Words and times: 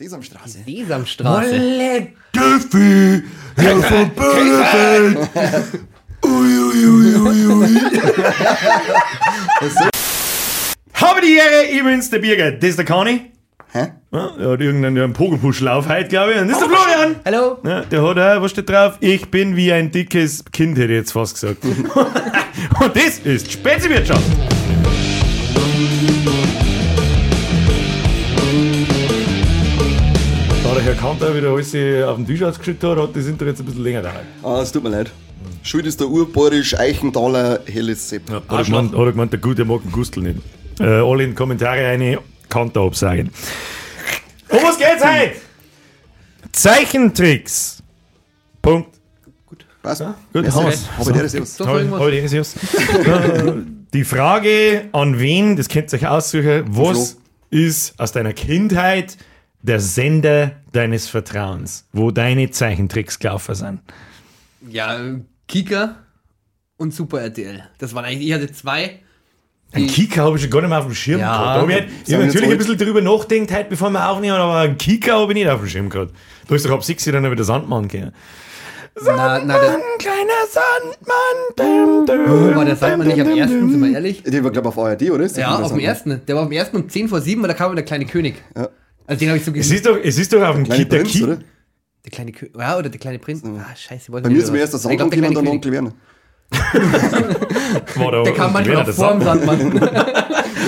Sesamstraße. 0.00 0.60
Sesamstraße. 0.64 1.50
Olle 1.50 2.06
Düffi, 2.34 3.22
Herr 3.54 3.76
von 3.82 4.10
Böllefeld. 4.14 5.28
Ui, 6.24 6.30
ui, 6.30 6.86
ui, 6.86 7.16
ui, 7.16 7.46
ui. 7.46 7.80
Habe 10.94 11.20
die 11.20 11.36
Ehre, 11.36 11.66
ich 11.70 11.82
bin's, 11.84 12.08
der 12.08 12.18
Birger. 12.20 12.52
Das 12.52 12.70
ist 12.70 12.78
der 12.78 12.86
Kani. 12.86 13.30
Hä? 13.72 13.88
Ja, 14.10 14.30
der 14.38 14.48
hat 14.52 14.60
irgendeinen 14.60 15.12
Pogelpuschlauf 15.12 15.86
heute, 15.86 16.08
glaube 16.08 16.32
ich. 16.32 16.40
Und 16.40 16.48
das 16.48 16.62
ist 16.62 16.66
der 16.66 16.78
Florian. 16.78 17.16
Hallo. 17.26 17.58
Ja, 17.62 17.80
der 17.82 18.02
hat 18.02 18.18
auch, 18.18 18.42
was 18.42 18.52
steht 18.52 18.70
drauf? 18.70 18.96
Ich 19.00 19.30
bin 19.30 19.54
wie 19.54 19.70
ein 19.70 19.90
dickes 19.90 20.42
Kind, 20.50 20.78
hätte 20.78 20.94
ich 20.94 20.98
jetzt 20.98 21.12
fast 21.12 21.34
gesagt. 21.34 21.62
Und 22.80 22.96
das 22.96 23.18
ist 23.18 23.52
Speziwirtschaft. 23.52 24.49
Kanter 31.00 31.34
wieder 31.34 31.48
alles 31.50 31.68
auf 32.06 32.16
den 32.16 32.26
Tisch 32.26 32.42
ausgeschüttet 32.42 32.90
hat, 32.90 32.98
hat 32.98 33.16
das 33.16 33.26
Intro 33.26 33.46
jetzt 33.46 33.60
ein 33.60 33.64
bisschen 33.64 33.82
länger 33.82 34.02
gedauert. 34.02 34.24
Ah, 34.42 34.60
es 34.60 34.70
tut 34.70 34.82
mir 34.84 34.90
leid. 34.90 35.10
Schuld 35.62 35.86
ist 35.86 35.98
der 35.98 36.08
urborisch 36.08 36.78
Eichenthaler 36.78 37.60
Helles 37.64 38.06
Sepp. 38.10 38.28
Ja, 38.28 38.36
hat, 38.36 38.42
er 38.50 38.64
gemeint, 38.64 38.92
hat 38.92 38.98
er 38.98 39.12
gemeint, 39.12 39.32
der 39.32 39.40
Gute 39.40 39.64
mag 39.64 39.82
den 39.82 39.92
Gustl 39.92 40.20
nicht. 40.20 40.40
Äh, 40.78 40.84
alle 40.84 41.24
in 41.24 41.30
die 41.30 41.34
Kommentare 41.34 41.86
eine 41.86 42.18
Kanter 42.50 42.82
absagen. 42.82 43.30
Um 44.50 44.58
was 44.62 44.76
geht's 44.76 45.02
heute? 45.02 45.32
Zeichentricks. 46.52 47.82
Punkt. 48.60 48.90
Gut, 49.46 49.64
Ja, 49.84 49.90
haben 50.52 50.66
wir's. 50.66 51.34
Ist 51.34 51.58
ja. 51.60 51.64
Doch 51.66 51.74
irgendwas? 51.76 52.00
Heute 52.00 52.16
ist 52.16 52.32
es. 52.34 52.56
Äh, 53.06 53.52
Die 53.94 54.04
Frage 54.04 54.88
an 54.92 55.18
wen, 55.18 55.56
das 55.56 55.68
könnt 55.68 55.92
ihr 55.92 55.96
euch 55.98 56.06
aussuchen, 56.06 56.64
was 56.68 57.16
ist 57.48 57.98
aus 57.98 58.12
deiner 58.12 58.34
Kindheit 58.34 59.16
der 59.62 59.80
Sender 59.80 60.52
deines 60.72 61.08
Vertrauens, 61.08 61.86
wo 61.92 62.10
deine 62.10 62.50
Zeichentricks 62.50 63.18
gelaufen 63.18 63.54
sind? 63.54 63.80
Ja, 64.68 64.98
Kika 65.48 65.96
und 66.76 66.94
Super 66.94 67.20
RTL. 67.22 67.62
Das 67.78 67.94
waren 67.94 68.04
eigentlich, 68.04 68.28
ich 68.28 68.34
hatte 68.34 68.52
zwei. 68.52 69.00
Ein 69.72 69.86
Kika 69.86 70.22
habe 70.24 70.36
ich 70.36 70.42
schon 70.42 70.50
gar 70.50 70.60
nicht 70.62 70.70
mehr 70.70 70.78
auf 70.80 70.86
dem 70.86 70.94
Schirm 70.94 71.20
Ja. 71.20 71.32
gehabt. 71.32 71.56
Da 71.56 71.60
hab 71.62 71.68
ich, 71.68 71.76
ich 71.76 72.06
Sind 72.06 72.16
habe 72.16 72.26
natürlich 72.26 72.50
ein 72.50 72.58
bisschen 72.58 72.78
darüber 72.78 73.00
nachgedacht, 73.00 73.52
heute, 73.56 73.70
bevor 73.70 73.90
wir 73.90 74.08
aufnehmen, 74.08 74.34
aber 74.36 74.56
einen 74.58 74.76
Kika 74.78 75.12
habe 75.20 75.32
ich 75.32 75.38
nicht 75.38 75.48
auf 75.48 75.60
dem 75.60 75.68
Schirm 75.68 75.88
gehabt. 75.90 76.12
Da 76.48 76.54
ist 76.56 76.64
doch 76.66 76.72
ab 76.72 76.82
6 76.84 77.04
dann 77.04 77.22
wieder 77.24 77.36
der 77.36 77.44
Sandmann 77.44 77.86
gegangen. 77.86 78.12
Na, 79.02 79.38
na, 79.44 79.58
der, 79.58 79.78
kleiner 79.98 80.42
Sandmann. 80.50 81.38
Dum, 81.56 82.06
dum, 82.06 82.54
war 82.56 82.64
der 82.64 82.74
Sandmann 82.76 83.06
nicht 83.06 83.20
am 83.20 83.28
dum, 83.28 83.38
ersten, 83.38 83.60
dum. 83.60 83.70
sind 83.70 83.80
wir 83.84 83.92
ehrlich? 83.92 84.22
Der 84.24 84.42
war, 84.44 84.50
glaube 84.50 84.68
ich, 84.68 84.76
auf 84.76 84.84
ARD, 84.84 85.10
oder? 85.10 85.24
Ist 85.24 85.36
Ja, 85.36 85.50
auf 85.52 85.56
dem 85.58 85.62
Sandmann? 85.68 85.80
ersten. 85.84 86.20
Der 86.26 86.34
war 86.34 86.42
auf 86.42 86.48
dem 86.48 86.56
ersten 86.58 86.76
um 86.76 86.88
10 86.88 87.08
vor 87.08 87.20
7, 87.20 87.40
weil 87.40 87.48
da 87.48 87.54
kam 87.54 87.74
der 87.76 87.84
kleine 87.84 88.06
König. 88.06 88.42
Ja. 88.56 88.68
Also 89.06 89.18
den 89.20 89.28
habe 89.28 89.38
ich 89.38 89.44
so 89.44 89.50
Es 89.50 89.56
gesehen. 89.56 89.76
ist 89.76 89.86
doch, 89.86 89.96
es 90.02 90.18
ist 90.18 90.32
doch 90.32 90.42
auf 90.42 90.54
dem 90.56 90.64
Kleine 90.64 90.84
Ki- 90.84 90.88
der 90.88 90.96
Prinz, 90.98 91.12
Ki- 91.12 91.24
oder? 91.24 91.38
Der 92.04 92.10
kleine 92.12 92.32
König. 92.32 92.54
Ja, 92.58 92.78
oder 92.78 92.88
der 92.88 93.00
kleine 93.00 93.18
Prinz. 93.18 93.42
Ah, 93.44 93.74
scheiße. 93.76 94.12
wollte 94.12 94.28
Bei 94.28 94.34
mir 94.34 94.42
ist 94.42 94.50
mir 94.52 94.58
erst 94.60 94.72
glaub, 94.72 94.82
Sandmann 94.82 95.04
und 95.06 95.12
dann 95.12 95.20
der 95.22 95.30
kleine 95.32 95.50
Onkel 95.50 95.72
Werner. 95.72 95.92
war 97.96 98.10
der, 98.10 98.22
Der 98.24 98.32
kam 98.34 98.52
manchmal 98.52 98.76
Werner, 98.78 98.90
auch 98.90 98.94
vor 98.94 99.12
dem 99.12 99.22
Sandmann. 99.22 99.58
Sandmann. 99.60 100.04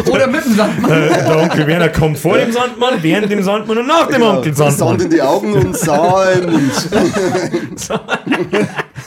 oder 0.11 0.27
mit 0.28 0.44
dem 0.44 0.55
Sandmann. 0.55 0.91
Äh, 0.92 1.08
der 1.08 1.39
Onkel 1.39 1.66
Werner 1.66 1.89
kommt 1.89 2.19
vor 2.19 2.39
dem 2.39 2.52
Sandmann, 2.52 3.02
während 3.02 3.30
dem 3.33 3.42
Sandmann 3.42 3.78
und 3.78 3.86
nach 3.89 4.06
dem 4.06 4.14
Genau. 4.14 4.36
Onkel 4.36 4.55
Sand 4.55 4.72
in 4.72 4.78
Sandmann. 4.78 5.11
die 5.11 5.22
Augen 5.22 5.52
und 5.55 5.77
Sau 5.77 6.22
im 6.30 6.50
Mund. 6.52 6.89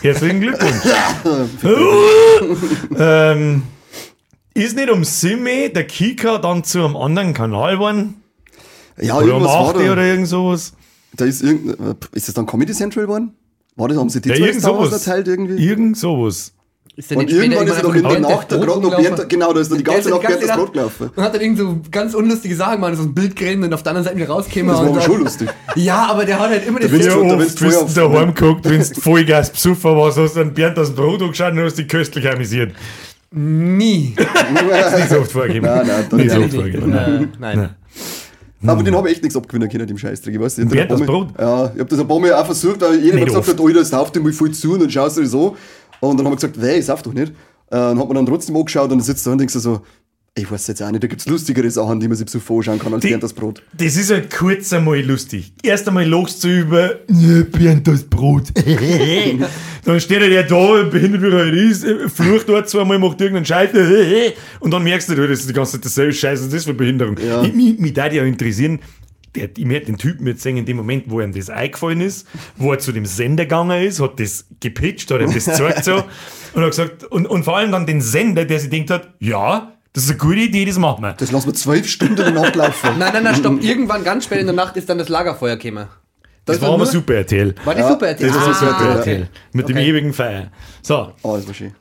Herzlichen 0.02 0.42
Glückwunsch. 0.42 0.84
ähm, 2.98 3.64
ist 4.54 4.76
nicht 4.76 4.90
um 4.90 5.04
Simi 5.04 5.72
der 5.74 5.86
Kika 5.86 6.38
dann 6.40 6.64
zu 6.64 6.84
einem 6.84 6.96
anderen 6.98 7.34
Kanal 7.34 7.76
geworden? 7.76 8.22
Ja, 9.02 9.16
Oder 9.18 9.24
um 9.26 9.30
irgendwas 9.32 9.52
war 9.54 9.70
8 9.70 9.76
da. 9.78 9.92
oder 9.92 10.04
irgend 10.06 10.28
sowas? 10.28 10.74
Da 11.16 11.26
ist 11.26 11.44
irgendein, 11.44 11.96
ist 12.14 12.28
das 12.28 12.36
dann 12.36 12.46
Comedy 12.46 12.74
Central 12.74 13.06
geworden? 13.06 13.34
War 13.76 13.88
das, 13.90 13.98
haben 13.98 14.10
sie 14.10 14.22
die 14.22 14.30
Ja, 14.30 14.36
zwei 14.36 14.46
irgend 14.48 14.62
sowas. 14.62 14.92
erteilt 15.06 15.28
irgendwie? 15.28 15.56
Irgend 15.66 15.98
sowas. 15.98 16.52
Ist 16.98 17.12
Und 17.14 17.30
irgendwann 17.30 17.68
ist 17.68 17.76
er 17.76 17.82
doch 17.84 17.94
in 17.94 18.04
der 18.04 18.20
Nacht 18.22 18.50
da 18.50 18.56
gerade 18.58 18.80
noch 18.80 18.98
während, 18.98 19.28
genau, 19.28 19.52
da 19.52 19.60
ist 19.60 19.70
dann 19.70 19.80
die 19.80 19.84
ganze 19.84 20.08
ist 20.08 20.10
Nacht 20.16 20.24
während 20.30 20.44
das 20.44 20.56
Brot 20.56 20.72
gelaufen. 20.72 21.10
Und 21.14 21.24
hat 21.24 21.34
dann 21.36 21.42
irgend 21.42 21.58
so 21.60 21.78
ganz 21.92 22.14
unlustige 22.14 22.56
Sachen 22.56 22.76
gemacht, 22.76 22.96
so 22.96 23.02
ein 23.04 23.14
Bild 23.14 23.36
geredet 23.36 23.66
und 23.66 23.74
auf 23.74 23.84
der 23.84 23.90
anderen 23.92 24.06
Seite 24.06 24.16
wieder 24.16 24.30
rausgekommen. 24.30 24.70
Das 24.70 24.80
war 24.82 24.88
aber 24.88 25.02
schon 25.02 25.20
lustig. 25.22 25.50
Ja, 25.76 26.06
aber 26.10 26.24
der 26.24 26.40
hat 26.40 26.50
halt 26.52 26.66
immer 26.66 26.80
das 26.80 26.92
willst 26.92 27.08
Ja, 27.10 27.16
du- 27.16 27.24
da 27.28 27.36
oft 27.36 27.60
bist 27.60 27.98
daheim 27.98 28.34
geguckt, 28.34 28.64
wenn 28.70 28.80
du 28.80 29.02
Vollgas 29.02 29.50
besoffen 29.52 29.92
warst, 29.98 30.18
hast 30.18 30.36
du 30.36 30.40
dann 30.40 30.54
Bernd 30.54 30.78
das 30.78 30.96
Brot 30.96 31.22
angeschaut 31.22 31.52
und 31.52 31.60
hast 31.60 31.78
dich 31.78 31.90
köstlich 31.90 32.30
amüsiert. 32.30 32.74
nie. 33.32 34.16
Nicht 34.96 35.10
so 35.10 35.18
oft 35.20 35.32
vorgegeben. 35.34 35.66
Nein, 35.66 35.86
nein, 35.88 36.06
nicht 36.20 36.32
so 36.32 36.40
oft 36.40 36.54
vorgegeben. 36.54 36.90
Nein. 36.92 37.30
Nein. 37.40 37.70
Nein. 38.62 38.70
Aber 38.70 38.84
den 38.84 38.96
habe 38.96 39.10
ich 39.10 39.16
echt 39.16 39.24
nichts 39.24 39.38
abgewinnen 39.38 39.70
können, 39.70 39.86
dem 39.86 39.98
Scheißdreck. 39.98 40.34
Ich 40.36 40.40
weiß 40.40 40.58
nicht. 40.58 40.74
Ein 40.76 40.88
das 40.88 41.02
Brot? 41.02 41.30
Ja, 41.38 41.66
ich 41.74 41.80
habe 41.80 41.86
das 41.86 42.00
ein 42.00 42.08
paar 42.08 42.20
Mal 42.20 42.34
auch 42.34 42.46
versucht, 42.46 42.82
jeder 43.02 43.20
hat 43.20 43.28
gesagt 43.28 43.60
oh, 43.60 43.70
das 43.70 43.90
sauft 43.90 44.16
dir 44.16 44.22
mal 44.22 44.34
voll 44.34 44.52
zu 44.52 44.74
und 44.74 44.82
dann 44.82 44.90
schaust 44.90 45.18
du 45.18 45.26
so. 45.26 45.56
Und 46.00 46.18
dann 46.18 46.26
haben 46.26 46.34
wir 46.34 46.36
gesagt, 46.36 46.62
weh, 46.62 46.78
ich 46.78 46.86
sauf 46.86 47.02
doch 47.02 47.14
nicht. 47.14 47.30
Äh, 47.30 47.78
Dann 47.78 48.00
hat 48.00 48.08
man 48.08 48.16
dann 48.16 48.26
trotzdem 48.26 48.56
angeschaut 48.56 48.84
und 48.86 48.92
dann 48.92 49.02
sitzt 49.02 49.26
da 49.26 49.32
und 49.32 49.40
denkst 49.40 49.54
du 49.54 49.60
so, 49.60 49.82
ich 50.38 50.52
weiß 50.52 50.68
jetzt 50.68 50.84
auch 50.84 50.92
nicht, 50.92 51.02
da 51.02 51.08
gibt 51.08 51.22
es 51.22 51.28
lustigere 51.28 51.72
Sachen, 51.72 52.02
die 52.02 52.10
man 52.10 52.18
sich 52.18 52.30
so 52.30 52.42
vorschauen 52.42 52.78
kann 52.78 52.94
als 52.94 53.04
Die- 53.06 53.18
das 53.18 53.32
Brot. 53.32 53.64
Das 53.72 53.96
ist 53.96 54.12
halt 54.12 54.30
kurz 54.36 54.74
einmal 54.74 55.00
lustig. 55.00 55.54
Erst 55.64 55.88
einmal 55.88 56.06
lachst 56.06 56.44
du 56.44 56.50
über, 56.50 57.00
das 57.08 58.04
Brot. 58.04 58.52
dann 59.86 60.00
steht 60.02 60.22
er 60.22 60.28
ja 60.30 60.44
da, 60.44 60.84
behindert 60.84 61.22
wie 61.22 61.28
er 61.28 61.38
halt 61.40 61.54
ist, 61.56 61.86
flucht 62.14 62.50
dort 62.50 62.70
zweimal, 62.70 63.00
macht 63.00 63.22
irgendeinen 63.22 63.46
Scheiß 63.46 63.70
und 64.60 64.72
dann 64.72 64.84
merkst 64.84 65.08
du, 65.08 65.16
das 65.16 65.40
ist 65.40 65.50
die 65.50 65.54
ganze 65.54 65.74
Zeit 65.74 65.86
dasselbe 65.86 66.12
Scheiß, 66.14 66.40
was 66.40 66.48
ist 66.48 66.54
das 66.54 66.66
für 66.66 66.74
Behinderung? 66.74 67.18
Ja. 67.26 67.42
Ich, 67.42 67.54
mich, 67.54 67.80
mich 67.80 67.96
würde 67.96 68.18
ja 68.18 68.24
interessieren, 68.26 68.80
der, 69.36 69.50
ich 69.56 69.66
möchte 69.66 69.86
den 69.86 69.98
Typen 69.98 70.28
jetzt 70.28 70.42
sehen, 70.44 70.58
in 70.58 70.66
dem 70.66 70.76
Moment, 70.76 71.06
wo 71.08 71.22
ihm 71.22 71.32
das 71.32 71.50
eingefallen 71.50 72.02
ist, 72.02 72.28
wo 72.58 72.74
er 72.74 72.80
zu 72.80 72.92
dem 72.92 73.06
Sender 73.06 73.46
gegangen 73.46 73.84
ist, 73.84 74.02
hat 74.02 74.20
das 74.20 74.46
gepitcht, 74.60 75.10
hat 75.12 75.22
ihm 75.22 75.34
das 75.34 75.46
gezeigt 75.46 75.86
so 75.86 76.04
und 76.54 76.62
hat 76.62 76.70
gesagt, 76.72 77.04
und, 77.06 77.26
und 77.26 77.44
vor 77.44 77.56
allem 77.56 77.72
dann 77.72 77.86
den 77.86 78.02
Sender, 78.02 78.44
der 78.44 78.60
sich 78.60 78.70
denkt 78.70 78.90
hat, 78.92 79.14
ja, 79.20 79.72
das 79.96 80.04
ist 80.04 80.10
eine 80.12 80.20
gute 80.20 80.40
Idee, 80.42 80.66
das 80.66 80.78
machen 80.78 81.02
wir. 81.04 81.14
Das 81.14 81.32
lassen 81.32 81.48
wir 81.48 81.54
zwölf 81.56 81.88
Stunden 81.90 82.16
danach 82.18 82.54
laufen. 82.54 82.92
Nein, 83.00 83.12
nein, 83.14 83.24
nein, 83.24 83.36
stopp. 83.36 83.64
Irgendwann 83.64 84.04
ganz 84.04 84.26
spät 84.26 84.40
in 84.42 84.46
der 84.46 84.56
Nacht 84.56 84.78
ist 84.78 84.88
dann 84.88 85.00
das 85.00 85.10
Lagerfeuer 85.10 85.56
gekommen. 85.58 85.88
Das 86.46 86.58
ist 86.58 86.62
war 86.62 86.70
aber 86.74 86.86
super 86.86 87.16
RTL. 87.16 87.56
War 87.64 87.74
die 87.74 87.82
Ja, 87.82 87.90
super 87.90 88.08
RTL? 88.10 88.28
Das 88.30 88.36
war 88.38 88.48
Ah, 88.50 88.54
super. 88.54 88.96
RTL. 89.00 89.28
Mit 89.54 89.68
dem 89.68 89.78
Okay. 89.78 89.90
ewigen 89.90 90.14
Feier. 90.14 90.52
So, 90.84 91.12
Oh, 91.24 91.36
das 91.38 91.48
war 91.48 91.56
schön. 91.56 91.72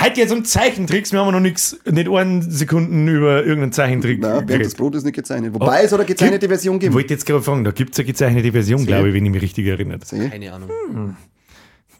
heute 0.00 0.20
jetzt 0.20 0.32
um 0.32 0.44
Zeichentricks. 0.44 1.10
Wir 1.12 1.18
haben 1.24 1.32
noch 1.32 1.40
nichts, 1.40 1.76
nicht 1.90 2.08
einen 2.08 2.48
Sekunden 2.48 3.08
über 3.08 3.38
irgendeinen 3.42 3.72
Zeichentrick 3.72 4.20
Nein, 4.20 4.46
Bernd 4.46 4.64
das. 4.64 4.74
Brot 4.76 4.94
ist 4.94 5.04
nicht 5.04 5.16
gezeichnet. 5.16 5.52
Wobei 5.54 5.82
es 5.82 5.90
hat 5.90 5.98
eine 5.98 6.06
gezeichnete 6.06 6.46
Version 6.46 6.76
Ich 6.76 6.80
gegeben. 6.82 6.94
wollte 6.94 7.14
jetzt 7.14 7.26
gerade 7.26 7.42
fragen, 7.42 7.64
da 7.64 7.72
gibt 7.72 7.94
es 7.94 7.98
eine 7.98 8.06
gezeichnete 8.06 8.52
Version, 8.52 8.86
glaube 8.86 9.08
ich, 9.08 9.14
wenn 9.14 9.26
ich 9.26 9.32
mich 9.32 9.42
richtig 9.42 9.66
erinnere. 9.66 9.98
Keine 10.30 10.52
Ahnung. 10.52 11.16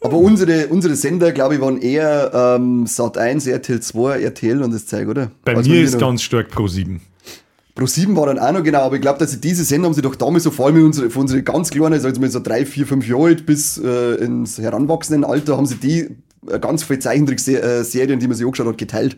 Aber 0.03 0.17
unsere, 0.17 0.67
unsere 0.69 0.97
Sender, 0.97 1.31
glaube 1.33 1.55
ich, 1.55 1.61
waren 1.61 1.81
eher 1.81 2.31
ähm, 2.59 2.85
Sat1, 2.87 3.49
RTL 3.49 3.81
2, 3.81 4.21
RTL 4.23 4.63
und 4.63 4.73
das 4.75 4.87
Zeug, 4.87 5.09
oder? 5.09 5.31
Bei 5.45 5.55
Als 5.55 5.69
mir 5.69 5.83
ist 5.83 5.93
noch- 5.95 6.01
ganz 6.01 6.23
stark 6.23 6.49
Pro 6.51 6.67
7. 6.67 7.01
Pro 7.75 7.87
7 7.87 8.15
war 8.17 8.27
dann 8.27 8.39
auch 8.39 8.53
noch 8.53 8.63
genau, 8.63 8.81
aber 8.81 8.97
ich 8.97 9.01
glaube, 9.01 9.19
dass 9.19 9.31
sie 9.31 9.41
diese 9.41 9.65
Sender 9.65 9.87
haben 9.87 9.95
sie 9.95 10.03
doch 10.03 10.15
damals 10.17 10.45
so 10.45 10.51
vor 10.51 10.67
allem 10.67 10.85
unsere, 10.85 11.09
für 11.09 11.21
unsere 11.21 11.43
ganz 11.43 11.71
Kleinen, 11.71 11.95
also 11.95 12.21
mit 12.21 12.31
so 12.33 12.41
drei, 12.41 12.67
vier, 12.67 12.87
fünf 12.87 13.09
Jahre 13.09 13.25
alt 13.27 13.47
bis 13.47 13.79
äh, 13.79 14.17
ins 14.17 14.59
heranwachsenden 14.59 15.25
Alter, 15.25 15.57
haben 15.57 15.65
sie 15.67 15.77
die 15.77 16.01
äh, 16.51 16.59
ganz 16.61 16.83
viele 16.83 16.99
Zeichentrickserien, 16.99 18.19
die 18.19 18.27
man 18.27 18.37
sich 18.37 18.45
angeschaut 18.45 18.67
hat, 18.67 18.77
geteilt. 18.79 19.17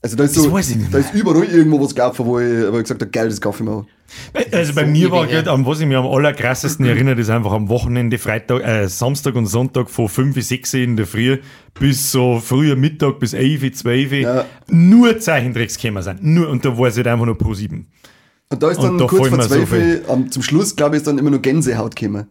Also 0.00 0.16
da 0.16 0.24
ist 0.24 0.36
Das 0.36 0.44
so, 0.44 0.50
da 0.92 0.98
ist 0.98 1.12
überall 1.12 1.42
irgendwo 1.44 1.80
was 1.80 1.92
gelaufen, 1.92 2.24
wo 2.24 2.38
ich, 2.38 2.72
wo 2.72 2.76
ich 2.76 2.84
gesagt 2.84 3.00
habe, 3.02 3.10
geil, 3.10 3.28
das 3.28 3.40
kaufe 3.40 3.64
ich 3.64 3.68
mir 3.68 3.74
auch. 3.74 3.84
Also 4.52 4.72
bei 4.74 4.84
so 4.84 4.90
mir 4.90 5.10
war 5.10 5.26
gerade, 5.26 5.50
an 5.50 5.66
was 5.66 5.80
ich 5.80 5.86
mich 5.86 5.96
am 5.96 6.06
allerkrassesten 6.06 6.86
erinnere, 6.86 7.20
ist 7.20 7.30
einfach 7.30 7.52
am 7.52 7.68
Wochenende, 7.68 8.16
Freitag, 8.16 8.62
äh, 8.62 8.88
Samstag 8.88 9.34
und 9.34 9.46
Sonntag 9.46 9.90
von 9.90 10.08
5 10.08 10.34
bis 10.36 10.48
6 10.48 10.74
in 10.74 10.96
der 10.96 11.06
Früh 11.06 11.38
bis 11.78 12.12
so 12.12 12.40
früher 12.42 12.76
Mittag 12.76 13.18
bis 13.18 13.32
11, 13.34 13.72
12 13.74 14.12
Ja. 14.12 14.44
nur 14.68 15.18
Zeichentricks 15.18 15.76
gekommen 15.76 16.02
sind. 16.02 16.22
Nur, 16.22 16.48
und 16.48 16.64
da 16.64 16.78
war 16.78 16.88
es 16.88 16.96
halt 16.96 17.08
einfach 17.08 17.26
nur 17.26 17.36
Pro 17.36 17.52
7. 17.54 17.86
Und 18.50 18.62
da 18.62 18.70
ist 18.70 18.78
Und 18.78 18.84
dann 18.84 18.98
da 18.98 19.06
kurz 19.06 19.28
vor 19.28 19.36
mir 19.36 19.42
so 19.42 19.48
12 19.48 19.68
viel. 19.68 20.04
am 20.08 20.30
zum 20.30 20.42
Schluss, 20.42 20.76
glaube 20.76 20.94
ich, 20.94 21.00
ist 21.00 21.06
dann 21.08 21.18
immer 21.18 21.30
nur 21.30 21.40
Gänsehaut 21.42 21.96
gekommen. 21.96 22.28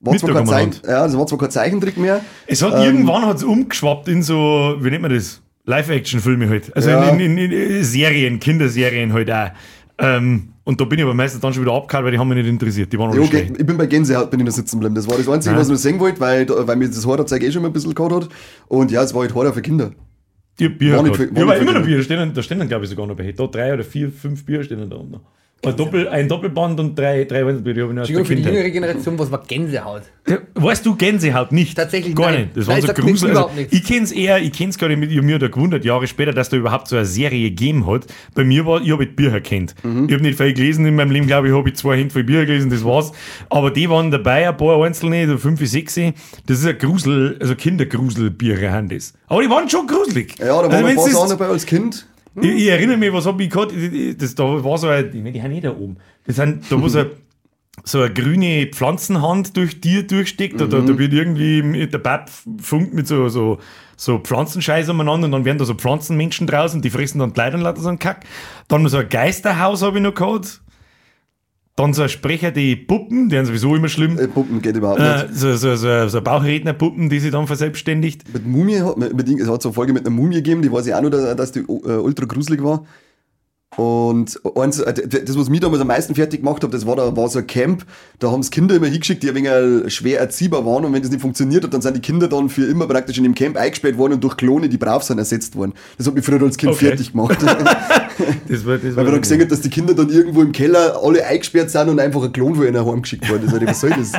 War 0.00 0.16
zwar, 0.16 0.30
Mittag 0.30 0.46
kein 0.46 0.64
am 0.64 0.72
Zeich 0.72 0.82
ja, 0.90 1.04
das 1.06 1.16
war 1.16 1.26
zwar 1.26 1.38
kein 1.38 1.50
Zeichentrick 1.50 1.96
mehr, 1.96 2.22
Es 2.46 2.60
hat 2.62 2.74
Ähm, 2.74 2.82
irgendwann 2.82 3.26
hat's 3.26 3.44
umgeschwappt 3.44 4.08
in 4.08 4.22
so, 4.22 4.76
wie 4.80 4.90
nennt 4.90 5.02
man 5.02 5.12
das? 5.14 5.40
Live-Action-Filme 5.66 6.48
halt. 6.48 6.74
Also 6.74 6.90
Ja. 6.90 7.08
in, 7.10 7.20
in, 7.20 7.38
in, 7.38 7.52
in 7.52 7.84
Serien, 7.84 8.40
Kinderserien 8.40 9.12
halt 9.12 9.30
auch. 9.30 9.50
Ähm, 9.98 10.54
und 10.64 10.80
da 10.80 10.84
bin 10.84 10.98
ich 10.98 11.04
aber 11.04 11.14
meistens 11.14 11.40
dann 11.40 11.52
schon 11.52 11.62
wieder 11.62 11.74
abgehauen, 11.74 12.04
weil 12.04 12.12
die 12.12 12.18
haben 12.18 12.28
mich 12.28 12.38
nicht 12.38 12.48
interessiert. 12.48 12.92
Die 12.92 12.98
waren 12.98 13.12
Ja, 13.14 13.20
okay. 13.20 13.52
Ich 13.58 13.66
bin 13.66 13.76
bei 13.76 13.86
Gänsehaut 13.86 14.30
bin 14.30 14.40
ich 14.40 14.46
noch 14.46 14.52
sitzen 14.52 14.76
geblieben. 14.76 14.94
Das 14.94 15.08
war 15.08 15.16
das 15.18 15.28
Einzige, 15.28 15.54
Ja. 15.54 15.60
was 15.60 15.68
ich 15.68 15.72
noch 15.72 15.78
sehen 15.78 15.98
wollte, 16.00 16.20
weil, 16.20 16.46
da- 16.46 16.66
weil 16.66 16.76
mir 16.76 16.88
das 16.88 17.04
Horrorzeug 17.04 17.42
eh 17.42 17.52
schon 17.52 17.62
mal 17.62 17.68
ein 17.68 17.72
bisschen 17.72 17.94
gehabt 17.94 18.14
hat. 18.14 18.28
Und 18.68 18.90
ja, 18.90 19.02
es 19.02 19.12
war 19.14 19.22
halt 19.22 19.34
Horror 19.34 19.52
für 19.52 19.62
Kinder. 19.62 19.90
Die 20.58 20.68
Bier 20.68 20.96
War 20.96 21.02
nicht 21.02 21.14
gehabt. 21.16 21.30
für- 21.30 21.34
war 21.34 21.42
Ja, 21.42 21.44
aber 21.44 21.56
immer 21.70 21.78
noch. 21.80 21.86
Bier 21.86 22.02
stehen, 22.02 22.32
da 22.34 22.42
stehen 22.42 22.58
dann 22.58 22.68
glaube 22.68 22.84
ich 22.84 22.90
sogar 22.90 23.06
noch 23.06 23.16
bei. 23.16 23.32
Da 23.32 23.46
drei 23.46 23.74
oder 23.74 23.84
vier, 23.84 24.10
fünf 24.10 24.44
Bier 24.44 24.62
stehen 24.62 24.88
da 24.88 24.96
unten. 24.96 25.20
Ein, 25.62 25.76
Doppel, 25.76 26.08
ein 26.08 26.26
Doppelband 26.26 26.80
und 26.80 26.98
drei, 26.98 27.24
drei 27.24 27.44
Weizenbier. 27.44 27.74
hab 27.74 27.90
ich 27.90 27.94
noch 27.94 28.02
Entschuldigung, 28.02 28.24
für 28.24 28.36
die 28.36 28.42
jüngere 28.42 28.70
Generation, 28.70 29.18
was 29.18 29.30
war 29.30 29.42
Gänsehaut? 29.46 30.02
Weißt 30.54 30.86
du 30.86 30.94
Gänsehaut 30.94 31.52
nicht? 31.52 31.76
Tatsächlich 31.76 32.14
Gar 32.14 32.30
nein. 32.30 32.40
nicht. 32.42 32.56
Das 32.56 32.66
Nein, 32.66 32.82
war 32.82 32.94
so 32.94 33.02
gruselig. 33.02 33.36
Also, 33.36 33.50
ich 33.70 33.84
kenn's 33.84 34.10
eher, 34.10 34.40
ich 34.40 34.52
kenn's 34.52 34.78
gar 34.78 34.88
nicht 34.88 34.98
mit, 34.98 35.10
mir 35.22 35.38
da 35.38 35.48
gewundert, 35.48 35.84
Jahre 35.84 36.06
später, 36.06 36.32
dass 36.32 36.48
da 36.48 36.56
überhaupt 36.56 36.88
so 36.88 36.96
eine 36.96 37.04
Serie 37.04 37.50
gegeben 37.50 37.86
hat. 37.86 38.06
Bei 38.34 38.42
mir 38.42 38.64
war, 38.64 38.80
ich 38.80 38.90
habe 38.90 39.04
Bücher 39.06 39.42
kennt. 39.42 39.74
Mhm. 39.84 40.06
Ich 40.06 40.14
habe 40.14 40.22
nicht 40.22 40.38
viel 40.38 40.54
gelesen 40.54 40.86
in 40.86 40.94
meinem 40.94 41.10
Leben, 41.10 41.26
glaube 41.26 41.48
ich, 41.48 41.54
habe 41.54 41.68
ich 41.68 41.74
zwei 41.76 41.98
Hände 41.98 42.10
voll 42.10 42.24
Bücher 42.24 42.46
gelesen, 42.46 42.70
das 42.70 42.82
war's. 42.82 43.12
Aber 43.50 43.70
die 43.70 43.90
waren 43.90 44.10
dabei, 44.10 44.48
ein 44.48 44.56
paar 44.56 44.82
einzelne, 44.82 45.26
so 45.26 45.36
fünf, 45.36 45.60
sechs. 45.66 45.94
Das 46.46 46.58
ist 46.58 46.66
ein 46.66 46.78
Grusel, 46.78 47.36
also 47.38 47.54
Kindergruselbücher 47.54 48.70
haben 48.70 48.88
das. 48.88 49.12
Aber 49.26 49.42
die 49.42 49.50
waren 49.50 49.68
schon 49.68 49.86
gruselig. 49.86 50.38
Ja, 50.38 50.46
da 50.46 50.54
waren 50.54 50.72
also, 50.72 50.86
ein 50.86 50.96
paar 50.96 51.08
Sachen 51.08 51.28
dabei 51.30 51.46
als 51.48 51.66
Kind. 51.66 52.06
Ich, 52.36 52.50
ich 52.50 52.68
erinnere 52.68 52.96
mich, 52.96 53.12
was 53.12 53.26
hab 53.26 53.40
ich 53.40 53.50
gehabt? 53.50 53.72
Das, 54.18 54.34
da 54.34 54.44
war 54.64 54.78
so 54.78 54.88
ein, 54.88 55.08
ich 55.08 55.14
meine, 55.14 55.32
die 55.32 55.42
haben 55.42 55.50
nicht 55.50 55.64
da 55.64 55.70
oben. 55.70 55.96
Das 56.26 56.36
sind, 56.36 56.70
da 56.70 56.80
wo 56.80 56.88
so, 56.88 57.04
so 57.84 58.00
eine 58.00 58.12
grüne 58.12 58.66
Pflanzenhand 58.66 59.56
durch 59.56 59.80
dir 59.80 60.06
durchsteckt. 60.06 60.60
Da, 60.60 60.66
da, 60.66 60.80
da 60.80 60.98
wird 60.98 61.12
irgendwie 61.12 61.62
mit 61.62 61.92
der 61.92 61.98
Bab 61.98 62.30
funkt 62.60 62.94
mit 62.94 63.06
so, 63.06 63.28
so, 63.28 63.58
so 63.96 64.18
Pflanzenscheiß 64.18 64.88
umeinander 64.88 65.26
und 65.26 65.32
dann 65.32 65.44
werden 65.44 65.58
da 65.58 65.64
so 65.64 65.74
Pflanzenmenschen 65.74 66.46
draußen, 66.46 66.82
die 66.82 66.90
fressen 66.90 67.18
dann 67.18 67.30
und 67.30 67.60
lauter 67.60 67.80
so 67.80 67.88
einen 67.88 67.98
Kack. 67.98 68.24
Dann 68.68 68.86
so 68.88 68.98
ein 68.98 69.08
Geisterhaus 69.08 69.82
habe 69.82 69.98
ich 69.98 70.02
noch 70.02 70.14
gehabt. 70.14 70.60
Dann 71.80 71.94
so 71.94 72.02
ein 72.02 72.08
Sprecher, 72.08 72.50
die 72.50 72.76
Puppen, 72.76 73.28
die 73.28 73.36
sind 73.36 73.46
sowieso 73.46 73.74
immer 73.74 73.88
schlimm. 73.88 74.18
Äh, 74.18 74.28
Puppen 74.28 74.60
geht 74.60 74.76
überhaupt 74.76 75.00
Äh, 75.00 75.22
nicht. 75.24 75.34
so, 75.34 75.56
so, 75.56 75.76
so, 75.76 76.08
so 76.08 76.20
Bauchrednerpuppen, 76.20 77.08
die 77.08 77.18
sich 77.20 77.30
dann 77.30 77.46
verselbstständigt. 77.46 78.22
Mit 78.32 78.46
Mumie, 78.46 78.80
hat- 78.80 78.96
mit, 78.98 79.14
mit, 79.16 79.28
es 79.28 79.48
hat 79.48 79.62
so 79.62 79.70
eine 79.70 79.74
Folge 79.74 79.92
mit 79.92 80.06
einer 80.06 80.14
Mumie 80.14 80.34
gegeben, 80.36 80.62
die 80.62 80.70
weiß 80.70 80.86
ich 80.86 80.94
auch 80.94 81.08
dass 81.10 81.36
dass 81.36 81.52
die 81.52 81.60
äh, 81.60 81.64
ultra 81.64 82.26
gruselig 82.26 82.62
war. 82.62 82.84
Und 83.76 84.40
eins, 84.56 84.80
äh, 84.80 85.06
das, 85.06 85.38
was 85.38 85.48
mich 85.48 85.60
damals 85.60 85.80
am 85.80 85.86
meisten 85.86 86.16
fertig 86.16 86.40
gemacht 86.40 86.62
hat, 86.64 86.74
das 86.74 86.86
war, 86.86 86.96
da 86.96 87.16
war 87.16 87.28
so 87.28 87.38
ein 87.38 87.46
Camp, 87.46 87.86
da 88.18 88.30
haben 88.32 88.40
es 88.40 88.50
Kinder 88.50 88.74
immer 88.74 88.88
hingeschickt, 88.88 89.22
die 89.22 89.28
ein 89.28 89.34
wenig 89.36 89.94
schwer 89.94 90.18
erziehbar 90.18 90.66
waren 90.66 90.84
und 90.84 90.92
wenn 90.92 91.02
das 91.02 91.10
nicht 91.12 91.20
funktioniert 91.20 91.62
hat, 91.62 91.72
dann 91.72 91.80
sind 91.80 91.96
die 91.96 92.00
Kinder 92.00 92.26
dann 92.26 92.48
für 92.48 92.64
immer 92.64 92.88
praktisch 92.88 93.16
in 93.18 93.22
dem 93.22 93.34
Camp 93.34 93.56
eingesperrt 93.56 93.96
worden 93.96 94.14
und 94.14 94.24
durch 94.24 94.36
Klone, 94.36 94.68
die 94.68 94.76
brav 94.76 95.04
sind, 95.04 95.18
ersetzt 95.18 95.54
worden. 95.54 95.74
Das 95.98 96.06
hat 96.08 96.14
mich 96.14 96.24
früher 96.24 96.42
als 96.42 96.56
Kind 96.56 96.72
Okay. 96.72 96.86
fertig 96.86 97.12
gemacht. 97.12 97.38
Das 98.48 98.66
war, 98.66 98.76
das 98.76 98.96
Weil 98.96 99.04
man 99.04 99.12
dann 99.12 99.22
gesehen 99.22 99.40
hat, 99.40 99.50
dass 99.50 99.60
die 99.62 99.70
Kinder 99.70 99.94
dann 99.94 100.10
irgendwo 100.10 100.42
im 100.42 100.52
Keller 100.52 101.00
alle 101.02 101.24
eingesperrt 101.24 101.70
sind 101.70 101.88
und 101.88 102.00
einfach 102.00 102.22
ein 102.22 102.32
Klon 102.32 102.54
von 102.54 102.66
ihnen 102.66 102.84
heimgeschickt 102.84 103.28
worden 103.30 103.44
ist. 103.46 103.54
Also, 103.54 103.66
was 103.66 103.80
soll 103.80 103.90
das? 103.90 104.12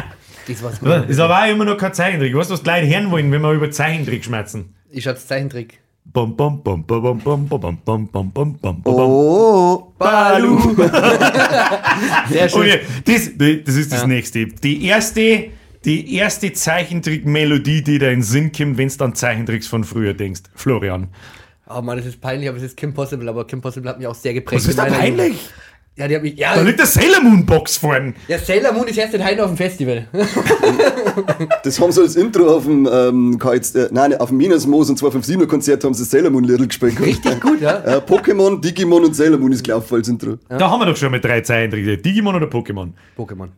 Das 0.48 0.64
war's. 0.82 1.10
Ist 1.10 1.20
aber 1.20 1.40
auch 1.44 1.48
immer 1.52 1.66
noch 1.66 1.78
kein 1.78 1.94
Zeichentrick. 1.94 2.34
Weißt 2.34 2.50
du, 2.50 2.54
was 2.54 2.64
die 2.64 2.70
Leute 2.70 2.88
hören 2.88 3.12
wollen, 3.12 3.32
wenn 3.32 3.42
wir 3.42 3.52
über 3.52 3.70
Zeichentrick 3.70 4.24
schmerzen? 4.24 4.74
Ich 4.90 5.04
schaue 5.04 5.16
Zeichentrick. 5.18 5.80
Oh, 8.84 9.94
Balu! 9.98 10.60
Sehr 12.30 12.50
schön. 12.50 12.62
Okay, 12.62 12.80
das, 13.06 13.30
das 13.66 13.76
ist 13.76 13.92
das 13.92 14.02
Ja. 14.02 14.08
nächste. 14.08 14.46
Die 14.48 14.86
erste, 14.86 15.46
die 15.86 16.16
erste 16.16 16.52
Zeichentrick-Melodie, 16.54 17.82
die 17.84 18.00
dir 18.00 18.10
in 18.10 18.20
den 18.20 18.24
Sinn 18.24 18.52
kommt, 18.52 18.78
wenn 18.78 18.90
du 18.90 19.04
an 19.04 19.16
Zeichentricks 19.16 19.68
von 19.68 19.84
früher 19.84 20.14
denkst. 20.14 20.42
Florian. 20.56 21.08
Oh 21.74 21.82
Mann, 21.82 21.98
das 21.98 22.06
ist 22.08 22.20
peinlich, 22.20 22.50
aber 22.50 22.58
es 22.58 22.64
ist 22.64 22.76
Kim 22.76 22.94
Possible, 22.94 23.30
aber 23.30 23.48
Kim 23.48 23.62
Possible 23.62 23.90
hat 23.90 23.98
mich 23.98 24.08
auch 24.08 24.16
sehr 24.16 24.34
geprägt. 24.34 24.64
Was 24.64 24.70
ist 24.70 24.72
in 24.72 24.78
da 24.78 24.84
meiner 24.84 24.98
peinlich? 24.98 25.28
Jugend. 25.28 25.50
Ja, 25.98 26.08
die 26.08 26.16
hat 26.16 26.24
mich. 26.24 26.38
Ja, 26.38 26.56
Da 26.56 26.62
liegt 26.62 26.80
der 26.80 26.86
Sailor 26.86 27.22
Moon 27.22 27.46
Box 27.46 27.76
vorne. 27.78 28.14
ja, 28.28 28.40
Sailor 28.40 28.72
Moon 28.72 28.88
ist 28.88 28.98
erst 28.98 29.14
in 29.14 29.24
Heiden 29.24 29.42
auf 29.42 29.50
dem 29.52 29.58
Festival. 29.58 30.08
das 31.64 31.80
haben 31.80 31.92
sie 31.92 32.02
als 32.02 32.16
Intro 32.16 32.56
auf 32.56 32.64
dem, 32.66 32.88
ähm, 32.92 33.38
KX, 33.38 33.76
äh, 33.76 33.90
nein, 33.92 34.16
auf 34.18 34.30
dem 34.30 34.38
Minusmoos 34.38 34.90
und 34.90 35.00
257er 35.00 35.46
Konzert 35.48 35.84
haben 35.84 35.94
sie 35.94 36.06
Sailor 36.06 36.30
Moon 36.32 36.44
Little 36.44 36.68
gespielt. 36.68 37.00
Richtig 37.00 37.42
gut, 37.42 37.62
ja. 37.62 37.80
Äh, 37.80 37.98
Pokémon, 37.98 38.62
Digimon 38.62 39.04
und 39.04 39.16
Sailor 39.16 39.38
Moon 39.38 39.52
ist 39.52 39.64
gelaufen 39.64 39.96
als 39.96 40.08
Intro. 40.08 40.38
Da 40.48 40.70
haben 40.70 40.80
wir 40.80 40.86
doch 40.86 40.98
schon 40.98 41.12
mal 41.12 41.20
drei 41.20 41.42
Zeichentricks. 41.42 42.02
Digimon 42.02 42.36
oder 42.36 42.48
Pokémon? 42.48 42.90
Pokémon. 43.18 43.50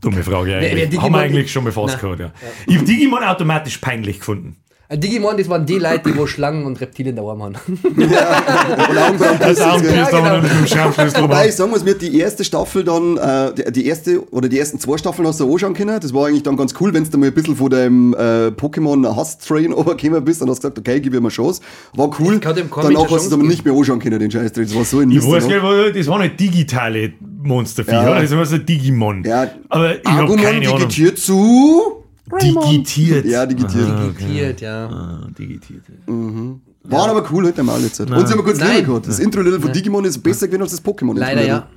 Dumme 0.00 0.22
Frage 0.22 0.56
eigentlich. 0.56 0.88
Digimon- 0.90 1.02
haben 1.02 1.12
wir 1.12 1.18
eigentlich 1.20 1.52
schon 1.52 1.64
mal 1.64 1.72
fast 1.72 1.96
Na. 1.96 2.00
gehabt, 2.00 2.20
ja. 2.20 2.32
Ich 2.66 2.76
habe 2.76 2.86
Digimon 2.86 3.22
automatisch 3.22 3.78
peinlich 3.78 4.18
gefunden. 4.18 4.56
Ein 4.86 5.00
Digimon, 5.00 5.36
das 5.38 5.48
waren 5.48 5.64
die 5.64 5.78
Leute, 5.78 6.02
die 6.10 6.16
wo 6.18 6.26
Schlangen 6.26 6.64
und 6.66 6.78
Reptilien 6.80 7.16
da 7.16 7.22
oben 7.22 7.42
haben. 7.42 7.54
Und 7.54 8.98
Augenbrauen 8.98 9.38
Das 9.40 9.56
küssen, 9.58 9.82
gell. 9.82 10.04
Augenbild 10.04 10.10
genau. 10.10 10.40
mit 10.42 10.50
dem 10.50 10.66
Schraubschlüssel 10.66 11.22
Wobei 11.22 11.48
ich 11.48 11.54
sagen 11.54 11.70
muss, 11.70 11.84
mir 11.84 11.94
die 11.94 12.18
erste 12.18 12.44
Staffel 12.44 12.84
dann, 12.84 13.16
äh, 13.16 13.54
die, 13.54 13.72
die 13.72 13.86
erste 13.86 14.22
oder 14.30 14.48
die 14.48 14.58
ersten 14.58 14.78
zwei 14.78 14.98
Staffeln 14.98 15.26
hast 15.26 15.40
du 15.40 15.50
anschauen 15.50 15.72
können. 15.72 15.98
Das 16.00 16.12
war 16.12 16.26
eigentlich 16.26 16.42
dann 16.42 16.56
ganz 16.58 16.74
cool, 16.80 16.92
wenn 16.92 17.04
du 17.10 17.18
mal 17.18 17.26
ein 17.28 17.34
bisschen 17.34 17.56
von 17.56 17.70
deinem 17.70 18.12
äh, 18.14 18.48
Pokémon-Hass-Train 18.48 19.72
runtergekommen 19.72 20.24
bist 20.24 20.42
und 20.42 20.50
hast 20.50 20.58
gesagt, 20.58 20.78
okay, 20.78 21.00
gib 21.00 21.14
ihm 21.14 21.20
eine 21.20 21.28
Chance. 21.30 21.62
War 21.94 22.10
cool. 22.20 22.34
Ich 22.34 22.40
Danach 22.40 22.70
hast 23.10 23.10
du 23.10 23.16
es 23.16 23.32
aber 23.32 23.42
nicht 23.42 23.64
mehr 23.64 23.72
anschauen 23.74 23.98
können, 24.00 24.18
den 24.18 24.30
Scheißdreck. 24.30 24.66
Das 24.66 24.76
war 24.76 24.84
so 24.84 24.98
ein 25.00 25.10
Ich 25.10 25.16
Mist. 25.16 25.30
weiß 25.30 25.48
danach. 25.48 25.62
gar 25.62 25.84
nicht, 25.86 25.96
das 25.98 26.06
waren 26.08 26.20
nicht 26.22 26.38
digitale 26.40 27.12
Monsterviecher, 27.42 28.02
Ja. 28.16 28.20
das 28.20 28.30
war 28.36 28.44
so 28.46 28.58
Digimon. 28.58 29.24
Ja. 29.24 29.48
Aber 29.70 29.96
ich 29.98 30.04
habe 30.06 30.24
Agumon 30.24 30.36
keine 30.44 30.66
Ahnung. 30.66 30.78
digitiert 30.78 31.18
zu. 31.18 32.03
Digitiert. 32.40 33.24
Ja, 33.24 33.46
digitiert. 33.46 33.88
Digitiert, 34.18 34.60
ja. 34.60 34.86
Ah, 34.88 35.28
digitiert. 35.38 35.82
Waren 36.06 37.10
aber 37.10 37.26
cool 37.30 37.46
heute 37.46 37.62
mal 37.62 37.80
jetzt. 37.80 38.00
Und 38.00 38.08
sie 38.08 38.32
haben 38.32 38.44
kurz 38.44 38.58
Nein. 38.58 38.84
Gehabt. 38.84 39.08
Das 39.08 39.18
Intro-Lied 39.18 39.60
von 39.60 39.72
Digimon 39.72 40.04
ist 40.04 40.22
besser 40.22 40.46
gewesen 40.46 40.62
als 40.62 40.72
das 40.72 40.84
Pokémon. 40.84 41.18
Leider 41.18 41.44
ja. 41.44 41.68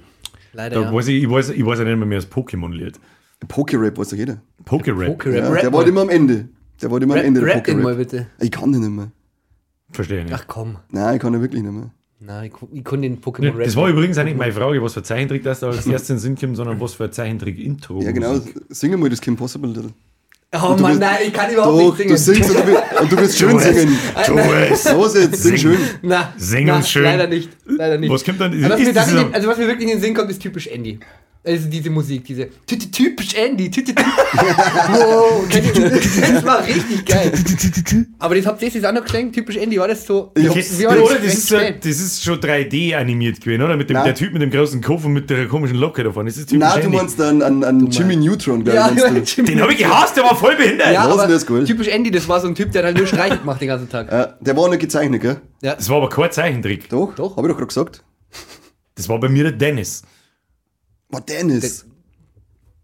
Leider 0.53 0.81
Da 0.81 0.81
ja. 0.87 0.93
weiß 0.93 1.07
ich, 1.09 1.23
ich, 1.23 1.29
weiß, 1.29 1.49
ich 1.51 1.65
weiß 1.65 1.79
ja 1.79 1.85
nicht 1.85 1.97
mehr, 1.97 2.07
mehr 2.07 2.19
das 2.19 2.29
Pokémon-Lied. 2.29 2.95
Poké-Rap 3.47 3.97
weiß 3.97 4.09
doch 4.09 4.17
jeder. 4.17 4.41
Poké-Rap. 4.65 5.23
Ja, 5.25 5.51
der 5.51 5.73
war 5.73 5.87
immer 5.87 6.01
am 6.01 6.09
Ende. 6.09 6.49
Der 6.81 6.91
war 6.91 7.01
immer 7.01 7.15
am 7.15 7.21
Ende 7.21 7.41
der 7.41 7.55
rap 7.55 7.63
den 7.63 7.81
mal 7.81 7.95
bitte. 7.95 8.27
Ich 8.39 8.51
kann 8.51 8.71
den 8.71 8.81
nicht 8.81 8.91
mehr. 8.91 9.11
Verstehe 9.91 10.19
ich 10.19 10.25
nicht. 10.25 10.33
Ach 10.33 10.45
komm. 10.47 10.77
Nein, 10.91 11.15
ich 11.15 11.21
kann 11.21 11.33
den 11.33 11.41
wirklich 11.41 11.61
nicht 11.61 11.71
mehr. 11.71 11.91
Nein, 12.19 12.51
ich, 12.51 12.77
ich 12.79 12.83
kann 12.83 13.01
den 13.01 13.21
Pokémon 13.21 13.55
Rap. 13.55 13.65
Das 13.65 13.75
war 13.75 13.87
übrigens 13.89 14.17
auch 14.17 14.23
nicht 14.23 14.37
meine 14.37 14.51
Frage, 14.51 14.81
was 14.81 14.93
für 14.93 15.03
Zeichentrick 15.03 15.43
das 15.43 15.59
da 15.59 15.67
als 15.67 15.85
erstes 15.85 16.09
in 16.09 16.17
Sinn 16.17 16.35
kommt, 16.35 16.57
sondern 16.57 16.79
was 16.81 16.95
für 16.95 17.05
ein 17.05 17.11
Zeichentrick-Intro. 17.11 18.01
Ja, 18.01 18.11
genau. 18.11 18.39
Sing 18.69 18.99
mal 18.99 19.09
das 19.09 19.21
Kim 19.21 19.37
Possible. 19.37 19.69
Little. 19.69 19.91
Oh 20.53 20.75
Mann, 20.79 20.91
bist- 20.91 20.99
nein, 21.01 21.17
ich 21.27 21.33
kann 21.33 21.51
überhaupt 21.51 21.77
Doch, 21.77 21.97
nicht 21.97 22.09
du 22.09 22.17
singen. 22.17 22.41
singst 22.41 22.49
und 22.51 22.57
du, 22.59 22.67
willst- 22.67 23.01
und 23.01 23.11
du 23.11 23.17
willst 23.17 23.37
schön 23.37 23.59
singen. 23.59 23.97
Tu 24.25 24.37
es. 24.39 24.91
Los 24.91 25.13
jetzt, 25.15 25.43
sing 25.43 25.57
schön. 25.57 25.77
Na, 26.01 26.33
Sing 26.37 26.67
na, 26.67 26.77
uns 26.77 26.89
schön. 26.89 27.03
Leider 27.03 27.27
nicht. 27.27 27.49
Leider 27.65 27.97
nicht. 27.97 28.09
Was 28.09 28.23
kommt 28.23 28.39
dann? 28.39 28.53
Also 28.63 29.27
also 29.33 29.47
was 29.49 29.57
mir 29.57 29.67
wirklich 29.67 29.89
in 29.89 29.95
den 29.95 30.01
Sinn 30.01 30.13
kommt, 30.13 30.31
ist 30.31 30.41
typisch 30.41 30.67
Andy. 30.67 30.99
Also 31.43 31.69
diese 31.69 31.89
Musik, 31.89 32.25
diese 32.25 32.47
ty- 32.65 32.77
ty- 32.77 32.91
typisch 32.91 33.33
Andy, 33.35 33.71
wow, 33.73 35.47
das? 35.49 36.31
das 36.31 36.45
war 36.45 36.65
richtig 36.65 37.05
geil. 37.05 37.31
Aber 38.19 38.35
das 38.35 38.45
habt 38.45 38.61
ihr 38.61 38.67
jetzt 38.69 38.85
auch 38.85 38.91
noch 38.91 39.01
geklängt, 39.05 39.33
typisch 39.33 39.55
Andy, 39.55 39.77
war 39.79 39.87
das 39.87 40.05
so? 40.05 40.31
Ich 40.35 40.43
wie 40.43 40.85
war 40.85 40.95
das 40.95 41.33
ist, 41.33 41.47
so, 41.47 41.57
spät? 41.57 41.77
das 41.85 41.99
ist 41.99 42.23
schon 42.23 42.39
3D 42.39 42.95
animiert 42.95 43.39
gewesen, 43.39 43.61
oder? 43.61 43.77
Mit 43.77 43.89
dem, 43.89 43.93
Nein. 43.95 44.05
der 44.05 44.15
Typ 44.15 44.33
mit 44.33 44.41
dem 44.41 44.51
großen 44.51 44.81
Kopf 44.81 45.05
und 45.05 45.13
mit 45.13 45.29
der 45.29 45.47
komischen 45.47 45.77
Locke 45.77 46.03
davon. 46.03 46.25
Das 46.25 46.35
ist 46.37 46.49
typisch 46.49 46.67
Nein, 46.67 46.81
du 46.83 46.89
meinst 46.89 47.21
an, 47.21 47.41
an, 47.41 47.63
an 47.63 47.87
Jimmy 47.87 48.15
Neutron, 48.17 48.63
glaube 48.63 48.77
Ja, 48.77 48.91
ich. 49.23 49.35
Den 49.35 49.61
habe 49.61 49.71
ich 49.71 49.79
gehasst, 49.79 50.17
der 50.17 50.23
war 50.23 50.35
voll 50.35 50.55
behindert. 50.55 50.91
ja, 50.93 51.01
aber 51.03 51.27
das 51.27 51.49
cool? 51.49 51.63
typisch 51.63 51.87
Andy, 51.87 52.11
das 52.11 52.27
war 52.27 52.41
so 52.41 52.47
ein 52.47 52.55
Typ, 52.55 52.71
der 52.73 52.83
halt 52.83 52.97
nur 52.97 53.07
Streiche 53.07 53.37
gemacht 53.37 53.61
den 53.61 53.69
ganzen 53.69 53.89
Tag. 53.89 54.11
Äh, 54.11 54.27
der 54.41 54.57
war 54.57 54.67
nicht 54.69 54.79
gezeichnet, 54.79 55.21
gell? 55.21 55.37
Ja. 55.61 55.75
Das 55.75 55.87
war 55.89 55.97
aber 55.97 56.09
kein 56.09 56.31
Zeichentrick. 56.31 56.89
Doch, 56.89 57.13
Doch. 57.15 57.37
Hab 57.37 57.43
ich 57.45 57.49
doch 57.49 57.57
gerade 57.57 57.67
gesagt. 57.67 58.03
Das 58.95 59.07
war 59.07 59.19
bei 59.19 59.29
mir 59.29 59.43
der 59.43 59.53
Dennis. 59.53 60.01
War 61.09 61.21
Dennis. 61.21 61.85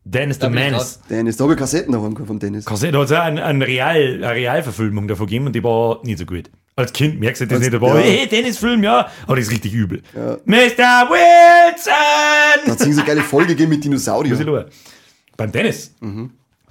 Dennis 0.05 0.37
Da 0.39 0.47
the 0.49 0.53
Menace. 0.53 0.79
raus. 0.81 0.99
Dennis, 1.09 1.37
da 1.37 1.43
habe 1.45 1.53
ich 1.53 1.59
Kassetten 1.59 1.93
daheim 1.93 2.13
gehabt 2.13 2.27
von 2.27 2.39
Dennis. 2.39 2.65
Kassette 2.65 2.97
hat 2.97 3.05
es 3.05 3.11
auch 3.13 3.19
eine, 3.21 3.43
eine, 3.45 3.65
Real, 3.65 3.95
eine 4.23 4.31
Realverfilmung 4.31 5.07
davon 5.07 5.27
gegeben 5.27 5.47
und 5.47 5.53
die 5.53 5.63
war 5.63 5.99
nicht 6.03 6.19
so 6.19 6.25
gut. 6.25 6.49
Als 6.75 6.91
Kind 6.91 7.19
merkst 7.19 7.41
du 7.41 7.45
das 7.47 7.57
Als- 7.59 7.65
nicht, 7.67 7.75
aber 7.75 7.89
ja. 7.95 8.01
hey, 8.01 8.27
Dennis-Film, 8.27 8.83
ja, 8.83 9.07
aber 9.27 9.35
das 9.35 9.45
ist 9.45 9.51
richtig 9.51 9.73
übel. 9.73 10.01
Ja. 10.15 10.37
Mr. 10.45 10.69
Da 10.77 11.09
Wilson! 11.09 12.71
hat 12.71 12.79
es 12.81 12.85
so 12.85 12.99
eine 13.01 13.03
geile 13.07 13.21
Folge 13.21 13.49
gegeben 13.55 13.69
mit 13.69 13.79
Was 13.79 13.85
ist 13.85 14.07
Dinosauriern. 14.07 14.65
Beim 15.37 15.51
Dennis? 15.51 15.93
Was 16.01 16.09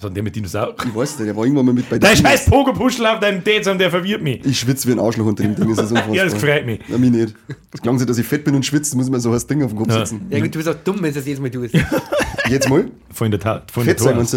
hat 0.01 0.17
der 0.17 0.23
mit 0.23 0.35
Dinosaurier? 0.35 0.75
Ich 0.85 0.95
weiß 0.95 1.19
nicht, 1.19 1.29
der 1.29 1.37
war 1.37 1.45
irgendwann 1.45 1.67
mal 1.67 1.73
mit 1.75 1.89
bei 1.89 1.99
Der 1.99 2.11
den 2.11 2.25
scheiß 2.25 2.47
Pogopuschel 2.47 3.07
auf 3.07 3.21
deinem 3.21 3.45
Dezern, 3.45 3.79
der 3.79 3.91
verwirrt 3.91 4.21
mich. 4.23 4.45
Ich 4.45 4.59
schwitze 4.59 4.89
wie 4.89 4.93
ein 4.93 4.99
Arschloch 4.99 5.27
unter 5.27 5.43
dem 5.45 5.55
Ding, 5.55 5.69
das 5.69 5.85
ist 5.85 5.91
unfassbar. 5.93 6.15
Ja, 6.17 6.25
das 6.25 6.35
freut 6.35 6.67
mich. 6.67 6.81
Na, 6.89 6.99
mich 6.99 7.11
nicht. 7.11 7.35
Das 7.71 7.81
klang 7.83 7.99
so, 7.99 8.05
dass 8.05 8.19
ich 8.19 8.27
fett 8.27 8.43
bin 8.45 8.55
und 8.57 8.65
schwitze, 8.67 8.97
muss 8.97 9.09
man 9.11 9.21
so 9.21 9.31
ein 9.33 9.41
Ding 9.49 9.63
auf 9.63 9.71
dem 9.71 9.79
Kopf 9.79 9.89
Ja. 9.91 10.05
sitzen. 10.05 10.27
Ja 10.31 10.41
gut, 10.41 10.53
du 10.55 10.59
bist 10.59 10.69
auch 10.69 10.75
dumm, 10.83 10.97
wenn 11.03 11.11
du 11.13 11.15
das 11.15 11.27
jedes 11.27 11.41
Mal 11.41 11.51
tust. 11.51 11.75
Jetzt 12.49 12.69
mal. 12.69 12.91
Von 13.13 13.31
der 13.31 13.39
Tat. 13.39 13.71
Von 13.71 13.85
der 13.87 13.95
Fett 13.95 14.01
sein, 14.05 14.17
wenn 14.19 14.27
du 14.27 14.37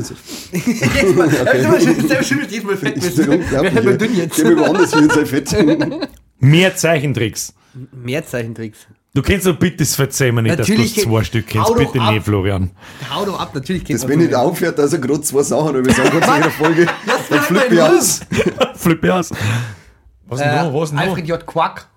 jedes 0.65 1.15
Mal. 1.15 1.27
Okay. 1.27 2.07
Selber 2.07 2.23
schön, 2.23 2.39
jedes 2.47 2.63
Mal 2.63 2.77
fett 2.77 2.97
Ich 2.97 3.15
bin 3.15 3.29
unglaublich. 3.29 3.73
halt 3.73 3.85
mal 3.85 3.91
ey. 3.91 3.97
dünn 3.97 4.15
jetzt. 4.15 4.35
Geh 4.35 4.43
mir 4.43 4.57
woanders 4.59 4.93
hin, 4.93 5.09
sei 5.09 5.25
fett. 5.25 5.55
Mehr 6.39 6.75
Zeichentricks. 6.75 7.53
Mehr 7.91 8.25
Zeichentricks. 8.25 8.85
Du 9.15 9.21
kennst 9.21 9.47
doch 9.47 9.55
bitte, 9.57 9.77
das 9.77 9.95
verzeih 9.95 10.29
mir 10.33 10.41
nicht, 10.41 10.57
Natürlich 10.57 10.93
dass 10.93 11.03
du 11.05 11.09
zwei 11.09 11.23
Stück 11.23 11.47
kennst. 11.47 11.73
Bitte 11.73 12.01
ab. 12.01 12.11
nicht, 12.13 12.25
Florian. 12.25 12.69
Hau 13.09 13.25
doch 13.25 13.39
ab, 13.39 13.55
natürlich 13.55 13.85
kennt 13.85 13.97
Das, 13.97 14.03
man 14.03 14.11
wenn 14.11 14.19
so 14.19 14.25
nicht 14.25 14.35
aufhört, 14.35 14.77
dass 14.77 14.91
er 14.91 14.99
gerade 14.99 15.21
zwei 15.21 15.41
Sachen 15.41 15.69
oder 15.69 15.85
wir 15.85 15.93
sagen 15.93 16.09
kurz 16.11 16.25
in 16.27 16.31
einer 16.31 16.51
Folge, 16.51 16.85
dann 17.29 17.39
flippe 17.39 17.75
ich 17.75 17.81
aus. 17.81 18.19
Flippe 18.75 19.13
aus. 19.15 19.31
Was 20.27 20.39
denn 20.39 20.49
Äh, 20.49 20.63
noch? 20.65 20.81
Was 20.81 20.91
noch? 20.91 20.99
Alfred 20.99 21.27
J. 21.29 21.45
Quack. 21.47 21.87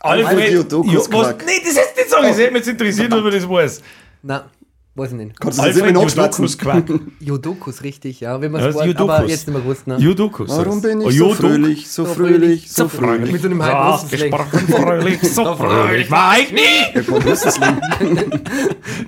Alfred 0.00 0.26
Alfred 0.26 0.52
was? 1.10 1.10
Quack. 1.28 1.44
Nee, 1.46 1.52
das 1.64 1.72
ist 1.72 1.96
nicht 1.96 2.10
sagen. 2.10 2.26
Das 2.28 2.38
hätte 2.38 2.52
mich 2.52 2.58
jetzt 2.60 2.68
interessiert, 2.68 3.12
ob 3.14 3.22
man 3.24 3.32
das 3.32 3.48
weiß. 3.48 3.82
Na, 4.94 5.02
Was 5.02 5.10
denn? 5.10 5.32
Kannst 5.38 5.58
du 5.58 5.62
das? 5.62 6.14
Jodokus 6.14 6.58
Quack. 6.58 6.84
Jodokus, 7.20 7.82
richtig, 7.82 8.20
ja. 8.20 8.40
Wenn 8.40 8.50
man 8.52 8.60
Ja, 8.60 8.68
es 8.68 8.76
das 8.76 8.86
ist 8.86 8.96
aber 8.98 9.20
jetzt 9.26 9.46
nicht 9.46 9.54
mehr 9.54 9.62
gewusst, 9.62 9.86
ne? 9.86 9.96
Jodokus. 9.98 10.50
Warum 10.50 10.82
bin 10.82 10.98
Oh, 11.00 11.08
ich 11.08 11.16
so 11.16 11.24
Jodok. 11.24 11.36
fröhlich, 11.36 11.90
so 11.90 12.04
fröhlich, 12.04 12.72
so 12.72 12.88
fröhlich? 12.88 13.32
Mit 13.32 13.40
so 13.42 13.48
einem 13.48 13.60
Ja, 13.60 13.66
halben 13.66 13.92
Russen 13.92 14.10
gesprochen 14.10 14.60
fröhlich, 14.68 15.20
so 15.32 15.44
fröhlich 15.56 16.10
war 16.10 16.38
ich 16.40 16.52
nie. 16.52 16.60
Ja, 16.94 17.18
das 17.20 17.44
ist 17.44 17.60
Leben. 17.60 17.80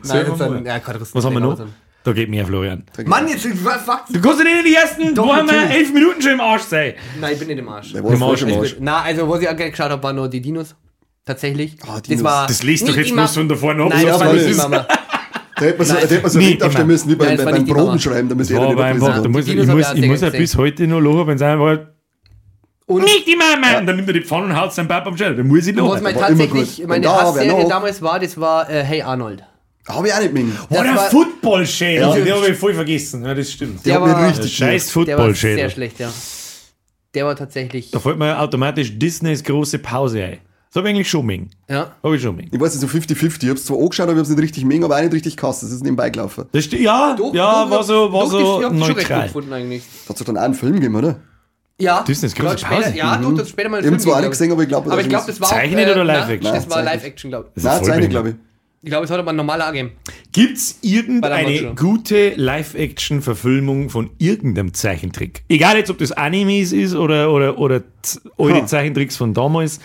Nein, 0.05 0.27
das 0.27 0.39
mal. 0.39 0.51
sind, 0.51 0.67
ja, 0.67 0.77
Russen. 0.77 1.09
Was 1.15 1.25
haben 1.25 1.35
wir 1.35 1.41
noch? 1.41 1.59
Da 2.05 2.13
geht 2.13 2.31
mehr, 2.31 2.47
Florian. 2.47 2.85
Mann, 3.07 3.29
jetzt 3.29 3.45
was 3.65 3.85
Du 4.11 4.21
kannst 4.21 4.39
ja 4.39 4.45
nicht 4.45 4.59
in 4.59 4.65
die 4.65 4.75
ersten, 4.75 5.15
Doch, 5.15 5.27
wo 5.27 5.35
haben 5.35 5.49
wir 5.49 5.71
elf 5.71 5.93
Minuten 5.93 6.21
schon 6.23 6.33
im 6.33 6.41
Arsch 6.41 6.63
sein. 6.63 6.95
Nein, 7.21 7.33
ich 7.35 7.39
bin 7.39 7.49
nicht 7.49 7.59
im 7.59 7.69
Arsch. 7.69 7.95
War 7.95 8.13
Im 8.13 8.23
Arsch, 8.23 8.43
im 8.43 8.49
Ich 8.49 8.57
Arsch. 8.57 8.77
Na, 8.81 9.03
also 9.03 9.29
was 9.29 9.41
ich 9.41 9.49
auch 9.49 9.57
gerne 9.57 9.71
geschaut 9.71 9.91
habe, 9.91 10.03
waren 10.03 10.17
nur 10.17 10.29
die 10.29 10.41
Dinos. 10.41 10.75
Tatsächlich. 11.25 11.77
Ah, 11.87 12.01
Dinos. 12.01 12.47
Das 12.49 12.63
liest 12.65 12.83
doch 12.83 12.97
Nicht 12.97 13.07
jetzt 13.09 13.15
bloß 13.15 13.35
von 13.35 13.49
da 13.49 13.55
vorne 13.55 13.85
ab. 13.85 13.91
Nein, 13.91 14.01
so 14.01 14.07
das 14.09 14.21
Ja, 14.21 14.27
war 14.27 14.33
nicht 14.33 14.49
die 14.49 14.55
Mama. 14.55 14.87
Da 15.57 15.65
hätte 15.67 15.79
man 15.79 15.87
so, 15.87 15.95
da 15.95 16.01
hätte 16.01 16.21
man 16.23 16.31
so 16.31 16.39
Lied 16.39 16.63
aufstellen 16.63 16.87
müssen, 16.87 17.11
wie 17.11 17.15
beim, 17.15 17.29
Nein, 17.37 17.45
beim 17.45 17.55
nicht 17.55 17.67
die 17.69 17.73
Proben 17.73 17.87
Mama. 17.87 17.99
schreiben, 17.99 18.29
damit 18.29 18.49
Ja, 18.49 18.55
jeder 18.57 18.69
nicht 18.69 18.79
da 18.79 18.83
kann. 19.23 19.31
muss, 19.33 19.47
ich, 19.47 19.57
muss, 19.57 19.95
ich 19.95 20.07
muss 20.07 20.21
ja 20.23 20.31
bis 20.31 20.57
heute 20.57 20.87
noch 20.87 21.01
lachen, 21.01 21.27
wenn 21.27 21.37
es 21.37 21.43
einfach 21.43 21.79
Und 22.87 23.05
nicht 23.05 23.27
die 23.27 23.37
Mama! 23.37 23.79
Und 23.79 23.87
dann 23.87 23.97
nimmt 23.97 24.09
er 24.09 24.15
die 24.15 24.23
Pfanne 24.23 24.47
und 24.47 24.57
haut 24.61 24.73
seinen 24.73 24.89
Papa 24.89 25.09
am 25.11 25.17
Schädel. 25.17 25.37
Da 25.37 25.43
muss 25.43 25.67
ich 25.67 25.77
was 25.77 25.85
lachen. 25.85 26.03
mein 26.03 26.15
tatsächlich, 26.15 26.87
meine 26.87 27.05
da 27.05 27.23
Hassserie 27.23 27.49
noch? 27.63 27.69
damals 27.69 28.01
war, 28.03 28.19
das 28.19 28.39
war 28.41 28.69
äh, 28.71 28.83
Hey 28.83 29.03
Arnold. 29.03 29.43
Habe 29.89 30.07
ich 30.09 30.15
auch 30.15 30.21
nicht 30.21 30.33
mehr. 30.33 30.45
Oh, 30.71 30.75
der 30.83 30.97
Football-Schädel, 30.97 32.03
Ja. 32.03 32.15
den 32.15 32.33
habe 32.35 32.49
ich 32.49 32.57
voll 32.57 32.73
vergessen. 32.73 33.25
Ja, 33.25 33.35
das 33.35 33.51
stimmt. 33.53 33.85
Der 33.85 33.95
Der 33.99 34.01
war- 34.03 34.29
richtig 34.29 34.57
Scheiß 34.57 34.95
war 34.97 35.05
sehr 35.05 35.17
Football-Schädel. 35.17 35.71
schlecht, 35.71 35.99
ja. 36.01 36.13
Der 37.15 37.27
war 37.27 37.37
tatsächlich. 37.37 37.91
Da 37.91 37.99
fällt 37.99 38.17
mir 38.19 38.39
automatisch 38.41 38.97
Disneys 38.99 39.43
große 39.45 39.79
Pause 39.81 40.23
ein. 40.25 40.39
Das 40.73 40.81
habe 40.81 40.89
ich 40.89 40.95
eigentlich 40.95 41.11
schon 41.11 41.27
mengen. 41.27 41.51
Ja. 41.69 41.93
Habe 42.03 42.17
ich 42.17 42.23
schon 42.23 42.35
mengen. 42.35 42.49
Ich 42.51 42.59
weiß 42.59 42.75
nicht, 42.81 42.91
so 42.91 42.99
50-50. 42.99 43.43
Ich 43.45 43.51
hab's 43.51 43.67
zwar 43.67 43.79
angeschaut, 43.79 44.05
aber 44.05 44.13
ich 44.15 44.19
hab's 44.21 44.31
nicht 44.31 44.41
richtig 44.41 44.65
mengen, 44.65 44.85
aber 44.85 44.97
auch 44.97 45.03
nicht 45.03 45.13
richtig 45.13 45.37
gehasst. 45.37 45.63
Das 45.63 45.71
ist 45.71 45.83
nebenbei 45.85 46.09
gelaufen. 46.09 46.47
Das 46.51 46.65
sti- 46.65 46.79
ja, 46.81 47.15
Doch, 47.15 47.35
ja, 47.35 47.65
doch, 47.65 47.71
war 47.71 47.83
so, 47.85 48.11
war 48.13 48.23
doch, 48.25 48.31
so 48.31 48.39
ich 48.61 48.65
hab's 48.65 48.79
schon 48.79 48.83
recht 48.83 48.89
gut 48.89 48.97
neutral. 49.11 49.27
gefunden 49.27 49.53
eigentlich. 49.53 49.83
Da 50.07 50.09
hat's 50.11 50.19
doch 50.21 50.25
dann 50.27 50.39
auch 50.39 50.43
einen 50.43 50.55
Film 50.55 50.73
gegeben, 50.75 50.95
oder? 50.97 51.21
Ja. 51.79 52.03
Disneys 52.05 52.35
große 52.35 52.53
Ja, 52.53 52.59
später, 52.59 52.83
Pause. 52.83 52.97
Ja, 52.97 53.17
du 53.19 53.39
hast 53.39 53.49
später 53.51 53.69
mal 53.69 53.77
einen 53.79 53.85
Ich 53.85 53.89
Film 53.89 53.95
hab 53.97 54.01
zwar 54.03 54.17
auch 54.17 54.21
nicht 54.21 54.31
gesehen, 54.31 54.53
aber 54.53 54.63
ich 54.63 54.69
glaube, 54.69 54.91
Aber 54.93 55.01
ich 55.03 55.09
glaube, 55.11 55.27
das 55.27 55.41
war 55.41 55.49
auch, 55.49 55.53
Zeichnet 55.53 55.87
oder 55.91 56.05
nein, 56.05 56.17
Live-Action? 56.21 56.55
Das 56.55 56.71
war 56.71 56.77
Nein, 56.77 56.85
Live-Action, 56.87 57.31
glaube 57.31 57.49
ich. 57.49 57.55
Das 57.55 57.65
ist 57.65 57.69
Nein, 57.69 57.77
voll 57.79 57.87
seine, 57.87 57.97
behindert. 57.99 58.11
glaube 58.25 58.29
ich. 58.31 58.35
Ich 58.85 58.91
glaube, 58.91 59.05
es 59.05 59.11
hat 59.13 59.19
aber 59.21 59.31
ein 59.31 59.37
normaler 59.37 59.67
gegeben. 59.73 59.93
Gibt 60.33 60.57
es 60.59 60.73
Bei 60.75 60.89
der 61.29 61.49
irgendeine 61.49 61.75
gute 61.77 62.31
Live-Action-Verfilmung 62.37 63.91
von 63.91 64.11
irgendeinem 64.19 64.75
Zeichentrick? 64.75 65.45
Egal 65.49 65.77
jetzt, 65.77 65.91
ob 65.91 65.99
das 65.99 66.13
Animes 66.13 66.73
ist 66.73 66.95
oder, 66.95 67.31
oder, 67.33 67.59
oder 67.59 67.83
z- 68.03 68.23
alte 68.39 68.63
Ha. 68.63 68.67
Zeichentricks 68.67 69.17
von 69.17 69.35
damals. 69.35 69.81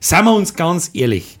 Seien 0.00 0.24
wir 0.24 0.34
uns 0.34 0.54
ganz 0.54 0.90
ehrlich. 0.94 1.38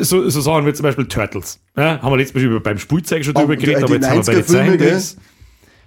So, 0.00 0.28
so 0.30 0.40
sagen 0.40 0.64
wir 0.66 0.74
zum 0.74 0.84
Beispiel 0.84 1.06
Turtles. 1.06 1.60
Ja, 1.76 2.00
haben 2.00 2.12
wir 2.12 2.16
letztes 2.16 2.34
Mal 2.40 2.44
über- 2.50 2.60
beim 2.60 2.78
Spielzeug 2.78 3.24
schon 3.24 3.34
drüber 3.34 3.56
die- 3.56 3.64
geredet, 3.66 3.84
aber 3.84 3.98
die 3.98 4.04
jetzt 4.04 4.08
haben 4.10 4.16
wir 4.18 4.24
bei 4.24 4.32
den 4.34 4.42
90er-Filme, 4.44 4.78
Zeichentricks. 4.78 5.16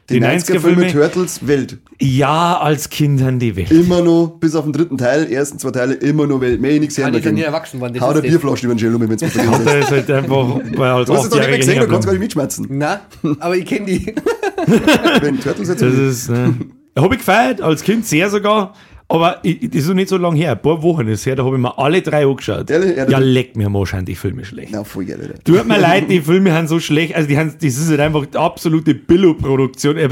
Die, 0.10 0.14
Die 0.16 0.20
90er-Filme 0.26 0.82
90er-Filme. 0.86 0.92
Turtles, 0.92 1.48
Welt. 1.48 1.78
Ja, 2.00 2.58
als 2.60 2.90
Kindern 2.90 3.40
die 3.40 3.56
Welt. 3.56 3.72
Immer 3.72 4.02
noch, 4.02 4.38
bis 4.40 4.56
auf 4.56 4.66
den 4.66 4.74
dritten 4.74 4.98
Teil, 4.98 5.32
ersten 5.32 5.58
zwei 5.58 5.72
Teile, 5.72 5.94
immer 5.94 6.28
noch 6.28 6.42
Welt. 6.42 6.60
Mehr 6.60 6.78
nichts 6.80 7.00
Ah, 7.00 7.04
her. 7.04 7.12
die 7.12 7.22
sind 7.22 7.36
nie 7.36 7.42
erwachsen 7.44 7.80
worden. 7.80 7.94
das 7.94 8.02
Hau 8.04 8.12
der 8.12 8.22
das. 8.22 8.30
Bierflasche 8.32 8.66
über 8.66 8.76
den 8.76 8.80
Schädel 8.80 8.96
um, 8.96 9.02
wenn 9.02 9.12
es 9.12 9.22
mit 9.22 9.32
vergessen 9.32 9.66
Der 9.66 9.80
ist. 9.80 9.86
ist 9.86 9.92
halt 9.92 10.12
einfach, 10.12 10.60
weil 10.76 10.90
als 10.92 11.08
Du 11.08 11.14
hast 11.16 11.24
es 11.24 11.30
doch 11.30 11.38
nicht 11.38 11.50
mehr 11.50 11.58
gesehen, 11.60 11.80
du 11.80 11.88
kannst 11.88 12.06
gar 12.06 12.12
nicht 12.12 12.22
mitschmerzen. 12.22 12.68
Na, 12.72 13.02
aber 13.40 13.56
ich 13.56 13.66
kenne 13.66 13.86
die. 13.86 14.06
Wenn 15.22 15.40
Turtles 15.40 15.70
jetzt 15.70 15.82
Das 15.82 15.94
ist, 15.94 16.30
ne, 16.30 16.56
habe 16.98 17.14
ich 17.16 17.20
gefeiert, 17.20 17.62
als 17.62 17.82
Kind 17.84 18.06
sehr 18.06 18.30
sogar. 18.30 18.74
Aber 19.14 19.40
ich, 19.44 19.60
das 19.70 19.82
ist 19.82 19.88
noch 19.90 19.96
nicht 19.96 20.08
so 20.10 20.16
lange 20.18 20.38
her, 20.38 20.54
ein 20.54 20.62
paar 20.62 20.82
Wochen 20.82 21.08
ist 21.08 21.26
her, 21.26 21.36
da 21.36 21.44
habe 21.44 21.58
ich 21.58 21.62
mir 21.62 21.78
alle 21.78 22.02
drei 22.02 22.26
angeschaut. 22.26 22.70
Ehrlich? 22.70 22.96
Ja, 22.96 23.10
Ja, 23.10 23.18
leck 23.20 23.58
mir 23.58 23.68
mal 23.70 23.86
schon 23.86 24.06
die 24.06 24.16
Filme 24.16 24.46
schlecht. 24.46 24.70
Na, 24.72 24.84
voll 24.86 25.04
geil, 25.06 25.20
Alter. 25.22 25.44
Tut 25.44 25.68
mir 25.68 25.78
leid, 25.80 26.10
die 26.10 26.22
Filme 26.22 26.54
haben 26.54 26.68
so 26.68 26.80
schlecht, 26.80 27.14
also 27.16 27.28
die 27.28 27.38
haben, 27.38 27.54
das 27.54 27.78
ist 27.78 27.90
halt 27.90 28.00
einfach 28.00 28.26
absolute 28.36 28.96
Billo-Produktion. 28.96 29.98
Äh, 29.98 30.08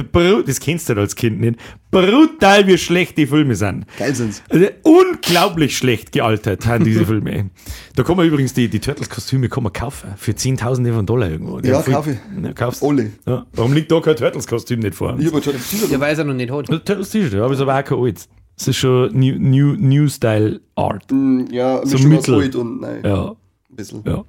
Das 0.46 0.60
kennst 0.60 0.90
du 0.90 0.92
halt 0.92 1.00
als 1.00 1.16
Kind 1.16 1.40
nicht. 1.40 1.58
Brutal, 1.92 2.68
wie 2.68 2.78
schlecht 2.78 3.18
die 3.18 3.26
Filme 3.26 3.56
sind. 3.56 3.86
Geil 3.98 4.14
sind's. 4.14 4.44
Also, 4.50 4.68
unglaublich 4.84 5.76
schlecht 5.78 6.12
gealtert 6.12 6.66
haben 6.68 6.84
diese 6.84 7.06
Filme. 7.06 7.50
Da 7.96 8.04
kann 8.04 8.18
man 8.18 8.28
übrigens 8.28 8.54
die, 8.54 8.68
die 8.68 8.80
Turtles-Kostüme 8.80 9.50
kann 9.50 9.64
man 9.64 9.74
kaufen. 9.74 10.10
Für 10.18 10.36
Zehntausende 10.36 10.94
von 10.94 11.06
Dollar 11.06 11.30
irgendwo. 11.30 11.60
Die 11.60 11.70
Ja, 11.70 11.76
haben 11.78 11.84
viel- 11.86 11.94
kauf 11.94 12.08
ich. 12.08 12.18
Ja, 12.44 12.54
kaufst. 12.54 12.82
Ole. 12.84 13.12
Ja. 13.26 13.46
Warum 13.54 13.74
liegt 13.74 13.92
da 13.92 14.00
kein 14.02 14.16
Turtles-Kostüm 14.16 14.82
nicht 14.82 14.94
vor? 14.96 15.16
Ich 15.20 15.26
hab 15.26 15.34
halt 15.34 15.44
Turtles 15.46 15.70
T-Shirt. 15.70 15.92
Der 15.92 16.00
weiß 16.00 16.18
er 16.20 16.26
noch 16.26 16.34
nicht 16.34 16.52
hat. 16.52 16.68
Turtles 16.68 17.10
T-Shirt, 17.10 17.34
ja, 17.34 17.44
aber 17.46 17.54
ist 17.54 17.62
aber 17.62 17.80
auch 17.80 17.84
kein 17.84 17.98
altes. 17.98 18.30
Das 18.60 18.68
ist 18.68 18.76
schon 18.76 19.18
New, 19.18 19.36
New, 19.40 19.76
New 19.78 20.10
Style 20.10 20.60
Art. 20.76 21.06
Ja, 21.50 21.84
So 21.86 21.98
Mischung 21.98 22.18
aus 22.18 22.28
mittel. 22.28 22.60
und 22.60 22.82
nein. 22.82 23.02
Ja, 23.06 23.30
Ein 23.30 23.76
bisschen. 23.76 24.04
ja. 24.06 24.24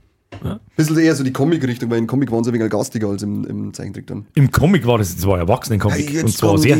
Bisschen 0.76 0.98
eher 0.98 1.14
so 1.14 1.22
die 1.24 1.32
Comic-Richtung, 1.32 1.90
weil 1.90 1.98
im 1.98 2.06
Comic 2.06 2.30
waren 2.32 2.42
sie 2.44 2.50
ein 2.50 2.54
wenig 2.54 2.70
gastiger 2.70 3.08
als 3.08 3.22
im, 3.22 3.44
im 3.44 3.74
Zeichentrick 3.74 4.06
dann. 4.06 4.26
Im 4.34 4.50
Comic 4.50 4.86
war 4.86 4.98
das, 4.98 5.14
das 5.14 5.26
war 5.26 5.34
ein 5.34 5.40
Erwachsenen-Comic. 5.40 6.22
und 6.24 6.32
zwar 6.36 6.56
sehr. 6.58 6.76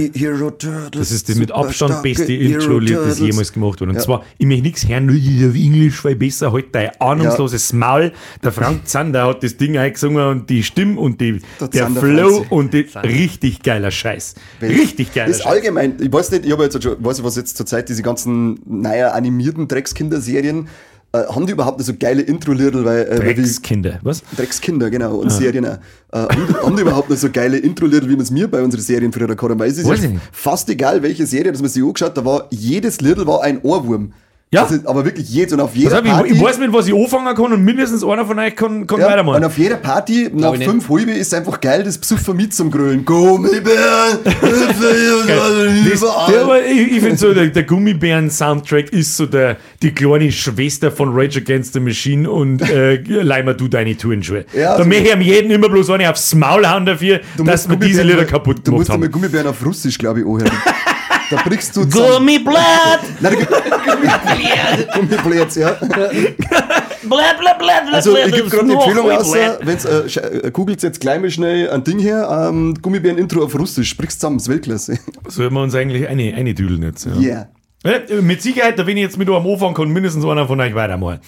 Das 0.92 1.10
ist 1.10 1.28
die 1.28 1.34
mit 1.34 1.52
Abstand 1.52 2.02
beste 2.02 2.32
Intro-Lied, 2.32 2.96
das 2.96 3.18
jemals 3.18 3.52
gemacht 3.52 3.80
wurde. 3.80 3.90
Und 3.90 3.96
Ja. 3.96 4.02
zwar, 4.02 4.24
ich 4.38 4.46
möchte 4.46 4.62
nichts 4.62 4.88
hören, 4.88 5.06
nur 5.06 5.16
auf 5.50 5.54
Englisch 5.54 6.04
weil 6.04 6.16
besser, 6.16 6.52
halt 6.52 6.74
dein 6.74 6.90
ahnungsloses 7.00 7.72
Maul. 7.72 8.12
Der 8.42 8.52
Frank 8.52 8.86
Zander 8.88 9.26
hat 9.26 9.42
das 9.42 9.56
Ding 9.56 9.76
eingesungen 9.76 10.26
und 10.28 10.50
die 10.50 10.62
Stimme 10.62 10.98
und 11.00 11.20
die, 11.20 11.40
Der 11.60 11.68
der 11.68 11.90
Flow 11.90 12.30
Franzi. 12.30 12.46
und 12.50 12.74
die, 12.74 12.86
richtig 13.04 13.62
geiler 13.62 13.90
Scheiß. 13.90 14.34
Richtig 14.62 15.12
geiler 15.14 15.30
Ist 15.30 15.42
Scheiß. 15.42 15.46
allgemein, 15.52 15.94
ich 16.00 16.12
weiß 16.12 16.30
nicht, 16.32 16.46
ich 16.46 16.52
habe 16.52 16.64
jetzt 16.64 16.82
schon, 16.82 16.96
weiß 17.04 17.18
nicht, 17.18 17.26
was 17.26 17.36
jetzt 17.36 17.56
zur 17.56 17.66
Zeit 17.66 17.88
diese 17.88 18.02
ganzen, 18.02 18.60
naja, 18.66 19.10
animierten 19.12 19.68
Dreckskinderserien, 19.68 20.68
äh, 21.12 21.24
haben 21.26 21.46
die 21.46 21.52
überhaupt 21.52 21.82
so 21.82 21.92
geile 21.98 22.22
Intro-Liedl, 22.22 22.84
weil, 22.84 23.02
äh, 23.02 23.34
Dreckskinder, 23.34 23.98
was? 24.02 24.22
Dreckskinder, 24.36 24.90
genau, 24.90 25.16
und 25.16 25.30
Serien 25.30 25.66
auch. 25.66 25.78
Äh, 26.12 26.18
haben, 26.18 26.46
die, 26.48 26.54
haben 26.54 26.76
die 26.76 26.82
überhaupt 26.82 27.10
nicht 27.10 27.20
so 27.20 27.30
geile 27.30 27.58
Intro-Lieder, 27.58 28.06
wie 28.08 28.12
man 28.12 28.20
es 28.20 28.30
mir 28.30 28.48
bei 28.48 28.62
unseren 28.62 28.80
Serien 28.80 29.12
früher 29.12 29.26
gehabt 29.26 29.42
haben? 29.42 29.58
Weil 29.58 29.70
es 29.70 29.78
ist 29.78 29.88
ja 29.88 30.10
fast 30.30 30.68
egal, 30.70 31.02
welche 31.02 31.26
Serie, 31.26 31.50
dass 31.52 31.60
man 31.60 31.70
sich 31.70 31.82
angeschaut 31.82 32.16
da 32.16 32.24
war 32.24 32.46
jedes 32.50 33.00
Liedl 33.00 33.26
war 33.26 33.42
ein 33.42 33.60
Ohrwurm. 33.62 34.12
Ja. 34.52 34.64
Also, 34.64 34.80
aber 34.86 35.04
wirklich 35.04 35.28
jedes 35.28 35.52
und 35.52 35.60
auf 35.60 35.76
jeder 35.76 36.00
auf, 36.00 36.26
ich, 36.26 36.32
ich 36.32 36.42
weiß 36.42 36.58
mit 36.58 36.72
was 36.72 36.88
ich 36.88 36.92
anfangen 36.94 37.36
kann 37.36 37.52
und 37.52 37.64
mindestens 37.64 38.02
einer 38.02 38.26
von 38.26 38.36
euch 38.36 38.56
kann, 38.56 38.84
kann 38.84 38.98
ja, 38.98 39.06
und 39.06 39.12
weitermachen. 39.12 39.44
auf 39.44 39.56
jeder 39.56 39.76
Party, 39.76 40.28
nach 40.34 40.56
nicht. 40.56 40.64
fünf 40.68 40.88
Halbe, 40.88 41.12
ist 41.12 41.32
einfach 41.32 41.60
geil, 41.60 41.84
das 41.84 41.96
Psuffer 41.98 42.34
mit 42.34 42.52
zum 42.52 42.68
Grölen. 42.68 43.04
Gummibären, 43.04 44.18
Das, 44.24 46.00
der, 46.00 46.42
aber 46.42 46.64
ich 46.66 46.96
ich 46.96 47.00
finde 47.00 47.16
so, 47.16 47.32
der, 47.32 47.46
der 47.46 47.62
Gummibären-Soundtrack 47.62 48.92
ist 48.92 49.16
so 49.16 49.26
der, 49.26 49.56
die 49.82 49.92
kleine 49.92 50.32
Schwester 50.32 50.90
von 50.90 51.10
Rage 51.12 51.38
Against 51.38 51.74
the 51.74 51.80
Machine 51.80 52.28
und 52.28 52.60
äh, 52.62 52.96
Leimer, 53.22 53.54
du 53.54 53.68
deine 53.68 53.96
Turnschuhe. 53.96 54.44
Ja, 54.52 54.62
da 54.62 54.76
also- 54.78 54.88
möchte 54.88 55.04
ich 55.04 55.12
am 55.12 55.20
jeden 55.20 55.52
immer 55.52 55.68
bloß 55.68 55.90
eine 55.90 56.10
aufs 56.10 56.34
Maul 56.34 56.68
hauen 56.68 56.86
dafür, 56.86 57.20
Du 57.36 57.44
dass 57.44 57.68
musst 57.68 57.80
wir 57.80 57.86
diese 57.86 58.00
Gummibären 58.02 58.06
Lieder 58.08 58.16
mal- 58.22 58.26
kaputt 58.26 58.56
Du 58.58 58.62
gemacht 58.64 58.78
musst 58.80 58.90
einmal 58.90 59.06
haben. 59.06 59.12
Gummibären 59.12 59.46
auf 59.46 59.64
Russisch, 59.64 59.96
glaube 59.96 60.20
ich, 60.20 60.26
anhören. 60.26 60.50
Da 61.30 61.36
brichst 61.44 61.76
du 61.76 61.84
zusammen. 61.84 62.26
Gummiblatt! 62.26 63.00
Nein, 63.20 63.36
da 63.36 64.34
gibt 64.34 64.92
Gummibläts, 64.94 65.54
ja. 65.54 65.70
Blatt, 65.72 67.38
blatt, 67.38 67.58
blatt, 67.58 67.82
Also 67.92 68.16
ich 68.16 68.32
gebe 68.34 68.48
gerade 68.48 68.64
eine 68.64 68.74
Empfehlung 68.74 69.10
aus, 69.10 69.32
wenn's, 69.32 69.84
äh, 69.84 70.46
äh, 70.46 70.50
googelt 70.50 70.82
jetzt 70.82 71.00
gleich 71.00 71.20
mal 71.20 71.30
schnell 71.30 71.70
ein 71.70 71.84
Ding 71.84 72.00
her, 72.00 72.48
ähm, 72.50 72.74
Gummibären-Intro 72.82 73.44
auf 73.44 73.58
Russisch, 73.58 73.88
sprichst 73.90 74.20
zusammen, 74.20 74.38
ist 74.38 74.48
Weltklasse. 74.48 74.98
Sollen 75.28 75.54
wir 75.54 75.62
uns 75.62 75.74
eigentlich 75.74 76.08
eine, 76.08 76.34
eine 76.34 76.52
düdeln 76.52 76.82
jetzt? 76.82 77.06
Ja. 77.06 77.16
Yeah. 77.16 77.48
Ja, 77.82 78.20
mit 78.20 78.42
Sicherheit, 78.42 78.78
da 78.78 78.86
wenn 78.86 78.96
ich 78.96 79.04
jetzt 79.04 79.16
mit 79.16 79.28
am 79.28 79.46
Anfang 79.46 79.72
kann, 79.72 79.88
mindestens 79.88 80.24
einer 80.24 80.46
von 80.46 80.60
euch 80.60 80.74
weitermachen. 80.74 81.20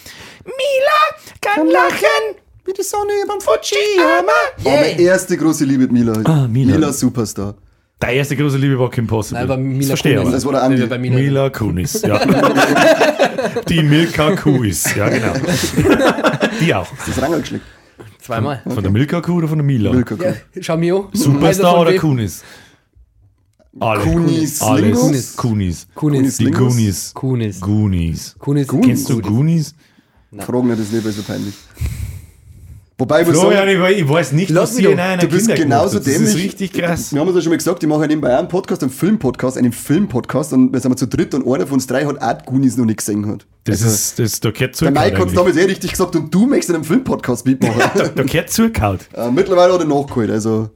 Mila 0.45 1.41
kann 1.41 1.67
lachen! 1.69 2.37
Wie 2.65 2.73
die 2.73 2.83
Sonne 2.83 3.13
über 3.25 3.35
dem 3.35 3.41
Fujiyama. 3.41 4.33
War 4.59 4.77
meine 4.77 5.01
erste 5.01 5.37
große 5.37 5.65
Liebe 5.65 5.85
mit 5.85 5.93
Mila. 5.93 6.13
Ah, 6.25 6.47
Mila. 6.47 6.75
Mila 6.75 6.93
Superstar. 6.93 7.55
Deine 8.03 8.15
erste 8.15 8.35
große 8.37 8.59
Liebe 8.59 8.77
war 8.81 8.91
Kim 8.91 9.07
Possible. 9.07 9.39
Nein, 9.39 9.49
das 9.49 9.59
Mila 9.59 9.87
verstehe 9.87 10.13
ich 10.15 10.19
Kunis. 10.19 10.27
aber. 10.27 10.35
Das 10.35 10.45
war 10.45 10.53
der 10.53 10.63
Andi. 10.65 10.87
Bei 10.87 10.99
Mila. 10.99 11.15
Mila 11.15 11.51
Kunis, 11.51 12.03
ja. 12.03 12.21
Die 13.69 13.83
Milka 13.83 14.35
Kuis, 14.35 14.93
ja 14.97 15.09
genau. 15.09 15.33
Die 16.61 16.75
auch. 16.75 16.89
Das 16.99 17.09
ist 17.09 17.23
Rangel 17.23 17.41
geschlägt. 17.43 17.65
Zweimal. 18.19 18.61
Von 18.67 18.83
der 18.83 18.91
Milka 18.91 19.21
Kuh 19.21 19.35
oder 19.35 19.47
von 19.47 19.59
der 19.59 19.65
Mila? 19.65 19.93
Milka 19.93 20.17
Ja, 20.21 20.35
schau 20.61 20.77
mir 20.79 21.09
Superstar 21.13 21.77
von 21.77 21.87
oder? 21.87 21.97
Kunis? 21.97 22.43
Alle. 23.79 24.03
Kunis 24.03 24.61
Alles. 24.63 24.83
Lingus? 24.83 25.37
Kunis. 25.37 25.87
Kunis. 25.95 26.37
Die? 26.39 26.51
Goonies. 26.51 27.15
Kunis. 27.15 27.61
Goonies. 27.61 28.35
Kunis. 28.37 28.67
Kennst 28.69 29.11
du 29.11 29.21
Goonies? 29.21 29.77
Fragen 30.39 30.67
nicht, 30.67 30.81
das 30.81 30.87
ist 30.87 30.93
nicht 30.93 31.05
mehr 31.05 31.13
so 31.13 31.23
peinlich. 31.23 31.55
Wobei 33.03 33.23
ich 33.23 33.27
muss 33.27 33.37
Florian, 33.41 33.67
sagen, 33.67 33.71
ich, 33.73 33.79
we- 33.81 33.93
ich 34.05 34.09
weiß 34.09 34.31
nicht, 34.31 34.51
Lass 34.51 34.77
was 34.77 34.83
doch. 34.83 34.91
in 34.93 35.01
einer 35.01 35.23
du 35.23 35.27
bist 35.27 35.49
Kinder 35.49 35.61
genauso 35.61 35.99
gemacht 35.99 36.07
habt. 36.07 36.07
Das 36.07 36.23
ist 36.23 36.29
dämlich. 36.35 36.45
richtig 36.45 36.73
krass. 36.73 37.13
Wir 37.13 37.21
haben 37.21 37.27
uns 37.27 37.37
ja 37.37 37.43
schon 37.43 37.51
mal 37.51 37.57
gesagt, 37.57 37.83
ich 37.83 37.89
mache 37.89 38.03
ja 38.03 38.07
nebenbei 38.07 38.39
einen 38.39 38.47
Podcast, 38.47 38.83
einen 38.83 38.93
Filmpodcast, 38.93 39.59
einen 39.59 39.73
Filmpodcast 39.73 40.53
und 40.53 40.73
wir 40.73 40.79
sind 40.79 40.93
wir 40.93 40.97
zu 40.97 41.09
dritt 41.09 41.35
und 41.35 41.45
einer 41.53 41.67
von 41.67 41.75
uns 41.75 41.89
drei 41.89 42.05
hat 42.07 42.23
auch 42.23 42.45
Goonies 42.47 42.77
noch 42.77 42.85
nicht 42.85 42.99
gesehen 42.99 43.27
hat. 43.27 43.45
Das 43.65 43.83
Also, 43.83 43.93
ist, 43.93 44.19
das, 44.21 44.39
da 44.41 44.51
gehört 44.53 44.61
der 44.61 44.73
zugehauen. 44.75 44.95
Mike 45.11 45.21
hat 45.21 45.29
es 45.31 45.35
damals 45.35 45.57
eh 45.57 45.65
richtig 45.65 45.91
gesagt 45.91 46.15
und 46.15 46.33
du 46.33 46.47
möchtest 46.47 46.75
einen 46.77 46.85
Filmpodcast 46.85 47.45
mitmachen. 47.45 47.81
Da 48.15 48.23
gehört 48.23 48.51
zugehauen. 48.51 48.99
äh, 49.15 49.31
mittlerweile 49.33 49.73
hat 49.73 49.81
er 49.81 49.87
nachgeholt, 49.87 50.31
also 50.31 50.71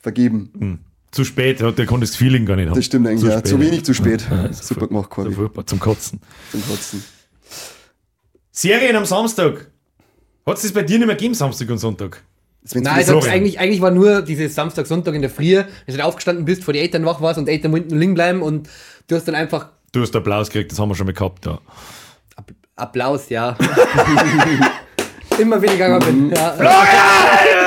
vergeben. 0.00 0.84
Zu 1.10 1.24
spät, 1.24 1.58
der 1.60 1.86
konnte 1.86 2.06
das 2.06 2.14
Feeling 2.14 2.46
gar 2.46 2.54
nicht 2.54 2.68
haben. 2.68 2.76
Das 2.76 2.84
stimmt 2.84 3.08
eigentlich, 3.08 3.24
ja. 3.28 3.38
spät. 3.38 3.46
Zu 3.48 3.58
wenig, 3.60 3.84
zu 3.84 3.94
spät. 3.94 4.24
Ja, 4.30 4.52
Super 4.52 4.86
gemacht, 4.86 5.10
Corby. 5.10 5.34
Zum 5.66 5.80
Kotzen. 5.80 6.20
Zum 6.52 6.62
Kotzen. 6.68 7.02
Serien 8.52 8.94
am 8.94 9.04
Samstag. 9.06 9.70
Hat 10.48 10.56
es 10.56 10.62
das 10.62 10.72
bei 10.72 10.82
dir 10.82 10.98
nicht 10.98 11.06
mehr 11.06 11.16
gegeben, 11.16 11.34
Samstag 11.34 11.68
und 11.70 11.78
Sonntag? 11.78 12.22
Nein, 12.74 13.04
Florian. 13.04 13.32
eigentlich, 13.32 13.58
eigentlich 13.60 13.80
war 13.80 13.90
nur 13.90 14.20
dieses 14.22 14.54
Samstag, 14.54 14.86
Sonntag 14.86 15.14
in 15.14 15.22
der 15.22 15.30
Früh, 15.30 15.56
wenn 15.56 15.66
du 15.86 15.92
dann 15.92 16.00
aufgestanden 16.02 16.44
bist, 16.44 16.64
vor 16.64 16.74
die 16.74 16.80
Eltern 16.80 17.04
wach 17.06 17.20
warst 17.20 17.38
und 17.38 17.46
die 17.46 17.52
Eltern 17.52 17.72
wollten 17.72 17.98
liegen 17.98 18.14
bleiben 18.14 18.42
und 18.42 18.68
du 19.06 19.16
hast 19.16 19.26
dann 19.28 19.34
einfach 19.34 19.68
Du 19.92 20.02
hast 20.02 20.14
Applaus 20.14 20.50
gekriegt, 20.50 20.70
das 20.72 20.78
haben 20.78 20.90
wir 20.90 20.94
schon 20.94 21.06
mal 21.06 21.12
gehabt 21.14 21.46
da. 21.46 21.60
App- 22.36 22.52
Applaus, 22.76 23.28
ja. 23.30 23.56
Immer 25.38 25.62
weniger 25.62 25.98
gegangen 25.98 26.30
bin. 26.30 26.36
Ja, 26.36 26.50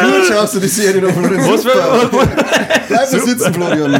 Gut 0.01 0.25
schaust 0.27 0.55
du 0.55 0.59
die 0.59 0.67
Serie 0.67 1.01
noch 1.01 1.11
Florian. 1.11 1.51
Was, 1.51 1.63
für, 1.63 1.71
Bleib 2.88 3.11
da 3.11 3.19
sitzen, 3.19 3.53
Florian. 3.53 3.93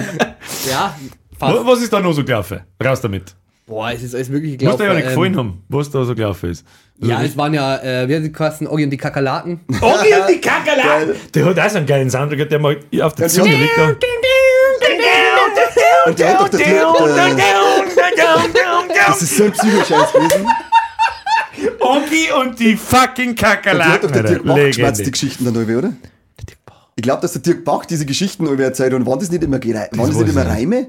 ja 0.70 0.96
fast. 1.40 1.66
was 1.66 1.82
ist 1.82 1.92
da 1.94 2.00
noch 2.00 2.14
so 2.14 2.24
gelaufen? 2.24 2.60
Raus 2.84 3.02
damit. 3.02 3.34
Boah, 3.68 3.92
es 3.92 4.04
ist 4.04 4.16
alles 4.16 4.30
Muss 4.30 4.42
gelaufen. 4.42 4.78
dir 4.78 4.86
ja 4.86 4.94
nicht 4.94 5.04
Ähm, 5.06 5.10
gefallen 5.10 5.38
haben, 5.38 5.64
was 5.70 5.90
da 5.92 6.04
so 6.04 6.14
gelaufen 6.16 6.50
ist. 6.52 6.66
Ja, 7.00 7.24
es 7.24 7.38
waren 7.38 7.54
ja, 7.54 7.78
äh, 7.78 8.08
wie 8.10 8.16
hat 8.16 8.24
die 8.24 8.32
Kassen, 8.32 8.68
Oggi 8.68 8.84
und 8.84 8.90
die 8.90 8.98
Kakerlaken. 8.98 9.62
Ogi 9.70 10.14
und 10.14 10.30
die 10.30 10.42
Kakerlaken! 10.42 11.16
Der 11.34 11.46
hat 11.46 11.60
auch 11.60 11.70
so 11.70 11.78
einen 11.78 11.86
geilen 11.88 12.10
Soundtrack, 12.10 12.50
der 12.50 12.60
mal 12.60 12.78
auf 13.02 13.16
der 13.16 13.28
Zunge 13.30 13.56
liegt. 13.56 13.78
Da. 13.78 13.96
Und 16.08 16.20
der 16.20 16.34
hat 16.34 16.42
doch 16.42 16.50
der 16.50 16.68
äh, 16.68 16.82
Das 19.08 19.22
ist 19.22 19.38
so 19.38 19.44
ein 19.46 19.52
Psychoscheiß 19.52 20.14
gewesen. 20.14 20.48
Ogi 21.80 22.32
und 22.42 22.60
die 22.60 22.76
fucking 22.76 23.36
Die 23.36 23.44
hat 23.46 23.64
Kakerlaken. 23.64 24.02
doch 24.02 24.12
der 24.12 24.24
Dirk 24.24 24.44
Bach 24.46 24.54
Alter. 24.56 24.68
geschmerzt, 24.68 25.06
die. 25.06 25.12
Geschichten 25.12 25.46
dann 25.46 25.56
irgendwie, 25.56 25.76
oder? 25.76 25.94
Ich 26.96 27.04
glaube, 27.04 27.22
dass 27.22 27.34
der 27.34 27.42
Dirk 27.42 27.64
Bach 27.64 27.86
diese 27.86 28.06
Geschichten 28.06 28.46
irgendwie 28.46 28.64
erzählt 28.64 28.94
und 28.94 29.06
waren 29.06 29.20
das 29.20 29.32
nicht 29.32 29.44
immer, 29.44 29.64
waren 29.64 29.90
das 29.92 30.10
nicht 30.16 30.30
immer. 30.30 30.46
Reime? 30.46 30.88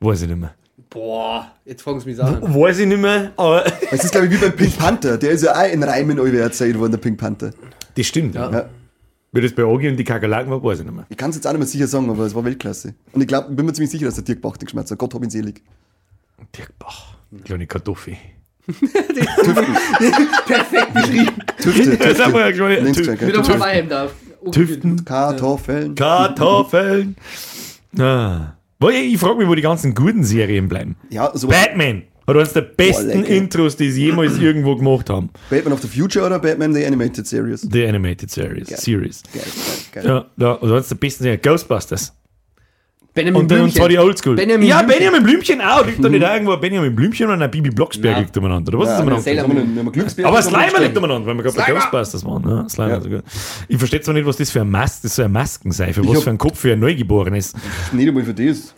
Weiß 0.00 0.22
ich 0.22 0.28
nicht 0.28 0.38
mehr. 0.38 0.54
Boah, 0.90 1.52
jetzt 1.66 1.82
fragen 1.82 2.00
sie 2.00 2.08
mich 2.10 2.22
an. 2.22 2.40
Weiß 2.42 2.78
ich 2.78 2.86
nicht 2.86 3.00
mehr, 3.00 3.32
aber 3.36 3.64
Es 3.90 4.04
ist, 4.04 4.10
glaube 4.12 4.26
ich, 4.26 4.32
wie 4.32 4.36
beim 4.38 4.56
Pink 4.56 4.78
Panther. 4.78 5.18
Der 5.18 5.32
ist 5.32 5.42
ja 5.44 5.54
auch 5.54 5.70
in 5.70 5.82
Reimen 5.82 6.16
irgendwie 6.16 6.38
erzählt 6.38 6.78
worden, 6.78 6.92
der 6.92 6.98
Pink 6.98 7.18
Panther. 7.18 7.50
das 7.94 8.06
stimmt. 8.06 8.34
Ja. 8.34 8.50
Ja. 8.50 8.68
Wie 9.32 9.42
das 9.42 9.52
bei 9.52 9.64
Ogi 9.64 9.88
und 9.88 9.96
die 9.98 10.04
Kakerlaken 10.04 10.50
war, 10.50 10.62
weiß 10.64 10.78
ich 10.78 10.86
nicht 10.86 10.94
mehr. 10.94 11.04
Ich 11.10 11.16
kann 11.18 11.28
es 11.30 11.36
jetzt 11.36 11.46
auch 11.46 11.50
nicht 11.52 11.58
mehr 11.58 11.66
sicher 11.68 11.86
sagen, 11.86 12.08
aber 12.08 12.24
es 12.24 12.34
war 12.34 12.42
Weltklasse. 12.44 12.94
Und 13.12 13.20
ich 13.20 13.28
glaube, 13.28 13.50
bin 13.54 13.66
mir 13.66 13.74
ziemlich 13.74 13.90
sicher, 13.90 14.06
dass 14.06 14.14
der 14.14 14.24
Dirk 14.24 14.40
Bach 14.40 14.56
den 14.56 14.64
geschmerzt 14.64 14.90
hat. 14.90 14.98
Gott 14.98 15.12
hab 15.12 15.22
ihn 15.22 15.28
selig. 15.28 15.62
Dirk 16.56 16.72
Bach. 16.78 17.14
Kleine 17.44 17.66
Kartoffel. 17.66 18.16
Perfekt 20.46 20.94
beschrieben. 20.94 21.32
Tüfte, 21.60 21.96
Das 21.96 22.18
haben 22.20 22.32
wir 22.34 22.40
ja 22.40 22.46
Tüfte. 22.48 22.56
schon. 22.56 22.84
Links 22.84 22.98
Mit 23.20 23.34
Tüfte. 23.34 23.60
Weihend 23.60 23.90
darf. 23.90 24.12
Tüften. 24.52 25.04
Kartoffeln. 25.04 25.94
Kartoffeln. 25.94 27.16
Ah. 27.98 28.54
Ich 28.80 29.18
frage 29.18 29.38
mich, 29.38 29.48
wo 29.48 29.54
die 29.54 29.62
ganzen 29.62 29.94
guten 29.94 30.22
Serien 30.24 30.68
bleiben. 30.68 30.96
Ja, 31.10 31.30
so 31.36 31.48
Batman 31.48 32.04
hat 32.26 32.36
eines 32.36 32.52
der 32.52 32.60
besten 32.60 33.08
lecker. 33.08 33.28
Intros, 33.28 33.76
die 33.76 33.90
sie 33.90 34.04
jemals 34.04 34.38
irgendwo 34.40 34.76
gemacht 34.76 35.10
haben. 35.10 35.30
Batman 35.50 35.72
of 35.72 35.82
the 35.82 35.88
Future 35.88 36.24
oder 36.26 36.38
Batman 36.38 36.74
The 36.74 36.84
Animated 36.86 37.26
Series? 37.26 37.62
The 37.62 37.86
Animated 37.86 38.30
Series. 38.30 38.68
Series. 38.68 39.22
Geil, 39.32 39.42
geil, 39.92 40.04
geil. 40.04 40.06
Ja, 40.06 40.46
ja, 40.46 40.52
und 40.52 40.70
eines 40.70 40.88
der 40.88 40.94
besten 40.96 41.24
Serien. 41.24 41.40
Ghostbusters. 41.42 42.14
Benjamin 43.18 43.40
Und 43.42 43.50
dann 43.50 43.60
und 43.62 43.74
zwar 43.74 43.88
die 43.88 43.98
Oldschool. 43.98 44.36
Benjamin 44.36 44.66
ja, 44.68 44.78
Blümchen. 44.82 44.98
Benjamin 44.98 45.22
Blümchen 45.24 45.60
auch. 45.60 45.84
Liegt 45.86 46.04
da 46.04 46.08
nicht 46.08 46.22
irgendwo 46.22 46.52
ein 46.52 46.60
Benjamin 46.60 46.94
Blümchen 46.94 47.28
und 47.30 47.42
ein 47.42 47.50
Bibi 47.50 47.70
Blocksberg 47.70 48.12
Ja. 48.14 48.18
liegt 48.20 48.36
umeinander? 48.36 48.70
Oder 48.74 48.78
was 48.86 48.88
ist 48.90 49.26
Ja, 49.26 49.44
umeinander? 49.44 49.84
Wir 49.84 49.92
Glücksbär- 49.92 50.26
Aber 50.26 50.40
Slimer 50.42 50.80
liegt 50.80 50.96
umeinander, 50.96 51.26
weil 51.26 51.34
wir 51.36 51.42
gerade 51.42 51.56
bei! 51.56 51.72
Ghostbusters 51.72 52.24
waren. 52.24 52.48
Ja, 52.48 52.68
Slimer 52.68 53.06
Ja. 53.08 53.20
Ich 53.68 53.76
verstehe 53.78 54.00
zwar 54.00 54.14
nicht, 54.14 54.26
was 54.26 54.36
das 54.36 54.50
für 54.50 54.60
ein 54.60 54.70
Mas 54.70 55.00
das 55.00 55.16
soll 55.16 55.24
ein 55.24 55.32
Masken 55.32 55.72
sei, 55.72 55.92
für 55.92 56.02
Ich 56.02 56.08
was 56.08 56.22
für 56.22 56.30
ein 56.30 56.38
Kopf 56.38 56.58
für 56.58 56.72
ein 56.72 56.78
Neugeborenes. 56.80 57.54
Nicht 57.92 58.08
einmal 58.08 58.24
für 58.24 58.34
das. 58.34 58.74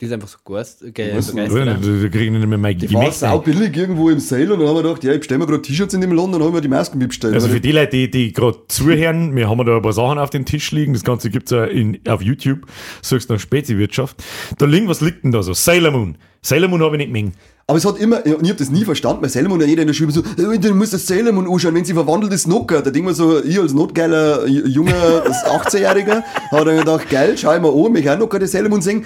Die 0.00 0.06
ist 0.06 0.12
einfach 0.12 0.28
so 0.28 0.38
Gast, 0.44 0.82
ge 0.94 1.14
Was? 1.14 1.30
Begeistert. 1.30 2.12
kriegen 2.12 2.38
nicht 2.38 2.46
mehr 2.48 2.56
mein 2.56 2.78
Die 2.78 2.90
war 2.94 3.12
sau 3.12 3.38
billig 3.40 3.76
irgendwo 3.76 4.08
im 4.08 4.18
Sale 4.18 4.50
und 4.54 4.60
dann 4.60 4.68
haben 4.68 4.76
wir 4.76 4.82
gedacht, 4.82 5.04
ja, 5.04 5.12
ich 5.12 5.18
bestelle 5.18 5.40
mir 5.40 5.46
gerade 5.46 5.60
T-Shirts 5.60 5.92
in 5.92 6.00
dem 6.00 6.12
Land 6.12 6.28
und 6.32 6.40
dann 6.40 6.44
haben 6.44 6.54
wir 6.54 6.62
die 6.62 6.68
Masken 6.68 6.96
mitbestellt. 6.96 7.34
Also 7.34 7.48
für 7.48 7.60
die 7.60 7.72
Leute, 7.72 7.90
die, 7.90 8.10
die 8.10 8.32
gerade 8.32 8.60
zuhören, 8.68 9.36
wir 9.36 9.50
haben 9.50 9.62
da 9.66 9.76
ein 9.76 9.82
paar 9.82 9.92
Sachen 9.92 10.18
auf 10.18 10.30
dem 10.30 10.46
Tisch 10.46 10.72
liegen. 10.72 10.94
Das 10.94 11.04
Ganze 11.04 11.28
gibt 11.28 11.46
es 11.46 11.50
ja 11.50 11.64
in, 11.66 11.98
auf 12.08 12.22
YouTube. 12.22 12.60
Suchst 13.02 13.28
nach 13.28 13.38
Spezi-Wirtschaft. 13.38 14.22
Da 14.56 14.64
liegen, 14.64 14.88
was 14.88 15.02
liegt 15.02 15.22
denn 15.24 15.32
da 15.32 15.42
so? 15.42 15.52
Sailor 15.52 15.90
Moon. 15.90 16.16
Sailor 16.40 16.68
Moon 16.68 16.82
habe 16.82 16.96
ich 16.96 17.00
nicht 17.00 17.12
mengen. 17.12 17.32
Aber 17.66 17.76
es 17.76 17.84
hat 17.84 17.98
immer, 17.98 18.24
und 18.24 18.42
ich 18.42 18.48
habe 18.48 18.54
das 18.58 18.70
nie 18.70 18.86
verstanden, 18.86 19.20
weil 19.22 19.28
Sailor 19.28 19.50
Moon 19.50 19.60
ja 19.60 19.66
jeder 19.66 19.82
in 19.82 19.88
der 19.88 19.94
Schule 19.94 20.10
so, 20.12 20.22
"Äh, 20.22 20.58
du 20.58 20.74
musst 20.74 20.94
das 20.94 21.06
Sailor 21.06 21.32
Moon 21.32 21.46
anschauen, 21.46 21.74
wenn 21.74 21.84
sie 21.84 21.92
verwandelt 21.92 22.32
ist, 22.32 22.48
Nocker. 22.48 22.80
Da 22.80 22.90
denkt 22.90 23.04
man 23.04 23.14
so, 23.14 23.44
ich 23.44 23.60
als 23.60 23.74
notgeiler 23.74 24.46
junger 24.46 24.92
18-Jähriger, 25.46 26.22
habe 26.50 26.64
dann 26.64 26.78
gedacht, 26.78 27.10
geil, 27.10 27.36
schau 27.36 27.54
ich 27.54 27.60
mir 27.60 27.68
an, 27.68 27.92
mich 27.92 28.08
auch 28.08 28.18
Nocker 28.18 28.38
die 28.38 28.46
Sailor 28.46 28.70
Moon 28.70 28.80
singen. 28.80 29.04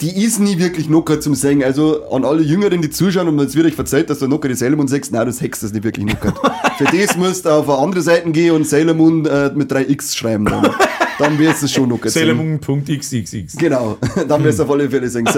Die 0.00 0.24
ist 0.24 0.38
nie 0.38 0.58
wirklich 0.58 0.88
Nocker 0.88 1.20
zum 1.20 1.34
Singen. 1.34 1.64
Also 1.64 2.08
an 2.10 2.24
alle 2.24 2.42
Jüngeren, 2.42 2.80
die 2.80 2.90
zuschauen 2.90 3.26
und 3.26 3.40
jetzt 3.40 3.56
wird 3.56 3.66
euch 3.66 3.74
verzeiht, 3.74 4.08
dass 4.08 4.20
du 4.20 4.28
Nocker 4.28 4.46
die 4.46 4.54
Sailor 4.54 4.76
Moon 4.76 4.86
singst, 4.86 5.12
nein, 5.12 5.26
das 5.26 5.40
hext 5.40 5.64
das 5.64 5.72
nicht 5.72 5.82
wirklich 5.82 6.06
Nocker. 6.06 6.34
Für 6.76 6.84
das 6.84 7.16
musst 7.16 7.46
du 7.46 7.50
auf 7.50 7.68
eine 7.68 7.78
andere 7.78 8.02
Seite 8.02 8.30
gehen 8.30 8.54
und 8.54 8.64
Sailor 8.64 8.94
Moon 8.94 9.26
äh, 9.26 9.50
mit 9.54 9.72
3x 9.72 10.16
schreiben. 10.16 10.44
Dann, 10.44 10.70
dann 11.18 11.36
wirst 11.40 11.62
du 11.62 11.66
es 11.66 11.72
schon 11.72 11.88
Nocker 11.88 12.10
Sailor. 12.10 12.36
Moon.xxx. 12.36 13.56
Genau, 13.56 13.98
dann 14.28 14.44
wirst 14.44 14.60
du 14.60 14.62
auf 14.62 14.70
alle 14.70 14.88
Fälle 14.88 15.08
singen. 15.08 15.34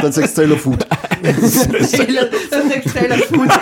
Dann 0.00 0.12
sagst 0.12 0.38
du 0.38 0.40
Sailor 0.40 0.56
Food. 0.56 0.86
Sailor, 1.42 2.28
das 2.50 2.64
ist 2.64 2.76
echt 2.76 2.88
Sailor 2.88 3.18
Food. 3.18 3.48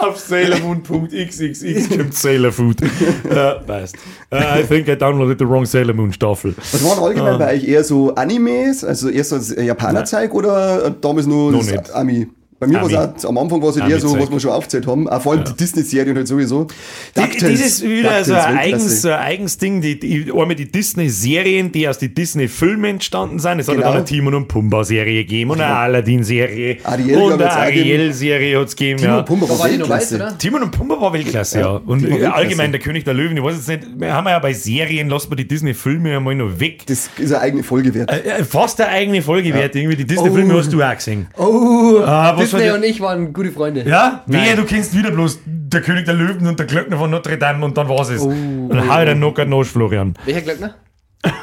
Auf 0.08 0.18
sailormoon.xxx 0.18 1.88
kommt 1.90 2.14
Sailor 2.14 2.52
Food. 2.52 2.80
Ja, 3.28 3.54
passt. 3.54 3.96
Uh, 4.32 4.60
I 4.60 4.62
think 4.62 4.88
I 4.88 4.96
downloaded 4.96 5.38
the 5.38 5.46
wrong 5.46 5.66
Sailor 5.66 5.94
Moon 5.94 6.12
Staffel. 6.12 6.54
Was 6.56 6.82
waren 6.84 7.02
allgemein 7.02 7.38
bei 7.38 7.54
euch 7.54 7.68
eher 7.68 7.84
so 7.84 8.14
Animes, 8.14 8.84
also 8.84 9.08
eher 9.08 9.24
so 9.24 9.36
Japanerzeug 9.36 10.32
oder 10.34 10.86
äh, 10.86 10.92
damals 11.00 11.26
nur 11.26 11.52
nicht. 11.52 11.90
Ami? 11.92 12.28
Bei 12.60 12.66
mir 12.66 12.80
war 12.82 13.14
es 13.16 13.24
auch, 13.24 13.28
am 13.30 13.38
Anfang 13.38 13.62
war 13.62 13.70
es 13.70 13.80
halt 13.80 13.90
eher 13.90 13.98
so, 14.00 14.18
was 14.18 14.30
wir 14.30 14.38
schon 14.38 14.50
aufgezählt 14.52 14.86
haben, 14.86 15.08
auch 15.08 15.20
vor 15.22 15.32
allem 15.32 15.44
die 15.44 15.54
Disney-Serien 15.56 16.14
halt 16.14 16.28
sowieso. 16.28 16.66
DuckTales. 17.14 17.38
dieses 17.58 17.82
wieder 17.82 18.22
so 18.22 18.34
ein, 18.34 18.54
Weltklasse. 18.54 18.58
eigens, 18.58 19.02
so 19.02 19.08
ein 19.08 19.18
eigens 19.18 19.58
Ding, 19.58 19.80
die, 19.80 19.98
die, 19.98 20.30
einmal 20.30 20.54
die 20.54 20.70
Disney-Serien, 20.70 21.72
die 21.72 21.88
aus 21.88 21.98
den 21.98 22.14
Disney-Filmen 22.14 22.84
entstanden 22.96 23.38
sind. 23.38 23.60
Es 23.60 23.68
hat 23.68 23.74
ja 23.76 23.80
Genau. 23.80 23.88
dann 23.88 23.96
eine 23.98 24.04
Timon 24.04 24.34
und 24.34 24.48
Pumba-Serie 24.48 25.22
gegeben 25.24 25.50
und 25.50 25.60
eine 25.60 25.74
Aladdin-Serie. 25.74 26.76
Ariel, 26.84 27.16
und 27.16 27.32
eine. 27.34 27.50
Ariel-Serie 27.50 28.58
hat 28.60 28.68
es 28.68 28.76
gegeben. 28.76 28.98
Timon 28.98 29.12
ja. 29.14 29.18
und 29.20 29.24
Pumba 29.26 29.48
war 29.48 29.56
noch 29.56 29.64
weiß, 29.64 29.70
Weltklasse. 29.70 30.14
oder? 30.16 30.38
Timon 30.38 30.62
und 30.64 30.70
Pumba 30.70 31.00
war 31.00 31.12
Weltklasse, 31.12 31.60
ja. 31.60 31.66
Ja, 31.66 31.80
Und 31.86 32.02
Weltklasse. 32.02 32.34
allgemein 32.34 32.72
der 32.72 32.80
König 32.80 33.04
der 33.04 33.14
Löwen, 33.14 33.36
ich 33.36 33.42
weiß 33.42 33.56
jetzt 33.56 33.68
nicht, 33.68 34.00
wir 34.00 34.12
haben 34.12 34.26
ja 34.28 34.38
bei 34.38 34.52
Serien, 34.52 35.08
lassen 35.08 35.30
wir 35.30 35.36
die 35.36 35.48
Disney-Filme 35.48 36.16
einmal 36.16 36.34
noch 36.34 36.60
weg. 36.60 36.82
Das 36.86 37.08
ist 37.18 37.32
eine 37.32 37.40
eigene 37.42 37.62
Folge 37.62 37.94
wert. 37.94 38.10
Äh, 38.12 38.40
äh, 38.40 38.44
Fast 38.44 38.80
eine 38.80 38.90
eigene 38.90 39.22
Folge 39.22 39.54
wert, 39.54 39.74
irgendwie. 39.74 39.96
Die 39.96 40.04
Disney-Filme 40.06 40.54
Oh. 40.54 40.58
hast 40.58 40.72
du 40.72 40.82
auch 40.82 40.94
gesehen. 40.94 41.26
Oh, 41.38 42.02
Ah, 42.04 42.34
was 42.36 42.49
Disney 42.50 42.68
war 42.68 42.76
und 42.76 42.84
ich 42.84 43.00
waren 43.00 43.32
gute 43.32 43.52
Freunde. 43.52 43.88
Ja? 43.88 44.22
Nein. 44.26 44.46
Wehe, 44.46 44.56
du 44.56 44.64
kennst 44.64 44.96
wieder 44.96 45.10
bloß 45.10 45.40
der 45.46 45.80
König 45.80 46.04
der 46.04 46.14
Löwen 46.14 46.46
und 46.46 46.58
der 46.58 46.66
Glöckner 46.66 46.98
von 46.98 47.10
Notre 47.10 47.38
Dame 47.38 47.64
und 47.64 47.76
dann 47.76 47.88
war's 47.88 48.10
es. 48.10 48.22
Oh, 48.22 48.28
und 48.28 48.88
hau 48.88 49.04
dir 49.04 49.14
noch 49.14 49.36
einen 49.38 49.50
Nosch, 49.50 49.68
Florian. 49.68 50.14
Welcher 50.24 50.42
Glöckner? 50.42 50.74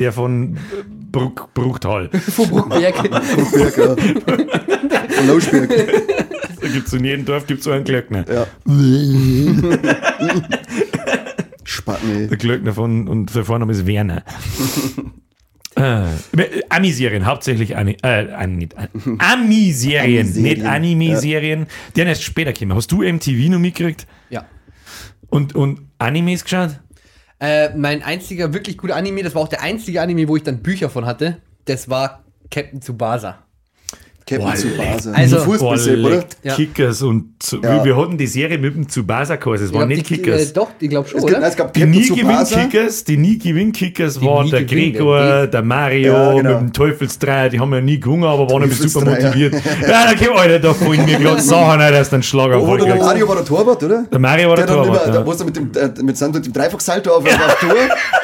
Der 0.00 0.12
von 0.12 0.56
Bruck, 1.10 1.52
Bruchtal. 1.54 2.08
Von 2.12 2.48
Bruckberg. 2.48 3.02
Berg, 3.52 3.76
ja. 3.76 3.96
Von 5.08 5.28
Lauschberg. 5.28 5.70
Da 6.60 6.68
gibt's 6.68 6.92
in 6.92 7.04
jedem 7.04 7.24
Dorf 7.24 7.46
gibt's 7.46 7.64
so 7.64 7.70
einen 7.70 7.84
Glöckner. 7.84 8.24
Ja. 8.30 8.46
Spatten, 11.64 12.28
Der 12.28 12.36
Glöckner 12.36 12.72
von, 12.72 13.08
und 13.08 13.34
der 13.34 13.44
Vorname 13.44 13.72
ist 13.72 13.86
Werner. 13.86 14.22
Äh, 15.74 16.04
Ami-Serien, 16.68 17.26
hauptsächlich 17.26 17.76
Ani, 17.76 17.96
äh, 18.02 18.30
Ani, 18.32 18.68
Ami-Serien, 19.18 19.18
Ami-Serien, 19.18 20.42
nicht 20.42 20.64
Anime-Serien. 20.64 21.66
Die 21.96 22.00
haben 22.00 22.08
erst 22.08 22.24
später 22.24 22.52
gekommen. 22.52 22.74
Hast 22.74 22.92
du 22.92 23.02
MTV 23.02 23.50
noch 23.50 23.58
mitgekriegt? 23.58 24.06
Ja. 24.30 24.44
Und, 25.28 25.54
und 25.54 25.80
Animes 25.98 26.44
geschaut? 26.44 26.78
Äh, 27.40 27.70
mein 27.76 28.02
einziger 28.02 28.52
wirklich 28.52 28.76
guter 28.78 28.96
Anime, 28.96 29.22
das 29.22 29.34
war 29.34 29.42
auch 29.42 29.48
der 29.48 29.62
einzige 29.62 30.02
Anime, 30.02 30.28
wo 30.28 30.36
ich 30.36 30.42
dann 30.42 30.62
Bücher 30.62 30.90
von 30.90 31.06
hatte, 31.06 31.38
das 31.64 31.88
war 31.88 32.24
Captain 32.50 32.80
Tsubasa. 32.80 33.38
Captain 34.26 34.54
Tsubasa. 34.54 35.12
Also- 35.12 35.38
So 35.38 35.44
Fußball, 35.44 35.76
Boah, 35.96 36.06
oder? 36.06 36.24
Ja. 36.42 36.54
Kickers 36.54 37.02
und 37.02 37.24
Ja. 37.62 37.84
wir 37.84 37.96
hatten 37.96 38.16
die 38.18 38.26
Serie 38.26 38.56
mit 38.58 38.74
dem 38.74 38.88
Tsubasa 38.88 39.36
geheißen, 39.36 39.66
es 39.66 39.72
waren 39.72 39.88
nicht 39.88 40.08
die, 40.08 40.16
Kickers. 40.16 40.50
Äh, 40.50 40.52
doch, 40.52 40.68
ich 40.78 40.88
glaube 40.90 41.08
schon, 41.08 41.18
Es 41.20 41.26
gibt, 41.26 41.38
oder? 41.38 41.46
es 41.48 41.56
gab 41.56 41.72
Die 41.72 41.84
nie 41.84 42.02
Tsubasa. 42.02 42.54
Gewinn-Kickers, 42.56 43.04
die 43.04 43.16
nie 43.16 43.38
Gewinn-Kickers 43.38 44.18
Die 44.20 44.26
waren 44.26 44.48
der 44.50 44.62
Gewinn- 44.64 44.92
Gregor, 44.92 45.18
der- 45.20 45.46
der 45.48 45.62
Mario 45.62 46.12
Ja, 46.12 46.32
genau. 46.34 46.50
mit 46.50 46.60
dem 46.60 46.72
Teufelsdreier, 46.72 47.48
die 47.48 47.58
haben 47.60 47.72
ja 47.72 47.80
nie 47.80 47.98
gewonnen, 47.98 48.24
aber 48.24 48.48
waren 48.50 48.62
immer 48.62 48.72
super 48.74 49.04
motiviert. 49.04 49.54
ja, 49.88 50.10
okay, 50.12 50.28
Alter, 50.34 50.58
da 50.60 50.74
fallen 50.74 51.04
mir 51.04 51.18
gerade 51.18 51.40
Sachen 51.42 51.80
ein, 51.80 51.92
dass 51.92 52.08
du 52.10 52.14
einen 52.16 52.22
Schlag 52.22 52.52
Oder 52.54 52.84
der. 52.84 52.96
Mario 52.96 53.28
war 53.28 53.36
der 53.36 53.44
Torwart, 53.44 53.82
oder? 53.82 54.04
Der 54.10 54.18
Mario 54.18 54.48
war 54.50 54.56
der, 54.56 54.66
Der 54.66 54.76
dann 54.76 54.84
Torwart. 54.86 55.06
ja. 55.06 55.12
da 55.12 55.26
wo 55.26 55.32
er 55.32 55.44
mit 55.44 55.56
dem, 55.56 55.70
äh, 55.74 56.02
mit 56.02 56.20
dem 56.20 56.52
Dreifachsalto 56.52 57.10
auf, 57.10 57.24
auf 57.24 57.58
Tor 57.60 57.74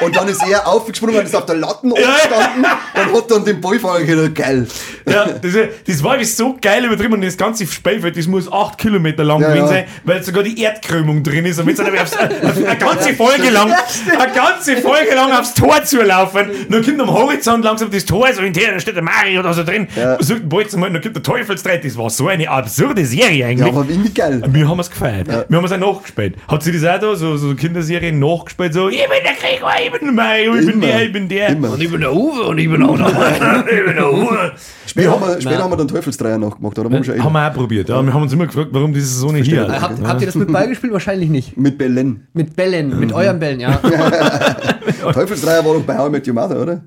und 0.05 0.15
dann 0.15 0.27
ist 0.27 0.41
er 0.49 0.67
aufgesprungen 0.67 1.17
und 1.17 1.25
ist 1.25 1.35
auf 1.35 1.45
der 1.45 1.55
Latten 1.55 1.91
oben 1.91 2.01
Ja. 2.01 2.13
gestanden 2.13 2.65
und 2.95 3.17
hat 3.17 3.31
dann 3.31 3.45
den 3.45 3.59
Ball 3.61 3.79
fangen 3.79 4.05
können. 4.07 4.33
Geil. 4.33 4.67
Ja, 5.09 5.25
das, 5.27 5.51
das 5.89 6.03
war 6.03 6.17
das 6.17 6.37
so 6.37 6.55
geil 6.61 6.85
übertrieben 6.85 7.13
und 7.15 7.21
das 7.23 7.35
ganze 7.35 7.65
Spielfeld, 7.65 8.15
das 8.15 8.27
muss 8.27 8.51
8 8.51 8.77
Kilometer 8.77 9.23
lang 9.23 9.41
Ja, 9.41 9.47
gewesen 9.49 9.63
ja. 9.65 9.67
sein, 9.69 9.83
weil 10.03 10.21
sogar 10.23 10.43
die 10.43 10.61
Erdkrümmung 10.61 11.23
drin 11.23 11.45
ist. 11.47 11.59
Und 11.59 11.65
wenn 11.65 11.99
aufs, 11.99 12.15
eine 12.15 12.77
ganze 12.77 13.13
Folge 13.15 13.49
lang, 13.51 13.73
eine 13.73 14.31
ganze 14.33 14.77
Folge 14.77 15.15
lang 15.15 15.31
aufs 15.31 15.55
Tor 15.55 15.83
zulaufen, 15.83 16.45
dann 16.69 16.83
kommt 16.85 17.01
am 17.01 17.11
Horizont 17.11 17.65
langsam 17.65 17.89
das 17.89 18.05
Tor 18.05 18.31
so 18.33 18.43
hinterher, 18.43 18.73
da 18.73 18.79
steht 18.79 18.95
der 18.97 19.03
Mario 19.03 19.39
oder 19.39 19.53
so 19.53 19.63
drin, 19.63 19.87
Ja. 19.95 20.13
ja. 20.13 20.17
sagt 20.23 20.47
Bolzen 20.47 20.79
mal, 20.79 20.91
dann 20.91 21.01
kommt 21.01 21.15
der 21.15 21.23
Teufelsdreck. 21.23 21.81
Das 21.81 21.97
war 21.97 22.09
so 22.11 22.27
eine 22.27 22.47
absurde 22.49 23.03
Serie 23.05 23.39
Ja, 23.39 23.47
eigentlich. 23.47 23.67
aber 23.67 23.85
irgendwie 23.89 24.13
geil. 24.13 24.43
Wir 24.47 24.67
haben 24.69 24.79
es 24.79 24.91
gefeiert. 24.91 25.27
Wir 25.47 25.57
haben 25.57 25.65
es 25.65 25.71
auch 25.71 25.77
nachgespielt. 25.77 26.35
Hat 26.47 26.61
sie 26.61 26.71
das 26.71 26.83
auch 26.83 26.99
da, 26.99 27.15
so, 27.15 27.35
so 27.35 27.55
Kinderserien 27.55 28.19
nachgespielt, 28.19 28.73
so, 28.73 28.89
ich 28.89 28.97
bin 28.99 29.09
der 29.23 29.33
Gregor, 29.33 29.71
ich 29.83 29.91
bin 29.91 30.01
der 30.03 30.11
Mario, 30.11 30.53
ich 30.55 30.65
bin 30.67 30.75
Immer. 30.75 30.85
der, 30.85 31.03
ich 31.03 31.11
bin 31.11 31.27
der. 31.27 31.49
Immer. 31.49 31.71
Und 31.71 31.81
ich 31.81 31.89
bin 31.89 32.01
der 32.01 32.13
Uwe 32.13 32.43
und 32.43 32.57
ich 32.59 32.69
bin 32.69 32.83
auch 32.83 32.95
noch. 32.97 33.09
ich 33.71 33.85
bin 33.85 33.95
der 33.95 34.13
Uwe. 34.13 34.51
Später, 34.85 35.11
haben, 35.11 35.21
wir, 35.21 35.41
später 35.41 35.63
haben 35.63 35.71
wir 35.71 35.77
dann 35.79 35.87
Teufelsdreier 35.87 36.37
nachgemacht, 36.37 36.77
oder? 36.77 36.89
Haben 36.95 37.05
wir 37.05 37.23
Haben 37.23 37.33
wir 37.33 37.49
auch 37.49 37.53
probiert. 37.53 37.89
Ja. 37.89 38.01
Wir 38.01 38.13
haben 38.13 38.21
uns 38.21 38.31
immer 38.33 38.45
gefragt, 38.45 38.69
warum 38.71 38.93
diese 38.93 39.07
so 39.19 39.31
nicht 39.31 39.47
hier. 39.49 39.67
Äh, 39.67 39.71
habt, 39.79 40.01
habt 40.05 40.21
ihr 40.21 40.27
das 40.27 40.35
mit 40.35 40.51
Ball 40.51 40.67
gespielt? 40.67 40.93
Wahrscheinlich 40.93 41.29
nicht. 41.29 41.57
mit 41.57 41.77
Belen. 41.77 42.27
Mit 42.33 42.55
Bällen, 42.55 42.89
Mhm. 42.89 42.99
mit 42.99 43.11
euren 43.13 43.39
Bällen, 43.39 43.59
ja. 43.59 43.75
Teufelsdreier 45.13 45.65
war 45.65 45.73
doch 45.73 45.83
bei 45.83 45.97
How 45.97 46.07
I 46.07 46.11
Met 46.11 46.27
Your 46.27 46.33
Mother, 46.33 46.61
oder? 46.61 46.81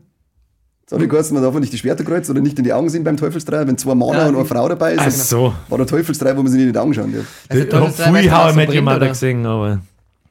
Habe 0.90 1.04
ich 1.04 1.10
geheißen, 1.10 1.32
man 1.32 1.42
darf 1.42 1.54
nicht 1.58 1.72
die 1.72 1.78
Schwerter 1.78 2.04
kreuzen 2.04 2.32
oder 2.32 2.42
nicht 2.42 2.58
in 2.58 2.64
die 2.64 2.72
Augen 2.72 2.90
sehen 2.90 3.02
beim 3.02 3.16
Teufelsdreier, 3.16 3.66
wenn 3.66 3.78
zwei 3.78 3.94
Männer 3.94 4.12
Ja, 4.18 4.28
und 4.28 4.36
eine 4.36 4.44
Frau 4.44 4.68
dabei 4.68 4.92
ist. 4.92 4.98
Ach 5.00 5.04
dann 5.04 5.12
so. 5.12 5.54
War 5.70 5.78
der 5.78 5.86
Teufelsdreier, 5.86 6.36
wo 6.36 6.42
man 6.42 6.52
sich 6.52 6.58
nicht 6.58 6.66
in 6.66 6.72
die 6.74 6.78
Augen 6.78 6.92
schauen 6.92 7.14
darf. 7.14 7.24
Also, 7.48 7.62
Ich 7.64 7.72
habe 7.72 7.80
Teufelsdreier 7.86 8.12
früh 8.22 8.30
How 8.30 8.52
I 8.52 8.56
Met 8.56 8.68
so 8.68 8.74
Your 8.76 8.82
Mother 8.82 9.08
gesehen, 9.08 9.46
aber... 9.46 9.80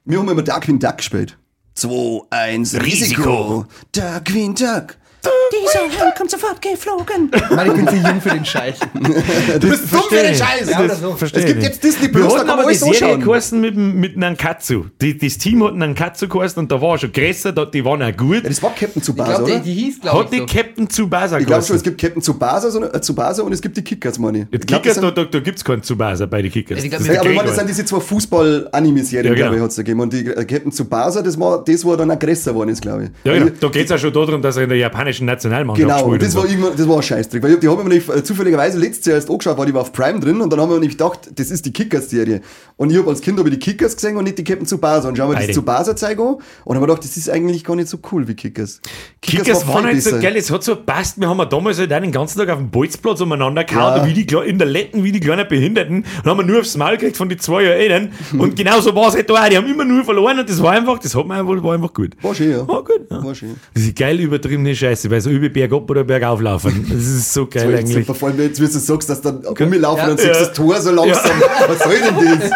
Wir 0.06 0.20
haben 0.20 0.30
immer 0.30 0.42
Darkwing 0.44 0.78
Duck 0.78 0.98
gespielt. 0.98 1.38
2, 1.76 2.22
1, 2.30 2.76
Risiko. 2.84 3.66
Darkwing 3.92 4.54
Duck. 4.54 4.98
Dieser 5.24 5.82
Hund 6.06 6.16
kommt 6.18 6.32
sofort 6.32 6.62
geflogen. 6.62 7.30
Mann, 7.56 7.68
ich 7.68 7.74
bin 7.74 7.88
zu 7.88 7.96
jung 7.96 8.22
für 8.22 8.30
den 8.30 8.46
Scheiß. 8.46 8.78
Du 9.60 9.70
bist 9.70 9.94
dumm 9.94 10.02
für 10.10 10.16
den 10.16 10.34
Scheiß. 10.36 10.70
Ja, 10.70 10.80
oder 10.84 10.96
so. 10.96 11.16
Es 11.20 11.32
gibt 11.32 11.50
ich 11.58 11.64
jetzt 11.64 11.84
Disney 11.84 12.08
Plus, 12.08 12.34
da 12.34 12.40
hatten 12.40 12.48
kann 12.48 12.56
man 12.58 12.60
aber 12.66 12.72
die 12.72 12.78
so 12.78 12.92
Serie 12.94 13.18
geheißen 13.20 13.60
mit, 13.60 13.76
mit 13.76 14.18
Nankatsu. 14.18 14.86
Die, 15.02 15.18
das 15.18 15.38
Team 15.38 15.64
hat 15.64 15.76
Nankatsu 15.76 16.28
geheißen 16.28 16.60
und 16.60 16.72
da 16.72 16.82
war 16.82 16.98
schon 16.98 17.12
größer, 17.12 17.52
da, 17.52 17.66
die 17.66 17.84
waren 17.86 18.02
auch 18.02 18.16
gut. 18.18 18.44
Ja, 18.44 18.50
das 18.50 18.64
war 18.64 18.72
Captain 18.72 18.94
Ich 18.98 19.04
Tsubasa, 19.04 19.34
glaube, 19.36 19.46
die, 19.46 19.52
oder? 19.56 19.64
die 19.64 19.74
hieß, 19.74 20.02
glaube 20.02 20.20
Hat 20.20 20.32
die 20.32 20.36
ich, 20.38 20.42
so. 20.42 20.58
Captain 20.58 20.90
Tsubasa 20.90 21.40
Ich 21.40 21.46
glaube 21.46 21.64
schon, 21.64 21.76
es 21.76 21.84
gibt 21.84 22.02
Captain 22.02 22.22
Tsubasa, 22.22 22.72
so, 22.72 22.84
äh, 22.84 23.02
Tsubasa 23.02 23.44
und 23.44 23.52
es 23.54 23.62
gibt 23.62 23.78
die 23.78 23.84
Kickers, 23.84 24.18
meine 24.18 24.40
ich. 24.40 24.46
Die 24.50 24.56
Ich 24.58 24.62
glaub, 24.66 24.82
Kickers, 24.82 25.00
das 25.00 25.14
da, 25.14 25.24
da, 25.24 25.30
da 25.30 25.40
gibt 25.40 25.58
es 25.58 25.64
keinen 25.64 25.84
Tsubasa 25.84 26.26
bei 26.26 26.42
den 26.42 26.52
Kickers. 26.52 26.84
Ich 26.84 26.90
glaub, 26.90 27.00
Das 27.06 27.08
Ja, 27.14 27.20
aber 27.22 27.30
ich 27.30 27.36
meine, 27.36 27.48
das 27.50 27.58
sind 27.58 27.70
diese 27.70 27.86
zwei 27.86 28.00
Fußball-Anime-Serien, 28.00 29.26
Ja, 29.28 29.34
genau. 29.34 29.46
glaube 29.48 29.56
ich, 29.58 29.62
hat 29.64 29.70
es 29.72 29.76
gegeben. 29.78 30.00
Und 30.00 30.14
die 30.14 30.26
äh, 30.26 30.46
Captain 30.46 30.72
Tsubasa, 30.72 31.22
das 31.22 31.40
war 31.40 31.64
das, 31.64 31.84
wo 31.86 31.92
er 31.92 31.98
dann 31.98 32.12
aggressor 32.12 32.54
geworden 32.54 32.70
ist, 32.70 32.82
glaube 32.82 33.04
ich. 33.06 33.10
Ja, 33.24 33.34
genau. 33.34 33.48
ich- 33.48 33.60
Da 33.60 33.68
geht 33.68 33.86
es 33.86 33.92
auch 33.92 34.00
schon 34.00 34.14
darum, 34.14 34.42
dass 34.42 34.58
er 34.58 34.64
in 34.64 34.70
der 34.70 34.78
japanischen 34.78 35.11
Nationalmannschaft 35.20 35.90
Genau, 35.90 36.06
und 36.12 36.22
das 36.22 36.36
war, 36.36 36.44
so. 36.44 36.48
irgendwann, 36.50 36.78
das 36.78 36.88
war 36.88 36.96
ein 36.98 37.04
Scheißdreck. 37.04 37.44
Weil 37.44 37.54
ich- 37.54 37.60
die 37.60 37.68
haben 37.68 37.80
nämlich 37.80 38.08
äh, 38.08 38.24
zufälligerweise 38.24 38.80
letztes 38.80 39.06
Jahr 39.06 39.16
erst 39.16 39.30
angeschaut, 39.30 39.58
war 39.58 39.66
die 39.66 39.74
war 39.74 39.82
auf 39.82 39.92
Prime 39.92 40.20
drin 40.20 40.40
und 40.42 40.52
dann 40.52 40.60
haben 40.62 40.70
wir 40.70 40.76
nämlich 40.76 40.98
gedacht, 40.98 41.30
das 41.36 41.52
ist 41.52 41.66
die 41.66 41.74
Kickers-Serie. 41.74 42.42
Und 42.78 42.92
ich 42.92 42.98
habe 42.98 43.10
als 43.10 43.22
Kind 43.22 43.38
hab 43.40 43.46
ich 43.48 43.54
die 43.54 43.60
Kickers 43.60 43.96
gesehen 43.96 44.16
und 44.18 44.24
nicht 44.24 44.38
die 44.38 44.44
Captain 44.44 44.66
Tsubasa. 44.66 45.10
Und 45.10 45.18
schauen 45.18 45.30
wir 45.30 45.36
Beide. 45.36 45.48
das 45.48 45.56
Tsubasa-Zeig 45.56 46.20
an 46.20 46.36
und 46.66 46.76
haben 46.76 46.82
gedacht, 46.82 47.04
das 47.04 47.18
ist 47.18 47.30
eigentlich 47.30 47.64
gar 47.64 47.76
nicht 47.76 47.90
so 47.90 48.00
cool 48.12 48.28
wie 48.28 48.34
Kickers. 48.34 48.82
Kickers 49.22 49.68
war 49.68 49.76
waren 49.76 49.84
viel 49.86 49.94
halt 49.94 50.04
so 50.04 50.10
besser. 50.12 50.22
geil, 50.24 50.36
es 50.38 50.50
hat 50.52 50.64
so 50.64 50.76
passt. 50.76 51.20
Wir 51.20 51.30
haben 51.30 51.38
ja 51.38 51.46
damals 51.46 51.78
halt 51.80 51.92
den 51.92 52.12
ganzen 52.12 52.40
Tag 52.40 52.50
auf 52.50 52.58
dem 52.58 52.72
Bolzplatz 52.72 53.22
umeinander 53.22 53.64
gehauen, 53.64 53.98
Ja. 53.98 54.06
wie 54.08 54.14
die, 54.24 54.36
in 54.48 54.58
der 54.58 54.68
Letten 54.68 55.04
wie 55.04 55.12
die 55.12 55.20
kleinen 55.20 55.48
Behinderten 55.48 56.06
und 56.24 56.26
haben 56.30 56.38
wir 56.40 56.46
nur 56.46 56.60
aufs 56.62 56.76
Maul 56.78 56.92
gekriegt 56.98 57.18
von 57.18 57.30
den 57.30 57.40
zwei 57.40 57.64
Jahren. 57.64 58.10
Und 58.38 58.56
genauso 58.56 58.96
war 58.96 59.10
es 59.10 59.16
halt 59.16 59.30
da 59.30 59.34
auch. 59.36 59.50
Die 59.50 59.58
haben 59.58 59.68
immer 59.68 59.86
nur 59.86 60.04
verloren 60.04 60.40
und 60.40 60.50
das 60.50 60.62
war 60.62 60.72
einfach, 60.72 60.98
das 61.00 61.14
hat 61.16 61.26
man 61.28 61.40
einfach, 61.40 61.64
war 61.64 61.74
einfach 61.74 61.94
gut. 61.94 62.12
War 62.22 62.34
schön, 62.34 62.52
ja. 62.52 62.68
War 62.68 62.84
gut, 62.84 63.02
ja. 63.10 63.24
War 63.24 63.36
schön. 63.36 63.56
Das 63.74 63.84
ist 63.84 63.96
geil 63.96 64.20
übertriebene 64.20 64.76
Scheiße, 64.76 65.01
weil 65.10 65.22
so 65.22 65.30
über 65.30 65.50
bergab 65.50 65.90
oder 65.90 66.04
bergauf 66.04 66.42
laufen. 66.42 66.86
Das 66.90 67.00
ist 67.06 67.34
so 67.34 67.48
geil 67.48 67.76
eigentlich. 67.76 68.06
super, 68.06 68.14
vor 68.14 68.30
allem, 68.30 68.40
jetzt, 68.42 68.60
wie 68.62 68.66
du 68.66 68.72
sagst, 68.80 69.10
dass 69.10 69.22
dann 69.22 69.46
rumlaufen 69.46 70.06
Ja. 70.06 70.12
und 70.12 70.20
siehst 70.20 70.34
Ja. 70.34 70.40
das 70.40 70.54
Tor 70.54 70.80
so 70.82 70.92
langsam. 70.92 71.32
Was 71.68 71.80
soll 71.80 71.96
denn 72.00 72.40
das? 72.40 72.50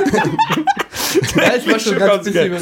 Ja, 1.35 1.55
ich 1.55 1.65
war 1.71 1.79
schon 1.79 1.93
Schon 1.93 1.99
ganz 1.99 2.25
ganz 2.25 2.25
bisschen 2.25 2.45
übertrieben, 2.47 2.55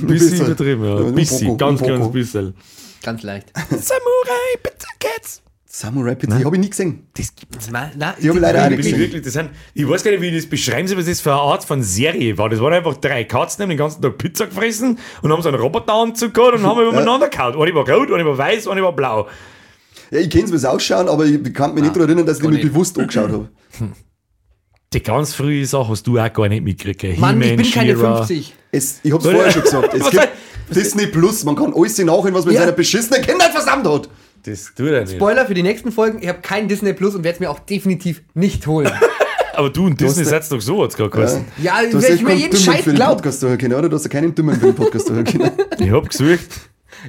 ja. 0.00 0.06
Bisschen 0.06 0.08
bisschen. 0.30 0.46
übertrieben, 0.46 0.84
ja. 0.84 1.00
Ja, 1.00 1.06
Ein 1.06 1.14
bisschen, 1.14 1.58
ganz, 1.58 1.80
ganz 1.82 2.12
bisschen. 2.12 2.54
Ganz 3.02 3.22
leicht. 3.22 3.52
Samurai 3.70 4.56
Pizza 4.62 4.88
Cats. 4.98 5.42
Samurai 5.76 6.14
Pizza, 6.14 6.38
die 6.38 6.44
habe 6.44 6.54
ich 6.54 6.60
nie 6.62 6.70
gesehen. 6.70 7.08
Das 7.16 7.34
gibt's 7.34 7.68
Na, 7.72 7.90
na, 7.96 8.14
Die 8.22 8.28
hab 8.28 8.36
ich 8.36 8.40
leider 8.40 8.60
auch 8.60 8.64
Ich, 8.66 8.76
nicht 8.76 8.76
gesehen. 8.84 8.98
wirklich, 9.00 9.22
das 9.22 9.32
sind, 9.32 9.50
ich 9.74 9.88
weiß 9.88 10.04
gar 10.04 10.12
nicht, 10.12 10.20
wie 10.20 10.28
ich 10.28 10.36
das 10.36 10.46
beschreiben 10.46 10.86
soll, 10.86 10.98
was 10.98 11.06
das 11.06 11.20
für 11.20 11.32
eine 11.32 11.40
Art 11.40 11.64
von 11.64 11.82
Serie 11.82 12.38
war. 12.38 12.48
Das 12.48 12.60
waren 12.60 12.72
einfach 12.74 12.96
drei 12.98 13.24
Katzen, 13.24 13.56
die 13.58 13.62
haben 13.64 13.70
den 13.70 13.78
ganzen 13.78 14.00
Tag 14.00 14.16
Pizza 14.16 14.46
gefressen 14.46 15.00
und 15.22 15.32
haben 15.32 15.42
so 15.42 15.48
einen 15.48 15.58
Roboteranzug 15.58 16.32
gehabt 16.32 16.54
und 16.58 16.62
haben 16.64 16.80
übereinander 16.88 17.28
gehauen. 17.28 17.60
Eine 17.60 17.74
war 17.74 17.88
rot, 17.90 18.12
eine 18.12 18.24
war 18.24 18.38
weiß, 18.38 18.68
eine 18.68 18.84
war 18.84 18.92
blau. 18.94 19.26
Ja, 20.12 20.20
ich 20.20 20.30
kenne 20.30 20.44
es, 20.44 20.52
wie 20.52 20.56
es 20.56 20.64
ausschauen, 20.64 21.08
aber 21.08 21.24
ich 21.24 21.42
kann 21.52 21.74
mich 21.74 21.82
nicht 21.82 21.96
daran 21.96 22.08
erinnern, 22.08 22.26
dass 22.26 22.36
ich 22.38 22.44
mir 22.44 22.50
nicht. 22.50 22.62
bewusst 22.62 22.96
angeschaut 22.96 23.32
habe. 23.32 23.48
Die 24.92 25.02
ganz 25.02 25.34
frühe 25.34 25.66
Sache 25.66 25.88
hast 25.88 26.06
du 26.06 26.20
auch 26.20 26.32
gar 26.32 26.48
nicht 26.48 26.62
mitgekriegt. 26.62 27.18
Mann, 27.18 27.42
ich 27.42 27.56
bin 27.56 27.68
keine 27.68 27.96
She-Ra. 27.96 28.16
50. 28.18 28.54
Es, 28.70 29.00
ich 29.02 29.12
hab's 29.12 29.24
Was- 29.24 29.32
vorher 29.32 29.50
schon 29.50 29.62
gesagt. 29.62 29.92
Es 29.94 30.08
gibt 30.10 30.28
Disney 30.72 31.06
Plus, 31.08 31.42
man 31.42 31.56
kann 31.56 31.74
alles 31.74 31.98
nachholen, 31.98 32.32
was 32.32 32.44
man 32.44 32.54
Ja. 32.54 32.60
in 32.60 32.66
seiner 32.66 32.76
beschissenen 32.76 33.22
Kindheit 33.22 33.50
versammelt 33.50 33.88
hat. 33.88 34.08
Das 34.44 34.72
tut 34.74 34.88
er 34.90 35.00
nicht. 35.02 35.14
Spoiler 35.14 35.46
für 35.46 35.54
die 35.54 35.62
nächsten 35.62 35.90
Folgen, 35.92 36.18
ich 36.22 36.28
habe 36.28 36.40
kein 36.40 36.68
Disney 36.68 36.92
Plus 36.92 37.14
und 37.14 37.24
werde 37.24 37.34
es 37.36 37.40
mir 37.40 37.50
auch 37.50 37.58
definitiv 37.60 38.22
nicht 38.34 38.66
holen. 38.66 38.90
Aber 39.54 39.70
du 39.70 39.86
und 39.86 40.00
Disney 40.00 40.24
seid 40.24 40.50
doch 40.50 40.60
so, 40.60 40.82
hat's 40.82 40.96
gerade 40.96 41.10
geheißen. 41.10 41.44
Ja, 41.62 41.80
Du 41.82 41.96
hast 41.96 42.02
wenn 42.02 42.02
echt 42.02 42.12
ich 42.14 42.22
mir 42.22 42.28
keinen 42.30 42.38
jeden 42.40 42.56
Scheiß 42.56 42.84
glaube. 42.84 43.14
Podcast 43.16 43.42
hören 43.42 43.56
können, 43.58 43.74
oder? 43.74 43.88
Du 43.88 43.96
hast 43.96 44.02
ja 44.04 44.10
keinen 44.10 44.34
Dummen 44.34 44.58
für 44.58 44.66
den 44.66 44.74
Podcast 44.74 45.10
hören 45.10 45.24
können. 45.24 45.50
Ich 45.78 45.90
hab 45.90 46.08
gesucht. 46.08 46.40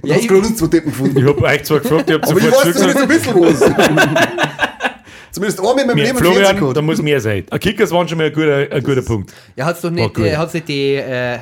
Du 0.02 0.08
Ja, 0.08 0.16
hast 0.16 0.22
ich- 0.22 0.28
gerade 0.28 0.42
uns 0.48 0.58
zwei 0.58 0.68
Deppen 0.68 0.92
gefunden. 0.92 1.18
Ich 1.18 1.26
hab 1.26 1.42
euch 1.42 1.64
zwar 1.64 1.80
gefragt, 1.80 2.10
ich 2.10 2.16
hab 2.16 2.24
Aber 2.30 2.38
ich 2.38 2.44
sofort 2.46 2.66
weiß 2.68 2.96
ein 2.96 3.08
bisschen 3.08 3.36
was. 3.36 3.60
zumindest 5.32 5.60
einmal 5.60 5.80
in 5.82 5.88
meinem 5.88 5.98
Leben 5.98 6.18
Florian, 6.18 6.74
da 6.74 6.82
muss 6.82 7.02
mehr 7.02 7.20
sein. 7.20 7.46
Ein 7.50 7.60
Kickers 7.60 7.92
waren 7.92 8.08
schon 8.08 8.18
mal 8.18 8.28
ein 8.28 8.34
guter, 8.34 8.68
ein 8.72 8.84
guter 8.84 9.02
Punkt. 9.02 9.34
Ja, 9.56 9.66
hat's 9.66 9.82
doch 9.82 9.90
Oh, 9.90 9.94
nicht, 9.94 10.14
gut. 10.14 10.26
äh, 10.26 10.38
hat's 10.38 10.54
nicht 10.54 10.68
die, 10.68 10.94
äh, 10.96 11.40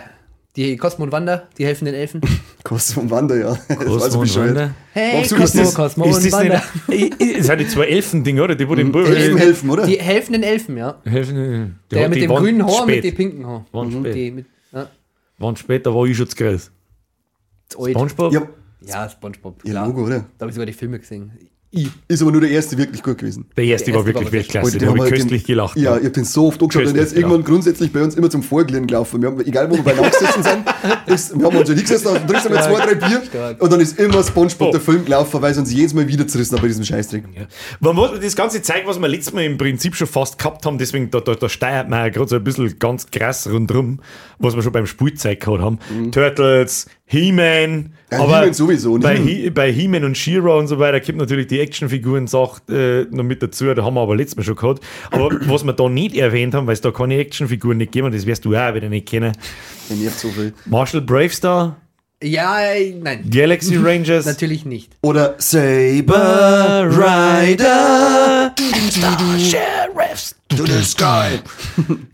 die 0.55 0.77
Cosmo 0.77 1.05
und 1.05 1.11
Wanda, 1.11 1.47
die 1.57 1.65
helfenden 1.65 1.95
Elfen? 1.95 2.21
Cosmo 2.63 3.01
und 3.03 3.11
Wander, 3.11 3.35
ja. 3.37 3.57
Das 3.67 3.77
war 3.79 3.85
so 3.85 3.99
Cosmo 3.99 4.19
und 4.19 4.25
bescheuert. 4.27 4.55
Wanda. 4.55 4.75
Hey, 4.93 5.21
Cosmo, 5.21 5.43
ist 5.43 5.57
das- 5.57 5.73
Cosmo 5.73 6.05
Ist 6.05 6.17
und 6.17 6.25
das 6.25 6.31
Wanda. 6.33 6.63
nicht, 6.87 7.21
das 7.39 7.45
sind 7.47 7.59
die 7.59 7.67
zwei 7.67 7.85
Elfen-Ding, 7.85 8.39
oder? 8.39 8.55
Die, 8.55 8.67
wo 8.69 8.75
den 8.75 8.93
Elfen 8.93 9.37
helfen, 9.37 9.69
oder? 9.69 9.85
Die 9.87 9.99
helfenden 9.99 10.43
Elfen, 10.43 10.77
ja. 10.77 11.01
Helfen, 11.03 11.35
die, 11.35 11.95
Der 11.95 12.03
die 12.03 12.09
mit 12.15 12.21
dem 12.23 12.29
grünen 12.35 12.65
Haar, 12.65 12.85
mit 12.85 12.95
spät. 12.97 13.03
dem 13.05 13.15
pinken 13.15 13.45
Haar. 13.47 13.65
Waren 13.71 13.87
Mhm, 13.89 13.99
spät. 14.01 14.15
Die 14.15 14.31
mit, 14.31 14.45
ja, 14.71 14.89
Waren 15.39 15.55
später 15.55 15.93
war 15.95 16.05
ich 16.05 16.15
schon 16.17 16.27
zu 16.29 16.35
groß. 16.35 16.71
Spongebob? 17.71 18.33
Ja, 18.33 18.47
Ja, 18.85 19.09
Spongebob. 19.09 19.63
ja, 19.65 19.71
klar. 19.71 19.87
Logo, 19.87 20.03
oder? 20.05 20.19
Da 20.37 20.43
habe 20.43 20.49
ich 20.49 20.55
sogar 20.55 20.65
die 20.67 20.73
Filme 20.73 20.99
gesehen. 20.99 21.31
I. 21.75 21.89
Ist 22.07 22.21
aber 22.21 22.31
nur 22.31 22.41
der 22.41 22.51
erste 22.51 22.77
wirklich 22.77 23.01
gut 23.01 23.17
gewesen. 23.17 23.45
Der 23.57 23.63
erste 23.65 23.91
Der 23.91 23.95
war 23.95 24.01
erste 24.01 24.13
wirklich 24.13 24.25
war 24.27 24.31
Weltklasse. 24.33 24.73
Alter, 24.73 24.85
Da 24.85 24.91
habe 24.91 24.97
ich 24.99 25.13
köstlich 25.13 25.43
den- 25.43 25.47
gelacht. 25.47 25.77
Ja, 25.77 25.97
ich 25.97 26.05
hab 26.05 26.13
den 26.13 26.23
so 26.25 26.47
oft 26.47 26.61
angeschaut 26.61 26.85
und 26.85 26.93
der 26.95 27.03
ist 27.03 27.15
irgendwann 27.15 27.43
grundsätzlich 27.43 27.91
bei 27.91 28.03
uns 28.03 28.15
immer 28.15 28.29
zum 28.29 28.43
Vorglieren 28.43 28.85
gelaufen. 28.87 29.21
Wir 29.21 29.29
haben, 29.29 29.41
egal 29.41 29.69
wo 29.71 29.75
wir 29.75 29.83
beieinander 29.83 30.11
gesessen 30.11 30.43
sind, 30.43 30.63
das, 31.07 31.37
wir 31.37 31.45
haben 31.45 31.57
uns 31.57 31.67
ja 31.69 31.75
nicht 31.75 31.87
gesessen, 31.87 32.13
dann 32.13 32.27
trinkst 32.27 32.45
du 32.45 32.49
mal 32.51 32.63
zwei, 32.63 32.85
drei 32.85 32.95
Bier 32.95 33.23
Stark. 33.25 33.61
und 33.61 33.73
dann 33.73 33.79
ist 33.79 33.99
immer 33.99 34.23
Spongebob 34.23 34.67
Oh. 34.69 34.71
der 34.71 34.81
Film 34.81 35.03
gelaufen, 35.05 35.41
weil 35.41 35.53
sie 35.53 35.59
uns 35.61 35.73
jedes 35.73 35.93
Mal 35.93 36.07
wieder 36.07 36.27
zerrissen 36.27 36.55
haben 36.55 36.61
bei 36.61 36.67
diesem 36.67 36.85
Scheißdreck. 36.85 37.23
Ja. 37.35 37.41
Man 37.79 37.95
muss 37.95 38.11
das 38.21 38.35
ganze 38.35 38.61
Zeug, 38.61 38.83
was 38.85 38.99
wir 38.99 39.07
letztes 39.07 39.33
Mal 39.33 39.43
im 39.43 39.57
Prinzip 39.57 39.95
schon 39.95 40.07
fast 40.07 40.37
gehabt 40.37 40.65
haben, 40.65 40.77
deswegen 40.77 41.09
da, 41.09 41.19
da, 41.21 41.33
da 41.35 41.49
steuert 41.49 41.89
man 41.89 42.11
gerade 42.11 42.27
so 42.29 42.35
ein 42.35 42.43
bisschen 42.43 42.77
ganz 42.79 43.07
krass 43.09 43.49
rundrum, 43.49 43.99
was 44.37 44.55
wir 44.55 44.61
schon 44.61 44.71
beim 44.73 44.85
Spielzeug 44.85 45.39
gehabt 45.39 45.61
haben. 45.61 45.79
Turtles, 46.11 46.87
He-Man. 47.05 47.93
Ja, 48.11 48.19
aber 48.19 48.39
He-Man 48.39 48.53
sowieso, 48.53 48.97
bei, 48.97 49.15
He-Man. 49.15 49.27
He, 49.27 49.49
bei 49.49 49.71
He-Man 49.71 50.03
und 50.03 50.17
She-Ra 50.17 50.55
und 50.55 50.67
so 50.67 50.79
weiter 50.79 50.99
gibt 50.99 51.17
natürlich 51.17 51.47
die 51.47 51.59
Actionfiguren-Sache 51.59 53.07
äh, 53.11 53.15
noch 53.15 53.23
mit 53.23 53.43
dazu, 53.43 53.73
da 53.73 53.83
haben 53.83 53.93
wir 53.95 54.01
aber 54.01 54.15
letztes 54.15 54.37
Mal 54.37 54.43
schon 54.43 54.55
gehabt. 54.55 54.83
Aber 55.11 55.29
was 55.47 55.63
wir 55.63 55.73
da 55.73 55.89
nicht 55.89 56.15
erwähnt 56.15 56.53
haben, 56.55 56.65
weil 56.67 56.73
es 56.73 56.81
da 56.81 56.91
keine 56.91 57.17
Actionfiguren 57.17 57.77
nicht 57.77 57.91
gegeben 57.91 58.07
hat, 58.07 58.13
das 58.13 58.25
wirst 58.25 58.45
du 58.45 58.55
auch 58.55 58.73
wieder 58.73 58.89
nicht 58.89 59.07
kennen. 59.07 59.33
Der 59.89 59.97
nervt 59.97 60.19
so 60.19 60.29
viel. 60.29 60.53
Marshall 60.65 61.01
Bravestar, 61.01 61.75
Ja, 62.23 62.61
äh, 62.61 62.93
nein. 63.01 63.29
Galaxy 63.29 63.75
Rangers, 63.83 64.25
Natürlich 64.25 64.65
nicht. 64.65 64.95
Oder 65.01 65.35
Saber 65.39 66.87
Rider 66.89 68.53
Star 68.89 69.17
Sheriffs. 70.15 70.35
to 70.49 70.65
the 70.65 70.83
sky. 70.83 71.39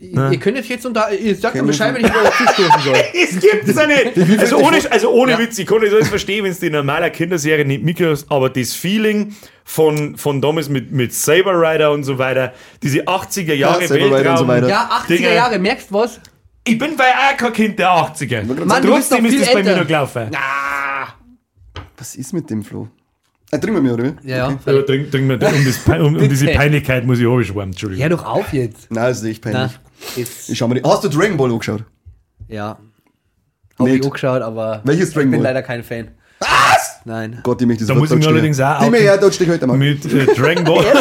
Ihr 0.00 0.38
könnt 0.38 0.66
jetzt 0.68 0.86
unter. 0.86 1.10
Ihr 1.12 1.34
sagt 1.36 1.54
mir 1.54 1.62
Bescheid, 1.62 1.94
wenn 1.94 2.04
ich 2.04 2.10
wieder 2.10 2.32
zustoßen 2.32 2.82
soll. 2.82 2.94
Es 3.14 3.40
gibt's 3.40 3.74
ja 3.74 3.86
nicht. 3.86 4.40
Also 4.40 4.58
ohne, 4.58 4.78
also 4.90 5.10
ohne 5.10 5.32
Ja. 5.32 5.38
Witz, 5.38 5.58
ich 5.58 5.66
kann 5.66 5.80
das 5.82 5.92
alles 5.92 6.08
verstehen, 6.08 6.44
wenn 6.44 6.52
es 6.52 6.60
die 6.60 6.70
normale 6.70 7.10
Kinderserie 7.10 7.64
nicht 7.64 7.82
mitkriegst, 7.84 8.26
aber 8.30 8.50
das 8.50 8.72
Feeling 8.74 9.34
von, 9.64 10.16
von 10.16 10.40
damals 10.40 10.68
mit, 10.68 10.90
mit 10.90 11.12
Saber 11.14 11.52
Rider 11.54 11.92
und 11.92 12.04
so 12.04 12.18
weiter, 12.18 12.52
diese 12.82 13.02
80er 13.04 13.54
Jahre 13.54 13.82
Rider 13.82 13.94
Weltraum. 14.10 14.32
und 14.32 14.38
so 14.38 14.48
weiter. 14.48 14.68
Ja, 14.68 14.90
80er 15.04 15.06
Dinge. 15.08 15.34
Jahre, 15.34 15.58
merkst 15.58 15.90
du 15.90 15.94
was? 15.94 16.20
Ich 16.64 16.78
bin 16.78 16.96
bei 16.96 17.04
auch 17.04 17.36
kein 17.36 17.52
Kind 17.52 17.78
der 17.78 17.88
80er. 17.90 18.44
Mann, 18.64 18.82
du 18.82 18.94
bist 18.94 19.10
doch 19.12 19.16
Trotzdem 19.18 19.24
ist 19.26 19.30
viel 19.32 19.40
das 19.40 19.52
bei 19.52 19.62
mir 19.62 19.68
älter. 19.70 19.80
noch 19.80 19.86
gelaufen. 19.86 20.30
Was 21.96 22.14
ist 22.14 22.32
mit 22.32 22.48
dem 22.50 22.62
Flo? 22.62 22.88
Äh, 23.52 23.58
trinken 23.58 23.76
wir 23.76 23.82
mir, 23.82 23.94
oder? 23.94 24.04
wie? 24.22 24.28
Ja, 24.30 24.48
ja. 24.50 24.58
Ja, 24.72 24.82
trink, 24.82 25.10
trink 25.10 25.26
mir, 25.26 25.34
um, 25.34 25.40
das, 25.40 25.86
um, 26.00 26.16
um 26.16 26.28
diese. 26.28 26.46
Peinlichkeit 26.54 27.04
muss 27.04 27.18
ich 27.18 27.26
abschwärmen, 27.26 27.70
Entschuldigung. 27.72 28.02
Hör 28.02 28.10
doch 28.10 28.24
auf 28.24 28.52
jetzt. 28.52 28.90
Nein, 28.90 29.04
das 29.08 29.18
ist 29.22 29.24
echt 29.28 29.42
peinlich. 29.42 29.72
Na, 30.16 30.22
ist, 30.22 30.48
Ich 30.48 30.58
schau 30.58 30.68
mal 30.68 30.74
die. 30.74 30.82
Hast 30.84 31.02
du 31.04 31.08
Dragon 31.08 31.36
Ball 31.36 31.50
angeschaut? 31.50 31.84
ja. 32.48 32.78
Hab 33.78 33.86
ich 33.86 33.94
Nicht. 33.94 34.06
auch 34.06 34.12
geschaut, 34.12 34.42
aber 34.42 34.82
Welches 34.84 35.08
ich 35.08 35.14
Dragon 35.14 35.30
bin 35.30 35.40
Ball? 35.40 35.54
leider 35.54 35.62
kein 35.62 35.82
Fan. 35.82 36.08
Nein. 37.04 37.38
Gott, 37.42 37.60
die 37.60 37.66
möchte 37.66 37.84
ich 37.84 37.88
Da 37.88 37.94
muss 37.94 38.10
ich 38.10 38.18
mir 38.18 38.26
allerdings 38.28 38.60
auch 38.60 38.82
Die 38.84 38.96
her, 38.98 39.16
dort 39.18 39.34
stehe 39.34 39.48
ich 39.48 39.54
heute 39.54 39.66
mal. 39.66 39.76
Mit 39.76 40.04
äh, 40.12 40.26
Dragon 40.34 40.64
Ball. 40.64 40.84